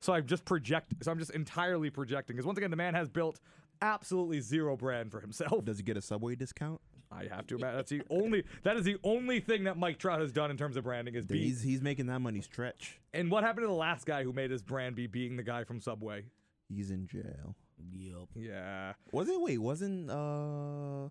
So 0.00 0.14
I'm 0.14 0.26
just 0.26 0.44
project. 0.44 0.94
So 1.02 1.12
I'm 1.12 1.18
just 1.18 1.30
entirely 1.30 1.90
projecting. 1.90 2.34
Because 2.34 2.46
once 2.46 2.58
again, 2.58 2.70
the 2.70 2.76
man 2.76 2.94
has 2.94 3.08
built 3.08 3.38
absolutely 3.82 4.40
zero 4.40 4.76
brand 4.76 5.12
for 5.12 5.20
himself. 5.20 5.64
Does 5.64 5.76
he 5.76 5.84
get 5.84 5.96
a 5.96 6.02
subway 6.02 6.34
discount? 6.34 6.80
I 7.12 7.26
have 7.34 7.46
to 7.48 7.56
imagine 7.56 7.76
that's 7.76 7.90
the 7.90 8.02
only. 8.10 8.44
That 8.62 8.76
is 8.76 8.84
the 8.84 8.96
only 9.02 9.40
thing 9.40 9.64
that 9.64 9.76
Mike 9.76 9.98
Trout 9.98 10.20
has 10.20 10.32
done 10.32 10.50
in 10.50 10.56
terms 10.56 10.76
of 10.76 10.84
branding 10.84 11.14
is 11.16 11.26
be. 11.26 11.38
He's 11.42 11.60
he's 11.62 11.82
making 11.82 12.06
that 12.06 12.20
money 12.20 12.40
stretch. 12.40 13.00
And 13.12 13.30
what 13.30 13.42
happened 13.42 13.64
to 13.64 13.68
the 13.68 13.72
last 13.72 14.06
guy 14.06 14.22
who 14.22 14.32
made 14.32 14.50
his 14.50 14.62
brand 14.62 14.94
be 14.94 15.06
being 15.06 15.36
the 15.36 15.42
guy 15.42 15.64
from 15.64 15.80
Subway? 15.80 16.26
He's 16.68 16.90
in 16.90 17.06
jail. 17.08 17.56
Yep. 17.92 18.28
Yeah. 18.36 18.92
Was 19.12 19.28
it? 19.28 19.40
Wait, 19.40 19.58
wasn't 19.58 20.10
uh 20.10 21.08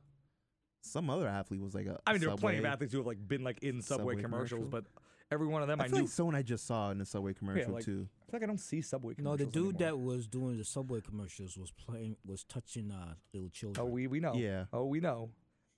some 0.82 1.10
other 1.10 1.28
athlete 1.28 1.62
was 1.62 1.76
like 1.76 1.88
a? 1.88 2.00
I 2.08 2.14
mean, 2.14 2.22
there 2.22 2.30
are 2.30 2.38
plenty 2.38 2.60
of 2.60 2.66
athletes 2.66 2.94
who 2.94 3.00
have 3.00 3.08
like 3.08 3.26
been 3.28 3.44
like 3.44 3.62
in 3.64 3.82
Subway, 3.82 4.14
Subway 4.14 4.22
commercials, 4.22 4.60
commercial? 4.70 4.70
but 4.70 4.86
every 5.32 5.48
one 5.48 5.62
of 5.62 5.68
them 5.68 5.82
I, 5.82 5.86
I 5.86 5.88
feel 5.88 5.98
knew. 5.98 6.04
like 6.04 6.12
someone 6.12 6.36
I 6.36 6.42
just 6.42 6.66
saw 6.66 6.92
in 6.92 7.02
a 7.02 7.06
subway 7.06 7.34
commercial 7.34 7.74
like- 7.74 7.84
too. 7.86 8.08
I 8.22 8.32
feel 8.32 8.40
like 8.40 8.44
I 8.44 8.46
don't 8.46 8.60
see 8.60 8.82
Subway 8.82 9.16
commercials. 9.16 9.40
No, 9.40 9.46
the 9.46 9.52
dude 9.52 9.82
anymore. 9.82 9.98
that 9.98 10.00
was 10.00 10.28
doing 10.28 10.58
the 10.58 10.64
subway 10.64 11.02
commercials 11.02 11.58
was 11.58 11.72
playing 11.72 12.16
was 12.26 12.44
touching 12.44 12.92
uh 12.92 13.16
little 13.34 13.50
children. 13.50 13.86
Oh, 13.86 13.90
we 13.90 14.08
we 14.08 14.20
know. 14.20 14.36
Yeah. 14.36 14.66
Oh, 14.72 14.86
we 14.86 15.00
know. 15.00 15.32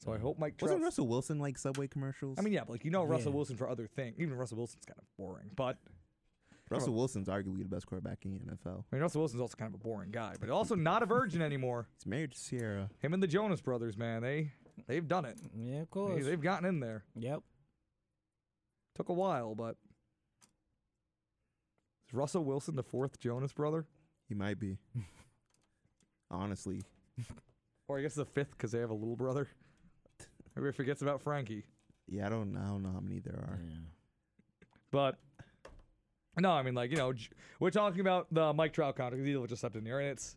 So 0.04 0.12
I 0.14 0.18
hope 0.18 0.40
Mike 0.40 0.58
Trout. 0.58 0.70
Wasn't 0.70 0.84
Russell 0.84 1.08
Wilson 1.08 1.38
like 1.40 1.58
subway 1.58 1.88
commercials? 1.88 2.38
I 2.40 2.42
mean, 2.42 2.54
yeah, 2.54 2.62
but 2.62 2.72
like 2.74 2.86
you 2.86 2.92
know 2.92 3.04
Russell 3.04 3.32
Yeah. 3.32 3.36
Wilson 3.38 3.58
for 3.58 3.70
other 3.70 3.86
things. 3.88 4.16
Even 4.20 4.36
Russell 4.36 4.58
Wilson's 4.58 4.86
kind 4.86 4.98
of 5.00 5.06
boring, 5.18 5.52
but 5.56 5.78
Russell 6.72 6.94
Wilson's 6.94 7.28
arguably 7.28 7.60
the 7.64 7.70
best 7.70 7.86
quarterback 7.86 8.24
in 8.26 8.32
the 8.34 8.40
NFL. 8.40 8.84
I 8.92 8.96
mean 8.96 9.02
Russell 9.02 9.22
Wilson's 9.22 9.42
also 9.42 9.56
kind 9.58 9.74
of 9.74 9.80
a 9.80 9.84
boring 9.84 10.10
guy, 10.12 10.36
but 10.40 10.50
also 10.50 10.74
not 10.76 11.04
a 11.04 11.06
virgin 11.06 11.42
anymore. 11.42 11.88
He's 12.00 12.08
married 12.08 12.32
to 12.32 12.40
Ciara. 12.50 12.90
Him 13.00 13.14
and 13.14 13.22
the 13.22 13.28
Jonas 13.28 13.62
Brothers, 13.62 13.98
man, 13.98 14.22
they 14.24 14.52
they've 14.88 15.08
done 15.08 15.26
it. 15.26 15.38
yeah, 15.56 15.74
of 15.74 15.80
They, 15.82 15.86
course. 15.86 16.26
they've 16.26 16.42
gotten 16.42 16.68
in 16.68 16.80
there. 16.80 17.04
Yep. 17.16 17.42
Took 18.96 19.10
a 19.10 19.14
while, 19.14 19.54
but 19.54 19.76
is 22.08 22.14
Russell 22.14 22.44
Wilson 22.44 22.76
the 22.76 22.84
fourth 22.84 23.20
Jonas 23.20 23.54
brother, 23.54 23.86
He 24.28 24.34
might 24.34 24.60
be. 24.60 24.78
Honestly, 26.32 26.82
or 27.90 28.00
I 28.00 28.02
guess 28.02 28.16
the 28.16 28.26
fifth 28.26 28.52
because 28.52 28.72
they 28.72 28.80
have 28.80 28.90
a 28.90 28.94
little 28.96 29.18
brother. 29.18 29.50
Everybody 30.58 30.76
forgets 30.76 31.02
about 31.02 31.22
Frankie. 31.22 31.64
yeah, 32.08 32.26
I 32.26 32.30
don't, 32.30 32.54
know 32.54 32.60
I 32.60 32.66
don't 32.68 32.84
know 32.84 32.92
how 32.92 33.00
many 33.00 33.20
there 33.20 33.36
are. 33.36 33.60
Yeah. 33.64 33.76
But 34.92 35.18
no, 36.40 36.52
I 36.52 36.64
mean, 36.64 36.74
like 36.76 36.92
you 36.92 36.98
know, 36.98 37.14
we're 37.60 37.70
talking 37.72 38.02
about 38.02 38.28
the 38.32 38.54
Mike 38.54 38.74
Trout 38.74 38.96
contract. 38.96 39.26
He's 39.26 39.38
just 39.48 39.62
stepped 39.62 39.76
in 39.76 39.86
here, 39.86 40.00
and 40.00 40.10
it's 40.10 40.36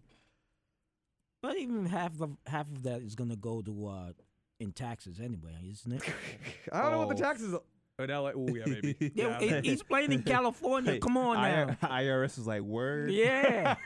But 1.43 1.57
even 1.59 1.87
half 1.87 2.21
of 2.21 2.37
half 2.47 2.71
of 2.71 2.83
that 2.85 3.03
is 3.03 3.15
gonna 3.15 3.37
go 3.37 3.63
to 3.63 3.87
uh 3.87 4.13
in 4.61 4.73
taxes 4.73 5.19
anyway, 5.21 5.53
isn't 5.71 5.93
it? 5.93 6.03
I 6.73 6.83
don't 6.83 6.93
know 6.93 6.99
what 7.07 7.17
the 7.17 7.23
Oh. 7.25 7.27
taxes. 7.27 7.55
In 7.99 8.11
LA, 8.11 8.31
oh 8.35 8.49
yeah, 8.55 8.65
maybe. 8.67 8.97
yeah, 9.15 9.39
yeah, 9.41 9.61
he- 9.61 9.71
he's 9.71 9.83
playing 9.85 10.11
in 10.11 10.23
California. 10.35 10.93
Hey, 10.93 10.99
Come 10.99 11.17
on 11.17 11.37
now. 11.37 11.77
I- 11.83 12.03
IRS 12.03 12.39
is 12.41 12.47
like 12.47 12.63
word. 12.63 13.11
yeah. 13.13 13.77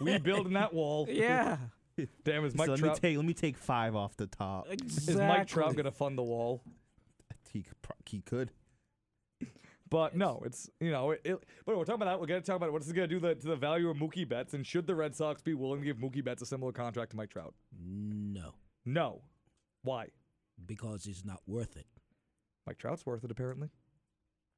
we 0.00 0.18
building 0.18 0.54
that 0.54 0.74
wall. 0.74 1.06
yeah. 1.08 1.56
Damn, 2.24 2.44
is 2.44 2.52
So 2.52 2.58
Mike 2.58 2.68
let 2.68 2.78
me 2.80 2.88
Trout? 2.88 3.00
take 3.00 3.16
let 3.16 3.26
me 3.26 3.34
take 3.34 3.56
five 3.56 3.94
off 3.96 4.16
the 4.16 4.26
top. 4.26 4.66
Exactly. 4.70 5.14
Is 5.14 5.18
Mike 5.20 5.46
Trout 5.46 5.74
gonna 5.76 5.90
fund 5.90 6.16
the 6.18 6.22
wall? 6.22 6.62
He 7.52 7.62
could 7.62 7.76
he 8.06 8.20
could. 8.22 8.50
But 9.88 10.16
no, 10.16 10.40
it's 10.46 10.70
you 10.78 10.92
know, 10.92 11.10
it, 11.10 11.20
it, 11.24 11.44
but 11.66 11.76
we're 11.76 11.84
talking 11.84 12.00
about 12.02 12.12
that. 12.12 12.20
We're 12.20 12.26
gonna 12.26 12.42
talk 12.42 12.54
about 12.56 12.72
what's 12.72 12.86
this 12.86 12.92
gonna 12.94 13.08
do 13.08 13.18
the, 13.18 13.34
to 13.34 13.46
the 13.48 13.56
value 13.56 13.90
of 13.90 13.96
Mookie 13.96 14.28
Betts, 14.28 14.54
and 14.54 14.64
should 14.64 14.86
the 14.86 14.94
Red 14.94 15.16
Sox 15.16 15.42
be 15.42 15.52
willing 15.54 15.80
to 15.80 15.84
give 15.84 15.96
Mookie 15.96 16.24
Betts 16.24 16.42
a 16.42 16.46
similar 16.46 16.70
contract 16.70 17.10
to 17.10 17.16
Mike 17.16 17.30
Trout? 17.30 17.54
No, 17.76 18.54
No. 18.84 19.22
Why? 19.82 20.08
because 20.66 21.06
it's 21.06 21.24
not 21.24 21.40
worth 21.46 21.74
it. 21.76 21.86
Mike 22.66 22.76
Trout's 22.78 23.04
worth 23.06 23.24
it 23.24 23.30
apparently. 23.30 23.70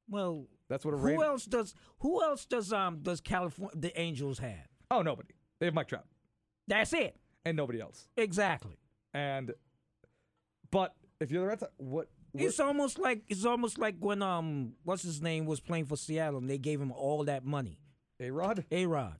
Well, 0.09 0.47
That's 0.67 0.83
what 0.83 0.93
a 0.93 0.97
who 0.97 1.03
rating. 1.05 1.23
else 1.23 1.45
does 1.45 1.73
who 1.99 2.21
else 2.21 2.45
does 2.45 2.73
um 2.73 2.99
does 3.01 3.21
California 3.21 3.73
the 3.75 3.97
Angels 3.99 4.37
have? 4.39 4.67
Oh, 4.91 5.01
nobody. 5.01 5.29
They 5.59 5.65
have 5.67 5.73
Mike 5.73 5.87
Trout 5.87 6.05
That's 6.67 6.91
it. 6.93 7.15
And 7.45 7.57
nobody 7.57 7.79
else. 7.81 8.07
Exactly. 8.17 8.77
And 9.13 9.53
but 10.71 10.95
if 11.19 11.31
you're 11.31 11.41
the 11.41 11.47
Red 11.47 11.59
Sox, 11.59 11.71
what? 11.77 12.07
what 12.31 12.43
It's 12.45 12.59
almost 12.59 12.97
like 12.99 13.21
it's 13.27 13.45
almost 13.45 13.77
like 13.77 13.95
when 13.99 14.21
um 14.21 14.73
what's 14.83 15.03
his 15.03 15.21
name 15.21 15.45
was 15.45 15.59
playing 15.59 15.85
for 15.85 15.95
Seattle 15.97 16.39
and 16.39 16.49
they 16.49 16.57
gave 16.57 16.81
him 16.81 16.91
all 16.91 17.23
that 17.25 17.45
money. 17.45 17.79
A 18.19 18.31
Rod? 18.31 18.65
A 18.71 18.85
Rod. 18.85 19.17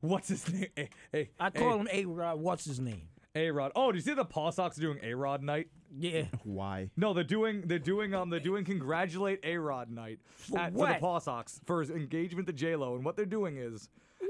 What's 0.00 0.28
his 0.34 0.52
name? 0.52 0.66
Hey, 0.76 0.88
A, 1.14 1.18
a, 1.18 1.30
I 1.38 1.50
call 1.50 1.78
him 1.78 1.88
A 1.92 2.04
Rod. 2.04 2.40
What's 2.40 2.64
his 2.64 2.80
name? 2.80 3.08
A 3.34 3.50
Rod. 3.50 3.72
Oh, 3.76 3.92
do 3.92 3.98
you 3.98 4.02
see 4.02 4.14
the 4.14 4.24
Paw 4.24 4.50
Sox 4.50 4.76
doing 4.76 4.98
A 5.02 5.14
Rod 5.14 5.42
night? 5.42 5.68
Yeah. 5.96 6.24
Why? 6.44 6.90
No, 6.96 7.14
they're 7.14 7.24
doing 7.24 7.62
they're 7.66 7.78
doing 7.78 8.14
um 8.14 8.30
they're 8.30 8.40
doing 8.40 8.64
congratulate 8.64 9.40
A 9.44 9.56
Rod 9.56 9.90
night 9.90 10.18
For 10.36 10.58
at, 10.58 10.72
for 10.72 10.86
the? 10.86 11.00
Paw 11.00 11.18
Sox 11.18 11.60
for 11.64 11.80
his 11.80 11.90
engagement 11.90 12.46
to 12.48 12.52
J 12.52 12.76
Lo, 12.76 12.94
and 12.94 13.04
what 13.04 13.16
they're 13.16 13.26
doing 13.26 13.56
is 13.56 13.88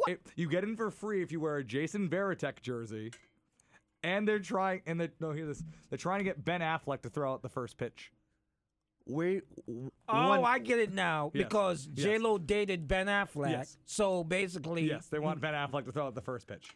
it- 0.08 0.20
you 0.36 0.48
get 0.48 0.64
in 0.64 0.76
for 0.76 0.90
free 0.90 1.22
if 1.22 1.32
you 1.32 1.40
wear 1.40 1.56
a 1.56 1.64
Jason 1.64 2.08
Varitek 2.08 2.60
jersey, 2.62 3.12
and 4.02 4.26
they're 4.26 4.38
trying 4.38 4.82
and 4.86 5.00
they 5.00 5.10
no 5.20 5.32
hear 5.32 5.46
this 5.46 5.62
they're 5.88 5.98
trying 5.98 6.18
to 6.20 6.24
get 6.24 6.44
Ben 6.44 6.60
Affleck 6.60 7.02
to 7.02 7.10
throw 7.10 7.32
out 7.32 7.42
the 7.42 7.48
first 7.48 7.76
pitch. 7.76 8.12
Wait. 9.06 9.42
Oh, 10.08 10.28
one, 10.28 10.44
I 10.44 10.58
get 10.58 10.78
it 10.78 10.92
now 10.92 11.30
Yes. 11.34 11.44
because 11.44 11.88
Yes. 11.94 12.04
J 12.04 12.18
Lo 12.18 12.38
dated 12.38 12.86
Ben 12.86 13.06
Affleck. 13.06 13.50
Yes. 13.50 13.78
So 13.84 14.22
basically, 14.22 14.88
Yes, 14.88 15.08
they 15.08 15.18
want 15.18 15.40
Ben 15.40 15.54
Affleck 15.54 15.84
to 15.86 15.92
throw 15.92 16.06
out 16.06 16.14
the 16.14 16.20
first 16.20 16.46
pitch. 16.46 16.70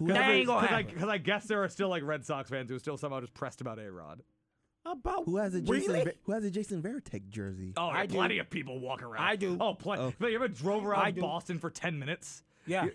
that 0.00 0.28
ain't 0.30 0.46
gonna 0.46 0.82
Because 0.84 1.08
I, 1.08 1.12
I 1.14 1.18
guess 1.18 1.46
there 1.46 1.62
are 1.62 1.68
still 1.68 1.88
like 1.88 2.02
Red 2.02 2.24
Sox 2.24 2.50
fans 2.50 2.70
who 2.70 2.76
are 2.76 2.80
still 2.80 2.96
somehow 2.96 3.20
just 3.20 3.34
pressed 3.34 3.60
about 3.60 3.78
A 3.78 3.90
Rod. 3.90 4.22
About 4.84 5.24
who 5.24 5.36
has 5.38 5.54
a 5.54 5.60
Jason 5.60 5.92
Really? 5.92 6.04
Ver- 6.04 6.12
who 6.24 6.32
has 6.32 6.44
a 6.44 6.50
Jason 6.50 6.80
Varitek 6.82 7.28
jersey? 7.28 7.72
Oh, 7.76 7.86
I 7.88 8.00
I 8.02 8.06
do. 8.06 8.14
plenty 8.14 8.38
of 8.38 8.48
people 8.50 8.78
walk 8.78 9.02
around. 9.02 9.22
I 9.24 9.34
do. 9.36 9.56
Oh, 9.60 9.74
plenty. 9.74 10.14
Oh. 10.20 10.26
You 10.26 10.36
ever 10.36 10.46
drove 10.48 10.84
I 10.84 10.86
around 10.86 11.14
do. 11.16 11.20
Boston 11.22 11.58
for 11.58 11.70
ten 11.70 11.98
minutes? 11.98 12.42
Yeah. 12.66 12.86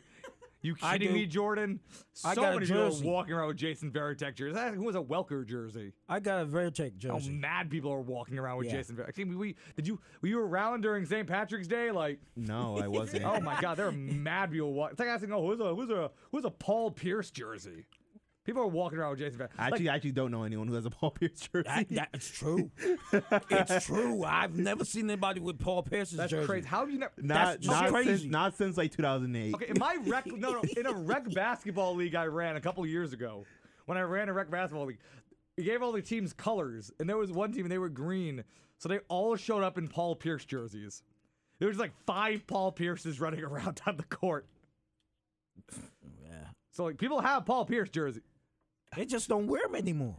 You 0.64 0.76
I 0.84 0.94
kidding 1.00 1.14
me, 1.14 1.22
do. 1.22 1.28
Jordan? 1.32 1.80
So 2.14 2.30
I 2.30 2.36
got 2.36 2.50
a 2.50 2.54
many 2.54 2.68
people 2.68 2.90
jersey. 2.90 3.04
walking 3.04 3.34
around 3.34 3.48
with 3.48 3.58
Jason 3.58 3.90
Varitek 3.90 4.36
jerseys. 4.36 4.76
Who 4.76 4.84
was 4.84 4.96
a 4.96 5.02
Welker 5.02 5.44
jersey? 5.44 5.92
I 6.08 6.20
got 6.20 6.44
a 6.44 6.46
Varitek 6.46 7.04
How 7.04 7.18
jersey. 7.18 7.32
mad 7.32 7.72
people 7.72 7.92
are 7.92 8.00
walking 8.02 8.38
around 8.38 8.58
with 8.60 8.68
Yeah. 8.68 8.74
Jason 8.74 8.96
Varitek. 8.96 9.08
Actually, 9.08 9.26
we, 9.36 9.56
did 9.76 9.88
you 9.88 10.00
were 10.22 10.28
you 10.28 10.40
around 10.40 10.82
during 10.82 11.04
St. 11.08 11.26
Patrick's 11.26 11.68
Day? 11.68 11.90
Like, 11.90 12.20
No, 12.36 12.78
I 12.78 12.88
wasn't. 12.88 13.24
oh 13.26 13.40
my 13.40 13.60
God, 13.60 13.76
there 13.76 13.88
are 13.88 13.92
mad 13.92 14.52
people 14.52 14.72
walking. 14.72 14.92
It's 14.92 15.00
like 15.00 15.10
asking, 15.10 15.34
oh, 15.34 15.48
who's 15.48 15.60
a 15.60 15.74
who's 15.74 15.90
a 15.90 16.12
who's 16.32 16.46
a 16.46 16.52
Paul 16.52 16.92
Pierce 16.92 17.32
jersey? 17.32 17.88
People 18.44 18.64
are 18.64 18.68
walking 18.68 18.98
around 18.98 19.12
with 19.12 19.20
Jason 19.20 19.40
Varitek. 19.40 19.50
I 19.60 19.68
actually, 19.68 19.90
I 19.90 19.96
actually 19.96 20.12
don't 20.14 20.32
know 20.32 20.44
anyone 20.44 20.68
who 20.68 20.74
has 20.74 20.86
a 20.86 20.90
Paul 20.90 21.12
Pierce 21.12 21.48
jersey. 21.54 21.64
That, 21.68 22.10
that's 22.12 22.28
true. 22.28 22.72
it's 23.52 23.86
true. 23.86 24.24
I've 24.24 24.56
never 24.58 24.84
seen 24.84 25.10
anybody 25.10 25.40
with 25.40 25.60
Paul 25.60 25.84
Pierce's 25.84 26.18
That's 26.18 26.32
jersey. 26.32 26.48
crazy. 26.48 26.68
How 26.68 26.80
have 26.80 26.90
you 26.90 27.00
never? 27.00 27.12
not, 27.18 27.62
that's 27.62 27.68
not 27.68 27.90
crazy. 27.90 28.18
since, 28.18 28.32
not 28.32 28.58
since 28.58 28.78
like 28.78 28.92
2008. 28.92 29.54
Okay, 29.54 29.66
in 29.70 29.78
my 29.78 29.96
rec 30.08 30.26
no 30.26 30.54
no 30.54 30.62
in 30.76 30.88
a 30.88 30.94
rec 30.94 31.32
basketball 31.34 31.96
league 31.96 32.16
I 32.16 32.26
ran 32.26 32.56
a 32.56 32.62
couple 32.62 32.84
years 32.86 33.14
ago, 33.14 33.46
when 33.86 33.98
I 33.98 34.02
ran 34.02 34.28
a 34.28 34.34
rec 34.34 34.50
basketball 34.50 34.88
league, 34.88 35.00
we 35.56 35.64
gave 35.64 35.84
all 35.84 35.92
the 35.92 36.02
teams 36.02 36.34
colors, 36.34 36.92
and 37.00 37.08
there 37.08 37.18
was 37.18 37.32
one 37.32 37.52
team 37.52 37.66
and 37.66 37.72
they 37.72 37.78
were 37.78 37.90
green, 37.90 38.44
so 38.80 38.90
they 38.90 39.00
all 39.08 39.36
showed 39.36 39.64
up 39.64 39.78
in 39.78 39.88
Paul 39.88 40.16
Pierce 40.16 40.46
jerseys. 40.46 41.04
There 41.60 41.68
was 41.68 41.78
like 41.78 41.92
five 42.08 42.48
Paul 42.48 42.72
Pierces 42.72 43.20
running 43.20 43.44
around 43.44 43.82
on 43.86 43.98
the 43.98 44.04
court. 44.04 44.48
yeah. 45.72 46.48
So 46.72 46.86
like 46.86 46.98
people 46.98 47.22
have 47.22 47.46
Paul 47.46 47.66
Pierce 47.66 47.90
jerseys. 47.90 48.24
They 48.96 49.06
just 49.06 49.30
don't 49.30 49.48
wear 49.48 49.62
them 49.64 49.76
anymore. 49.76 50.16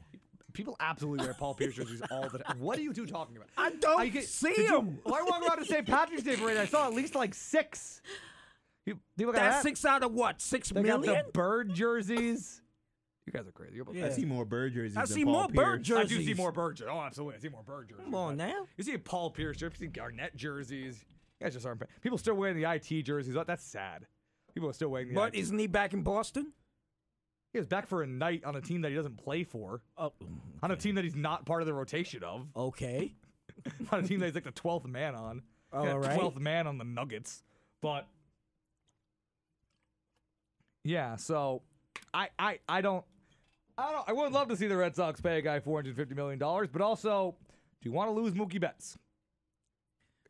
People 0.52 0.76
absolutely 0.80 1.24
wear 1.24 1.34
Paul 1.34 1.54
Pierce 1.54 1.74
jerseys 1.74 2.02
all 2.10 2.28
the 2.28 2.38
time. 2.38 2.60
What 2.60 2.78
are 2.78 2.82
you 2.82 2.92
two 2.92 3.06
talking 3.06 3.36
about? 3.36 3.48
I 3.56 3.70
don't 3.70 4.00
I 4.00 4.08
get- 4.08 4.24
see 4.28 4.48
did 4.52 4.58
you- 4.68 4.68
them. 4.70 4.98
When 5.04 5.14
I 5.14 5.22
walk 5.22 5.42
around 5.42 5.58
to 5.58 5.64
St. 5.64 5.86
Patrick's 5.86 6.22
Day 6.22 6.36
parade, 6.36 6.58
I 6.58 6.66
saw 6.66 6.86
at 6.86 6.92
least 6.94 7.14
like 7.14 7.34
six. 7.34 8.02
You- 8.84 8.98
People 9.16 9.32
got 9.32 9.40
That's 9.40 9.56
that. 9.56 9.62
six 9.62 9.84
out 9.84 10.02
of 10.02 10.12
what? 10.12 10.40
Six 10.42 10.68
They 10.70 10.82
million? 10.82 11.14
got 11.14 11.26
the 11.26 11.32
bird 11.32 11.72
jerseys. 11.74 12.60
You 13.26 13.32
guys 13.32 13.46
are 13.46 13.52
crazy. 13.52 13.76
You're 13.76 13.84
both 13.84 13.94
Yeah. 13.94 14.06
I 14.06 14.10
see 14.10 14.24
more 14.24 14.44
bird 14.44 14.74
jerseys. 14.74 14.96
I 14.96 15.02
than 15.02 15.06
see 15.14 15.24
Paul 15.24 15.32
more 15.32 15.48
bird 15.48 15.84
Pierce. 15.86 15.98
I 15.98 16.04
do 16.04 16.22
see 16.22 16.34
more 16.34 16.52
bird 16.52 16.76
jerseys. 16.76 16.90
Oh, 16.92 17.00
absolutely. 17.00 17.36
I 17.36 17.40
see 17.40 17.48
more 17.48 17.62
bird 17.62 17.88
jerseys. 17.88 18.04
Come 18.04 18.14
on 18.14 18.36
now. 18.36 18.66
You 18.76 18.84
see 18.84 18.98
Paul 18.98 19.30
Pierce 19.30 19.56
jerseys, 19.56 19.80
you 19.80 19.86
see 19.86 19.92
Garnett 19.92 20.34
jerseys. 20.36 21.04
You 21.40 21.44
guys 21.46 21.54
just 21.54 21.64
aren't. 21.64 21.82
People 22.02 22.18
still 22.18 22.34
wearing 22.34 22.56
the 22.60 22.64
IT 22.70 23.02
jerseys. 23.04 23.34
That's 23.46 23.64
sad. 23.64 24.06
People 24.52 24.68
are 24.68 24.72
still 24.74 24.88
wearing 24.90 25.08
the 25.08 25.14
But 25.14 25.34
IT. 25.34 25.40
isn't 25.40 25.58
he 25.58 25.66
back 25.68 25.92
in 25.94 26.02
Boston? 26.02 26.52
He 27.52 27.58
was 27.58 27.66
back 27.66 27.86
for 27.86 28.02
a 28.02 28.06
night 28.06 28.44
on 28.44 28.56
a 28.56 28.60
team 28.60 28.80
that 28.82 28.88
he 28.90 28.94
doesn't 28.96 29.18
play 29.18 29.44
for, 29.44 29.82
Oh, 29.98 30.12
on 30.62 30.70
a 30.70 30.76
team 30.76 30.94
that 30.94 31.04
he's 31.04 31.14
not 31.14 31.44
part 31.44 31.60
of 31.60 31.66
the 31.66 31.74
rotation 31.74 32.22
of, 32.24 32.46
okay. 32.56 33.14
on 33.92 34.02
a 34.04 34.08
team 34.08 34.20
that 34.20 34.26
he's 34.26 34.34
like 34.34 34.44
the 34.44 34.52
12th 34.52 34.86
man 34.86 35.14
on. 35.14 35.42
All 35.72 35.84
Yeah, 35.84 35.92
right. 35.94 36.18
12th 36.18 36.38
man 36.38 36.66
on 36.66 36.78
the 36.78 36.84
Nuggets. 36.84 37.42
But 37.82 38.06
yeah, 40.84 41.16
so 41.16 41.62
I 42.14 42.28
I 42.38 42.58
I 42.68 42.80
don't 42.80 43.04
I 43.78 43.92
don't 43.92 44.08
I 44.08 44.12
would 44.12 44.32
love 44.32 44.48
to 44.48 44.56
see 44.56 44.66
the 44.66 44.76
Red 44.76 44.94
Sox 44.96 45.20
pay 45.20 45.38
a 45.38 45.42
guy 45.42 45.60
450 45.60 46.14
million 46.14 46.38
dollars, 46.38 46.68
but 46.72 46.80
also 46.82 47.34
do 47.80 47.88
you 47.88 47.92
want 47.92 48.08
to 48.08 48.14
lose 48.14 48.34
Mookie 48.34 48.60
Betts? 48.60 48.98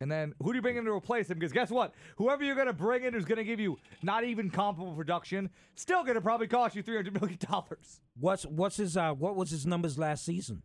And 0.03 0.11
then 0.11 0.35
who 0.43 0.51
do 0.53 0.57
you 0.57 0.63
bring 0.63 0.77
in 0.77 0.85
to 0.85 0.91
replace 0.91 1.31
him? 1.31 1.39
Because 1.39 1.53
guess 1.53 1.71
what? 1.71 1.95
Whoever 2.17 2.43
you're 2.43 2.57
going 2.57 2.67
to 2.67 2.73
bring 2.73 3.05
in 3.05 3.15
who's 3.15 3.25
going 3.25 3.39
to 3.39 3.45
give 3.45 3.61
you 3.61 3.79
not 4.03 4.25
even 4.25 4.51
comparable 4.51 4.95
production, 4.95 5.49
still 5.77 6.03
going 6.03 6.17
to 6.17 6.21
probably 6.21 6.49
cost 6.49 6.75
you 6.75 6.83
300 6.83 7.21
million 7.21 7.39
dollars. 7.49 8.01
What's 8.19 8.45
what's 8.45 8.77
his 8.79 8.97
uh 8.97 9.13
what 9.13 9.37
was 9.37 9.51
his 9.51 9.65
numbers 9.65 9.97
last 9.99 10.25
season? 10.25 10.63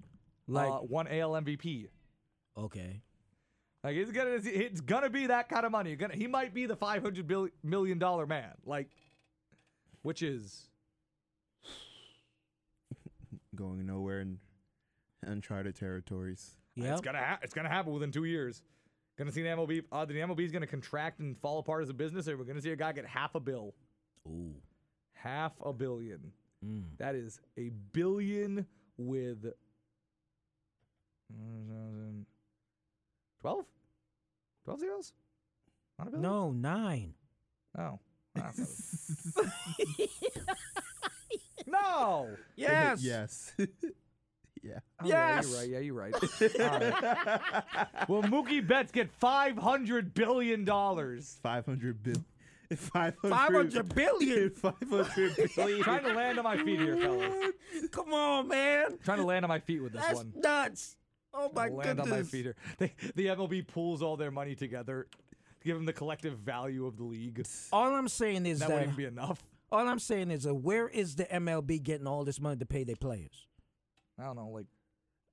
Like 0.47 0.71
uh, 0.71 0.77
one 0.79 1.07
AL 1.07 1.33
MVP. 1.33 1.89
okay. 2.57 3.03
Like 3.83 3.95
it's 3.95 4.11
gonna, 4.11 4.39
it's 4.43 4.81
gonna 4.81 5.11
be 5.11 5.27
that 5.27 5.49
kind 5.49 5.67
of 5.67 5.71
money. 5.71 5.91
You're 5.91 5.97
gonna, 5.97 6.15
he 6.15 6.25
might 6.25 6.51
be 6.51 6.65
the 6.65 6.75
five 6.75 7.03
hundred 7.03 7.31
million 7.63 7.99
dollar 7.99 8.25
man. 8.25 8.53
Like, 8.65 8.89
which 10.01 10.23
is 10.23 10.67
Going 13.55 13.85
nowhere 13.85 14.21
in 14.21 14.39
uncharted 15.23 15.75
territories. 15.75 16.55
Yeah. 16.75 16.93
it's 16.93 17.01
gonna 17.01 17.19
ha- 17.23 17.39
it's 17.43 17.53
gonna 17.53 17.69
happen 17.69 17.93
within 17.93 18.11
two 18.11 18.23
years. 18.25 18.63
Gonna 19.17 19.31
see 19.31 19.41
the 19.41 19.49
MLB. 19.49 19.83
Uh, 19.91 20.05
the 20.05 20.13
MLB 20.13 20.45
is 20.45 20.51
gonna 20.51 20.67
contract 20.67 21.19
and 21.19 21.37
fall 21.39 21.59
apart 21.59 21.83
as 21.83 21.89
a 21.89 21.93
business, 21.93 22.27
or 22.27 22.37
we're 22.37 22.43
gonna 22.43 22.61
see 22.61 22.71
a 22.71 22.75
guy 22.75 22.91
get 22.91 23.05
half 23.05 23.33
a 23.35 23.39
bill, 23.39 23.73
Ooh. 24.27 24.53
half 25.13 25.53
a 25.63 25.73
billion. 25.73 26.31
Mm. 26.65 26.83
That 26.97 27.15
is 27.15 27.39
a 27.57 27.69
billion 27.93 28.65
with 28.97 29.45
12? 33.41 33.65
12 34.65 34.79
zeros? 34.79 35.13
Not 35.97 36.07
a 36.07 36.11
billion? 36.11 36.21
No, 36.31 36.51
nine. 36.51 37.13
No. 37.77 37.99
That's 38.35 39.33
not 39.35 39.45
a- 39.45 39.51
no. 41.69 42.29
Yes. 42.55 43.03
yes. 43.03 43.53
Yeah. 44.63 44.79
Oh, 45.01 45.07
Yeah, 45.07 45.35
Yes. 45.35 45.49
you're 45.49 45.59
right. 45.59 45.69
Yeah, 45.69 45.79
you're 45.79 45.93
right. 45.93 46.13
All 46.59 46.79
right. 46.79 48.09
Well, 48.09 48.23
Mookie 48.23 48.65
Betts 48.65 48.91
get 48.91 49.11
five 49.11 49.57
hundred 49.57 50.13
billion 50.13 50.65
dollars. 50.65 51.37
500 51.43 52.03
bill. 52.03 52.15
500, 52.75 53.29
500 53.29 53.95
billion. 53.95 54.49
500 54.51 55.35
billion. 55.55 55.83
Trying 55.83 56.03
to 56.03 56.13
land 56.13 56.37
on 56.37 56.43
my 56.43 56.57
feet 56.57 56.79
here, 56.79 56.97
fellas. 56.97 57.53
Come 57.91 58.13
on, 58.13 58.47
man. 58.49 58.97
Trying 59.03 59.19
to 59.19 59.23
land 59.25 59.45
on 59.45 59.49
my 59.49 59.59
feet 59.59 59.81
with 59.81 59.93
this 59.93 60.01
one. 60.01 60.07
That's 60.11 60.17
one. 60.17 60.41
nuts. 60.41 60.97
Oh 61.33 61.51
my 61.55 61.67
land 61.69 61.97
goodness. 61.99 62.03
on 62.03 62.09
my 62.09 62.23
feet 62.23 62.45
here. 62.45 62.55
They, 62.77 62.93
the 63.15 63.27
MLB 63.27 63.67
pools 63.67 64.01
all 64.01 64.17
their 64.17 64.31
money 64.31 64.55
together, 64.55 65.07
to 65.61 65.65
give 65.65 65.75
them 65.77 65.85
the 65.85 65.93
collective 65.93 66.39
value 66.39 66.85
of 66.87 66.97
the 66.97 67.03
league. 67.03 67.45
All 67.71 67.93
I'm 67.95 68.07
saying 68.07 68.45
is 68.45 68.59
That 68.59 68.69
that, 68.69 68.73
wouldn't 68.73 68.93
even 68.93 68.97
be 68.97 69.05
enough. 69.21 69.41
all 69.71 69.87
I'm 69.87 69.99
saying 69.99 70.31
is 70.31 70.45
uh, 70.47 70.53
where 70.53 70.89
is 70.89 71.15
the 71.15 71.25
MLB 71.25 71.81
getting 71.83 72.07
all 72.07 72.25
this 72.25 72.39
money 72.41 72.57
to 72.57 72.65
pay 72.65 72.83
their 72.83 72.95
players? 72.95 73.45
I 74.19 74.23
don't 74.23 74.35
know, 74.35 74.49
like. 74.49 74.65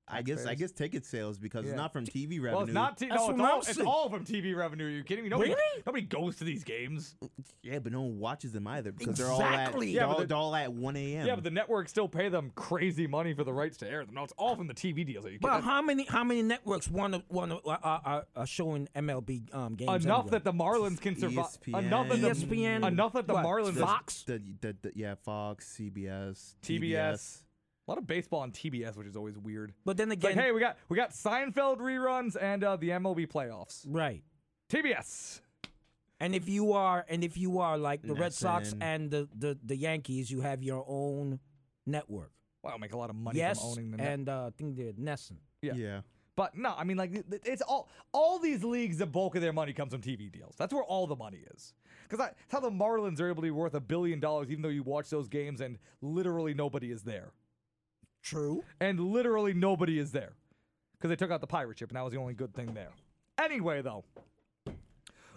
I 0.07 0.21
guess 0.21 0.45
I 0.45 0.53
guess 0.53 0.71
ticket 0.71 1.03
sales 1.03 1.39
because 1.39 1.65
Yeah. 1.65 1.71
it's 1.71 1.77
not 1.77 1.91
from 1.91 2.05
TV 2.05 2.39
revenue. 2.39 2.51
Well, 2.53 2.61
it's 2.65 2.73
not. 2.73 2.95
T- 2.99 3.07
That's 3.07 3.27
no, 3.27 3.29
it's 3.31 3.39
what 3.39 3.49
all, 3.49 3.53
I'm 3.55 3.57
it's 3.61 3.75
saying. 3.75 3.87
all 3.87 4.07
from 4.11 4.23
TV 4.23 4.55
revenue. 4.55 4.85
Are 4.85 4.89
you 4.89 5.03
kidding 5.03 5.23
me? 5.23 5.31
Nobody, 5.31 5.49
Really? 5.49 5.83
Nobody 5.83 6.05
goes 6.05 6.35
to 6.35 6.43
these 6.43 6.63
games. 6.63 7.15
yeah, 7.63 7.79
but 7.79 7.91
no 7.91 8.01
one 8.01 8.19
watches 8.19 8.51
them 8.51 8.67
either 8.67 8.91
because 8.91 9.17
they're 9.17 9.25
all 9.31 9.39
Yeah, 9.39 9.61
at 9.65 9.73
but 9.73 9.79
they're 9.81 10.05
all, 10.05 10.25
they're 10.25 10.37
all 10.37 10.55
at 10.55 10.71
1 10.71 10.95
a.m. 10.95 11.25
Yeah, 11.25 11.33
but 11.33 11.43
the 11.43 11.49
networks 11.49 11.89
still 11.89 12.07
pay 12.07 12.29
them 12.29 12.51
crazy 12.53 13.07
money 13.07 13.33
for 13.33 13.43
the 13.43 13.51
rights 13.51 13.77
to 13.77 13.89
air 13.89 14.05
them. 14.05 14.13
No, 14.13 14.23
it's 14.23 14.33
all 14.37 14.55
from 14.55 14.67
the 14.67 14.75
TV 14.75 15.03
deals. 15.07 15.25
Are 15.25 15.31
you 15.31 15.39
But 15.41 15.53
kidding? 15.53 15.63
how 15.63 15.81
many 15.81 16.05
how 16.05 16.23
many 16.23 16.43
networks 16.43 16.87
want 16.87 17.15
to 17.15 17.23
want 17.29 17.49
to 17.49 17.57
uh, 17.67 17.77
uh, 17.81 18.21
uh, 18.35 18.45
showing 18.45 18.87
MLB 18.95 19.51
um, 19.55 19.73
games? 19.73 20.05
enough 20.05 20.25
anyway? 20.25 20.29
that 20.29 20.43
the 20.43 20.53
Marlins 20.53 21.01
can 21.01 21.17
survive. 21.17 21.45
ESPN. 21.47 21.79
Enough 21.79 22.09
that 22.09 22.21
the 22.21 22.29
ESPN, 22.29 22.85
enough 22.87 23.13
that 23.13 23.25
the 23.25 23.33
what, 23.33 23.43
Marlins 23.43 23.79
Fox? 23.79 24.21
the, 24.21 24.39
the, 24.61 24.75
the, 24.83 24.91
yeah, 24.93 25.15
Fox, 25.15 25.75
CBS, 25.79 26.53
TBS. 26.61 27.39
A 27.87 27.91
lot 27.91 27.97
of 27.99 28.07
baseball 28.07 28.39
on 28.39 28.51
TBS, 28.51 28.95
which 28.97 29.07
is 29.07 29.15
always 29.15 29.37
weird. 29.37 29.73
But 29.85 29.97
then 29.97 30.11
It's 30.11 30.23
like, 30.23 30.33
again, 30.33 30.45
hey, 30.45 30.51
we 30.51 30.59
got 30.59 30.77
we 30.89 30.97
got 30.97 31.11
Seinfeld 31.11 31.77
reruns 31.77 32.35
and 32.39 32.63
uh, 32.63 32.75
the 32.77 32.89
MLB 32.89 33.27
playoffs. 33.27 33.85
right. 33.87 34.23
TBS. 34.69 35.41
And 36.19 36.33
if 36.33 36.47
you 36.49 36.73
are 36.73 37.05
and 37.09 37.23
if 37.23 37.37
you 37.37 37.59
are 37.59 37.77
like 37.77 38.01
the 38.01 38.15
Red 38.15 38.33
Sox 38.33 38.73
and 38.81 39.11
the, 39.11 39.27
the 39.37 39.57
the 39.63 39.75
Yankees, 39.75 40.31
you 40.31 40.41
have 40.41 40.63
your 40.63 40.83
own 40.87 41.39
network. 41.85 42.31
Wow, 42.63 42.77
make 42.77 42.93
a 42.93 42.97
lot 42.97 43.09
of 43.11 43.15
money 43.15 43.37
yes, 43.37 43.59
from 43.59 43.69
owning 43.69 43.91
the 43.91 43.97
net. 43.97 44.13
and 44.13 44.29
uh, 44.29 44.47
I 44.47 44.49
think 44.57 44.75
they're 44.75 44.93
NESN. 44.93 45.37
Yeah. 45.61 45.73
Yeah. 45.75 46.01
But 46.35 46.57
no, 46.57 46.73
I 46.75 46.83
mean 46.83 46.97
like 46.97 47.11
th- 47.11 47.25
th- 47.29 47.41
it's 47.45 47.61
all 47.61 47.89
all 48.11 48.39
these 48.39 48.63
leagues. 48.63 48.97
The 48.97 49.05
bulk 49.05 49.35
of 49.35 49.41
their 49.41 49.53
money 49.53 49.71
comes 49.73 49.93
from 49.93 50.01
TV 50.01 50.31
deals. 50.31 50.55
That's 50.57 50.73
where 50.73 50.83
all 50.83 51.05
the 51.05 51.15
money 51.15 51.43
is. 51.53 51.73
Because 52.03 52.25
that's 52.25 52.35
how 52.49 52.59
the 52.59 52.71
Marlins 52.71 53.19
are 53.19 53.27
able 53.27 53.37
to 53.37 53.41
be 53.41 53.51
worth 53.51 53.73
a 53.75 53.79
billion 53.79 54.19
dollars, 54.19 54.49
even 54.49 54.61
though 54.63 54.69
you 54.69 54.83
watch 54.83 55.09
those 55.09 55.27
games 55.27 55.61
and 55.61 55.77
literally 56.01 56.53
nobody 56.53 56.91
is 56.91 57.03
there, 57.03 57.31
True. 58.25 58.63
and 58.81 58.99
literally 58.99 59.53
nobody 59.53 59.99
is 59.99 60.11
there, 60.11 60.33
because 60.97 61.09
they 61.09 61.15
took 61.15 61.31
out 61.31 61.39
the 61.41 61.47
pirate 61.47 61.77
ship, 61.77 61.89
and 61.89 61.95
that 61.95 62.03
was 62.03 62.11
the 62.11 62.19
only 62.19 62.33
good 62.33 62.53
thing 62.53 62.73
there. 62.73 62.91
Anyway, 63.37 63.81
though, 63.81 64.03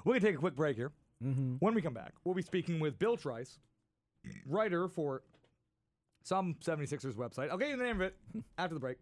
we're 0.04 0.14
gonna 0.14 0.20
take 0.20 0.34
a 0.34 0.38
quick 0.38 0.56
break 0.56 0.76
here. 0.76 0.90
Mm-hmm. 1.22 1.56
When 1.60 1.74
we 1.74 1.82
come 1.82 1.94
back, 1.94 2.14
we'll 2.24 2.34
be 2.34 2.42
speaking 2.42 2.80
with 2.80 2.98
Bill 2.98 3.16
Trice, 3.16 3.58
writer 4.46 4.88
for 4.88 5.22
some 6.22 6.56
76ers 6.64 7.14
website. 7.14 7.50
I'll 7.50 7.58
get 7.58 7.68
you 7.70 7.76
the 7.76 7.84
name 7.84 7.96
of 7.96 8.02
it 8.02 8.16
after 8.56 8.74
the 8.74 8.80
break. 8.80 8.98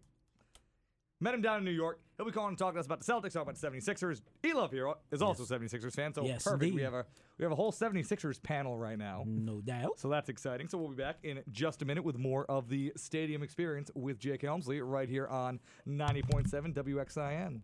Met 1.19 1.33
him 1.33 1.41
down 1.41 1.57
in 1.59 1.65
New 1.65 1.71
York. 1.71 1.99
He'll 2.15 2.25
be 2.25 2.31
calling 2.31 2.49
and 2.49 2.57
talking 2.57 2.75
to 2.75 2.79
us 2.79 2.85
about 2.85 2.99
the 2.99 3.11
Celtics, 3.11 3.33
talking 3.33 3.41
about 3.49 3.55
the 3.55 3.67
76ers. 3.67 4.21
Elove 4.43 4.71
here 4.71 4.91
is 5.11 5.21
also 5.21 5.43
a 5.43 5.59
76ers 5.59 5.93
fan, 5.93 6.13
so 6.13 6.23
Yes, 6.23 6.43
perfect. 6.43 6.73
We 6.73 6.81
have 6.81 6.93
a 6.93 7.05
we 7.37 7.43
have 7.43 7.51
a 7.51 7.55
whole 7.55 7.71
76ers 7.71 8.41
panel 8.41 8.77
right 8.77 8.97
now. 8.97 9.23
No 9.25 9.61
doubt. 9.61 9.99
So 9.99 10.09
that's 10.09 10.29
exciting. 10.29 10.67
So 10.67 10.77
we'll 10.77 10.89
be 10.89 10.95
back 10.95 11.17
in 11.23 11.43
just 11.51 11.81
a 11.81 11.85
minute 11.85 12.03
with 12.03 12.17
more 12.17 12.45
of 12.45 12.69
the 12.69 12.93
stadium 12.95 13.43
experience 13.43 13.89
with 13.95 14.19
Jake 14.19 14.41
Helmsley 14.41 14.81
right 14.81 15.09
here 15.09 15.27
on 15.27 15.59
90.7 15.87 16.73
WXIN. 16.73 17.61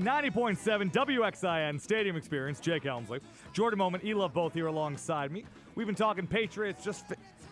Ninety 0.00 0.30
point 0.30 0.58
seven 0.58 0.88
WXIN 0.90 1.78
Stadium 1.78 2.16
Experience. 2.16 2.58
Jake 2.58 2.86
Elmsley, 2.86 3.20
Jordan 3.52 3.76
Moment, 3.78 4.02
E 4.02 4.14
Love 4.14 4.32
both 4.32 4.54
here 4.54 4.66
alongside 4.68 5.30
me. 5.30 5.44
We've 5.74 5.86
been 5.86 5.94
talking 5.94 6.26
Patriots, 6.26 6.82
just 6.82 7.04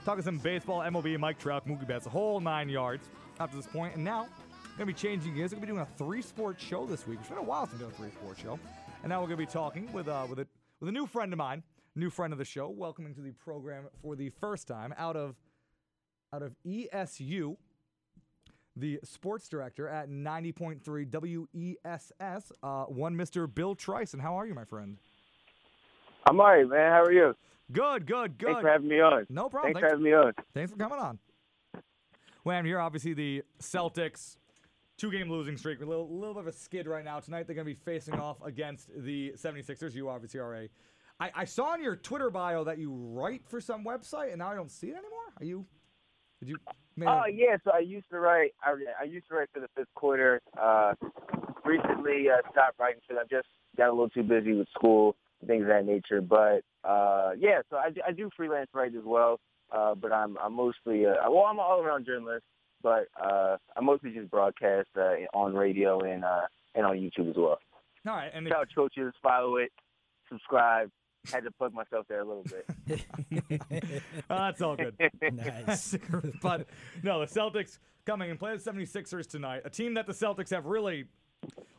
talking 0.07 0.25
some 0.25 0.39
baseball, 0.39 0.81
MLB, 0.81 1.19
Mike 1.19 1.39
Trout, 1.39 1.69
Mookie 1.69 1.87
Betts, 1.87 2.07
a 2.07 2.09
whole 2.09 2.41
nine 2.41 2.71
yards 2.71 3.07
up 3.39 3.51
to 3.51 3.57
this 3.57 3.67
point. 3.67 3.97
and 3.97 4.03
now 4.03 4.27
gonna 4.79 4.87
be 4.87 4.95
changing 4.95 5.35
gears. 5.35 5.51
We're 5.51 5.57
gonna 5.57 5.67
be 5.67 5.73
doing 5.73 5.83
a 5.83 5.99
three-sport 5.99 6.59
show 6.59 6.87
this 6.87 7.07
week. 7.07 7.19
It's 7.21 7.29
been 7.29 7.37
a 7.37 7.43
while 7.43 7.67
since 7.67 7.83
we've 7.83 7.91
done 7.91 7.93
a 7.93 7.97
three-sport 7.97 8.39
show, 8.39 8.59
and 9.03 9.11
now 9.11 9.21
we're 9.21 9.27
gonna 9.27 9.37
be 9.37 9.45
talking 9.45 9.93
with 9.93 10.09
uh, 10.09 10.27
with 10.27 10.39
a 10.39 10.47
with 10.81 10.89
a 10.89 10.93
new 10.93 11.07
friend 11.07 11.35
of 11.35 11.37
mine, 11.37 11.63
new 11.97 12.09
friend 12.09 12.33
of 12.33 12.39
the 12.39 12.47
show, 12.47 12.71
welcoming 12.71 13.15
to 13.15 13.21
the 13.21 13.33
program 13.33 13.85
for 14.01 14.17
the 14.17 14.31
first 14.41 14.67
time 14.67 14.95
out 14.97 15.17
of 15.17 15.37
out 16.33 16.43
of 16.43 16.55
ESU 16.67 17.59
the 18.79 19.01
sports 19.03 19.49
director 19.49 19.89
at 19.89 20.09
90.3 20.09 21.47
WESS, 21.83 22.53
uh, 22.63 22.85
one 22.85 23.17
Mr. 23.17 23.53
Bill 23.53 23.75
Trice. 23.75 24.13
And 24.13 24.23
how 24.23 24.39
are 24.39 24.47
you, 24.47 24.55
my 24.55 24.65
friend? 24.65 24.99
I'm 26.29 26.41
all 26.41 26.47
right, 26.47 26.69
man. 26.69 26.93
How 26.93 27.03
are 27.05 27.13
you? 27.13 27.35
Good, 27.73 28.07
good, 28.07 28.39
good. 28.39 28.47
Thanks 28.47 28.63
for 28.63 28.69
having 28.69 28.89
me 28.89 29.01
on. 29.01 29.27
no 29.29 29.49
problem. 29.49 29.75
Thanks 29.75 29.85
for 29.87 29.91
having 29.91 30.05
me 30.05 30.15
on. 30.15 30.33
thanks 30.55 30.71
for 30.71 30.79
coming 30.79 30.99
on. 30.99 31.19
Well, 32.45 32.57
I'm 32.57 32.65
here. 32.65 32.81
Obviously, 32.81 33.15
the 33.15 33.43
Celtics 33.61 34.37
two-game 34.97 35.31
losing 35.31 35.57
streak. 35.57 35.81
A 35.81 35.85
little, 35.85 36.09
little 36.09 36.35
bit 36.35 36.41
of 36.41 36.47
a 36.49 36.53
skid 36.53 36.87
right 36.87 37.05
now. 37.05 37.21
Tonight, 37.21 37.47
they're 37.47 37.55
going 37.55 37.67
to 37.67 37.73
be 37.73 37.81
facing 37.81 38.15
off 38.15 38.37
against 38.45 38.91
the 38.97 39.33
76ers. 39.37 39.95
You 39.95 40.09
obviously 40.09 40.41
are 40.41 40.55
a. 40.55 40.69
I, 41.21 41.31
I 41.35 41.45
saw 41.45 41.75
in 41.75 41.83
your 41.83 41.97
Twitter 41.97 42.31
bio 42.31 42.65
that 42.65 42.79
you 42.79 42.93
write 42.93 43.43
for 43.47 43.61
some 43.61 43.85
website, 43.85 44.31
and 44.31 44.39
now 44.39 44.51
I 44.51 44.55
don't 44.55 44.71
see 44.71 44.89
it 44.89 44.97
anymore. 44.97 45.33
Are 45.41 45.45
you? 45.45 45.67
Did 46.41 46.49
you? 46.51 46.57
maybe- 46.97 47.11
Oh 47.11 47.25
yeah, 47.27 47.57
so 47.65 47.71
I 47.73 47.81
used 47.81 48.09
to 48.11 48.19
write. 48.21 48.53
I, 48.63 48.75
I 49.01 49.05
used 49.05 49.29
to 49.29 49.35
write 49.35 49.49
for 49.53 49.61
the 49.61 49.69
fifth 49.77 49.93
quarter. 49.95 50.41
Uh, 50.61 50.95
recently 51.65 52.27
uh, 52.31 52.41
stopped 52.51 52.79
writing 52.79 53.01
because 53.07 53.23
I 53.25 53.27
just 53.35 53.49
got 53.77 53.89
a 53.89 53.93
little 53.93 54.09
too 54.09 54.23
busy 54.23 54.55
with 54.55 54.69
school. 54.71 55.17
things 55.47 55.63
of 55.63 55.69
that 55.69 55.85
nature. 55.87 56.21
But 56.21 56.63
uh, 56.89 57.33
yeah, 57.39 57.61
so 57.71 57.77
I, 57.77 57.91
I 58.07 58.13
do 58.13 58.31
freelance 58.37 58.71
write 58.75 58.95
as 58.95 59.05
well. 59.05 59.41
Uh, 59.71 59.95
but 59.95 60.13
I'm 60.13 60.37
I'm 60.43 60.55
mostly 60.55 61.05
uh, 61.07 61.15
well, 61.31 61.45
I'm 61.45 61.59
an 61.59 61.65
all 61.69 61.81
around 61.83 62.07
journalist, 62.07 62.45
but 62.83 63.09
uh, 63.23 63.57
I 63.77 63.81
mostly 63.83 64.13
just 64.13 64.31
broadcast 64.31 64.89
uh, 64.97 65.15
on 65.35 65.55
radio 65.55 66.01
and 66.01 66.25
uh, 66.25 66.47
and 66.75 66.87
on 66.87 66.97
YouTube 66.97 67.29
as 67.31 67.37
well. 67.37 67.59
All 68.07 68.15
right, 68.15 68.31
and 68.33 68.49
Shout 68.49 68.61
out 68.61 68.69
coaches, 68.75 69.13
follow 69.23 69.57
it, 69.57 69.71
subscribe. 70.31 70.91
Had 71.33 71.45
to 71.45 71.51
plug 71.51 71.75
myself 71.75 72.07
there 72.09 72.21
a 72.21 72.25
little 72.25 72.45
bit. 72.45 73.05
Oh, 74.31 74.37
that's 74.37 74.61
all 74.63 74.77
good. 74.77 74.95
nice. 75.33 75.97
but 76.43 76.67
no, 77.03 77.21
the 77.21 77.27
Celtics 77.27 77.79
coming 78.07 78.31
and 78.31 78.39
play 78.39 78.57
the 78.57 78.63
76ers 78.71 79.27
tonight. 79.27 79.63
A 79.65 79.71
team 79.71 79.95
that 79.95 80.07
the 80.07 80.13
Celtics 80.13 80.51
have 80.51 80.67
really 80.67 81.05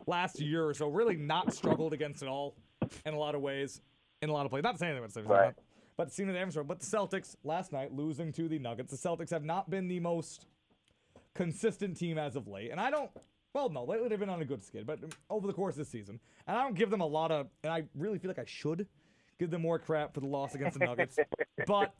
last 0.08 0.40
year 0.40 0.66
or 0.68 0.74
so 0.74 0.88
really 0.90 1.16
not 1.16 1.54
struggled 1.54 1.94
against 1.94 2.22
at 2.24 2.30
all 2.30 2.56
in 3.06 3.14
a 3.14 3.18
lot 3.20 3.36
of 3.36 3.42
ways, 3.42 3.82
in 4.22 4.30
a 4.30 4.34
lot 4.34 4.46
of 4.46 4.52
plays. 4.52 4.64
Not 4.64 4.80
saying 4.80 4.92
anything 4.96 5.04
about 5.04 5.14
the 5.14 5.22
76ers, 5.22 5.46
Right. 5.46 5.54
but 5.98 6.08
it 6.08 6.14
seemed 6.14 6.30
that 6.30 6.34
they 6.34 6.40
haven't. 6.40 6.68
But 6.68 6.80
the 6.80 6.86
Celtics 6.86 7.36
last 7.44 7.72
night 7.72 7.94
losing 7.94 8.32
to 8.34 8.48
the 8.48 8.60
Nuggets. 8.60 8.92
The 8.92 8.98
Celtics 9.10 9.30
have 9.32 9.44
not 9.44 9.70
been 9.70 9.88
the 9.88 10.00
most 10.00 10.46
consistent 11.36 11.98
team 11.98 12.18
as 12.18 12.36
of 12.36 12.48
late, 12.48 12.72
and 12.72 12.80
I 12.80 12.90
don't. 12.90 13.10
Well, 13.54 13.70
no, 13.70 13.84
lately 13.84 14.10
they've 14.10 14.20
been 14.20 14.30
on 14.30 14.42
a 14.42 14.46
good 14.46 14.64
skid, 14.64 14.86
but 14.86 15.00
over 15.30 15.48
the 15.48 15.54
course 15.54 15.74
of 15.74 15.80
this 15.80 15.90
season, 15.90 16.20
and 16.48 16.56
I 16.58 16.62
don't 16.64 16.76
give 16.76 16.92
them 16.92 17.02
a 17.02 17.06
lot 17.06 17.32
of, 17.32 17.48
and 17.64 17.74
I 17.74 17.84
really 17.96 18.20
feel 18.20 18.30
like 18.30 18.38
I 18.40 18.46
should 18.46 18.86
give 19.40 19.50
them 19.50 19.62
more 19.62 19.80
crap 19.80 20.14
for 20.14 20.20
the 20.20 20.28
loss 20.28 20.54
against 20.54 20.78
the 20.78 20.86
Nuggets. 20.86 21.18
but 21.68 21.94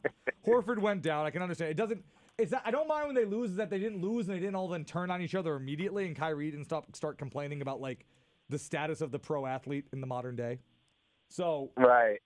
Horford 0.46 0.78
went 0.78 1.02
down. 1.02 1.26
I 1.26 1.30
can 1.30 1.42
understand. 1.42 1.70
It 1.70 1.76
doesn't. 1.76 2.04
It's 2.38 2.52
that 2.52 2.62
I 2.64 2.70
don't 2.70 2.86
mind 2.86 3.06
when 3.06 3.16
they 3.16 3.24
lose. 3.24 3.50
Is 3.50 3.56
that 3.56 3.70
they 3.70 3.78
didn't 3.78 4.00
lose 4.00 4.28
and 4.28 4.36
they 4.36 4.40
didn't 4.40 4.54
all 4.54 4.68
then 4.68 4.84
turn 4.84 5.10
on 5.10 5.20
each 5.22 5.34
other 5.34 5.56
immediately, 5.56 6.06
and 6.06 6.14
Kyrie 6.14 6.50
didn't 6.50 6.66
stop 6.66 6.94
start 6.94 7.18
complaining 7.18 7.62
about 7.62 7.80
like 7.80 8.06
the 8.48 8.58
status 8.58 9.00
of 9.00 9.10
the 9.10 9.18
pro 9.18 9.46
athlete 9.46 9.86
in 9.92 10.00
the 10.00 10.06
modern 10.06 10.36
day. 10.36 10.58
So 11.28 11.70
right. 11.76 12.18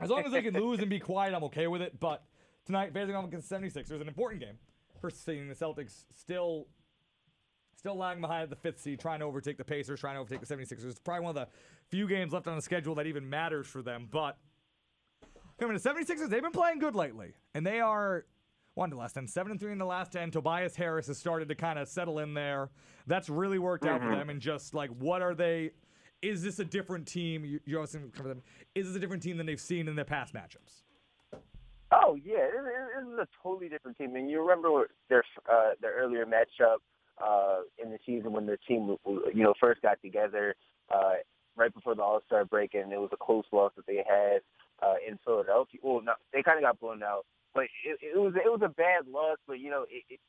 as 0.00 0.10
long 0.10 0.24
as 0.24 0.32
they 0.32 0.42
can 0.42 0.54
lose 0.62 0.80
and 0.80 0.90
be 0.90 1.00
quiet, 1.00 1.34
I'm 1.34 1.44
okay 1.44 1.66
with 1.66 1.82
it. 1.82 1.98
But 1.98 2.22
tonight, 2.66 2.92
facing 2.92 3.14
off 3.14 3.24
against 3.26 3.48
the 3.48 3.56
76ers, 3.56 4.00
an 4.00 4.08
important 4.08 4.42
game 4.42 4.58
for 5.00 5.10
seeing 5.10 5.48
the 5.48 5.54
Celtics 5.54 6.04
still 6.16 6.66
still 7.76 7.96
lagging 7.96 8.20
behind 8.20 8.42
at 8.42 8.50
the 8.50 8.56
fifth 8.56 8.78
seed, 8.80 9.00
trying 9.00 9.20
to 9.20 9.24
overtake 9.24 9.56
the 9.56 9.64
Pacers, 9.64 10.00
trying 10.00 10.14
to 10.14 10.20
overtake 10.20 10.46
the 10.46 10.54
76ers. 10.54 10.84
It's 10.84 10.98
probably 10.98 11.24
one 11.24 11.30
of 11.30 11.34
the 11.36 11.48
few 11.88 12.06
games 12.06 12.32
left 12.32 12.46
on 12.46 12.54
the 12.54 12.62
schedule 12.62 12.94
that 12.96 13.06
even 13.06 13.28
matters 13.28 13.66
for 13.66 13.80
them. 13.80 14.06
But 14.10 14.36
coming 15.60 15.78
to 15.78 15.88
76ers, 15.88 16.28
they've 16.28 16.42
been 16.42 16.50
playing 16.50 16.78
good 16.78 16.96
lately. 16.96 17.34
And 17.54 17.64
they 17.66 17.80
are 17.80 18.24
one 18.74 18.90
to 18.90 18.96
last 18.96 19.12
10, 19.12 19.28
7 19.28 19.52
and 19.52 19.60
3 19.60 19.72
in 19.72 19.78
the 19.78 19.84
last 19.84 20.12
10. 20.12 20.30
Tobias 20.30 20.74
Harris 20.74 21.06
has 21.08 21.18
started 21.18 21.48
to 21.48 21.54
kind 21.54 21.78
of 21.78 21.86
settle 21.88 22.18
in 22.18 22.34
there. 22.34 22.70
That's 23.06 23.28
really 23.28 23.58
worked 23.58 23.86
out 23.86 24.00
for 24.00 24.10
them. 24.10 24.30
And 24.30 24.40
just 24.40 24.74
like, 24.74 24.90
what 24.98 25.22
are 25.22 25.34
they? 25.34 25.70
Is 26.22 26.42
this 26.42 26.58
a 26.58 26.64
different 26.64 27.06
team? 27.06 27.44
You, 27.44 27.60
you 27.64 27.76
always 27.76 27.96
cover 28.14 28.28
them. 28.28 28.42
Is 28.74 28.88
this 28.88 28.96
a 28.96 28.98
different 28.98 29.22
team 29.22 29.36
than 29.36 29.46
they've 29.46 29.60
seen 29.60 29.88
in 29.88 29.96
their 29.96 30.04
past 30.04 30.34
matchups? 30.34 30.82
Oh 31.92 32.16
yeah, 32.22 32.46
this, 32.52 32.62
this 32.94 33.12
is 33.12 33.18
a 33.18 33.26
totally 33.42 33.68
different 33.68 33.98
team. 33.98 34.14
And 34.14 34.30
you 34.30 34.40
remember 34.40 34.88
their 35.08 35.24
uh, 35.50 35.70
their 35.80 35.94
earlier 35.94 36.24
matchup 36.24 36.76
uh, 37.18 37.62
in 37.82 37.90
the 37.90 37.98
season 38.06 38.32
when 38.32 38.46
the 38.46 38.58
team 38.68 38.96
you 39.06 39.42
know 39.42 39.54
first 39.58 39.82
got 39.82 40.00
together 40.02 40.54
uh, 40.94 41.14
right 41.56 41.74
before 41.74 41.94
the 41.94 42.02
All 42.02 42.20
Star 42.26 42.44
break, 42.44 42.74
and 42.74 42.92
it 42.92 43.00
was 43.00 43.10
a 43.12 43.16
close 43.16 43.44
loss 43.50 43.72
that 43.76 43.86
they 43.86 44.04
had 44.08 44.40
uh, 44.82 44.94
in 45.06 45.18
Philadelphia. 45.24 45.80
Well, 45.82 46.02
no, 46.02 46.12
they 46.32 46.42
kind 46.42 46.58
of 46.58 46.64
got 46.64 46.80
blown 46.80 47.02
out, 47.02 47.24
but 47.54 47.64
it, 47.84 47.98
it 48.02 48.18
was 48.18 48.34
it 48.36 48.48
was 48.48 48.60
a 48.64 48.68
bad 48.68 49.06
loss. 49.10 49.38
But 49.46 49.60
you 49.60 49.70
know 49.70 49.84
it. 49.90 50.04
it 50.08 50.20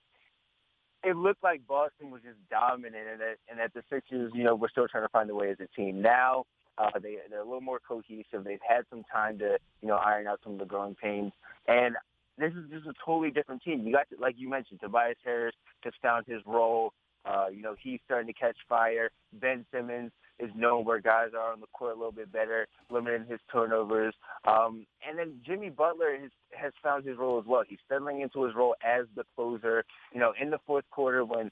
it 1.04 1.16
looked 1.16 1.42
like 1.42 1.66
Boston 1.66 2.12
was 2.12 2.22
just 2.22 2.38
dominant, 2.52 3.08
and 3.12 3.20
that, 3.22 3.38
and 3.50 3.60
that 3.60 3.74
the 3.74 3.82
Sixers, 3.90 4.32
you 4.36 4.44
know, 4.44 4.54
were 4.54 4.70
still 4.70 4.88
trying 4.88 5.04
to 5.04 5.10
find 5.10 5.32
a 5.32 5.34
way 5.34 5.50
as 5.50 5.58
a 5.60 5.66
team. 5.76 6.00
Now 6.00 6.46
uh, 6.78 7.00
they 7.02 7.18
they're 7.30 7.42
a 7.42 7.44
little 7.44 7.62
more 7.62 7.80
cohesive. 7.86 8.44
They've 8.44 8.60
had 8.68 8.84
some 8.90 9.04
time 9.12 9.40
to, 9.40 9.58
you 9.82 9.88
know, 9.88 9.96
iron 9.96 10.28
out 10.28 10.40
some 10.44 10.54
of 10.54 10.60
the 10.60 10.66
growing 10.66 10.96
pains, 10.96 11.32
and 11.68 11.96
this 12.38 12.54
is 12.54 12.70
just 12.72 12.88
a 12.88 12.94
totally 13.06 13.32
different 13.32 13.62
team. 13.62 13.86
You 13.86 13.94
got, 13.94 14.10
to, 14.10 14.16
like 14.20 14.36
you 14.38 14.50
mentioned, 14.50 14.80
Tobias 14.82 15.18
Harris 15.24 15.56
just 15.84 15.98
found 16.02 16.26
his 16.28 16.42
role. 16.46 16.94
Uh, 17.26 17.48
you 17.54 17.62
know, 17.62 17.76
he's 17.80 18.00
starting 18.06 18.28
to 18.28 18.34
catch 18.34 18.58
fire. 18.68 19.12
Ben 19.34 19.66
Simmons 19.72 20.12
is 20.42 20.52
known 20.56 20.86
where 20.86 21.00
guys 21.00 21.30
are 21.38 21.54
on 21.54 21.62
the 21.62 21.68
court 21.68 21.96
a 21.96 21.98
little 21.98 22.12
bit 22.12 22.32
better, 22.32 22.68
limiting 22.90 23.26
his 23.28 23.40
turnovers. 23.52 24.14
Um, 24.46 24.86
and 25.08 25.18
then 25.18 25.40
Jimmy 25.46 25.70
Butler 25.70 26.18
has, 26.20 26.32
has 26.52 26.74
found 26.84 27.06
his 27.06 27.18
role 27.18 27.40
as 27.40 27.46
well. 27.46 27.64
He's 27.68 27.80
settling 27.88 28.22
into 28.22 28.44
his 28.44 28.56
role 28.56 28.76
as 28.84 29.06
the 29.16 29.24
closer. 29.36 29.84
You 30.14 30.20
know, 30.20 30.34
in 30.42 30.50
the 30.50 30.60
fourth 30.66 30.86
quarter 30.92 31.24
when 31.24 31.52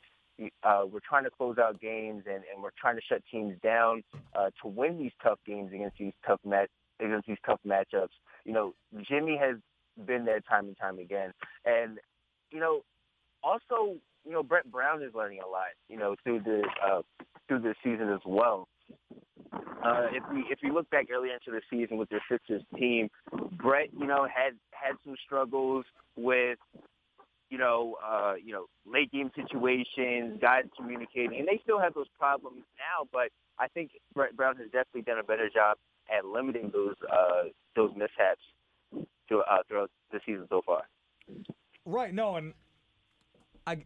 uh, 0.64 0.84
we're 0.91 0.99
trying 1.07 1.24
to 1.26 1.30
close 1.30 1.57
out 1.57 1.80
games 1.80 2.24
and, 2.26 2.44
and 2.53 2.64
we're 2.64 2.70
trying 2.80 2.95
to 2.95 3.02
shut 3.07 3.22
teams 3.32 3.56
down 3.61 4.03
uh, 4.36 4.49
to 4.61 4.68
win 4.68 4.98
these 4.98 5.11
tough 5.22 5.40
games 5.45 5.72
against 5.74 5.98
these 5.98 6.14
tough 6.26 6.40
mat- 6.45 6.70
against 6.99 7.28
these 7.28 7.38
tough 7.45 7.60
matchups. 7.66 8.10
You 8.45 8.53
know, 8.53 8.74
Jimmy 9.07 9.38
has 9.38 9.57
been 10.06 10.26
there 10.26 10.40
time 10.41 10.68
and 10.68 10.78
time 10.78 10.99
again, 10.99 11.34
and 11.66 11.99
you 12.52 12.60
know, 12.60 12.82
also, 13.44 13.98
you 14.26 14.32
know, 14.32 14.44
Brett 14.44 14.70
Brown 14.72 15.03
is 15.03 15.14
learning 15.14 15.40
a 15.45 15.49
lot. 15.49 15.68
You 15.88 15.98
know, 15.98 16.16
through 16.24 16.41
the 16.41 16.64
uh, 16.86 17.02
through 17.48 17.60
the 17.60 17.76
season 17.84 18.10
as 18.10 18.22
well. 18.26 18.68
Uh, 19.52 20.07
if 20.11 20.24
we 20.32 20.45
if 20.49 20.60
we 20.61 20.72
look 20.72 20.90
back 20.90 21.07
earlier 21.11 21.34
into 21.34 21.52
the 21.52 21.61
season 21.70 21.98
with 21.98 22.10
their 22.10 22.24
sister's 22.30 22.61
team, 22.78 23.10
Brett, 23.53 23.90
you 23.98 24.06
know, 24.06 24.28
had 24.28 24.53
had 24.72 24.95
some 25.03 25.16
struggles 25.26 25.86
with 26.16 26.57
you 27.49 27.57
know, 27.57 27.95
uh, 28.06 28.34
you 28.44 28.53
know, 28.53 28.66
late 28.86 29.11
game 29.11 29.32
situations, 29.36 30.38
guys 30.40 30.66
communicating, 30.78 31.40
and 31.40 31.48
they 31.48 31.60
still 31.64 31.80
have 31.80 31.94
those 31.94 32.07
problems 32.18 32.64
now. 32.78 33.07
But 33.11 33.30
I 33.57 33.68
think 33.68 33.91
Brett 34.14 34.36
Brown 34.36 34.56
has 34.57 34.68
definitely 34.68 35.02
done 35.02 35.20
a 35.20 35.24
better 35.24 35.49
job 35.49 35.78
at 36.16 36.26
limiting 36.26 36.70
those 36.72 36.95
uh, 37.11 37.49
those 37.76 37.91
mishaps 37.95 38.41
to, 39.30 39.40
uh, 39.40 39.57
throughout 39.68 39.90
the 40.11 40.20
season 40.26 40.45
so 40.49 40.61
far. 40.66 40.84
Right. 41.86 42.14
No, 42.14 42.36
and 42.36 42.53
I, 43.66 43.84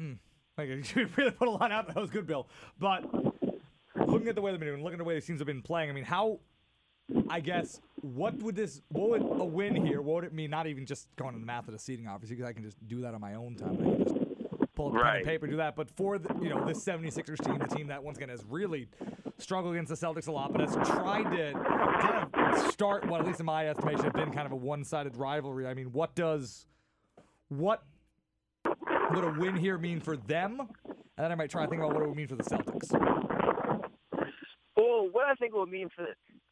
mm, 0.00 0.18
like 0.56 0.68
you 0.96 1.08
really 1.16 1.30
put 1.32 1.48
a 1.48 1.50
lot 1.50 1.72
out. 1.72 1.88
That 1.88 1.96
was 1.96 2.10
good, 2.10 2.26
Bill. 2.26 2.46
But 2.78 3.04
looking 4.06 4.28
at 4.28 4.34
the 4.34 4.42
way 4.42 4.50
they've 4.50 4.60
been 4.60 4.68
doing, 4.68 4.82
looking 4.82 4.94
at 4.94 4.98
the 4.98 5.04
way 5.04 5.14
the 5.14 5.20
teams 5.20 5.40
have 5.40 5.46
been 5.46 5.62
playing, 5.62 5.90
I 5.90 5.92
mean, 5.92 6.04
how? 6.04 6.40
I 7.28 7.40
guess 7.40 7.80
what 8.00 8.34
would 8.42 8.54
this? 8.54 8.80
What 8.88 9.10
would 9.10 9.22
a 9.40 9.44
win 9.44 9.74
here? 9.84 10.00
What 10.00 10.14
would 10.16 10.24
it 10.24 10.32
mean? 10.32 10.50
Not 10.50 10.66
even 10.66 10.86
just 10.86 11.08
going 11.16 11.34
to 11.34 11.40
the 11.40 11.44
math 11.46 11.66
of 11.68 11.72
the 11.72 11.78
seating, 11.78 12.06
obviously, 12.06 12.36
because 12.36 12.48
I 12.48 12.52
can 12.52 12.62
just 12.62 12.76
do 12.88 13.00
that 13.02 13.12
on 13.12 13.20
my 13.20 13.34
own 13.34 13.56
time. 13.56 13.72
I 13.80 13.82
can 13.84 14.04
just 14.04 14.14
pull 14.74 14.88
up 14.88 14.94
pen 14.94 15.02
Right. 15.02 15.16
and 15.18 15.26
paper, 15.26 15.46
do 15.46 15.56
that. 15.56 15.76
But 15.76 15.90
for 15.90 16.18
the, 16.18 16.34
you 16.40 16.48
know 16.48 16.64
this 16.64 16.82
76ers 16.82 17.44
team, 17.44 17.58
the 17.58 17.66
team 17.66 17.88
that 17.88 18.02
once 18.02 18.16
again 18.16 18.28
has 18.30 18.44
really 18.48 18.88
struggled 19.38 19.74
against 19.74 19.90
the 19.90 20.06
Celtics 20.06 20.28
a 20.28 20.32
lot, 20.32 20.52
but 20.52 20.60
has 20.62 20.74
tried 20.88 21.24
to 21.36 21.52
kind 21.52 22.54
of 22.54 22.72
start 22.72 23.04
what, 23.06 23.20
at 23.20 23.26
least 23.26 23.40
in 23.40 23.46
my 23.46 23.68
estimation, 23.68 24.04
have 24.04 24.14
been 24.14 24.30
kind 24.30 24.46
of 24.46 24.52
a 24.52 24.56
one-sided 24.56 25.16
rivalry. 25.16 25.66
I 25.66 25.74
mean, 25.74 25.92
what 25.92 26.14
does 26.14 26.66
what 27.48 27.82
would 29.10 29.24
a 29.24 29.34
win 29.38 29.56
here 29.56 29.76
mean 29.76 30.00
for 30.00 30.16
them? 30.16 30.60
And 30.86 31.24
then 31.24 31.32
I 31.32 31.34
might 31.34 31.50
try 31.50 31.64
to 31.64 31.68
think 31.68 31.82
about 31.82 31.92
what 31.94 32.02
it 32.02 32.08
would 32.08 32.16
mean 32.16 32.28
for 32.28 32.36
the 32.36 32.44
Celtics. 32.44 33.41
What 35.22 35.30
I 35.30 35.34
think 35.34 35.54
it 35.54 35.56
will 35.56 35.66
mean 35.66 35.88
for 35.94 36.06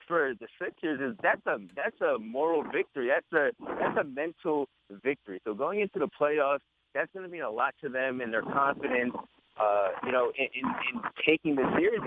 for 0.07 0.33
the 0.39 0.47
Sixers 0.63 1.01
is 1.01 1.19
that's 1.21 1.45
a 1.47 1.59
that's 1.75 2.01
a 2.01 2.21
moral 2.21 2.63
victory. 2.63 3.09
That's 3.09 3.33
a 3.33 3.51
that's 3.81 3.99
a 3.99 4.05
mental 4.05 4.69
victory. 5.03 5.41
So 5.45 5.55
going 5.55 5.81
into 5.81 5.99
the 5.99 6.07
playoffs, 6.09 6.61
that's 6.95 7.11
going 7.13 7.25
to 7.25 7.29
mean 7.29 7.43
a 7.43 7.51
lot 7.51 7.75
to 7.83 7.89
them 7.89 8.21
and 8.21 8.33
their 8.33 8.43
confidence. 8.43 9.13
Uh, 9.59 9.89
you 10.07 10.13
know, 10.13 10.31
in, 10.39 10.47
in, 10.55 10.69
in 10.71 11.03
taking 11.27 11.57
the 11.57 11.69
series. 11.77 12.01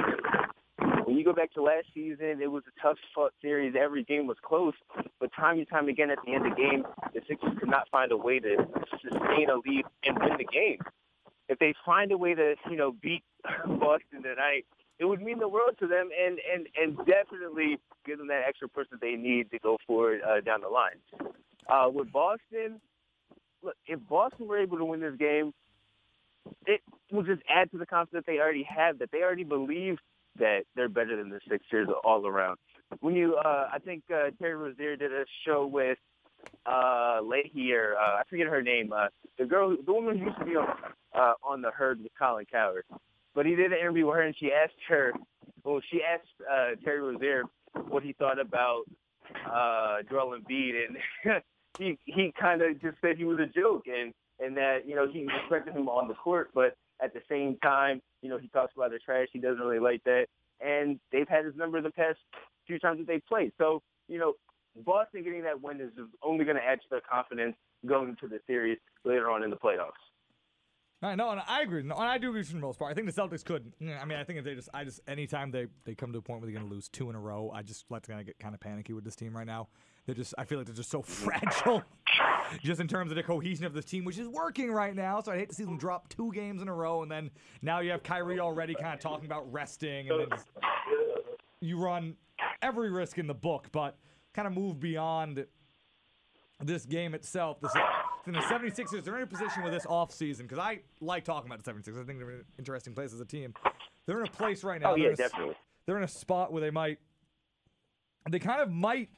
When 1.06 1.18
you 1.18 1.26
go 1.26 1.34
back 1.34 1.52
to 1.56 1.62
last 1.62 1.88
season, 1.94 2.42
it 2.42 2.50
was 2.50 2.64
a 2.66 2.82
tough 2.82 2.98
fought 3.14 3.34
series. 3.42 3.76
Every 3.78 4.06
game 4.06 4.26
was 4.26 4.38
close, 4.42 4.74
but 5.20 5.32
time 5.34 5.58
and 5.58 5.68
time 5.68 5.90
again, 5.90 6.10
at 6.12 6.20
the 6.26 6.34
end 6.34 6.46
of 6.48 6.56
the 6.56 6.62
game, 6.62 6.86
the 7.14 7.20
Sixers 7.28 7.60
could 7.60 7.70
not 7.70 7.90
find 7.90 8.14
a 8.14 8.18
way 8.18 8.40
to 8.40 8.56
sustain 9.02 9.50
a 9.50 9.56
lead 9.56 9.84
and 10.06 10.18
win 10.18 10.38
the 10.38 10.46
game. 10.46 10.80
If 11.50 11.60
they 11.60 11.74
find 11.86 12.12
a 12.12 12.18
way 12.18 12.34
to, 12.34 12.56
you 12.70 12.78
know, 12.78 12.94
beat 13.02 13.24
Boston 13.66 14.24
tonight, 14.24 14.66
it 15.00 15.06
would 15.06 15.22
mean 15.22 15.40
the 15.40 15.48
world 15.48 15.76
to 15.80 15.88
them, 15.88 16.10
and 16.18 16.40
and 16.52 16.68
and 16.80 16.98
definitely 17.06 17.80
give 18.06 18.18
them 18.18 18.28
that 18.28 18.44
extra 18.48 18.68
push 18.68 18.88
that 18.92 19.02
they 19.02 19.16
need 19.16 19.52
to 19.52 19.60
go 19.60 19.78
forward 19.86 20.22
uh, 20.22 20.42
down 20.42 20.62
the 20.62 20.70
line. 20.70 21.00
Uh, 21.68 21.90
with 21.90 22.12
Boston, 22.12 22.80
look, 23.62 23.76
if 23.88 24.00
Boston 24.08 24.48
were 24.48 24.60
able 24.60 24.78
to 24.78 24.86
win 24.86 25.02
this 25.02 25.16
game, 25.18 25.54
it 26.66 26.82
will 27.12 27.24
just 27.24 27.42
add 27.50 27.72
to 27.72 27.78
the 27.78 27.86
confidence 27.86 28.26
they 28.28 28.40
already 28.40 28.64
have 28.64 29.00
that 29.00 29.12
they 29.12 29.22
already 29.22 29.44
believe 29.44 29.98
that 30.40 30.62
they're 30.76 30.90
better 30.90 31.16
than 31.16 31.30
the 31.30 31.40
Sixers 31.50 31.88
all 32.04 32.26
around. 32.26 32.58
When 33.00 33.16
you, 33.16 33.36
uh, 33.36 33.70
I 33.72 33.80
think 33.80 34.04
uh, 34.14 34.32
Terry 34.40 34.56
Rozier 34.56 34.96
did 34.96 35.12
a 35.12 35.26
show 35.46 35.66
with 35.66 35.98
uh, 36.66 37.20
Leahy 37.24 37.74
or 37.74 37.96
uh, 37.96 38.20
I 38.20 38.24
forget 38.30 38.48
her 38.48 38.62
name, 38.62 38.94
uh, 38.94 39.08
the 39.38 39.46
girl, 39.46 39.76
the 39.86 39.94
woman 39.94 40.18
who 40.18 40.26
used 40.26 40.40
to 40.40 40.46
be 40.46 40.56
on 40.56 40.68
uh, 41.16 41.34
on 41.44 41.62
the 41.62 41.72
herd 41.72 42.02
with 42.02 42.12
Colin 42.18 42.46
Cowherd. 42.52 42.86
But 43.36 43.46
he 43.46 43.56
did 43.56 43.72
an 43.72 43.80
interview 43.80 44.06
with 44.06 44.16
her, 44.16 44.22
and 44.22 44.36
she 44.38 44.52
asked 44.52 44.74
her, 44.88 45.12
well, 45.64 45.82
she 45.92 46.02
asked 46.04 46.28
uh, 46.52 46.76
Terry 46.84 47.02
Rozier 47.02 47.44
what 47.90 48.04
he 48.04 48.14
thought 48.14 48.40
about 48.40 48.84
uh, 49.52 49.98
Joel 50.10 50.38
Embiid, 50.38 50.74
and 50.88 51.42
he 51.78 51.98
he 52.06 52.34
kind 52.40 52.62
of 52.62 52.80
just 52.82 52.98
said 53.02 53.18
he 53.18 53.26
was 53.26 53.40
a 53.40 53.48
joke, 53.48 53.86
and 53.88 54.14
and 54.40 54.56
that 54.58 54.88
you 54.88 54.96
know 54.96 55.08
he 55.12 55.26
respected 55.26 55.74
him 55.74 55.90
on 55.90 56.08
the 56.08 56.14
court, 56.14 56.50
but 56.54 56.76
at 57.02 57.14
the 57.14 57.22
same 57.30 57.58
time, 57.64 58.02
you 58.22 58.30
know 58.30 58.38
he 58.38 58.48
talks 58.50 58.74
about 58.76 58.92
the 58.92 59.00
trash. 59.00 59.28
He 59.32 59.40
doesn't 59.40 59.62
really 59.62 59.80
like 59.80 60.04
that, 60.04 60.28
and 60.62 61.00
they've 61.12 61.28
had 61.28 61.46
his 61.46 61.56
number 61.56 61.82
the 61.82 61.92
past 61.92 62.20
few 62.68 62.80
times 62.80 63.00
that 63.00 63.08
they've 63.08 63.26
played. 63.26 63.52
So 63.58 63.82
you 64.08 64.20
know, 64.20 64.34
Boston 64.76 65.24
getting 65.24 65.44
that 65.44 65.62
win 65.62 65.80
is 65.80 65.92
only 66.22 66.46
going 66.46 66.58
to 66.58 66.64
add 66.64 66.82
to 66.82 66.88
their 66.90 67.02
confidence 67.02 67.56
going 67.86 68.10
into 68.10 68.28
the 68.28 68.40
series 68.48 68.78
later 69.06 69.30
on 69.30 69.44
in 69.44 69.50
the 69.50 69.58
playoffs. 69.58 69.92
I 71.04 71.16
know, 71.16 71.32
and 71.32 71.42
I 71.46 71.62
agree. 71.64 71.84
No, 71.84 71.96
and 71.96 72.06
I 72.06 72.18
do 72.18 72.30
agree 72.30 72.44
for 72.44 72.54
the 72.54 72.60
most 72.60 72.80
part. 72.80 72.90
I 72.90 72.94
think 72.94 73.14
the 73.14 73.22
Celtics 73.22 73.44
could. 73.44 73.74
Mm, 73.82 74.02
I 74.02 74.06
mean, 74.06 74.18
I 74.18 74.24
think 74.24 74.40
if 74.40 74.46
they 74.46 74.56
just, 74.56 74.70
I 74.74 74.86
just, 74.86 75.02
anytime 75.06 75.52
they 75.52 75.68
they 75.84 75.96
come 75.96 76.14
to 76.14 76.20
a 76.20 76.22
point 76.22 76.40
where 76.40 76.50
they're 76.50 76.58
going 76.58 76.68
to 76.68 76.74
lose 76.74 76.88
two 76.88 77.10
in 77.10 77.16
a 77.16 77.20
row, 77.20 77.52
I 77.54 77.62
just 77.62 77.86
like 77.90 78.04
to 78.04 78.12
kind 78.12 78.22
of 78.22 78.26
get 78.26 78.40
kind 78.40 78.56
of 78.56 78.62
panicky 78.62 78.94
with 78.94 79.04
this 79.04 79.16
team 79.16 79.36
right 79.36 79.46
now. 79.46 79.68
They're 80.06 80.16
just, 80.16 80.34
I 80.38 80.46
feel 80.46 80.58
like 80.58 80.68
they're 80.68 80.76
just 80.76 80.90
so 80.90 81.02
fragile, 81.02 81.84
just 82.62 82.80
in 82.80 82.88
terms 82.88 83.12
of 83.12 83.18
the 83.18 83.24
cohesion 83.24 83.66
of 83.66 83.74
this 83.74 83.86
team, 83.86 84.06
which 84.06 84.18
is 84.18 84.30
working 84.30 84.72
right 84.72 84.96
now. 84.96 85.20
So 85.20 85.34
I 85.34 85.38
hate 85.38 85.50
to 85.50 85.56
see 85.56 85.66
them 85.66 85.78
drop 85.78 86.08
two 86.08 86.32
games 86.34 86.62
in 86.62 86.70
a 86.70 86.74
row, 86.74 87.04
and 87.04 87.12
then 87.12 87.32
now 87.62 87.82
you 87.82 87.92
have 87.92 88.04
Kyrie 88.04 88.40
already 88.40 88.74
kind 88.74 88.94
of 88.94 89.02
talking 89.02 89.26
about 89.26 89.52
resting, 89.52 90.10
and 90.10 90.22
then 90.22 90.40
you 91.60 91.80
run 91.80 92.16
every 92.62 92.92
risk 92.92 93.18
in 93.18 93.28
the 93.28 93.34
book, 93.34 93.68
but 93.74 93.98
kind 94.34 94.48
of 94.48 94.54
move 94.54 94.80
beyond 94.80 95.46
this 96.62 96.86
game 96.86 97.14
itself. 97.14 97.60
This, 97.62 97.72
and 98.26 98.36
the 98.36 98.40
76ers, 98.40 99.04
they're 99.04 99.18
in 99.18 99.24
a 99.24 99.28
position 99.28 99.64
with 99.64 99.74
this 99.74 99.86
offseason, 99.86 100.44
because 100.44 100.60
I 100.60 100.80
like 101.02 101.26
talking 101.26 101.52
about 101.52 101.64
the 101.64 101.72
76ers. 101.72 102.02
I 102.02 102.06
think 102.06 102.20
they're 102.20 102.30
an 102.30 102.46
interesting 102.58 102.94
place 102.94 103.14
as 103.14 103.20
a 103.20 103.26
team. 103.26 103.54
They're 104.06 104.20
in 104.20 104.28
a 104.28 104.32
place 104.32 104.64
right 104.64 104.82
now. 104.82 104.92
Oh, 104.92 104.96
they're 104.96 105.04
yeah, 105.06 105.10
in 105.12 105.16
definitely. 105.16 105.56
They're 105.86 105.98
in 105.98 106.04
a 106.04 106.08
spot 106.08 106.52
where 106.54 106.62
they 106.62 106.72
might, 106.72 107.00
they 108.30 108.40
kind 108.40 108.62
of 108.62 108.72
might, 108.72 109.10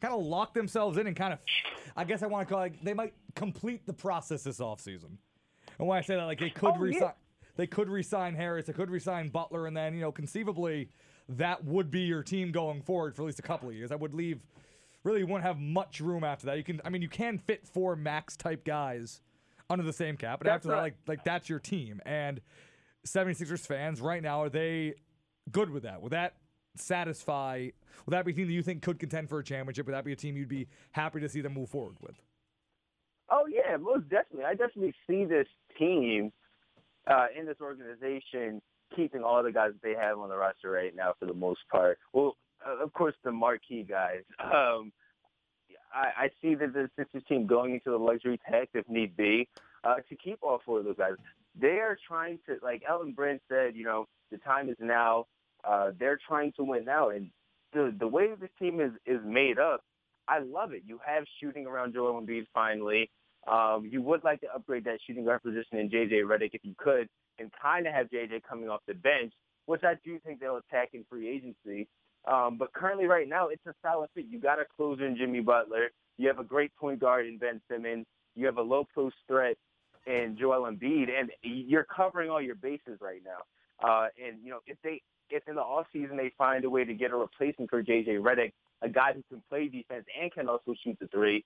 kind 0.00 0.14
of 0.14 0.22
lock 0.22 0.54
themselves 0.54 0.96
in 0.98 1.06
and 1.06 1.14
kind 1.16 1.32
of, 1.32 1.38
I 1.96 2.04
guess 2.04 2.22
I 2.22 2.26
want 2.26 2.48
to 2.48 2.54
call 2.54 2.62
it, 2.64 2.74
they 2.82 2.94
might 2.94 3.14
complete 3.34 3.86
the 3.86 3.92
process 3.92 4.42
this 4.42 4.58
offseason. 4.60 5.16
And 5.78 5.86
when 5.86 5.98
I 5.98 6.00
say 6.00 6.16
that, 6.16 6.24
like 6.24 6.40
they 6.40 6.50
could 6.50 6.72
Oh, 6.76 6.84
yeah. 6.84 6.92
resign, 6.94 7.12
they 7.56 7.66
could 7.66 7.88
resign 7.90 8.34
Harris, 8.34 8.66
they 8.66 8.72
could 8.72 8.90
resign 8.90 9.28
Butler, 9.28 9.66
and 9.66 9.76
then 9.76 9.94
you 9.94 10.00
know 10.00 10.12
conceivably 10.12 10.88
that 11.28 11.64
would 11.64 11.90
be 11.90 12.00
your 12.00 12.22
team 12.22 12.52
going 12.52 12.82
forward 12.82 13.14
for 13.14 13.22
at 13.22 13.26
least 13.26 13.38
a 13.38 13.42
couple 13.42 13.68
of 13.68 13.74
years. 13.74 13.90
I 13.90 13.96
would 13.96 14.14
leave. 14.14 14.40
Really, 15.02 15.20
you 15.20 15.26
won't 15.26 15.42
have 15.44 15.58
much 15.58 16.00
room 16.00 16.24
after 16.24 16.46
that. 16.46 16.56
You 16.56 16.64
can, 16.64 16.80
I 16.84 16.90
mean, 16.90 17.02
you 17.02 17.08
can 17.08 17.38
fit 17.38 17.66
four 17.66 17.94
max 17.94 18.36
type 18.36 18.64
guys 18.64 19.20
under 19.70 19.84
the 19.84 19.92
same 19.92 20.16
cap, 20.16 20.40
but 20.40 20.46
That's 20.46 20.56
after 20.56 20.68
that, 20.68 20.78
like, 20.78 20.94
like 21.06 21.24
that's 21.24 21.48
your 21.48 21.58
team. 21.58 22.00
And 22.04 22.40
76ers 23.06 23.66
fans 23.66 24.00
right 24.00 24.22
now 24.22 24.42
are 24.42 24.48
they 24.48 24.94
good 25.50 25.70
with 25.70 25.84
that? 25.84 26.02
Would 26.02 26.12
that 26.12 26.34
satisfy? 26.76 27.68
Would 28.04 28.12
that 28.12 28.24
be 28.24 28.32
a 28.32 28.34
team 28.34 28.48
that 28.48 28.52
you 28.52 28.62
think 28.62 28.82
could 28.82 28.98
contend 28.98 29.28
for 29.28 29.38
a 29.38 29.44
championship? 29.44 29.86
Would 29.86 29.94
that 29.94 30.04
be 30.04 30.12
a 30.12 30.16
team 30.16 30.36
you'd 30.36 30.48
be 30.48 30.68
happy 30.92 31.20
to 31.20 31.28
see 31.28 31.40
them 31.40 31.54
move 31.54 31.68
forward 31.68 31.96
with? 32.00 32.20
Oh 33.30 33.46
yeah, 33.48 33.76
most 33.76 34.08
definitely. 34.08 34.44
I 34.44 34.54
definitely 34.54 34.94
see 35.08 35.24
this 35.24 35.48
team 35.78 36.32
uh, 37.06 37.26
in 37.38 37.46
this 37.46 37.56
organization 37.60 38.62
keeping 38.94 39.22
all 39.22 39.42
the 39.42 39.52
guys 39.52 39.72
that 39.72 39.82
they 39.82 39.94
have 39.94 40.18
on 40.18 40.28
the 40.28 40.36
roster 40.36 40.70
right 40.70 40.94
now 40.94 41.14
for 41.18 41.26
the 41.26 41.34
most 41.34 41.60
part. 41.70 41.98
Well, 42.12 42.36
uh, 42.66 42.82
of 42.82 42.92
course, 42.92 43.14
the 43.24 43.32
marquee 43.32 43.84
guys. 43.88 44.22
Um, 44.40 44.92
I, 45.92 46.24
I 46.24 46.28
see 46.42 46.54
that 46.56 46.74
the 46.74 46.90
Sixers 46.96 47.22
team 47.28 47.46
going 47.46 47.74
into 47.74 47.90
the 47.90 47.96
luxury 47.96 48.38
tax 48.50 48.66
if 48.74 48.86
need 48.88 49.16
be 49.16 49.48
uh, 49.84 49.96
to 50.08 50.16
keep 50.16 50.38
all 50.42 50.60
four 50.64 50.80
of 50.80 50.84
those 50.84 50.96
guys. 50.96 51.12
They 51.58 51.78
are 51.78 51.96
trying 52.06 52.38
to, 52.46 52.58
like 52.62 52.82
Elton 52.86 53.12
Brand 53.12 53.40
said, 53.48 53.74
you 53.74 53.84
know, 53.84 54.06
the 54.30 54.38
time 54.38 54.68
is 54.68 54.76
now. 54.78 55.26
Uh, 55.64 55.92
they're 55.98 56.18
trying 56.28 56.52
to 56.56 56.64
win 56.64 56.84
now, 56.84 57.08
and 57.08 57.30
the 57.72 57.94
the 57.98 58.06
way 58.06 58.28
this 58.38 58.50
team 58.58 58.80
is 58.80 58.92
is 59.06 59.20
made 59.24 59.58
up, 59.58 59.82
I 60.28 60.40
love 60.40 60.72
it. 60.72 60.82
You 60.86 61.00
have 61.04 61.24
shooting 61.40 61.66
around 61.66 61.94
Joel 61.94 62.20
Embiid 62.20 62.46
finally. 62.52 63.10
Um, 63.50 63.88
you 63.90 64.02
would 64.02 64.24
like 64.24 64.40
to 64.40 64.48
upgrade 64.54 64.84
that 64.84 64.98
shooting 65.06 65.24
guard 65.24 65.42
position 65.42 65.78
in 65.78 65.88
JJ 65.88 66.22
Redick 66.22 66.50
if 66.52 66.64
you 66.64 66.74
could, 66.78 67.08
and 67.38 67.50
kind 67.60 67.86
of 67.86 67.92
have 67.92 68.08
JJ 68.08 68.42
coming 68.48 68.68
off 68.68 68.80
the 68.86 68.94
bench, 68.94 69.32
which 69.66 69.82
I 69.84 69.94
do 70.04 70.18
think 70.20 70.40
they'll 70.40 70.58
attack 70.58 70.90
in 70.92 71.04
free 71.08 71.28
agency. 71.28 71.88
Um, 72.30 72.56
but 72.58 72.72
currently, 72.72 73.06
right 73.06 73.28
now, 73.28 73.48
it's 73.48 73.64
a 73.66 73.74
solid 73.82 74.10
fit. 74.14 74.26
You 74.28 74.40
got 74.40 74.58
a 74.58 74.64
closer 74.76 75.06
in 75.06 75.16
Jimmy 75.16 75.40
Butler. 75.40 75.90
You 76.18 76.28
have 76.28 76.38
a 76.38 76.44
great 76.44 76.74
point 76.76 77.00
guard 77.00 77.26
in 77.26 77.38
Ben 77.38 77.60
Simmons. 77.70 78.06
You 78.34 78.46
have 78.46 78.58
a 78.58 78.62
low 78.62 78.86
post 78.94 79.16
threat 79.28 79.56
in 80.06 80.36
Joel 80.38 80.70
Embiid, 80.70 81.08
and 81.10 81.30
you're 81.42 81.84
covering 81.84 82.30
all 82.30 82.40
your 82.40 82.54
bases 82.54 82.98
right 83.00 83.20
now. 83.24 83.86
Uh, 83.86 84.08
and 84.24 84.38
you 84.42 84.50
know, 84.50 84.60
if 84.66 84.78
they 84.82 85.02
if 85.30 85.42
in 85.48 85.56
the 85.56 85.60
off 85.60 85.86
season 85.92 86.16
they 86.16 86.32
find 86.38 86.64
a 86.64 86.70
way 86.70 86.84
to 86.84 86.94
get 86.94 87.10
a 87.10 87.16
replacement 87.16 87.70
for 87.70 87.82
JJ 87.82 88.20
Redick, 88.20 88.52
a 88.82 88.88
guy 88.88 89.12
who 89.12 89.22
can 89.28 89.42
play 89.48 89.68
defense 89.68 90.04
and 90.20 90.32
can 90.32 90.48
also 90.48 90.74
shoot 90.82 90.96
the 91.00 91.08
three, 91.08 91.44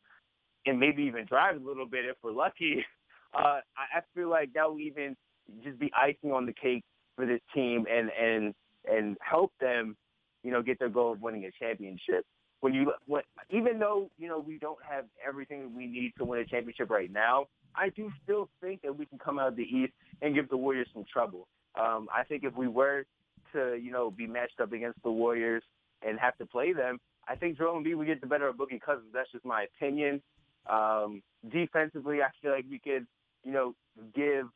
and 0.67 0.79
maybe 0.79 1.03
even 1.05 1.25
drive 1.27 1.57
a 1.57 1.67
little 1.67 1.87
bit 1.87 2.05
if 2.05 2.17
we're 2.23 2.33
lucky, 2.33 2.85
uh, 3.35 3.61
I, 3.77 4.01
feel 4.15 4.29
like 4.29 4.53
that 4.55 4.71
will 4.71 4.81
even 4.81 5.17
just 5.65 5.79
be 5.79 5.91
icing 5.97 6.33
on 6.33 6.47
the 6.47 6.53
cake 6.53 6.85
for 7.17 7.27
this 7.27 7.41
team 7.55 7.87
and 7.91 8.11
and 8.11 8.55
and 8.91 9.17
help 9.21 9.53
them, 9.61 9.97
you 10.43 10.51
know, 10.51 10.63
get 10.63 10.79
their 10.79 10.89
goal 10.89 11.13
of 11.13 11.21
winning 11.21 11.45
a 11.45 11.51
championship. 11.63 12.25
When 12.61 12.75
you 12.75 12.93
when, 13.07 13.23
even 13.51 13.79
though 13.79 14.11
you 14.19 14.29
know 14.29 14.39
we 14.39 14.59
don't 14.59 14.79
have 14.89 15.05
everything 15.27 15.75
we 15.77 15.87
need 15.87 16.13
to 16.19 16.25
win 16.25 16.41
a 16.41 16.45
championship 16.45 16.91
right 16.91 17.11
now, 17.13 17.47
I 17.75 17.91
do 17.91 18.11
still 18.23 18.49
think 18.61 18.83
that 18.83 18.97
we 18.97 19.07
can 19.07 19.19
come 19.19 19.39
out 19.39 19.49
of 19.49 19.57
the 19.57 19.63
East 19.63 19.93
and 20.23 20.35
give 20.35 20.49
the 20.49 20.57
Warriors 20.57 20.89
some 20.93 21.05
trouble. 21.11 21.49
Um, 21.79 22.09
I 22.15 22.25
think 22.25 22.45
if 22.45 22.55
we 22.57 22.69
were 22.69 23.05
to, 23.53 23.79
you 23.81 23.91
know, 23.91 24.11
be 24.11 24.27
matched 24.27 24.61
up 24.61 24.73
against 24.73 25.03
the 25.03 25.11
Warriors 25.11 25.63
and 26.07 26.19
have 26.19 26.37
to 26.39 26.47
play 26.47 26.73
them, 26.73 26.99
I 27.29 27.37
think 27.37 27.59
Joel 27.59 27.81
Embiid 27.81 27.97
would 27.97 28.07
get 28.07 28.21
the 28.21 28.27
better 28.27 28.49
of 28.49 28.57
Boogie 28.57 28.81
Cousins. 28.81 29.09
That's 29.13 29.31
just 29.31 29.45
my 29.45 29.67
opinion. 29.77 30.21
Um, 30.69 31.23
defensively, 31.51 32.23
I 32.23 32.29
feel 32.43 32.53
like 32.53 32.67
we 32.71 32.79
could, 32.79 33.07
you 33.45 33.53
know, 33.53 33.75
give 34.15 34.47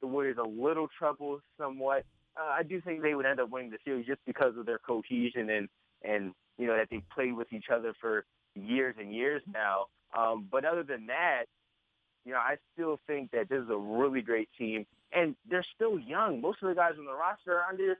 the 0.00 0.06
Warriors 0.06 0.38
a 0.38 0.48
little 0.48 0.88
trouble 0.98 1.40
somewhat. 1.58 2.04
Uh, 2.36 2.50
I 2.58 2.62
do 2.62 2.80
think 2.80 3.02
they 3.02 3.14
would 3.14 3.26
end 3.26 3.40
up 3.40 3.50
winning 3.50 3.70
the 3.70 3.78
series 3.84 4.06
just 4.06 4.20
because 4.26 4.56
of 4.56 4.66
their 4.66 4.78
cohesion 4.78 5.50
and, 5.50 5.68
and 6.02 6.32
you 6.58 6.66
know, 6.66 6.76
that 6.76 6.88
they 6.90 7.02
played 7.14 7.34
with 7.34 7.52
each 7.52 7.66
other 7.72 7.94
for 8.00 8.24
years 8.54 8.94
and 8.98 9.14
years 9.14 9.42
now. 9.52 9.86
Um, 10.16 10.46
but 10.50 10.64
other 10.64 10.82
than 10.82 11.06
that, 11.06 11.44
you 12.24 12.32
know, 12.32 12.38
I 12.38 12.56
still 12.74 13.00
think 13.06 13.30
that 13.32 13.48
this 13.48 13.62
is 13.62 13.70
a 13.70 13.76
really 13.76 14.20
great 14.20 14.48
team, 14.58 14.86
and 15.12 15.34
they're 15.48 15.64
still 15.74 15.98
young. 15.98 16.40
Most 16.40 16.62
of 16.62 16.68
the 16.68 16.74
guys 16.74 16.92
on 16.98 17.06
the 17.06 17.12
roster 17.12 17.58
are 17.58 17.64
under 17.70 17.96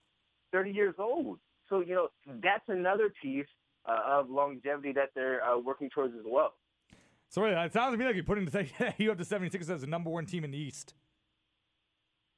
30 0.52 0.70
years 0.72 0.94
old. 0.98 1.38
So, 1.68 1.80
you 1.80 1.94
know, 1.94 2.08
that's 2.42 2.64
another 2.68 3.12
piece 3.22 3.46
uh, 3.86 4.18
of 4.18 4.28
longevity 4.28 4.92
that 4.92 5.10
they're 5.14 5.42
uh, 5.42 5.58
working 5.58 5.88
towards 5.90 6.14
as 6.14 6.24
well. 6.26 6.54
So 7.28 7.44
it 7.44 7.72
sounds 7.72 7.94
to 7.94 7.96
me 7.96 8.04
like 8.04 8.16
you're 8.16 8.24
putting 8.24 8.44
the 8.44 8.66
you 8.98 9.08
have 9.08 9.18
the 9.18 9.24
76ers 9.24 9.70
as 9.70 9.80
the 9.82 9.86
number 9.86 10.10
one 10.10 10.26
team 10.26 10.44
in 10.44 10.50
the 10.50 10.58
East. 10.58 10.94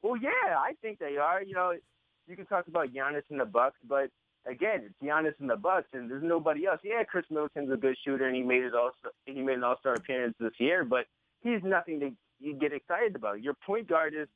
Well, 0.02 0.16
yeah, 0.16 0.56
I 0.56 0.72
think 0.82 0.98
they 0.98 1.16
are. 1.16 1.42
You 1.42 1.54
know, 1.54 1.72
you 2.26 2.36
can 2.36 2.46
talk 2.46 2.66
about 2.66 2.92
Giannis 2.92 3.22
and 3.30 3.40
the 3.40 3.44
Bucks, 3.44 3.76
but 3.88 4.10
again, 4.46 4.82
it's 4.84 4.94
Giannis 5.02 5.34
and 5.40 5.48
the 5.48 5.56
Bucks, 5.56 5.88
and 5.92 6.10
there's 6.10 6.22
nobody 6.22 6.66
else. 6.66 6.80
Yeah, 6.82 7.04
Khris 7.04 7.24
Middleton's 7.30 7.72
a 7.72 7.76
good 7.76 7.96
shooter, 8.04 8.26
and 8.26 8.36
he 8.36 8.42
made 8.42 8.62
it 8.64 8.74
all. 8.74 8.90
He 9.26 9.40
made 9.40 9.58
an 9.58 9.64
All 9.64 9.78
Star 9.80 9.94
appearance 9.94 10.34
this 10.40 10.52
year, 10.58 10.84
but 10.84 11.06
he's 11.40 11.62
nothing 11.62 12.00
to 12.00 12.10
you 12.40 12.54
get 12.54 12.72
excited 12.72 13.14
about. 13.14 13.42
Your 13.42 13.54
point 13.54 13.88
guard 13.88 14.14
is 14.14 14.28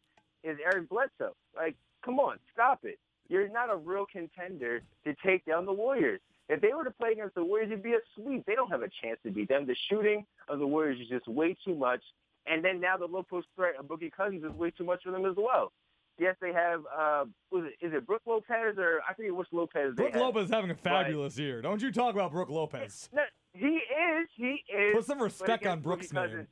is 0.45 0.59
Eric 0.65 0.89
Bledsoe. 0.89 1.35
Like, 1.57 1.77
come 2.05 2.21
on, 2.21 2.39
stop 2.53 2.81
it. 2.85 2.99
You're 3.29 3.49
not 3.49 3.71
a 3.71 3.77
real 3.77 4.07
contender 4.07 4.83
to 5.05 5.15
take 5.25 5.45
down 5.45 5.67
the 5.67 5.73
Warriors. 5.73 6.21
If 6.49 6.61
they 6.61 6.73
were 6.73 6.85
to 6.85 6.93
play 6.93 7.11
against 7.11 7.35
the 7.35 7.43
Warriors, 7.45 7.71
it'd 7.73 7.83
be 7.83 7.95
a 7.95 8.01
sweep. 8.15 8.47
They 8.47 8.55
don't 8.55 8.71
have 8.71 8.83
a 8.83 8.89
chance 9.03 9.19
to 9.25 9.33
beat 9.33 9.49
them. 9.49 9.67
The 9.67 9.75
shooting 9.89 10.25
of 10.49 10.61
the 10.61 10.67
Warriors 10.67 11.01
is 11.01 11.09
just 11.09 11.27
way 11.27 11.57
too 11.65 11.75
much. 11.75 12.03
And 12.47 12.65
then 12.65 12.81
now 12.81 12.97
the 12.97 13.07
low 13.07 13.23
post 13.23 13.49
threat 13.57 13.75
of 13.79 13.87
Boogie 13.87 14.13
Cousins 14.13 14.45
is 14.45 14.53
way 14.53 14.71
too 14.71 14.85
much 14.85 15.03
for 15.05 15.11
them 15.11 15.25
as 15.27 15.35
well. 15.37 15.73
Yes, 16.19 16.37
they 16.41 16.53
have. 16.53 16.81
Uh, 16.87 17.25
was 17.51 17.65
it, 17.67 17.85
is 17.85 17.93
it 17.93 18.07
Brooke 18.07 18.23
Lopez 18.27 18.79
or 18.79 19.01
I 19.09 19.13
forget 19.15 19.35
which 19.35 19.49
Lopez? 19.53 19.95
Brooke 19.95 20.13
have. 20.13 20.21
Lopez 20.23 20.45
is 20.47 20.51
having 20.51 20.71
a 20.71 20.75
fabulous 20.75 21.39
year. 21.39 21.61
Don't 21.61 21.83
you 21.83 21.93
talk 21.93 22.15
about 22.15 22.33
Brooke 22.33 22.49
Lopez? 22.49 23.11
No, 23.13 23.23
he 23.53 23.67
is. 23.67 24.29
He 24.35 24.63
is. 24.73 24.95
Put 24.95 25.05
some 25.05 25.21
respect 25.21 25.67
on 25.67 25.81
Brooks' 25.81 26.07
Boogie 26.09 26.15
name. 26.15 26.23
Cousins- 26.31 26.49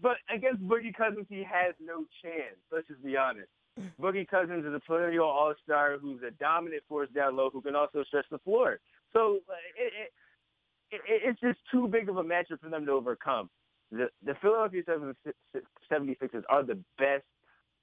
But 0.00 0.16
against 0.32 0.62
Boogie 0.68 0.94
Cousins, 0.94 1.26
he 1.28 1.42
has 1.42 1.74
no 1.84 2.04
chance. 2.22 2.56
Let's 2.70 2.86
just 2.86 3.02
be 3.02 3.16
honest. 3.16 3.48
Boogie 4.00 4.28
Cousins 4.28 4.64
is 4.64 4.72
a 4.74 4.80
perennial 4.80 5.26
all-star 5.26 5.98
who's 5.98 6.22
a 6.22 6.30
dominant 6.32 6.82
force 6.88 7.08
down 7.14 7.34
low 7.36 7.50
who 7.50 7.60
can 7.60 7.74
also 7.74 8.04
stretch 8.04 8.26
the 8.30 8.38
floor. 8.38 8.78
So 9.12 9.40
uh, 9.48 9.52
it, 9.76 9.92
it, 10.92 11.00
it, 11.08 11.22
it's 11.24 11.40
just 11.40 11.58
too 11.72 11.88
big 11.88 12.08
of 12.08 12.16
a 12.16 12.22
matchup 12.22 12.60
for 12.60 12.68
them 12.70 12.86
to 12.86 12.92
overcome. 12.92 13.50
The, 13.90 14.08
the 14.24 14.34
Philadelphia 14.40 14.82
76ers 15.90 16.42
are 16.48 16.64
the 16.64 16.78
best 16.98 17.24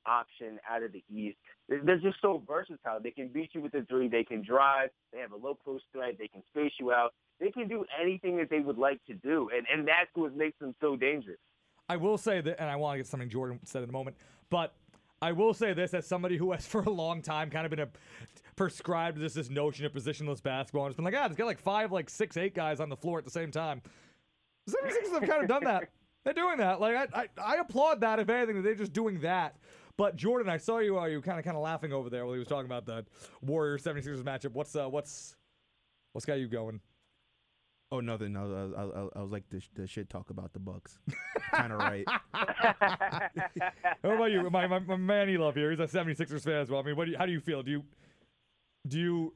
option 0.06 0.60
out 0.70 0.84
of 0.84 0.92
the 0.92 1.04
East. 1.14 1.38
They're 1.70 1.98
just 1.98 2.18
so 2.22 2.44
versatile. 2.46 3.00
They 3.02 3.12
can 3.12 3.30
beat 3.30 3.52
you 3.54 3.62
with 3.62 3.74
a 3.74 3.84
three. 3.84 4.10
They 4.10 4.24
can 4.24 4.44
drive. 4.44 4.90
They 5.14 5.20
have 5.20 5.32
a 5.32 5.38
low 5.38 5.58
post 5.64 5.86
threat. 5.94 6.16
They 6.20 6.28
can 6.28 6.44
space 6.52 6.74
you 6.80 6.92
out. 6.92 7.14
They 7.40 7.52
can 7.52 7.68
do 7.68 7.86
anything 8.02 8.38
that 8.38 8.50
they 8.50 8.60
would 8.60 8.78
like 8.78 9.04
to 9.06 9.14
do, 9.14 9.50
and 9.56 9.66
and 9.72 9.88
that's 9.88 10.10
what 10.14 10.36
makes 10.36 10.60
them 10.60 10.74
so 10.80 10.96
dangerous. 10.96 11.40
I 11.90 11.98
will 11.98 12.18
say 12.18 12.42
that, 12.42 12.60
and 12.60 12.70
I 12.70 12.76
want 12.76 12.96
to 12.96 13.00
get 13.00 13.08
something 13.08 13.30
Jordan 13.30 13.60
said 13.66 13.84
in 13.84 13.90
a 13.90 13.92
moment, 13.92 14.18
but 14.50 14.74
I 15.22 15.32
will 15.32 15.54
say 15.54 15.74
this 15.74 15.94
as 15.94 16.06
somebody 16.06 16.38
who 16.38 16.52
has 16.52 16.66
for 16.68 16.82
a 16.82 16.90
long 16.90 17.22
time 17.22 17.50
kind 17.50 17.66
of 17.66 17.70
been 17.70 17.80
a, 17.80 17.88
prescribed 18.56 19.20
this 19.20 19.34
this 19.34 19.50
notion 19.50 19.86
of 19.86 19.94
positionless 19.94 20.44
basketball. 20.44 20.86
And 20.86 20.92
it's 20.92 20.98
been 20.98 21.06
like, 21.06 21.16
ah, 21.18 21.26
it's 21.26 21.36
got 21.36 21.46
like 21.46 21.60
five, 21.60 21.92
like 21.92 22.10
six, 22.10 22.38
eight 22.38 22.54
guys 22.54 22.80
on 22.80 22.90
the 22.90 22.98
floor 22.98 23.18
at 23.18 23.26
the 23.26 23.32
same 23.32 23.52
time. 23.52 23.82
The 24.68 24.74
76ers 24.74 25.20
have 25.20 25.30
kind 25.30 25.42
of 25.44 25.48
done 25.50 25.64
that. 25.66 25.90
They're 26.24 26.34
doing 26.34 26.58
that. 26.58 26.80
Like 26.80 26.96
I, 27.14 27.22
I, 27.22 27.56
I 27.56 27.56
applaud 27.58 28.02
that. 28.02 28.20
If 28.20 28.30
anything, 28.30 28.56
that 28.58 28.62
they're 28.62 28.76
just 28.76 28.94
doing 28.94 29.20
that. 29.22 29.58
But 29.98 30.16
Jordan, 30.16 30.50
I 30.50 30.58
saw 30.58 30.80
you. 30.80 30.98
Uh, 30.98 31.06
you 31.06 31.22
kind 31.22 31.38
of, 31.38 31.46
kind 31.46 31.58
of 31.58 31.62
laughing 31.64 31.92
over 31.94 32.10
there 32.10 32.24
while 32.26 32.34
he 32.34 32.40
was 32.40 32.48
talking 32.48 32.66
about 32.66 32.86
the 32.86 33.06
Warriors 33.42 33.84
76ers 33.84 34.24
matchup. 34.24 34.54
What's, 34.54 34.76
uh, 34.76 34.88
what's, 34.90 35.36
what's 36.14 36.26
got 36.26 36.36
you 36.40 36.48
going? 36.48 36.80
Oh, 37.92 38.00
nothing. 38.00 38.36
I, 38.36 38.44
was- 38.44 38.74
I, 38.76 38.82
I, 38.82 39.08
I 39.20 39.22
was 39.22 39.32
like 39.32 39.44
the, 39.50 39.60
sh- 39.60 39.70
the 39.76 39.86
shit 39.86 40.10
talk 40.10 40.30
about 40.32 40.52
the 40.54 40.60
Bucks. 40.60 40.98
kind 41.52 41.72
of 41.74 41.80
right. 41.80 42.06
What 44.02 44.16
about 44.16 44.32
you? 44.32 44.50
My, 44.50 44.66
my, 44.68 44.80
my 44.80 44.96
Manny 44.96 45.38
love 45.38 45.56
here. 45.56 45.70
He's 45.72 45.80
a 45.80 45.84
76ers 45.88 46.44
fan 46.44 46.56
as 46.56 46.70
well. 46.70 46.80
I 46.80 46.84
mean, 46.84 46.96
what 46.96 47.06
do 47.06 47.12
you, 47.12 47.18
how 47.18 47.26
do 47.26 47.32
you 47.32 47.40
feel? 47.40 47.62
Do 47.64 47.72
you 47.72 47.84
do 48.88 49.00
you 49.00 49.34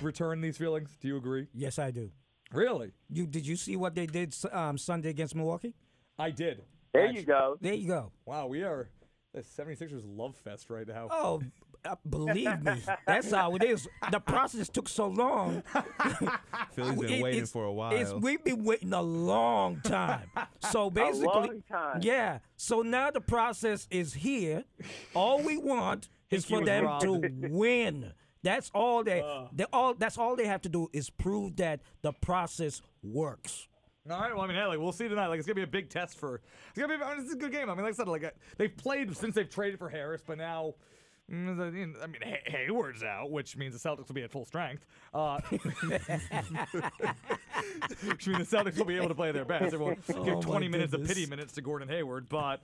return 0.00 0.40
these 0.40 0.56
feelings? 0.56 0.96
Do 1.00 1.08
you 1.08 1.16
agree? 1.16 1.48
Yes, 1.52 1.78
I 1.78 1.90
do. 1.90 2.10
Really? 2.52 2.92
You 3.08 3.26
did 3.26 3.46
you 3.46 3.56
see 3.56 3.76
what 3.76 3.94
they 3.94 4.06
did 4.06 4.34
um, 4.52 4.76
Sunday 4.78 5.10
against 5.10 5.34
Milwaukee? 5.34 5.74
I 6.18 6.30
did. 6.30 6.62
there 6.92 7.06
Actu- 7.06 7.20
you 7.20 7.26
go. 7.26 7.56
There 7.60 7.74
you 7.74 7.86
go. 7.88 8.12
Wow, 8.26 8.46
we 8.48 8.62
are 8.62 8.88
the 9.32 9.40
76ers 9.42 10.02
love 10.04 10.34
fest 10.36 10.68
right 10.70 10.86
now. 10.86 11.06
Oh, 11.10 11.40
uh, 11.84 11.94
believe 12.08 12.62
me, 12.62 12.82
that's 13.06 13.30
how 13.30 13.54
it 13.54 13.62
is. 13.62 13.88
The 14.10 14.18
process 14.20 14.68
took 14.68 14.88
so 14.88 15.06
long. 15.08 15.62
Philly's 16.72 16.98
been 17.00 17.10
It- 17.10 17.22
waiting 17.22 17.46
for 17.46 17.64
a 17.66 17.92
it's- 17.94 18.10
while. 18.10 18.20
we've 18.20 18.42
been 18.44 18.64
waiting 18.64 18.92
a 18.92 19.00
long 19.00 19.80
time. 19.82 20.28
So 20.70 20.90
basically, 21.02 21.24
long 21.26 21.62
time. 21.70 22.00
yeah. 22.02 22.40
So 22.56 22.82
now 22.82 23.10
the 23.12 23.20
process 23.20 23.86
is 23.90 24.12
here. 24.14 24.64
All 25.14 25.40
we 25.42 25.56
want 25.56 26.08
is 26.30 26.44
for 26.44 26.64
them 26.64 26.84
robbed. 26.84 27.02
to 27.04 27.30
win. 27.48 28.12
That's 28.42 28.70
all 28.74 29.04
they. 29.04 29.22
they 29.52 29.64
all. 29.72 29.94
That's 29.94 30.18
all 30.18 30.36
they 30.36 30.46
have 30.46 30.62
to 30.62 30.68
do 30.68 30.88
is 30.92 31.10
prove 31.10 31.56
that 31.56 31.80
the 32.02 32.12
process 32.12 32.80
works. 33.02 33.66
All 34.10 34.18
right. 34.18 34.34
Well, 34.34 34.44
I 34.44 34.46
mean, 34.46 34.56
hey, 34.56 34.64
like 34.64 34.78
we'll 34.78 34.92
see 34.92 35.08
tonight. 35.08 35.26
Like 35.26 35.38
it's 35.38 35.46
gonna 35.46 35.56
be 35.56 35.62
a 35.62 35.66
big 35.66 35.90
test 35.90 36.16
for. 36.18 36.40
It's 36.70 36.78
gonna 36.78 36.96
be. 36.96 37.02
I 37.04 37.14
mean, 37.16 37.24
it's 37.24 37.34
a 37.34 37.36
good 37.36 37.52
game. 37.52 37.68
I 37.68 37.74
mean, 37.74 37.84
like 37.84 37.92
I 37.92 37.96
said, 37.96 38.08
like 38.08 38.24
uh, 38.24 38.30
they've 38.56 38.74
played 38.74 39.14
since 39.16 39.34
they've 39.34 39.48
traded 39.48 39.78
for 39.78 39.90
Harris, 39.90 40.22
but 40.26 40.38
now. 40.38 40.74
mm, 41.30 41.54
the- 41.56 41.78
you 41.78 41.86
know, 41.88 41.98
I 42.02 42.06
mean, 42.06 42.22
Hay- 42.22 42.42
Hayward's 42.46 43.02
out, 43.02 43.30
which 43.30 43.56
means 43.58 43.78
the 43.80 43.88
Celtics 43.88 44.08
will 44.08 44.14
be 44.14 44.22
at 44.22 44.30
full 44.32 44.46
strength. 44.46 44.86
Uh, 45.12 45.38
which 45.50 45.64
means 48.26 48.48
the 48.48 48.56
Celtics 48.56 48.78
will 48.78 48.84
be 48.86 48.96
able 48.96 49.08
to 49.08 49.14
play 49.14 49.32
their 49.32 49.44
best. 49.44 49.70
They 49.70 49.76
will 49.76 49.96
Oh, 50.14 50.24
give 50.24 50.40
20 50.40 50.68
minutes 50.68 50.94
of 50.94 51.06
pity 51.06 51.26
minutes 51.26 51.52
to 51.54 51.62
Gordon 51.62 51.88
Hayward, 51.88 52.28
but 52.28 52.62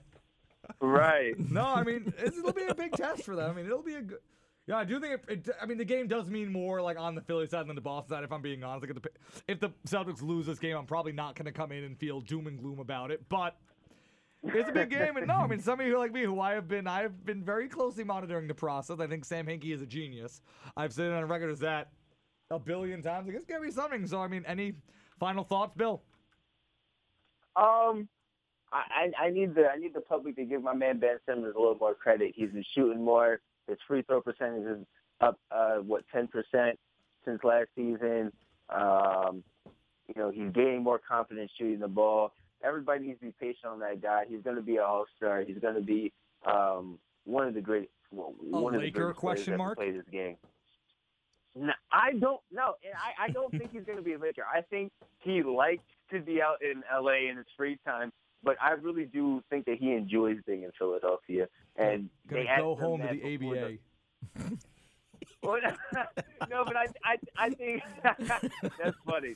Right. 0.81 1.35
no, 1.51 1.61
I 1.63 1.83
mean, 1.83 2.13
it'll 2.23 2.51
be 2.51 2.65
a 2.65 2.75
big 2.75 2.91
test 2.93 3.23
for 3.23 3.35
them. 3.35 3.51
I 3.51 3.53
mean, 3.53 3.65
it'll 3.65 3.83
be 3.83 3.95
a 3.95 4.01
good. 4.01 4.19
Yeah, 4.67 4.75
I 4.75 4.83
do 4.83 4.99
think 4.99 5.13
it, 5.13 5.47
it. 5.47 5.55
I 5.61 5.65
mean, 5.65 5.77
the 5.77 5.85
game 5.85 6.07
does 6.07 6.29
mean 6.29 6.51
more 6.51 6.81
like 6.81 6.99
on 6.99 7.15
the 7.15 7.21
Philly 7.21 7.47
side 7.47 7.67
than 7.67 7.75
the 7.75 7.81
Boston 7.81 8.09
side. 8.09 8.23
If 8.25 8.33
I'm 8.33 8.41
being 8.41 8.65
honest, 8.65 8.85
like 8.85 8.97
if 9.47 9.59
the, 9.61 9.71
Celtics 9.87 10.21
lose 10.21 10.45
this 10.45 10.59
game, 10.59 10.75
I'm 10.75 10.85
probably 10.85 11.13
not 11.13 11.35
going 11.35 11.45
to 11.45 11.53
come 11.53 11.71
in 11.71 11.85
and 11.85 11.97
feel 11.97 12.19
doom 12.19 12.47
and 12.47 12.59
gloom 12.59 12.79
about 12.79 13.09
it. 13.09 13.23
But 13.29 13.55
it's 14.43 14.69
a 14.69 14.73
big 14.73 14.89
game, 14.89 15.15
and 15.15 15.27
no, 15.27 15.35
I 15.35 15.47
mean, 15.47 15.61
some 15.61 15.79
of 15.79 15.87
you 15.87 15.97
like 15.97 16.11
me, 16.11 16.23
who 16.23 16.41
I 16.41 16.51
have 16.51 16.67
been, 16.67 16.85
I 16.85 17.01
have 17.01 17.25
been 17.25 17.45
very 17.45 17.69
closely 17.69 18.03
monitoring 18.03 18.47
the 18.47 18.53
process. 18.53 18.99
I 18.99 19.07
think 19.07 19.23
Sam 19.23 19.47
Hinkie 19.47 19.73
is 19.73 19.81
a 19.81 19.85
genius. 19.85 20.41
I've 20.75 20.91
said 20.91 21.07
it 21.07 21.13
on 21.13 21.25
record 21.25 21.49
as 21.49 21.59
that 21.59 21.91
a 22.51 22.59
billion 22.59 23.01
times. 23.01 23.27
Like, 23.27 23.37
it's 23.37 23.45
gonna 23.45 23.61
be 23.61 23.71
something. 23.71 24.05
So, 24.05 24.21
I 24.21 24.27
mean, 24.27 24.43
any 24.45 24.73
final 25.17 25.45
thoughts, 25.45 25.75
Bill? 25.75 26.01
Um, 27.55 28.09
I 28.71 29.11
I 29.17 29.29
need 29.29 29.55
the 29.55 29.69
I 29.73 29.77
need 29.77 29.93
the 29.93 30.01
public 30.01 30.35
to 30.35 30.43
give 30.43 30.61
my 30.61 30.73
man 30.73 30.99
Ben 30.99 31.17
Simmons 31.25 31.55
a 31.55 31.59
little 31.59 31.77
more 31.79 31.95
credit. 31.95 32.33
He's 32.35 32.51
been 32.51 32.65
shooting 32.75 33.03
more. 33.03 33.39
His 33.67 33.77
free 33.87 34.01
throw 34.03 34.21
percentage 34.21 34.65
is 34.65 34.85
up 35.21 35.39
uh 35.51 35.75
what 35.77 36.03
ten 36.13 36.27
percent 36.27 36.77
since 37.25 37.43
last 37.43 37.67
season. 37.75 38.31
Um, 38.69 39.43
you 40.07 40.21
know 40.21 40.31
he's 40.31 40.51
gaining 40.53 40.83
more 40.83 40.99
confidence 40.99 41.51
shooting 41.57 41.79
the 41.79 41.87
ball. 41.87 42.33
Everybody 42.63 43.07
needs 43.07 43.19
to 43.19 43.27
be 43.27 43.33
patient 43.39 43.65
on 43.65 43.79
that 43.79 44.01
guy. 44.01 44.23
He's 44.27 44.41
going 44.41 44.55
to 44.55 44.61
be 44.61 44.77
an 44.77 44.83
all 44.83 45.05
star. 45.15 45.43
He's 45.45 45.59
going 45.59 45.75
to 45.75 45.81
be 45.81 46.11
um 46.45 46.97
one 47.25 47.47
of 47.47 47.53
the 47.53 47.61
great 47.61 47.89
well, 48.11 48.33
one 48.39 48.73
of 48.73 48.81
the 48.81 48.87
Laker 48.87 48.99
greatest 49.13 49.19
players 49.19 49.35
question 49.35 49.57
mark? 49.57 49.77
Play 49.77 49.91
this 49.91 50.05
game. 50.11 50.37
No, 51.55 51.73
I 51.91 52.11
don't 52.11 52.41
know. 52.51 52.75
And 52.83 52.93
I, 52.93 53.25
I 53.25 53.29
don't 53.29 53.51
think 53.51 53.71
he's 53.71 53.83
going 53.83 53.97
to 53.97 54.03
be 54.03 54.13
a 54.13 54.19
Laker. 54.19 54.43
I 54.43 54.61
think 54.61 54.91
he 55.19 55.41
likes 55.41 55.83
to 56.11 56.21
be 56.21 56.41
out 56.41 56.57
in 56.61 56.83
LA 56.93 57.29
in 57.29 57.37
his 57.37 57.47
free 57.57 57.79
time, 57.85 58.13
but 58.43 58.57
I 58.61 58.71
really 58.71 59.05
do 59.05 59.43
think 59.49 59.65
that 59.65 59.77
he 59.77 59.93
enjoys 59.93 60.37
being 60.45 60.63
in 60.63 60.71
Philadelphia. 60.77 61.47
And 61.75 62.09
Gonna 62.29 62.43
they 62.43 62.55
go 62.57 62.75
home 62.75 63.01
to 63.01 63.07
the 63.07 63.35
ABA. 63.35 63.77
Well, 65.43 65.59
no, 66.49 66.65
but 66.65 66.75
I, 66.75 66.87
I, 67.03 67.17
I 67.37 67.49
think 67.51 67.83
that's 68.03 68.97
funny. 69.05 69.35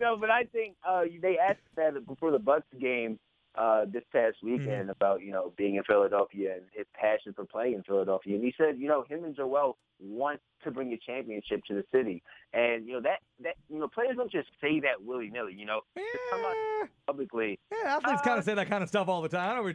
no, 0.00 0.16
but 0.16 0.30
I 0.30 0.44
think 0.44 0.76
uh, 0.86 1.04
they 1.20 1.38
asked 1.38 1.60
that 1.76 2.06
before 2.06 2.30
the 2.30 2.38
Bucks 2.38 2.66
game 2.80 3.18
uh, 3.56 3.84
this 3.92 4.02
past 4.12 4.36
weekend 4.42 4.90
about 4.90 5.22
you 5.22 5.30
know 5.32 5.52
being 5.56 5.76
in 5.76 5.84
Philadelphia 5.84 6.54
and 6.54 6.62
his 6.72 6.86
passion 6.94 7.32
for 7.34 7.44
playing 7.44 7.74
in 7.74 7.82
Philadelphia, 7.82 8.34
and 8.34 8.44
he 8.44 8.52
said 8.58 8.78
you 8.78 8.88
know 8.88 9.04
him 9.08 9.24
and 9.24 9.36
Joel 9.36 9.76
want 10.00 10.40
to 10.64 10.70
bring 10.70 10.92
a 10.92 10.96
championship 10.98 11.62
to 11.68 11.74
the 11.74 11.84
city, 11.92 12.22
and 12.52 12.86
you 12.86 12.94
know 12.94 13.00
that 13.02 13.18
that 13.42 13.54
you 13.68 13.78
know 13.78 13.88
players 13.88 14.16
don't 14.16 14.30
just 14.32 14.48
say 14.60 14.80
that 14.80 15.02
willy 15.04 15.30
nilly, 15.30 15.54
you 15.54 15.66
know, 15.66 15.80
Just 15.96 16.08
come 16.30 16.40
out 16.44 16.54
Yeah. 16.82 16.86
publicly. 17.06 17.58
Yeah, 17.70 17.96
athletes 17.96 18.22
kind 18.22 18.36
Uh, 18.36 18.38
of 18.38 18.44
say 18.44 18.54
that 18.54 18.68
kind 18.68 18.82
of 18.82 18.88
stuff 18.88 19.08
all 19.08 19.22
the 19.22 19.28
time. 19.28 19.50
I 19.50 19.54
don't 19.54 19.64
know, 19.66 19.72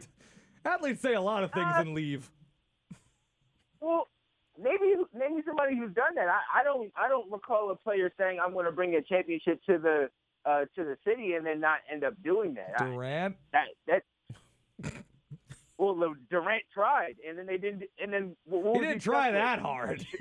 athletes 0.64 1.00
say 1.00 1.14
a 1.14 1.20
lot 1.20 1.42
of 1.42 1.52
things 1.52 1.72
Uh, 1.76 1.80
and 1.80 1.94
leave. 1.94 2.30
Well, 3.80 4.08
maybe 4.60 4.94
maybe 5.14 5.42
somebody 5.46 5.76
who's 5.76 5.94
done 5.94 6.14
that. 6.16 6.28
I, 6.28 6.60
I 6.60 6.64
don't 6.64 6.92
I 6.96 7.08
don't 7.08 7.30
recall 7.32 7.70
a 7.70 7.76
player 7.76 8.12
saying 8.18 8.38
I'm 8.44 8.52
going 8.52 8.66
to 8.66 8.72
bring 8.72 8.94
a 8.94 9.02
championship 9.02 9.62
to 9.64 9.78
the 9.78 10.10
uh, 10.44 10.60
to 10.74 10.84
the 10.84 10.96
city 11.04 11.34
and 11.34 11.44
then 11.44 11.60
not 11.60 11.78
end 11.90 12.04
up 12.04 12.14
doing 12.22 12.54
that. 12.54 12.80
I, 12.80 12.84
Durant. 12.84 13.36
that 13.52 13.66
that. 13.86 14.02
Well, 15.78 15.94
the- 15.94 16.14
Durant 16.28 16.64
tried, 16.74 17.14
and 17.26 17.38
then 17.38 17.46
they 17.46 17.56
didn't. 17.56 17.84
And 17.98 18.12
then 18.12 18.36
what 18.44 18.76
He 18.76 18.86
didn't 18.86 19.00
try 19.00 19.28
with? 19.28 19.36
that 19.36 19.60
hard. 19.60 20.06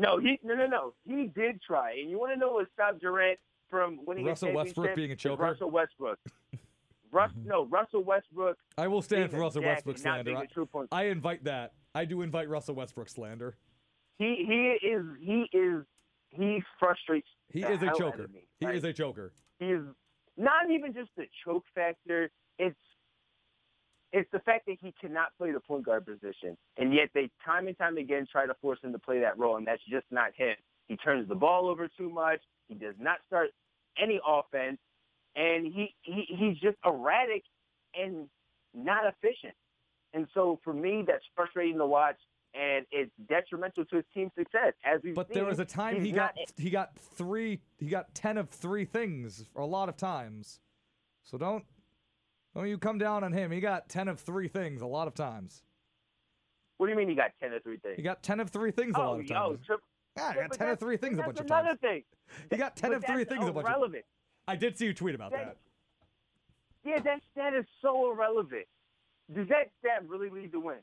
No, 0.00 0.18
he 0.18 0.38
no 0.44 0.54
no 0.54 0.66
no. 0.66 0.94
He 1.04 1.26
did 1.26 1.60
try, 1.60 1.94
and 2.00 2.08
you 2.08 2.20
want 2.20 2.32
to 2.32 2.38
know 2.38 2.52
what 2.52 2.68
stopped 2.72 3.00
Durant 3.00 3.36
from 3.68 3.98
winning 4.06 4.24
Russell 4.24 4.50
a 4.50 4.54
Westbrook 4.54 4.94
being 4.94 5.10
a 5.10 5.16
choker? 5.16 5.42
Russell 5.42 5.72
Westbrook. 5.72 6.20
Russ, 7.10 7.32
no, 7.44 7.64
Russell 7.66 8.04
Westbrook. 8.04 8.58
I 8.76 8.86
will 8.86 9.02
stand 9.02 9.30
for 9.30 9.38
Russell 9.38 9.62
Westbrook 9.62 9.98
slander. 9.98 10.36
I, 10.36 10.42
a 10.42 10.46
true 10.46 10.66
point 10.66 10.88
I 10.92 11.04
invite 11.06 11.44
that. 11.44 11.72
I 11.94 12.04
do 12.04 12.22
invite 12.22 12.48
Russell 12.48 12.76
Westbrook 12.76 13.08
slander. 13.08 13.56
He 14.18 14.44
he 14.46 14.86
is 14.86 15.04
he 15.20 15.46
is 15.52 15.84
he 16.30 16.62
frustrates. 16.78 17.28
He 17.50 17.62
is 17.62 17.82
a 17.82 17.92
choker. 17.96 18.28
me. 18.28 18.46
He 18.60 18.66
is 18.66 18.84
a 18.84 18.92
choker. 18.92 19.32
He's 19.58 19.78
not 20.36 20.70
even 20.70 20.92
just 20.92 21.10
the 21.16 21.24
choke 21.44 21.64
factor. 21.74 22.30
It's 22.58 22.76
it's 24.12 24.30
the 24.32 24.38
fact 24.40 24.66
that 24.66 24.76
he 24.80 24.94
cannot 25.00 25.28
play 25.36 25.52
the 25.52 25.60
point 25.60 25.84
guard 25.84 26.06
position, 26.06 26.56
and 26.76 26.94
yet 26.94 27.10
they 27.14 27.30
time 27.44 27.66
and 27.66 27.76
time 27.76 27.98
again 27.98 28.26
try 28.30 28.46
to 28.46 28.54
force 28.60 28.78
him 28.82 28.92
to 28.92 28.98
play 28.98 29.20
that 29.20 29.38
role, 29.38 29.56
and 29.56 29.66
that's 29.66 29.82
just 29.88 30.06
not 30.10 30.30
him. 30.34 30.54
He 30.86 30.96
turns 30.96 31.28
the 31.28 31.34
ball 31.34 31.68
over 31.68 31.88
too 31.88 32.08
much. 32.08 32.40
He 32.68 32.74
does 32.74 32.94
not 32.98 33.18
start 33.26 33.50
any 34.00 34.20
offense, 34.26 34.78
and 35.36 35.66
he, 35.66 35.94
he 36.02 36.24
he's 36.28 36.58
just 36.58 36.76
erratic 36.84 37.42
and 37.94 38.28
not 38.74 39.04
efficient. 39.04 39.54
And 40.14 40.26
so 40.32 40.58
for 40.64 40.72
me, 40.72 41.04
that's 41.06 41.24
frustrating 41.34 41.78
to 41.78 41.86
watch, 41.86 42.16
and 42.58 42.84
it's 42.90 43.12
detrimental 43.28 43.84
to 43.84 43.96
his 43.96 44.04
team's 44.12 44.32
success. 44.36 44.72
As 44.84 45.00
we've 45.02 45.14
But 45.14 45.28
seen, 45.28 45.34
there 45.34 45.44
was 45.44 45.60
a 45.60 45.64
time 45.64 46.04
he 46.04 46.10
got 46.10 46.34
not- 46.36 46.52
he 46.56 46.70
got 46.70 46.98
three 46.98 47.60
he 47.78 47.86
got 47.86 48.14
ten 48.14 48.36
of 48.36 48.50
three 48.50 48.84
things 48.84 49.46
a 49.54 49.64
lot 49.64 49.88
of 49.88 49.96
times. 49.96 50.60
So 51.22 51.38
don't 51.38 51.64
don't 52.54 52.68
you 52.68 52.78
come 52.78 52.98
down 52.98 53.22
on 53.22 53.32
him. 53.32 53.52
He 53.52 53.60
got 53.60 53.88
ten 53.88 54.08
of 54.08 54.18
three 54.18 54.48
things 54.48 54.82
a 54.82 54.86
lot 54.86 55.06
of 55.06 55.14
times. 55.14 55.62
What 56.78 56.86
do 56.86 56.92
you 56.92 56.98
mean 56.98 57.08
he 57.08 57.14
got 57.14 57.30
ten 57.40 57.52
of 57.52 57.62
three 57.62 57.76
things? 57.76 57.96
He 57.96 58.02
got 58.02 58.22
ten 58.22 58.40
of 58.40 58.50
three 58.50 58.72
things 58.72 58.96
a 58.96 59.00
oh, 59.00 59.02
lot 59.02 59.20
of 59.20 59.26
oh, 59.30 59.34
times. 59.34 59.58
Oh, 59.62 59.66
trip, 59.66 59.80
yeah, 60.16 60.32
he 60.32 60.40
got 60.40 60.52
ten 60.52 60.68
of 60.70 60.78
three 60.80 60.96
things 60.96 61.14
a 61.14 61.16
that's 61.18 61.26
bunch 61.26 61.40
of 61.40 61.46
another 61.46 61.68
times. 61.68 61.80
thing. 61.80 62.02
He 62.50 62.56
got 62.56 62.76
ten 62.76 62.92
of 62.92 63.04
three 63.04 63.18
that's 63.18 63.30
things 63.30 63.48
a 63.48 63.52
bunch 63.52 63.66
of 63.66 63.72
irrelevant. 63.72 64.04
I 64.48 64.56
did 64.56 64.76
see 64.76 64.86
you 64.86 64.94
tweet 64.94 65.14
about 65.14 65.30
That- 65.30 65.44
that. 65.44 65.56
Yeah, 66.84 67.00
that 67.00 67.20
stat 67.32 67.54
is 67.54 67.66
so 67.82 68.12
irrelevant. 68.12 68.66
Does 69.34 69.48
that 69.48 69.70
stat 69.78 70.08
really 70.08 70.30
lead 70.30 70.52
to 70.52 70.60
wins? 70.60 70.80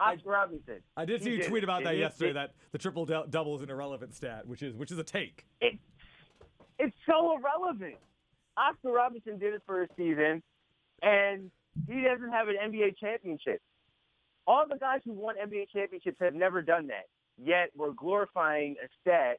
Oscar 0.00 0.30
Robertson. 0.30 0.82
I 0.96 1.04
did 1.04 1.22
see 1.22 1.30
He 1.30 1.36
you 1.36 1.42
did. 1.42 1.48
tweet 1.50 1.64
about 1.64 1.82
that 1.84 1.94
He- 1.94 2.00
yesterday. 2.00 2.28
he- 2.30 2.34
That 2.34 2.52
the 2.72 2.78
triple 2.78 3.04
dou- 3.06 3.26
double 3.28 3.56
is 3.56 3.62
an 3.62 3.70
irrelevant 3.70 4.14
stat, 4.14 4.46
which 4.46 4.62
is 4.62 4.74
which 4.74 4.90
is 4.92 4.98
a 4.98 5.04
take. 5.04 5.44
It, 5.60 5.78
it's 6.78 6.96
so 7.06 7.36
irrelevant. 7.36 7.96
Oscar 8.56 8.92
Robertson 8.92 9.38
did 9.38 9.54
it 9.54 9.62
for 9.66 9.82
a 9.82 9.88
season, 9.96 10.42
and 11.02 11.50
he 11.88 12.02
doesn't 12.02 12.30
have 12.30 12.48
an 12.48 12.56
NBA 12.56 12.96
championship. 12.98 13.60
All 14.46 14.66
the 14.68 14.78
guys 14.78 15.00
who 15.04 15.12
won 15.12 15.36
NBA 15.36 15.66
championships 15.72 16.16
have 16.20 16.34
never 16.34 16.62
done 16.62 16.86
that. 16.88 17.06
Yet 17.36 17.70
we're 17.76 17.92
glorifying 17.92 18.76
a 18.82 18.88
stat 19.00 19.38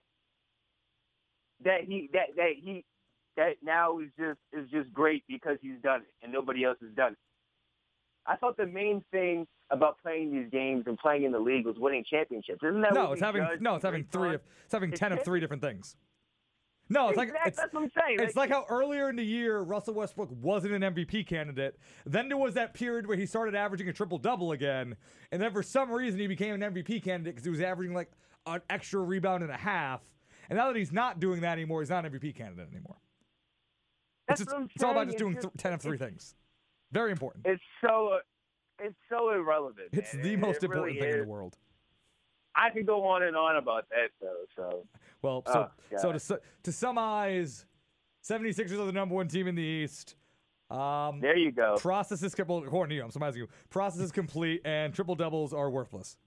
that 1.64 1.84
he 1.86 2.10
that 2.14 2.36
that 2.36 2.52
he 2.62 2.86
that 3.36 3.56
now 3.62 4.00
is 4.00 4.10
just 4.18 4.40
is 4.54 4.70
just 4.70 4.92
great 4.94 5.24
because 5.28 5.58
he's 5.62 5.80
done 5.84 6.02
it 6.02 6.14
and 6.24 6.32
nobody 6.32 6.64
else 6.64 6.78
has 6.82 6.92
done 6.96 7.14
it. 7.14 7.18
I 8.30 8.36
thought 8.36 8.58
the 8.58 8.68
main 8.68 9.04
thing 9.12 9.48
about 9.72 9.98
playing 10.02 10.32
these 10.32 10.50
games 10.52 10.84
and 10.86 10.98
playing 10.98 11.24
in 11.24 11.32
the 11.32 11.40
league 11.40 11.66
was 11.66 11.76
winning 11.78 12.04
championships. 12.08 12.60
Isn't 12.64 12.82
that 12.82 12.94
No, 12.94 13.06
what 13.06 13.14
it's 13.14 13.22
having 13.22 13.46
no, 13.60 13.76
it's 13.76 13.84
having 13.84 14.04
three 14.06 14.36
of 14.36 14.42
it's 14.64 14.74
having 14.74 14.92
It's 14.92 15.00
ten 15.00 15.12
of 15.12 15.24
three 15.24 15.40
different 15.40 15.64
things. 15.64 15.96
No, 16.92 17.10
it's 17.10 17.18
like 17.18 17.30
Exactly, 17.30 17.50
it's, 17.50 17.58
that's 17.58 17.74
what 17.74 17.84
I'm 17.84 17.92
saying. 18.00 18.18
It's 18.20 18.36
like 18.36 18.50
how 18.50 18.66
earlier 18.68 19.10
in 19.10 19.16
the 19.16 19.24
year 19.24 19.60
Russell 19.60 19.94
Westbrook 19.94 20.30
wasn't 20.42 20.74
an 20.74 20.82
MVP 20.82 21.28
candidate. 21.28 21.78
Then 22.06 22.30
there 22.30 22.38
was 22.38 22.56
that 22.56 22.74
period 22.74 23.06
where 23.08 23.18
he 23.18 23.28
started 23.28 23.54
averaging 23.54 23.90
a 23.90 23.94
triple 23.94 24.18
double 24.18 24.52
again, 24.54 24.96
and 25.32 25.42
then 25.42 25.52
for 25.52 25.62
some 25.62 25.92
reason 25.92 26.20
he 26.20 26.28
became 26.28 26.62
an 26.62 26.74
MVP 26.74 27.04
candidate 27.04 27.36
because 27.36 27.46
he 27.46 27.52
was 27.52 27.62
averaging 27.62 27.94
like 27.96 28.12
an 28.46 28.62
extra 28.70 29.02
rebound 29.02 29.44
and 29.44 29.52
a 29.52 29.58
half. 29.58 30.02
And 30.50 30.58
now 30.58 30.68
that 30.68 30.76
he's 30.76 30.92
not 30.92 31.20
doing 31.20 31.42
that 31.42 31.54
anymore, 31.54 31.82
he's 31.82 31.92
not 31.92 32.06
an 32.06 32.12
MVP 32.12 32.36
candidate 32.36 32.70
anymore. 32.72 32.98
That's 34.28 34.42
it's, 34.42 34.48
just- 34.48 34.56
what 34.56 34.62
I'm 34.64 34.70
it's 34.74 34.84
all 34.84 34.92
about 34.92 35.08
just 35.08 35.18
doing 35.20 35.36
just- 35.36 35.44
th- 35.44 35.54
10 35.58 35.74
of 35.74 35.82
three 35.82 35.98
things. 35.98 36.34
Very 36.92 37.12
important. 37.12 37.46
It's 37.46 37.62
so 37.86 38.20
it's 38.82 38.96
so 39.10 39.32
irrelevant. 39.32 39.90
It's 39.92 40.14
man. 40.14 40.24
the 40.24 40.34
It- 40.34 40.40
most 40.40 40.58
it 40.58 40.64
important 40.64 40.96
really 40.98 41.00
thing 41.12 41.20
in 41.20 41.26
the 41.26 41.32
world. 41.32 41.58
I 42.56 42.70
could 42.72 42.86
go 42.86 43.06
on 43.06 43.24
and 43.24 43.36
on 43.38 43.58
about 43.58 43.86
that 43.90 44.10
though. 44.22 44.44
So 44.56 44.88
Well, 45.22 45.44
so 45.48 45.70
Oh, 45.94 45.98
so 45.98 46.12
to 46.12 46.42
to 46.64 46.72
summarize, 46.72 47.66
76ers 48.24 48.80
are 48.80 48.86
the 48.86 48.92
number 48.92 49.16
one 49.16 49.28
team 49.28 49.48
in 49.48 49.56
the 49.56 49.62
East. 49.64 50.16
Um, 50.70 51.20
there 51.20 51.36
you 51.38 51.52
go. 51.52 51.78
process 51.80 52.22
is 52.22 52.36
complete. 52.36 52.66
According 52.68 52.90
to 52.92 52.96
you, 52.96 53.04
I'm 53.04 53.10
summarizing 53.12 53.42
you. 53.42 53.48
Process 53.70 54.02
is 54.02 54.12
complete, 54.12 54.62
and 54.66 54.94
triple 54.94 55.16
doubles 55.16 55.52
are 55.54 55.70
worthless. 55.70 56.18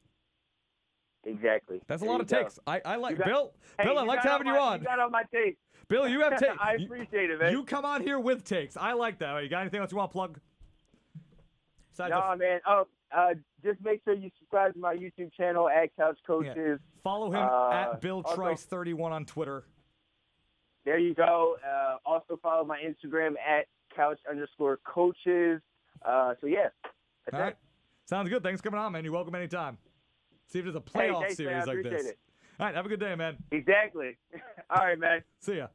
Exactly. 1.25 1.81
That's 1.87 2.03
a 2.03 2.05
There 2.05 2.13
lot 2.13 2.21
of 2.21 2.27
go. 2.27 2.43
takes. 2.43 2.59
I, 2.67 2.81
I 2.85 2.97
like 2.97 3.17
got- 3.19 3.27
Bill. 3.29 3.55
Hey, 3.79 3.85
Bill, 3.85 3.99
I 3.99 4.03
liked 4.03 4.25
having 4.25 4.49
on 4.49 4.55
you 4.55 4.61
on. 4.61 4.79
You 4.81 4.85
got 4.87 4.99
on 4.99 5.13
my 5.13 5.23
tape. 5.33 5.59
Bill, 5.89 6.09
you 6.09 6.21
have 6.23 6.37
takes. 6.41 6.57
I 6.61 6.73
appreciate 6.75 7.31
it, 7.31 7.39
man. 7.41 7.53
You 7.53 7.63
come 7.65 7.85
on 7.85 8.03
here 8.03 8.19
with 8.19 8.43
takes. 8.43 8.77
I 8.77 8.95
like 8.95 9.19
that. 9.21 9.41
You 9.45 9.49
got 9.49 9.61
anything 9.61 9.81
else 9.81 9.93
you 9.93 9.99
want 9.99 10.11
to 10.11 10.13
plug? 10.13 10.41
Besides 11.93 12.39
man. 12.39 12.61
Oh, 12.67 12.87
uh, 13.15 13.35
just 13.65 13.81
make 13.83 14.03
sure 14.05 14.15
you 14.15 14.31
subscribe 14.39 14.73
to 14.75 14.79
my 14.79 14.95
YouTube 14.97 15.33
channel 15.35 15.69
at 15.69 15.95
Couch 15.97 16.19
Coaches. 16.27 16.81
follow 17.05 17.29
him 17.31 17.43
uh, 17.43 17.71
at 17.71 18.01
Bill 18.01 18.23
Trice31 18.23 19.11
on 19.11 19.25
Twitter. 19.27 19.65
There 20.85 20.99
you 20.99 21.15
go. 21.15 21.57
Uh, 21.65 21.97
also 22.05 22.39
follow 22.43 22.65
my 22.65 22.79
Instagram 22.81 23.35
at 23.39 23.67
Couch 23.95 24.19
underscore 24.29 24.79
Coaches. 24.85 25.61
Uh, 26.05 26.35
so 26.41 26.47
yeah, 26.47 26.69
that's 27.27 27.41
All 27.41 27.49
it. 27.49 27.57
Sounds 28.07 28.29
good. 28.29 28.43
Thanks 28.43 28.61
for 28.61 28.71
coming 28.71 28.81
on, 28.81 28.93
man. 28.93 29.05
You're 29.05 29.13
welcome 29.13 29.35
anytime. 29.35 29.79
See 30.49 30.59
if 30.59 30.65
there's 30.65 30.75
a 30.77 30.83
Hey, 30.93 31.09
playoff 31.09 31.21
thanks. 31.21 31.33
I 31.33 31.37
series 31.37 31.67
like 31.67 31.83
this. 31.83 32.07
it. 32.07 32.19
All 32.59 32.67
right. 32.67 32.75
Have 32.75 32.85
a 32.87 32.89
good 32.89 33.01
day, 33.01 33.15
man. 33.15 33.37
Exactly. 33.53 34.17
All 34.71 34.85
right, 34.85 34.99
man. 34.99 35.23
See 35.41 35.57
ya. 35.57 35.69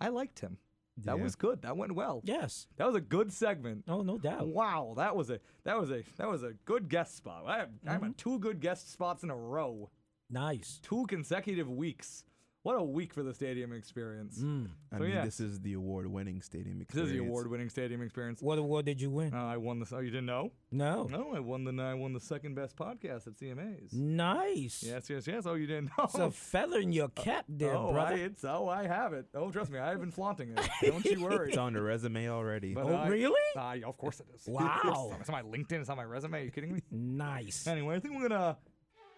I 0.00 0.08
liked 0.08 0.40
him. 0.40 0.56
That 1.04 1.16
Yeah. 1.16 1.22
was 1.22 1.36
good. 1.36 1.62
That 1.62 1.76
went 1.76 1.92
well. 1.94 2.20
Yes. 2.24 2.66
That 2.76 2.86
was 2.86 2.94
a 2.96 3.00
good 3.00 3.32
segment. 3.32 3.84
Oh, 3.88 4.02
no 4.02 4.18
doubt. 4.18 4.48
Wow, 4.48 4.94
that 4.96 5.14
was 5.16 5.30
a 5.30 5.40
that 5.64 5.78
was 5.78 5.90
a 5.90 6.02
that 6.16 6.28
was 6.28 6.42
a 6.42 6.52
good 6.64 6.88
guest 6.88 7.16
spot. 7.16 7.44
I 7.46 7.58
have, 7.58 7.70
I'm 7.86 7.96
Mm-hmm. 7.96 8.04
on 8.04 8.14
two 8.14 8.38
good 8.38 8.60
guest 8.60 8.90
spots 8.92 9.22
in 9.22 9.30
a 9.30 9.36
row, 9.36 9.90
Nice. 10.30 10.80
two 10.82 11.06
consecutive 11.06 11.68
weeks. 11.70 12.24
What 12.68 12.76
a 12.76 12.82
week 12.84 13.14
for 13.14 13.22
the 13.22 13.32
stadium 13.32 13.72
experience. 13.72 14.40
Mm. 14.40 14.68
I 14.92 14.98
So, 14.98 15.02
mean, 15.04 15.12
yeah. 15.14 15.24
this 15.24 15.40
is 15.40 15.58
the 15.62 15.72
award-winning 15.72 16.42
stadium 16.42 16.82
experience. 16.82 17.08
This 17.08 17.16
is 17.16 17.18
the 17.18 17.26
award-winning 17.26 17.70
stadium 17.70 18.02
experience. 18.02 18.42
What 18.42 18.58
award 18.58 18.84
did 18.84 19.00
you 19.00 19.08
win? 19.08 19.32
Uh, 19.32 19.42
I 19.42 19.56
won 19.56 19.78
this. 19.80 19.90
Oh, 19.90 20.00
you 20.00 20.10
didn't 20.10 20.26
know? 20.26 20.52
no. 20.70 21.04
No, 21.04 21.32
I 21.34 21.40
won 21.40 21.64
the 21.64 21.82
I 21.82 21.94
won 21.94 22.12
the 22.12 22.20
second 22.20 22.56
best 22.56 22.76
podcast 22.76 23.26
at 23.26 23.38
CMA's. 23.38 23.94
Nice. 23.94 24.82
Yes, 24.86 25.08
yes, 25.08 25.26
yes. 25.26 25.46
Oh, 25.46 25.54
you 25.54 25.66
didn't 25.66 25.86
know? 25.96 26.04
It's 26.04 26.14
a 26.16 26.30
feather 26.30 26.78
in 26.80 26.92
your 26.92 27.08
cap 27.08 27.46
there, 27.48 27.74
oh, 27.74 27.88
I, 27.88 27.92
brother. 27.94 28.16
it's 28.16 28.44
oh, 28.44 28.68
I 28.68 28.86
have 28.86 29.14
it. 29.14 29.24
Oh, 29.34 29.50
trust 29.50 29.70
me, 29.70 29.78
I've 29.78 30.00
been 30.00 30.10
flaunting 30.10 30.50
it. 30.54 30.60
Don't 30.90 31.02
you 31.06 31.22
worry. 31.24 31.48
It's 31.48 31.56
on 31.56 31.72
the 31.72 31.80
resume 31.80 32.28
already. 32.28 32.74
But 32.74 32.84
Oh, 32.84 32.94
I- 32.96 33.08
really? 33.08 33.40
Uh, 33.56 33.88
of 33.88 33.96
course 33.96 34.20
it 34.20 34.26
is. 34.34 34.46
Wow. 34.46 35.14
it's 35.18 35.30
on 35.30 35.32
my 35.32 35.40
LinkedIn. 35.42 35.80
It's 35.80 35.88
on 35.88 35.96
my 35.96 36.04
resume. 36.04 36.38
Are 36.38 36.44
you 36.44 36.50
kidding 36.50 36.74
me? 36.74 36.82
Nice. 36.90 37.66
Anyway, 37.66 37.96
I 37.96 38.00
think 38.00 38.14
we're 38.14 38.28
gonna 38.28 38.58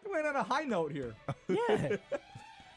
we're 0.07 0.15
gonna 0.15 0.29
end 0.29 0.37
on 0.37 0.41
a 0.41 0.45
high 0.45 0.63
note 0.63 0.93
here. 0.93 1.17
Yeah. 1.49 1.97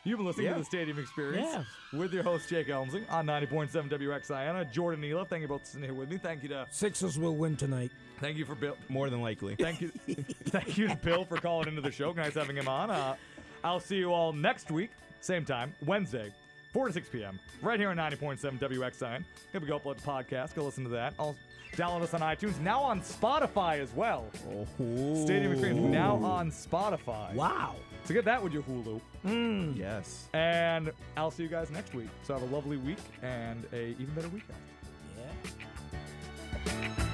You've 0.05 0.17
been 0.17 0.25
listening 0.25 0.47
Yeah. 0.47 0.53
to 0.53 0.59
the 0.59 0.65
Stadium 0.65 0.99
Experience 0.99 1.47
Yeah. 1.49 1.97
with 1.99 2.13
your 2.13 2.23
host 2.23 2.49
Jake 2.49 2.67
Elmsing 2.67 3.05
on 3.09 3.25
90.7 3.25 3.89
WXIN. 3.89 4.69
Jordan 4.71 4.99
Neela, 4.99 5.25
thank 5.25 5.41
you 5.43 5.47
both 5.47 5.61
for 5.61 5.67
sitting 5.67 5.85
here 5.85 5.93
with 5.93 6.09
me. 6.09 6.17
Thank 6.17 6.43
you 6.43 6.49
to 6.49 6.67
Sixers 6.71 7.17
will 7.17 7.35
win 7.35 7.55
tonight. 7.55 7.89
thank 8.19 8.37
you 8.37 8.43
for 8.43 8.55
Bill. 8.55 8.75
More 8.89 9.09
than 9.09 9.21
likely. 9.21 9.55
Thank 9.55 9.79
you, 9.79 9.87
thank 9.87 10.77
you 10.77 10.89
to 10.89 10.95
Bill 10.97 11.23
for 11.23 11.37
calling 11.37 11.69
into 11.69 11.81
the 11.81 11.91
show. 11.91 12.11
Nice 12.11 12.33
having 12.33 12.57
him 12.57 12.67
on. 12.67 12.91
Uh, 12.91 13.15
I'll 13.63 13.79
see 13.79 13.95
you 13.97 14.11
all 14.13 14.33
next 14.33 14.71
week, 14.71 14.91
same 15.21 15.45
time, 15.45 15.73
Wednesday, 15.85 16.33
4 16.73 16.87
to 16.87 16.93
6 16.93 17.07
p.m. 17.09 17.39
right 17.61 17.79
here 17.79 17.89
on 17.89 17.95
90.7 17.97 18.59
WXIN. 18.59 19.23
Here 19.53 19.61
we 19.61 19.67
go 19.67 19.79
upload 19.79 19.95
the 19.97 20.01
podcast. 20.01 20.53
Go 20.53 20.65
listen 20.65 20.83
to 20.83 20.89
that. 20.89 21.13
I'll 21.17 21.35
download 21.75 22.01
us 22.01 22.13
on 22.13 22.21
iTunes. 22.21 22.59
Now 22.59 22.81
on 22.81 23.01
Spotify 23.01 23.79
as 23.79 23.93
well. 23.93 24.25
Oh. 24.51 25.25
Stadium 25.25 25.51
Experience 25.53 25.81
now 25.81 26.15
on 26.17 26.51
Spotify. 26.51 27.33
Wow. 27.33 27.75
So 28.05 28.13
get 28.13 28.25
that 28.25 28.43
with 28.43 28.53
your 28.53 28.63
Hulu. 28.63 28.99
Mm. 29.25 29.77
Yes. 29.77 30.27
And 30.33 30.91
I'll 31.15 31.31
see 31.31 31.43
you 31.43 31.49
guys 31.49 31.71
next 31.71 31.93
week. 31.93 32.09
So 32.23 32.33
have 32.33 32.43
a 32.43 32.53
lovely 32.53 32.77
week 32.77 32.97
and 33.21 33.65
a 33.71 33.91
even 33.91 34.13
better 34.13 34.29
weekend. 34.29 34.57
Yeah. 36.65 37.09